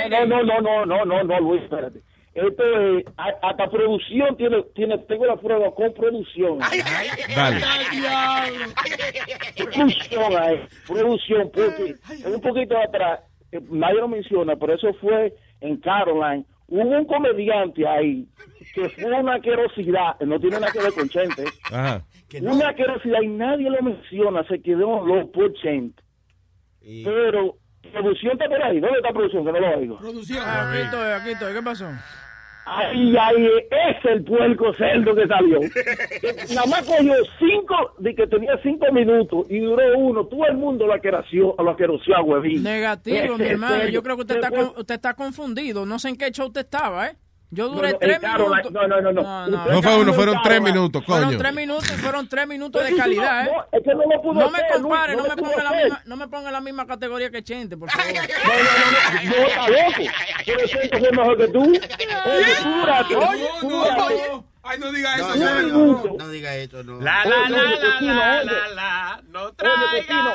[0.08, 2.00] No, no, no, no, no, no, no, Luis, espérate.
[2.32, 6.60] Esto es, a- hasta producción tiene, tiene, tengo la prueba con producción.
[7.34, 7.60] Dale.
[9.56, 13.29] Producción ahí, producción, porque un poquito atrás, eh,
[13.70, 16.44] nadie lo menciona, pero eso fue en Caroline.
[16.68, 18.26] Hubo un comediante ahí
[18.74, 22.04] que fue una asquerosidad, no tiene nada que ver con Chente, Ajá.
[22.42, 26.00] una asquerosidad y nadie lo menciona, se quedó loco por Chente.
[26.80, 27.56] Pero,
[27.92, 29.44] producción está por ahí, ¿dónde está producción?
[29.44, 29.98] Que no lo oigo.
[29.98, 30.42] Producción.
[30.46, 31.54] Aquí estoy, aquí estoy.
[31.54, 31.88] ¿Qué pasó?
[32.72, 35.58] Ay, ay, es el puerco cerdo que salió.
[36.54, 40.26] Nada más cogió cinco, de que tenía cinco minutos y duró uno.
[40.26, 42.62] Todo el mundo lo aqueroció, lo aqueroció a huevín.
[42.62, 43.88] Negativo, mi hermano.
[43.88, 45.84] Yo creo que usted ese está, usted está confundido.
[45.84, 47.16] No sé en qué show usted estaba, ¿eh?
[47.52, 48.70] Yo duré No, no, tres minutos.
[48.72, 49.46] no, no, no, no.
[49.48, 51.38] no, No fue uno, fueron tres minutos, Fueron coño.
[51.38, 53.54] tres minutos y fueron tres minutos de calidad, no, ¿eh?
[53.54, 56.16] no, es que no lo pudo No me compare, no me ponga la misma, no
[56.16, 58.06] me ponga en la misma categoría que Chente, por favor.
[58.14, 60.12] No, no, no, no, está loco.
[60.46, 61.60] Pero Chente fue mejor que tú.
[61.62, 61.84] Oye,
[63.16, 64.42] Oye.
[64.62, 65.26] Ay, no diga eso.
[65.26, 65.62] No, señor.
[65.64, 67.00] no, no, no, no diga eso, no.
[67.00, 70.34] La, la, la, la, la, la, la, no traiga.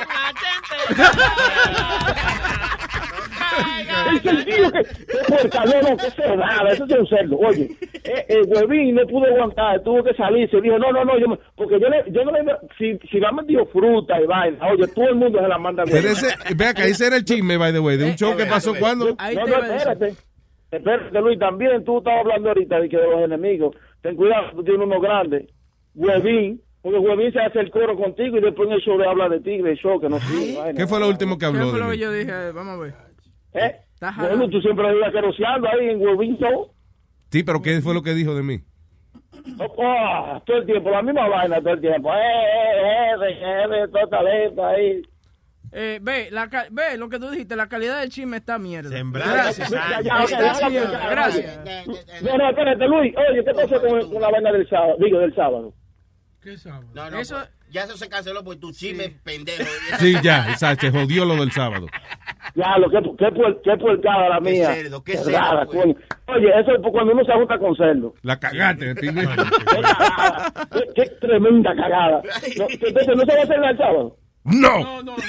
[4.12, 7.36] El sentido que que puerca, no, no, que eso es nada, eso es un cerdo.
[7.38, 7.70] Oye,
[8.04, 11.38] eh, el huevín no pudo aguantar, tuvo que salirse, dijo, no, no, no, yo me-
[11.56, 12.44] porque yo, le, yo no le,
[12.78, 15.82] si, si le han metido fruta y vaina, oye, todo el mundo se la manda.
[15.82, 18.36] a Pero ese, vea que ese era el chisme, by the way, de un show
[18.36, 19.14] que pasó cuando.
[19.18, 20.14] Ahí no, te no, espérate.
[20.70, 23.74] Espérate, Luis, también tú estabas hablando ahorita de que de los enemigos.
[24.02, 25.46] Ten cuidado, tú tienes uno grande.
[25.94, 29.28] Huevín, porque Huevín se hace el coro contigo y después en el show le habla
[29.28, 30.74] de ti, de show, que no sirve.
[30.76, 32.50] ¿Qué fue lo último que ¿Qué habló fue de lo que yo dije?
[32.52, 32.94] Vamos a ver.
[33.56, 33.76] ¿Eh?
[34.18, 36.70] Bueno, tú siempre lo ibas queroseando ahí en Show.
[37.30, 38.60] Sí, pero ¿qué fue lo que dijo de mí?
[39.58, 42.12] Oh, todo el tiempo, la misma vaina todo el tiempo.
[42.12, 45.02] Eh, eh, eh, eh, eh, todo talento ahí.
[45.72, 48.90] Eh, ve, la, ve lo que tú dijiste, la calidad del chisme está mierda.
[49.12, 49.70] Gracias.
[49.70, 51.60] Gracias.
[52.22, 53.14] No, no, espérate, Luis.
[53.16, 54.96] Oye, ¿qué pasó con, con la vaina del sábado?
[54.98, 55.74] Digo, del sábado.
[56.42, 56.84] ¿Qué sábado?
[56.94, 59.62] No, no, Eso- pues, ya eso se canceló por tu chisme pendejo.
[59.98, 61.86] Sí, ya, exacto, se jodió lo del sábado.
[62.54, 63.26] Ya, lo que qué,
[63.64, 64.74] qué puercada la Qué mía.
[64.74, 65.94] cerdo, qué cerdo, coño.
[66.28, 68.14] Oye, eso es cuando uno se junta con cerdo.
[68.22, 69.30] La cagaste, pingüino.
[69.36, 70.52] Qué cagada.
[70.94, 72.22] Qué, tremenda cagada.
[72.56, 74.16] No, entonces, ¿no se va a hacer nada el sábado?
[74.44, 74.78] ¡No!
[74.80, 75.22] No, no, no.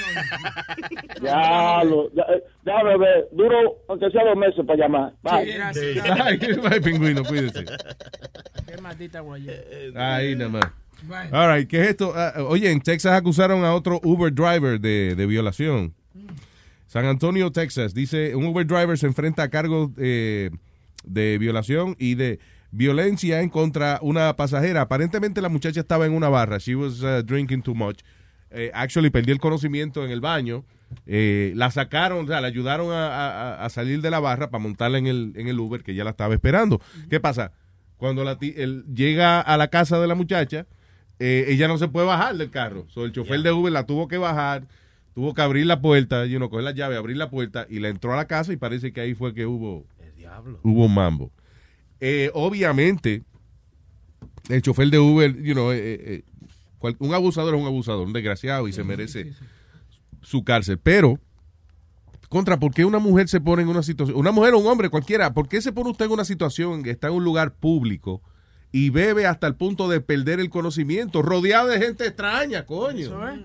[1.20, 3.28] Ya, lo, ya, eh, déjame ver.
[3.32, 5.12] Duro, aunque sea dos meses para llamar.
[5.22, 5.44] Bye.
[5.44, 6.20] Sí, gracias.
[6.24, 7.64] Ay, bye, pingüino, cuídese.
[8.66, 10.16] Qué maldita guayera.
[10.16, 10.87] Ahí nada más.
[11.32, 12.12] All right, ¿qué es esto?
[12.16, 15.94] Ah, oye, en Texas acusaron a otro Uber driver de, de violación.
[16.86, 17.94] San Antonio, Texas.
[17.94, 20.50] Dice, un Uber driver se enfrenta a cargos eh,
[21.04, 24.82] de violación y de violencia en contra una pasajera.
[24.82, 26.58] Aparentemente la muchacha estaba en una barra.
[26.58, 28.00] She was uh, drinking too much.
[28.50, 30.64] Eh, actually, perdió el conocimiento en el baño.
[31.06, 34.62] Eh, la sacaron, o sea, la ayudaron a, a- a salir de la barra para
[34.62, 36.80] montarla en el, en el Uber que ya la estaba esperando.
[37.10, 37.52] ¿Qué pasa?
[37.98, 40.66] Cuando la él llega a la casa de la muchacha,
[41.18, 42.86] eh, ella no se puede bajar del carro.
[42.88, 44.66] So, el chofer de Uber la tuvo que bajar,
[45.14, 47.88] tuvo que abrir la puerta, y uno coger la llave, abrir la puerta y la
[47.88, 49.84] entró a la casa y parece que ahí fue que hubo,
[50.62, 51.30] hubo mambo.
[52.00, 53.22] Eh, obviamente,
[54.48, 56.22] el chofer de Uber, you know, eh, eh,
[56.78, 59.32] cual- un abusador es un abusador, un desgraciado y se merece
[60.22, 60.78] su cárcel.
[60.78, 61.18] Pero,
[62.28, 64.88] contra, ¿por qué una mujer se pone en una situación, una mujer o un hombre,
[64.90, 68.22] cualquiera, ¿por qué se pone usted en una situación que está en un lugar público
[68.72, 73.00] y bebe hasta el punto de perder el conocimiento, rodeado de gente extraña, coño?
[73.00, 73.40] Eso es.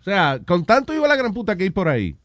[0.00, 2.16] O sea, con tanto iba la gran puta que hay por ahí.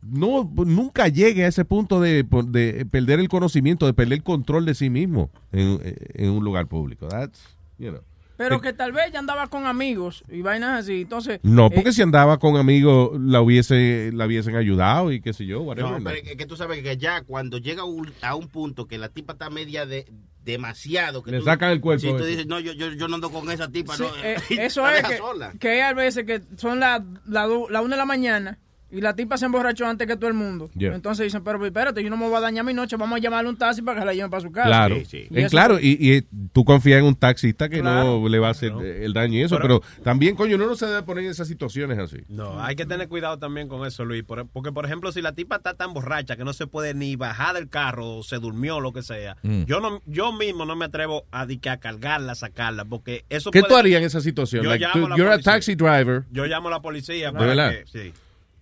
[0.00, 4.64] No, nunca llegue a ese punto de, de perder el conocimiento, de perder el control
[4.64, 5.80] de sí mismo en,
[6.14, 7.08] en un lugar público.
[7.08, 7.40] That's,
[7.78, 8.02] you know.
[8.38, 11.02] Pero que tal vez ella andaba con amigos y vainas así.
[11.02, 11.40] Entonces.
[11.42, 15.44] No, eh, porque si andaba con amigos la hubiese la hubiesen ayudado y qué sé
[15.44, 15.90] yo, whatever.
[15.92, 18.96] No, pero es que tú sabes que ya cuando llega un- a un punto que
[18.96, 20.06] la tipa está media de
[20.44, 23.16] demasiado que Le tú- sacan el cuerpo Si tú dices, no, yo, yo, yo no
[23.16, 24.08] ando con esa tipa, sí, no.
[24.24, 25.52] eh, eso es que, sola.
[25.58, 28.58] que hay a veces que son las la, la una de la mañana
[28.90, 30.70] y la tipa se emborrachó antes que todo el mundo.
[30.76, 30.94] Yeah.
[30.94, 33.50] Entonces dicen, pero espérate, yo no me voy a dañar mi noche, vamos a llamarle
[33.50, 34.68] un taxi para que la lleven para su casa.
[34.68, 38.20] Claro, Y Eh, claro, y, y tú confías en un taxista que Claro.
[38.20, 40.74] no le va a hacer eh, el daño y eso, pero, también, coño, uno no
[40.74, 42.18] se debe poner en esas situaciones así.
[42.28, 44.22] No, hay que tener cuidado también con eso, Luis.
[44.24, 47.16] por- Porque, por ejemplo, si la tipa está tan borracha que no se puede ni
[47.16, 49.64] bajar del carro o se durmió lo que sea, Mm.
[49.64, 53.24] yo no, yo mismo no me atrevo a, di que a cargarla, a sacarla, porque
[53.28, 54.64] eso ¿Qué puede- tú harías en esa situación?
[54.64, 56.24] Yo Like, llamo tú- a la you're a taxi driver.
[56.30, 57.70] Yo llamo a la policía ¿De para verdad?
[57.70, 58.12] que, sí,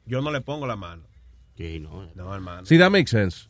[0.07, 1.03] yo no le pongo la mano.
[1.57, 2.09] Sí, no.
[2.15, 2.67] No, hermano.
[2.67, 3.49] Sí, that makes sense.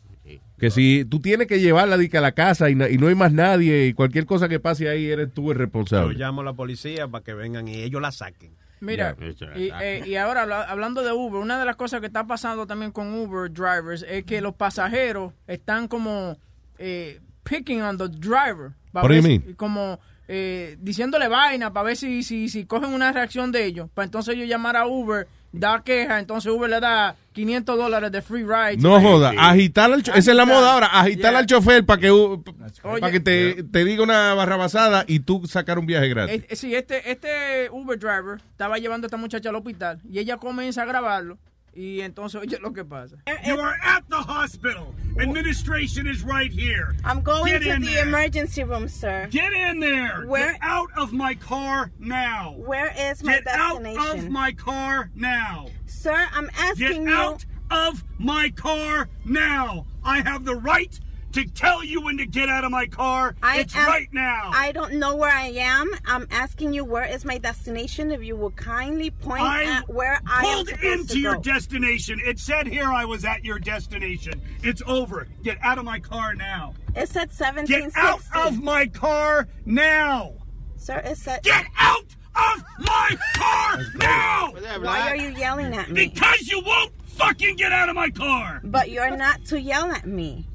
[0.59, 3.85] Que si tú tienes que llevarla a la casa y, y no hay más nadie
[3.87, 6.17] y cualquier cosa que pase ahí eres tú el Yo responsable.
[6.17, 8.51] llamo a la policía para que vengan y ellos la saquen.
[8.79, 9.15] Mira,
[9.55, 12.67] y, eh, y ahora habla- hablando de Uber, una de las cosas que está pasando
[12.67, 16.37] también con Uber drivers es que los pasajeros están como
[16.77, 18.71] eh, picking on the driver.
[18.93, 19.53] What do you mean?
[19.55, 23.89] Como eh, diciéndole vaina para ver si, si, si cogen una reacción de ellos.
[23.93, 25.27] Para entonces ellos llamar a Uber
[25.57, 28.77] da queja, entonces Uber le da 500 dólares de free ride.
[28.77, 31.39] No joda, agitar al cho- esa es la moda ahora, agitar Yeah.
[31.39, 32.39] al chofer para que,
[32.81, 36.43] para que te, te diga una barrabasada y tú sacar un viaje gratis.
[36.49, 40.37] Eh, sí, este, este Uber driver estaba llevando a esta muchacha al hospital y ella
[40.37, 41.37] comienza a grabarlo
[41.77, 43.15] y entonces oye lo que pasa.
[43.45, 44.95] You are at the hospital.
[45.19, 46.95] Administration is right here.
[47.05, 48.07] I'm going Get to in the there.
[48.07, 49.27] emergency room, sir.
[49.29, 50.23] Get in there.
[50.25, 52.55] Where- Get out of my car now.
[52.57, 55.67] Where is my Get out of my car now.
[55.85, 57.09] Sir, I'm asking Get you.
[57.09, 59.85] out of my car now.
[60.03, 60.99] I have the right
[61.37, 63.35] to tell you when to get out of my car.
[63.43, 64.49] I it's am- right now.
[64.53, 65.91] I don't know where I am.
[66.07, 68.11] I'm asking you where is my destination.
[68.11, 71.41] If you would kindly point I at where I am pulled into to your go.
[71.41, 72.19] destination.
[72.25, 74.41] It said here I was at your destination.
[74.63, 75.27] It's over.
[75.43, 76.73] Get out of my car now.
[76.95, 77.29] It said
[77.67, 80.33] Get out of my car now.
[80.77, 81.43] Sir, it said.
[81.43, 84.53] Get out of my car now.
[84.81, 86.07] Why are you yelling at me?
[86.07, 88.61] Because you won't fucking get out of my car.
[88.63, 90.46] But you're not to yell at me.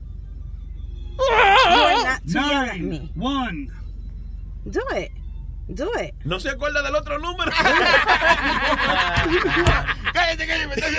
[1.18, 3.10] You're not to yell at me.
[3.14, 3.70] One.
[4.68, 5.10] Do it.
[5.72, 6.14] Do it.
[6.24, 7.50] No se acuerda del otro número.
[10.12, 10.92] Cállate, cállate, me estás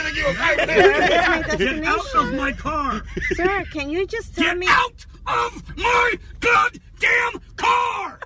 [1.58, 3.04] Get out of my car.
[3.36, 4.68] Sir, can you just tell Get me?
[4.68, 8.20] out of my goddamn car.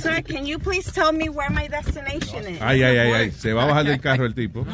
[0.00, 2.60] Sir, can you please tell me where my destination is?
[2.60, 4.66] Ay, ay, ay, ay, se va a bajar del carro el tipo.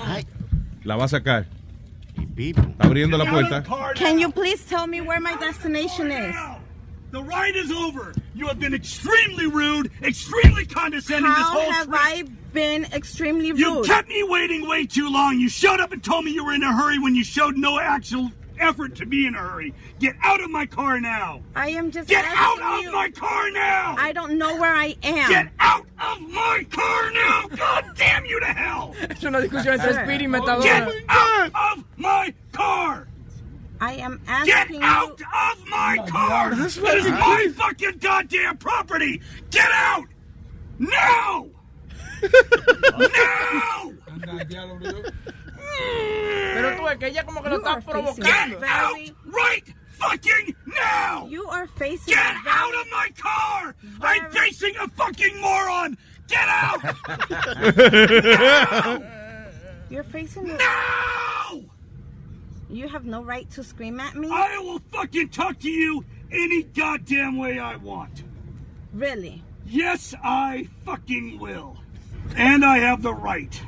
[0.85, 1.47] La va a sacar.
[2.17, 3.63] Está abriendo la puerta.
[3.95, 6.35] Can you please tell me where my destination is?
[7.11, 8.15] The ride is over.
[8.35, 12.01] You have been extremely rude, extremely condescending this How whole have trip.
[12.01, 12.25] I
[12.55, 13.59] been extremely rude?
[13.59, 15.39] You kept me waiting way too long.
[15.39, 17.79] You showed up and told me you were in a hurry when you showed no
[17.79, 18.31] actual
[18.63, 19.75] effort to be in a hurry.
[19.99, 21.43] Get out of my car now.
[21.55, 22.93] I am just Get out of you.
[22.93, 23.97] my car now.
[23.99, 25.29] I don't know where I am.
[25.31, 27.49] Get out of my car now.
[27.57, 28.95] God damn you to hell.
[29.11, 33.09] Es una discusión entre Speedy y Get out of my car.
[33.81, 35.27] I am asking Get out you.
[35.27, 36.55] of my car.
[36.55, 39.21] This is my fucking goddamn property.
[39.51, 40.07] Get out
[40.79, 41.49] now.
[42.99, 43.93] now.
[46.55, 48.57] Pero tú ves que ella como que lo You está are facing provocando.
[48.57, 49.65] a very- Right
[49.99, 51.27] fucking now.
[51.29, 52.15] You are facing.
[52.15, 53.75] Get a out of my car.
[54.01, 55.97] I'm facing a fucking moron.
[56.29, 56.83] Get out.
[59.91, 60.51] You're facing.
[60.51, 61.65] a- No.
[62.71, 64.31] You have no right to scream at me.
[64.33, 68.25] I will fucking talk to you any goddamn way I want.
[68.95, 69.43] Really?
[69.67, 71.77] Yes, I fucking will.
[72.35, 73.61] And I have the right.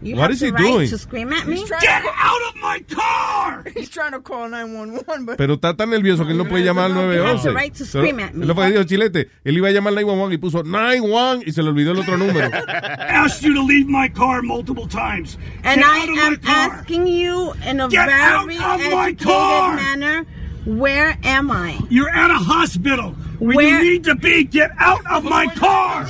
[0.00, 0.88] You What have the he right doing?
[0.90, 1.56] to scream at me.
[1.56, 3.64] He's trying Get out of my car.
[3.76, 6.84] He's trying to call 911, but Pero está tan nervioso que él no puede llamar
[6.86, 7.42] al 911.
[7.48, 8.46] the right to scream at me.
[8.46, 9.28] lo que dijo Chilete.
[9.44, 12.16] Él iba a llamar al 911 y puso 911 y se le olvidó el otro
[12.16, 12.48] número.
[12.68, 15.36] Asked you to leave my car multiple times.
[15.64, 16.70] And Get I out of am my car.
[16.78, 20.26] asking you in a Get very of my educated manner,
[20.64, 21.76] where am I?
[21.90, 24.44] You're at a hospital where Where- you need to be.
[24.44, 26.06] Get out of my car.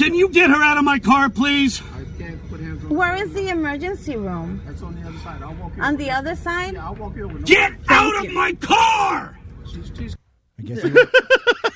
[0.00, 1.78] Can you get her out of my car, please?
[2.88, 4.62] Where is the emergency room?
[4.64, 5.42] That's on the other side.
[5.42, 6.76] I'll walk you On the other side?
[6.76, 7.38] I'll walk you over.
[7.40, 9.38] Get out of my car!
[10.58, 11.10] I guess, he won't,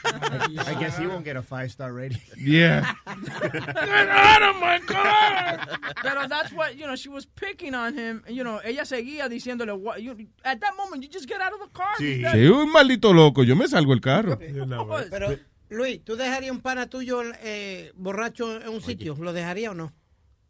[0.05, 2.20] I, I guess he won't get a five star rating.
[2.39, 2.94] Yeah.
[3.07, 5.78] Get out of my car.
[6.03, 8.25] Pero that's what, you know, she was picking on him.
[8.27, 11.61] You know, ella seguía diciéndole, what, you, at that moment, you just get out of
[11.61, 11.94] the car.
[11.99, 13.43] Sí, un maldito loco.
[13.43, 14.39] Yo me salgo el carro.
[14.39, 15.36] Pero,
[15.75, 19.17] Luis, ¿tú dejarías un pana tuyo eh, borracho en un sitio?
[19.19, 19.93] ¿Lo dejaría o no?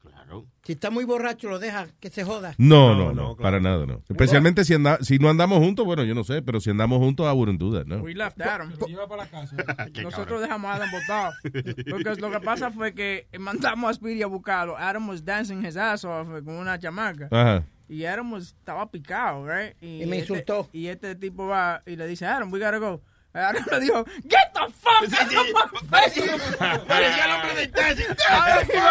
[0.00, 0.46] Claro.
[0.62, 2.54] Si está muy borracho, lo deja, que se joda.
[2.58, 4.02] No, no, no, para nada, no.
[4.08, 7.26] Especialmente si, anda, si no andamos juntos, bueno, yo no sé, pero si andamos juntos,
[7.26, 8.02] I wouldn't do that, no.
[8.02, 8.72] We left Adam.
[10.02, 11.32] Nosotros dejamos a Adam botado.
[11.90, 14.76] Porque lo que pasa fue que mandamos a Speedy a buscarlo.
[14.76, 17.28] Adam was dancing his ass off con una chamaca.
[17.30, 17.64] Ajá.
[17.88, 19.74] Y Adam was- estaba picado, right?
[19.82, 20.68] Y me este- insultó.
[20.72, 23.02] Y este tipo va y le dice, Adam, we gotta go.
[23.34, 25.52] Adam le dijo, get the fuck out of
[25.90, 26.18] my face.
[26.86, 28.04] Parecía el hombre del taxi.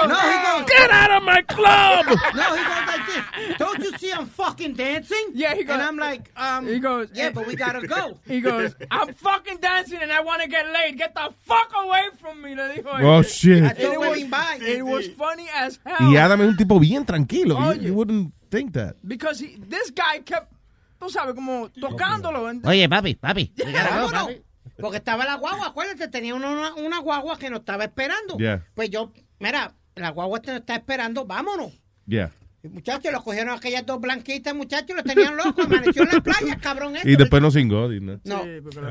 [0.03, 2.05] No, he goes, Get out of my club.
[2.35, 3.57] No, he goes like this.
[3.57, 5.31] Don't you see I'm fucking dancing?
[5.33, 5.73] Yeah, he goes.
[5.75, 8.19] And I'm like, um, He goes, yeah, but we gotta go.
[8.27, 10.97] He goes, I'm fucking dancing and I want to get laid.
[10.97, 12.55] Get the fuck away from me.
[12.55, 13.01] Le dijo.
[13.01, 13.63] Oh, shit.
[13.63, 14.59] And Still it was, by.
[14.61, 16.11] it was funny as hell.
[16.11, 17.73] Y Adam es un tipo bien tranquilo.
[17.75, 18.95] You- You wouldn't think that.
[19.07, 20.52] Because he, this guy kept,
[21.05, 22.51] tú sabes, como tocándolo.
[22.65, 23.53] Oye, papi, papi.
[23.73, 24.29] Vámonos.
[24.79, 28.37] Porque estaba la guagua, acuérdate, tenía una, una, una guagua que nos estaba esperando.
[28.37, 28.65] Yeah.
[28.73, 31.71] Pues yo, mira, la guagua te está esperando, vámonos.
[32.07, 32.31] Yeah.
[32.63, 36.57] Y muchachos, los cogieron aquellas dos blanquitas, muchachos, los tenían locos, amaneció en la playa,
[36.59, 36.95] cabrón.
[36.95, 37.11] este.
[37.11, 38.19] Y después no y no.
[38.23, 38.41] No.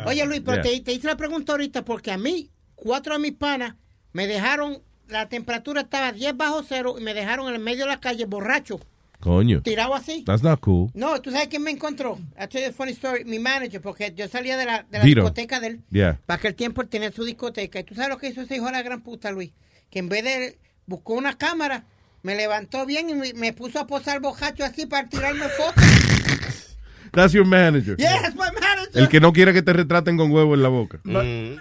[0.06, 0.70] Oye, Luis, pero Yeah.
[0.76, 3.74] te, te hice la pregunta ahorita porque a mí, cuatro de mis panas
[4.12, 7.90] me dejaron la temperatura estaba 10 bajo cero y me dejaron en el medio de
[7.90, 8.80] la calle borracho,
[9.22, 9.62] Coño.
[9.62, 10.24] tirado así.
[10.26, 10.90] That's not cool.
[10.94, 12.18] No, ¿tú sabes quién me encontró?
[12.50, 13.24] You a funny story.
[13.24, 15.80] Mi manager, porque yo salía de la, de la discoteca de él.
[15.90, 16.18] Yeah.
[16.26, 17.78] Para aquel tiempo él tenía su discoteca.
[17.80, 19.52] ¿Y tú sabes lo que hizo ese hijo de la gran puta, Luis?
[19.90, 20.58] Que en vez de...
[20.84, 21.84] Buscó una cámara,
[22.24, 25.84] me levantó bien y me, me puso a posar bojacho así para tirarme fotos.
[27.12, 27.94] That's your manager.
[27.98, 28.88] Yeah, that's my manager.
[29.02, 30.98] El que no quiere que te retraten con huevo en la boca.
[31.04, 31.58] Mm.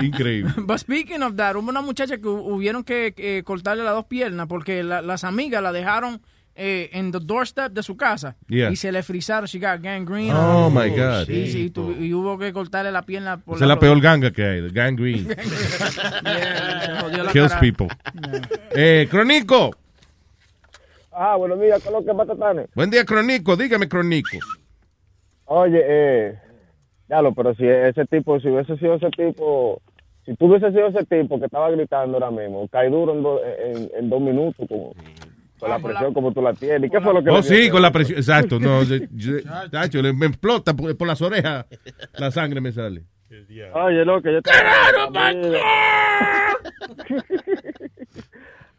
[0.02, 0.52] Increíble.
[0.58, 4.06] But speaking of that, hubo una muchacha que hu- hubieron que eh, cortarle las dos
[4.06, 6.20] piernas porque la- las amigas la dejaron
[6.56, 8.70] eh, en the doorstep de su casa Yeah.
[8.70, 9.46] y se le frizaron.
[9.46, 10.32] She got gangrene.
[10.32, 11.26] Oh, my God.
[11.26, 13.38] Sí, sí, tu- y hubo que cortarle la pierna.
[13.38, 15.34] Por Esa es la peor ganga que hay, gangrene.
[16.24, 17.60] Yeah, la Kills cara.
[17.60, 17.88] people.
[18.74, 19.70] Eh, Cronico.
[21.12, 22.68] Ah, buenos días, ¿qué es lo que patatanes?
[22.74, 23.56] Buen día, Cronico.
[23.56, 24.38] Dígame, Cronico.
[25.46, 26.38] Oye, eh,
[27.08, 29.80] ya lo, pero si ese tipo, si hubiese sido ese tipo,
[30.24, 33.40] si tú hubiese sido ese tipo que estaba gritando ahora mismo, cae duro en, do-
[33.44, 34.92] en, en dos minutos, como,
[35.64, 36.84] con la presión como tú la tienes.
[36.84, 38.18] ¿Y qué fue lo que Oh, sí, con la presión.
[38.18, 38.58] Exacto.
[38.60, 39.36] No, yo- yo-
[39.70, 41.66] tacho, le- me explota por, por las orejas.
[42.18, 43.02] La sangre me sale.
[43.74, 44.50] Oye, lo que yo te...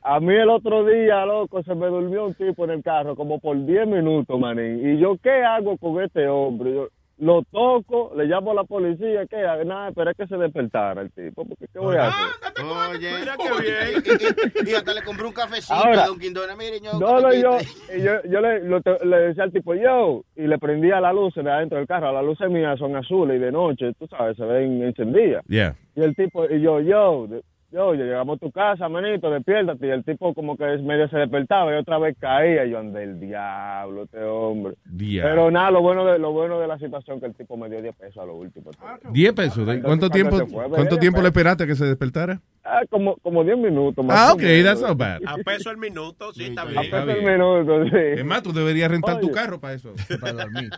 [0.08, 3.40] A mí el otro día, loco, se me durmió un tipo en el carro como
[3.40, 4.88] por 10 minutos, manín.
[4.88, 6.74] Y yo, ¿qué hago con este hombre?
[6.76, 9.64] Yo lo toco, le llamo a la policía, ¿qué hago?
[9.64, 12.66] Nada, esperé que se despertara el tipo, porque ¿qué voy a hacer?
[12.90, 16.58] Oye, y, y- y hasta le compré un cafecito Ahora- a Dunkin' Donuts.
[16.58, 17.58] Mire, yo, No, no, yo,
[17.96, 21.14] y yo, yo le, lo te- le decía al tipo, yo, y le prendía la
[21.14, 22.12] luz de adentro del carro.
[22.12, 25.44] Las luces mías son azules y de noche, tú sabes, se ven encendidas.
[25.48, 25.76] Yeah.
[25.96, 27.28] Y el tipo, y yo, yo,
[27.76, 29.88] yo, yo, llegamos a tu casa, manito, despiértate.
[29.88, 32.66] Y el tipo como que medio se despertaba y otra vez caía.
[32.66, 34.76] Y yo, ande el diablo, este hombre.
[34.86, 35.30] Diablo.
[35.30, 37.82] Pero nada, lo bueno de lo bueno de la situación que el tipo me dio
[37.82, 38.72] 10 pesos a lo último.
[39.12, 39.68] 10 pesos.
[39.68, 42.40] ¿de- ¿Cuánto tiempo, fue, cuánto tiempo le esperaste a que se despertara?
[42.68, 44.04] Ah, como, como 10 minutos.
[44.04, 44.64] más Ah, ok, menos.
[44.64, 45.22] that's not bad.
[45.28, 46.82] A peso el minuto, sí, está A bien.
[46.90, 48.20] peso el minuto, sí.
[48.20, 50.72] Es más, tú deberías rentar tu carro para eso, para dormir.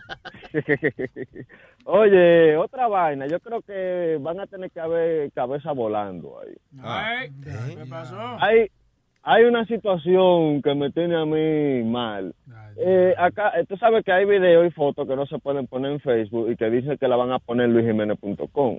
[1.84, 6.54] Oye, otra vaina, yo creo que van a tener que haber cabeza volando ahí.
[6.82, 8.18] Ay, ¿Qué pasó?
[8.40, 8.66] Hay,
[9.22, 12.34] hay una situación que me tiene a mí mal.
[12.76, 15.92] Eh, acá, eh, tú sabes que hay videos y fotos que no se pueden poner
[15.92, 18.78] en Facebook y que dicen que la van a poner en luisjiménez.com.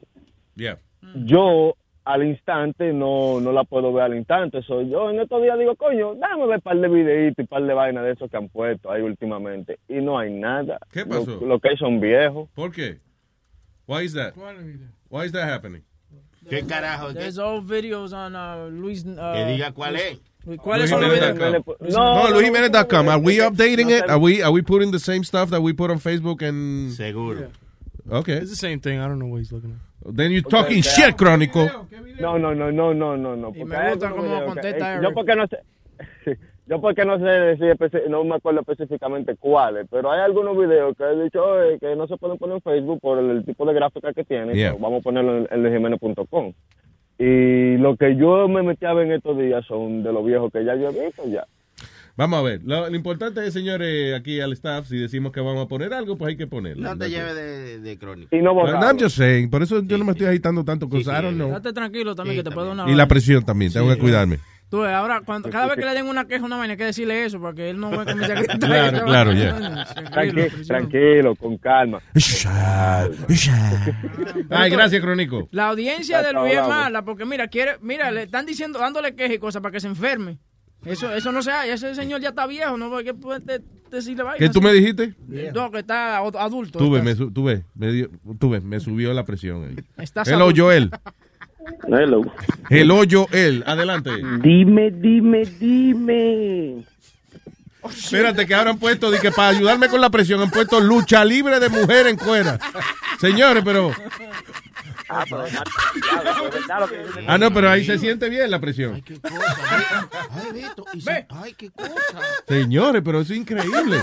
[0.56, 0.78] Yeah.
[1.26, 1.76] Yo
[2.10, 4.64] al instante no, no la puedo ver al instante.
[4.64, 7.48] So, yo en estos días digo, coño, dame ver un par de videitos y un
[7.48, 9.78] par de vainas de esos que han puesto ahí últimamente.
[9.88, 10.80] Y no hay nada.
[10.92, 11.38] ¿Qué pasó?
[11.40, 12.50] Lo, lo que hay son viejos.
[12.56, 12.98] ¿Por qué?
[13.86, 14.34] Why is that?
[15.10, 15.84] Why is that happening?
[16.50, 17.14] ¿Qué carajo?
[17.14, 19.06] There's old videos on uh, Luis.
[19.06, 20.20] Uh, Que diga cuál es.
[20.58, 21.38] ¿Cuáles son los videos?
[21.92, 23.08] No, LuisJimenez.com.
[23.08, 24.10] Are we updating it?
[24.10, 27.52] Are we are we putting the same stuff that we put on Facebook and Seguro.
[28.12, 28.34] Okay.
[28.38, 29.00] It's the same thing.
[29.00, 30.16] I don't know what he's looking at.
[30.16, 31.70] Then you're talking shit, Crónico.
[32.20, 33.52] No, no, no, no, no, no, no.
[33.56, 35.04] Y me gusta cómo contesta Eric.
[35.04, 35.58] Yo porque no sé,
[36.68, 37.76] yo porque no sé decir,
[38.10, 42.08] no me acuerdo específicamente cuáles, pero hay algunos videos que he dicho "Oye, que no
[42.08, 44.54] se pueden poner en Facebook por el, el tipo de gráfica que tiene.
[44.54, 44.74] Yeah.
[44.74, 46.56] vamos a ponerlo en, en.
[47.22, 50.52] Y lo que yo me metí a ver en estos días son de los viejos
[50.54, 51.46] que ya yo he visto ya.
[52.20, 52.60] Vamos a ver.
[52.66, 56.18] Lo, lo importante es, señores, aquí al staff, si decimos que vamos a poner algo,
[56.18, 56.84] pues hay que ponerlo.
[56.84, 58.36] No te lleves de, de crónica.
[58.36, 59.50] Y no No, just saying.
[59.50, 61.48] Por eso yo no me estoy agitando tanto con Sara, no.
[61.48, 64.38] Date tranquilo también, que te puedo dar una Y la presión también, tengo que cuidarme.
[64.70, 66.86] Tú ves, ahora, cuando, cada vez que le den una queja, una vaina, hay que
[66.86, 68.60] decirle eso, para que él no vea que mi secretario...
[68.60, 69.86] Claro, claro, ya.
[70.12, 72.02] Tranquilo, tranquilo, con calma.
[74.50, 75.48] Ay, gracias, Crónico.
[75.52, 79.38] La audiencia de Luis es mala, porque mira, quiere, mira, le están diciendo, dándole quejas
[79.38, 80.38] y cosas para que se enferme.
[80.86, 83.62] Eso, eso no se hace, ese señor ya está viejo, no hay que poder de-
[83.92, 84.24] decirle.
[84.38, 85.14] ¿Qué tú me dijiste?
[85.54, 86.80] No, que está ad- adulto.
[86.80, 88.10] Tuve, está- me, me, dio-
[88.40, 89.76] tuve, me subió la presión ahí.
[89.98, 90.64] Estás Hello, adulto.
[90.64, 90.92] Joel.
[91.90, 92.22] Hello.
[92.70, 93.64] Hello, Joel.
[93.68, 94.12] Adelante.
[94.42, 96.86] Dime, dime, dime.
[97.84, 101.24] Espérate, que ahora han puesto, de que para ayudarme con la presión, han puesto lucha
[101.26, 102.60] libre de mujer en cuera.
[103.20, 103.92] Señores, pero.
[105.10, 107.26] Ah, pero es verdad lo que dice.
[107.28, 109.02] Ah, no, pero ahí se siente bien la presión.
[110.32, 111.90] Ay, Beto, y se- ay, qué cosa.
[112.48, 114.02] Señores, pero eso es increíble.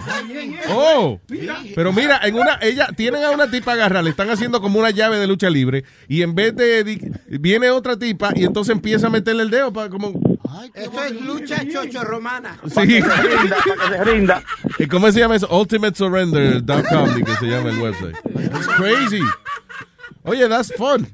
[0.69, 1.21] Oh,
[1.75, 4.91] pero mira, en una, ella, tienen a una tipa agarrada, le están haciendo como una
[4.91, 9.11] llave de lucha libre, y en vez de, viene otra tipa, y entonces empieza a
[9.11, 10.13] meterle el dedo para como,
[10.75, 12.59] Eso es lucha chocho romana.
[12.69, 13.01] sí.
[13.01, 14.43] Para que se rinda.
[14.79, 15.49] ¿Y ¿Cómo se llama eso?
[15.57, 18.17] UltimateSurrender.com, que se llama el website.
[18.35, 19.21] It's crazy.
[20.27, 21.07] Oye, that's fun.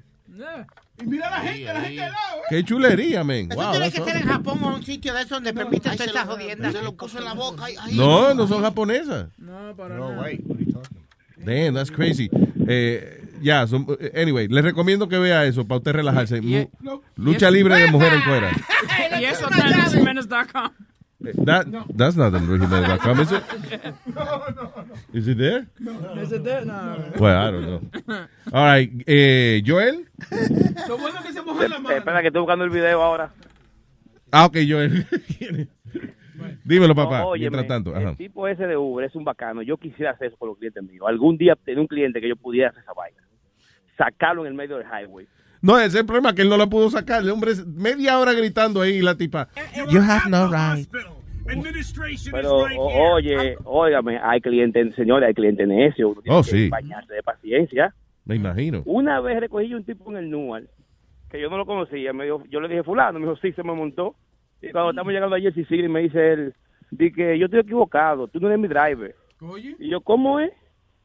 [1.00, 2.42] Y mira la gente, la gente al lado.
[2.48, 3.48] Qué chulería, man.
[3.50, 4.20] Eso Wow, tiene that's que ser awesome.
[4.20, 6.72] en Japón o un sitio de esos donde permiten todas esas jodiendas.
[6.72, 7.64] Se lo puso en la boca.
[7.64, 9.26] Ay, ay, No, no son japonesas.
[9.38, 10.22] No, para No, nada.
[10.22, 10.40] wait.
[11.38, 12.30] Damn, that's crazy.
[12.68, 16.40] Eh, ya, son- anyway, les recomiendo que vea eso para usted relajarse.
[17.16, 18.50] Lucha libre de mujer en cuera.
[19.20, 20.14] Y eso está en
[21.22, 23.42] That, that's not in luisjimenez.com, is it?
[25.12, 25.66] Is it there?
[26.18, 26.64] Is it there?
[26.64, 26.96] No.
[27.18, 27.80] Well, I don't know.
[28.52, 30.04] All right, eh, Joel.
[30.88, 31.96] Lo bueno que se moja la mano.
[31.96, 33.32] espera, que estoy buscando el video ahora.
[34.32, 35.06] Ah, ok, Joel.
[36.64, 37.20] Dímelo, papá.
[37.20, 37.94] No, óyeme, Mientras tanto.
[37.94, 38.10] Ajá.
[38.10, 39.62] El tipo ese de Uber es un bacano.
[39.62, 41.04] Yo quisiera hacer eso con los clientes míos.
[41.06, 43.22] Algún día tener un cliente que yo pudiera hacer esa vaina.
[43.96, 45.26] Sacarlo en el medio del highway.
[45.62, 47.22] No, ese es el problema que él no la pudo sacar.
[47.22, 49.48] El hombre es media hora gritando ahí y la tipa.
[49.88, 50.88] You have no right.
[52.30, 56.12] Pero, o- oye, óigame, hay clientes, señores, hay clientes necios.
[56.12, 56.68] Uno tiene Oh, que sí.
[56.68, 57.94] bañarse de paciencia.
[58.24, 58.82] Me imagino.
[58.84, 60.68] Una vez recogí yo un tipo en el Nual,
[61.30, 62.12] que yo no lo conocía.
[62.12, 64.14] Me dijo, yo le dije, fulano, me dijo, sí, se me montó.
[64.60, 66.54] Y cuando estamos llegando a Jersey City, me dice él,
[66.92, 69.14] di que yo estoy equivocado, tú no eres mi driver.
[69.80, 70.52] Y yo, ¿cómo es?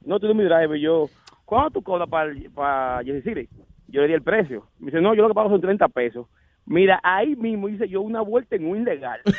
[0.06, 0.78] No, tú no eres mi driver.
[0.78, 1.10] Y yo,
[1.46, 3.50] ¿cuánto tú cobras para, para Jersey City?
[3.88, 4.66] Yo le di el precio.
[4.80, 6.28] Me dice, no, yo lo que pago son 30 pesos.
[6.66, 9.22] Mira, ahí mismo hice yo una vuelta en un ilegal.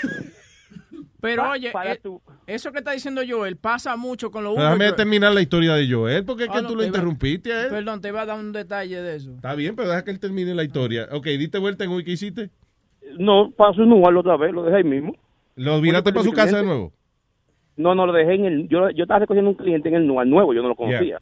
[1.20, 2.00] Pero Pa- oye, para eh,
[2.46, 4.64] eso que está diciendo Joel pasa mucho con los Uber.
[4.64, 7.64] Déjame terminar la historia de Joel, porque es Ah, que no, tú lo interrumpiste a
[7.64, 7.70] él.
[7.70, 9.32] Perdón, te iba a dar un detalle de eso.
[9.34, 11.08] Está bien, pero deja que él termine la historia.
[11.10, 12.50] Ok, diste vuelta en hoy, ¿qué hiciste?
[13.18, 15.16] No, paso en Nual otra vez, lo dejé ahí mismo.
[15.56, 16.92] ¿Lo miraste para su casa de nuevo?
[17.76, 18.68] No, no, lo dejé en el...
[18.68, 21.20] Yo, yo estaba recogiendo un cliente en el Nual nuevo, yo no lo conocía.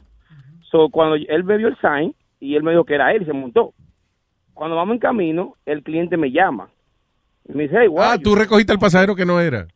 [0.69, 3.33] So, cuando él vio el sign y él me dijo que era él y se
[3.33, 3.73] montó.
[4.53, 6.69] Cuando vamos en camino, el cliente me llama.
[7.47, 9.67] Y me dice, hey, Ah, tú recogiste al pasajero que no era.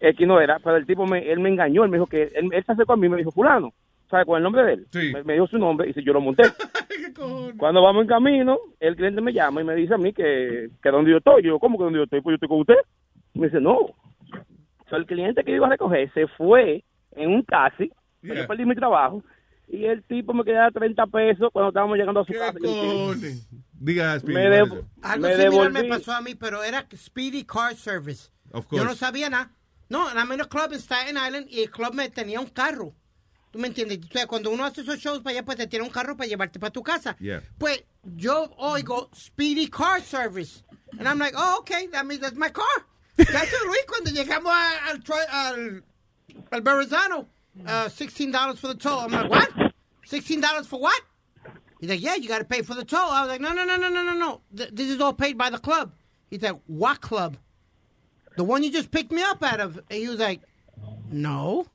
[0.00, 2.24] es que no era, pero el tipo me, él me engañó, él me dijo que,
[2.34, 3.72] él, él se acercó a mí y me dijo, fulano,
[4.10, 5.12] ¿sabe cuál es el nombre de él?
[5.12, 6.42] Me, me dijo su nombre y yo lo monté.
[7.58, 10.90] Cuando vamos en camino, el cliente me llama y me dice a mí que, que
[10.90, 11.42] donde yo estoy.
[11.42, 12.20] Yo, ¿cómo que donde yo estoy?
[12.20, 12.76] Pues yo estoy con usted.
[13.34, 13.78] Y me dice, no.
[14.90, 16.82] So, el cliente que iba a recoger se fue
[17.12, 17.90] en un taxi,
[18.22, 19.22] yo perdí mi trabajo,
[19.72, 22.58] y el tipo me quedaba 30 pesos cuando estábamos llegando a su casa.
[23.72, 24.84] Diga, Speedy, Me devo-?
[25.02, 28.30] Algo me similar me pasó a mí, pero era Speedy Car Service.
[28.52, 29.50] Of Yo no sabía nada.
[29.88, 32.94] No, era en el club en Staten Island y el club me tenía un carro.
[33.50, 33.98] ¿Tú me entiendes?
[34.08, 36.28] O sea, cuando uno hace esos shows para allá, pues te tiene un carro para
[36.28, 37.16] llevarte para tu casa.
[37.18, 37.42] Yeah.
[37.58, 40.62] Pues yo oigo Speedy Car Service.
[40.98, 42.64] And I'm like, oh, okay, that means that's my car.
[43.18, 45.84] Cacho Luis, cuando llegamos a- al, Troy- al,
[46.50, 47.28] al Verrazano,
[47.60, 49.00] uh, $16 for the toll.
[49.00, 49.50] I'm like, what?
[50.12, 51.00] $16 for what?
[51.80, 53.00] He's like, yeah, you got to pay for the toll.
[53.10, 54.40] I was like, no, no, no, no, no, no, no.
[54.56, 55.92] Th- This is all paid by the club.
[56.30, 57.36] He's like, what club?
[58.36, 59.76] The one you just picked me up out of.
[59.90, 60.40] And he was like,
[61.10, 61.66] no.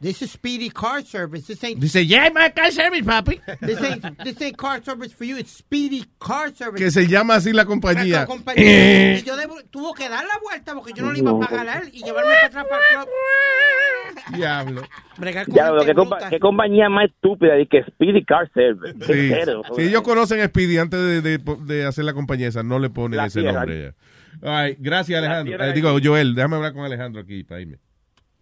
[0.00, 1.46] This is Speedy Car Service.
[1.46, 1.78] This ain't.
[1.80, 3.40] Dice, yeah, my car service, papi.
[3.60, 4.18] This ain't.
[4.24, 5.36] This ain't car service for you.
[5.36, 6.82] It's Speedy Car Service.
[6.84, 8.20] Que se llama así la compañía.
[8.20, 8.64] La compañía.
[8.64, 9.18] Eh.
[9.20, 11.68] Y yo debo- tuvo que dar la vuelta porque yo no le iba a pagar
[11.68, 14.36] a él y llevarme para atrás para el club.
[14.36, 14.82] Diablo.
[15.16, 18.50] Bregar con Ya, lo gente que compa- qué compañía más estúpida y que Speedy Car
[18.52, 18.94] Service.
[19.06, 19.32] Sí.
[19.76, 22.90] Si ellos conocen a Speedy antes de, de- de hacer la compañía esa, no le
[22.90, 23.60] ponen La ese tierra.
[23.60, 23.94] nombre
[24.42, 24.48] ya.
[24.48, 25.64] All right, gracias, Alejandro.
[25.64, 25.96] Eh, digo.
[26.02, 27.78] Joel, déjame hablar con Alejandro aquí para irme.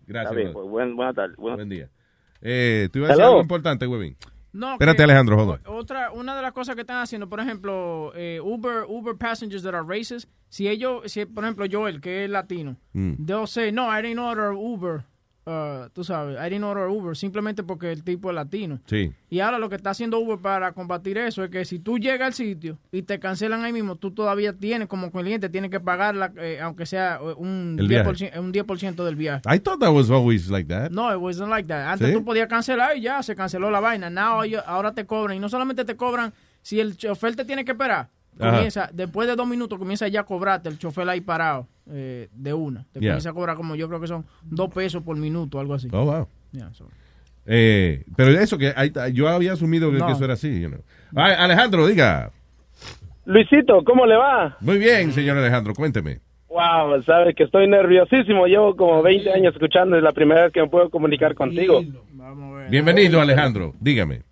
[0.06, 0.30] Gracias.
[0.32, 1.34] Está bien, pues, buen, buena tarde.
[1.36, 1.90] Buena- Buen día.
[2.40, 4.16] Eh, ¿Tú ibas a decir algo importante, Webin?
[4.52, 5.74] No, Espérate, Alejandro, hold on.
[5.74, 9.74] Otra, una de las cosas que están haciendo, por ejemplo, eh, Uber, Uber passengers that
[9.74, 13.26] are racist, si ellos, si, por ejemplo, Joel, que es latino, Mm.
[13.26, 15.04] they'll say, no, I didn't order Uber,
[15.46, 18.80] uh, tú sabes, I didn't order Uber, simplemente porque el tipo es latino.
[18.86, 19.12] Sí.
[19.30, 22.26] Y ahora lo que está haciendo Uber para combatir eso es que si tú llegas
[22.26, 26.14] al sitio y te cancelan ahí mismo, tú todavía tienes como cliente, tienes que pagar,
[26.14, 29.42] la, eh, aunque sea eh, un El 10%, un 10% del viaje.
[29.46, 30.90] I thought that was always like that.
[30.90, 31.92] No, it wasn't like that.
[31.92, 32.14] Antes ¿Sí?
[32.14, 34.10] tú podías cancelar y ya, se canceló la vaina.
[34.10, 35.36] Now, ahora te cobran.
[35.36, 38.08] Y no solamente te cobran, si el chofer te tiene que esperar,
[38.40, 38.52] Ajá.
[38.52, 42.52] comienza, después de dos minutos comienza ya a cobrarte el chofer ahí parado eh, de
[42.52, 42.84] una.
[42.92, 43.10] Te Yeah.
[43.12, 45.88] comienza a cobrar como yo creo que son dos pesos por minuto, algo así.
[45.92, 46.28] Oh, wow.
[46.52, 46.88] Yeah, so-
[47.46, 48.72] Eh, pero eso que
[49.12, 50.06] yo había asumido que, No.
[50.06, 50.60] que eso era así.
[50.60, 50.80] You know.
[51.14, 52.30] Alejandro, diga.
[53.24, 54.56] Luisito, ¿cómo le va?
[54.60, 56.18] Muy bien, señor Alejandro, cuénteme.
[56.48, 58.46] Wow, sabes que estoy nerviosísimo.
[58.46, 59.96] Llevo como 20 años escuchando.
[59.96, 61.82] Es la primera vez que me puedo comunicar contigo.
[62.70, 63.74] Bienvenido, Alejandro.
[63.80, 64.22] Dígame.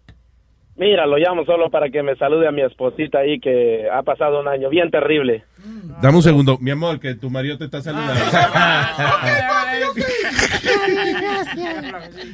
[0.77, 4.41] Mira, lo llamo solo para que me salude a mi esposita ahí que ha pasado
[4.41, 5.44] un año bien terrible.
[6.03, 8.20] Dame un segundo, mi amor, que tu marido te está saludando.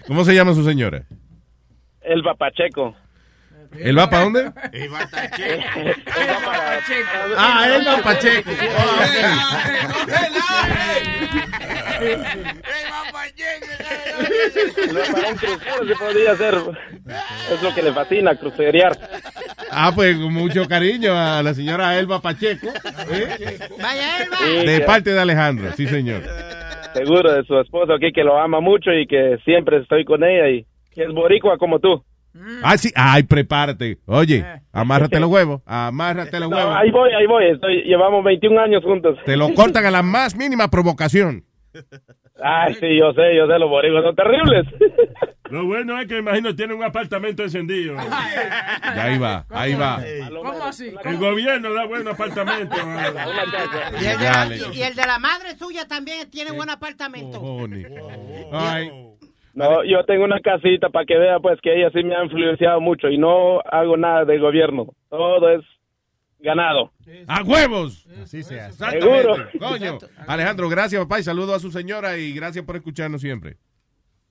[0.07, 1.02] ¿Cómo se llama su señora?
[2.01, 2.94] El papacheco.
[3.78, 4.52] ¿Él va para dónde?
[7.36, 8.50] Ah, él va Pacheco.
[15.12, 16.55] Para un crucero se podría hacer.
[17.52, 18.92] Es lo que le fascina, crucerear.
[19.70, 22.68] Ah, pues con mucho cariño a la señora Elba Pacheco.
[22.68, 23.58] ¿eh?
[23.81, 24.36] Vaya, Elba.
[24.39, 26.23] Sí, De que- parte de Alejandro, sí, señor.
[26.94, 30.49] Seguro de su esposo aquí que lo ama mucho y que siempre estoy con ella
[30.49, 32.05] y que es boricua como tú.
[32.62, 32.91] Ah, sí.
[32.94, 33.99] Ay, prepárate.
[34.07, 35.62] Oye, amárrate los huevos.
[35.67, 36.76] Amárrate los No, huevos.
[36.76, 37.44] ahí voy, ahí voy.
[37.47, 39.18] Estoy, llevamos 21 años juntos.
[39.26, 41.44] Te lo cortan a la más mínima provocación.
[42.42, 44.67] Ay, sí, yo sé, yo sé, los boricuas son terribles.
[45.50, 47.97] Lo bueno es que imagino tiene un apartamento encendido.
[48.83, 50.00] Ahí va, ahí va.
[50.28, 50.92] ¿Cómo así?
[51.05, 52.76] El gobierno da buen apartamento.
[54.00, 57.42] Y el, de la, y el de la madre suya también tiene buen apartamento.
[58.52, 58.91] Ay,
[59.54, 62.80] No, yo tengo una casita para que vea, pues, que ella sí me ha influenciado
[62.80, 64.86] mucho y no hago nada del gobierno.
[65.08, 65.62] Todo es
[66.38, 66.92] ganado.
[67.26, 68.06] ¡A huevos!
[68.22, 68.78] Así se hace.
[68.90, 69.34] Seguro.
[69.36, 69.58] Exactamente.
[69.58, 69.98] Coño.
[70.26, 73.56] Alejandro, gracias, papá, y saludo a su señora y gracias por escucharnos siempre.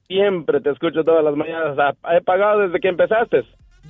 [0.07, 1.77] Siempre te escucho todas las mañanas.
[1.77, 3.43] Ah, He pagado desde que empezaste.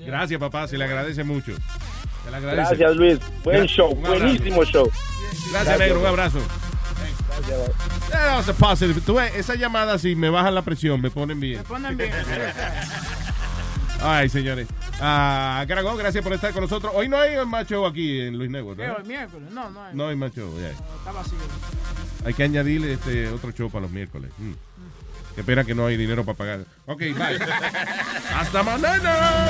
[0.06, 1.54] Gracias, papá, se le agradece mucho.
[1.54, 2.76] Se le agradece.
[2.76, 3.44] Gracias, Luis.
[3.44, 4.90] Buen show, buenísimo show.
[5.52, 6.40] Gracias, negro, un abrazo.
[8.12, 9.02] That was a positive.
[9.02, 11.64] Tú ves, esa llamada, si me bajan la presión, me ponen bien.
[11.64, 12.12] Ponen bien.
[14.02, 14.68] Ay, señores.
[15.02, 16.92] Ah, Caragón, gracias por estar con nosotros.
[16.96, 17.36] Hoy no hay
[17.68, 18.96] show aquí en Luis Network, ¿Qué, ¿no?
[18.96, 19.52] hoy miércoles?
[19.52, 19.96] No, no hay.
[19.96, 20.70] No hay show, ya.
[20.70, 21.38] Está vacío.
[22.26, 24.32] Hay que añadirle este otro show para los miércoles.
[24.38, 24.54] Mm.
[25.36, 26.60] Qué pena que no hay dinero para pagar.
[26.86, 27.40] Ok, bye.
[28.36, 29.50] Hasta mañana.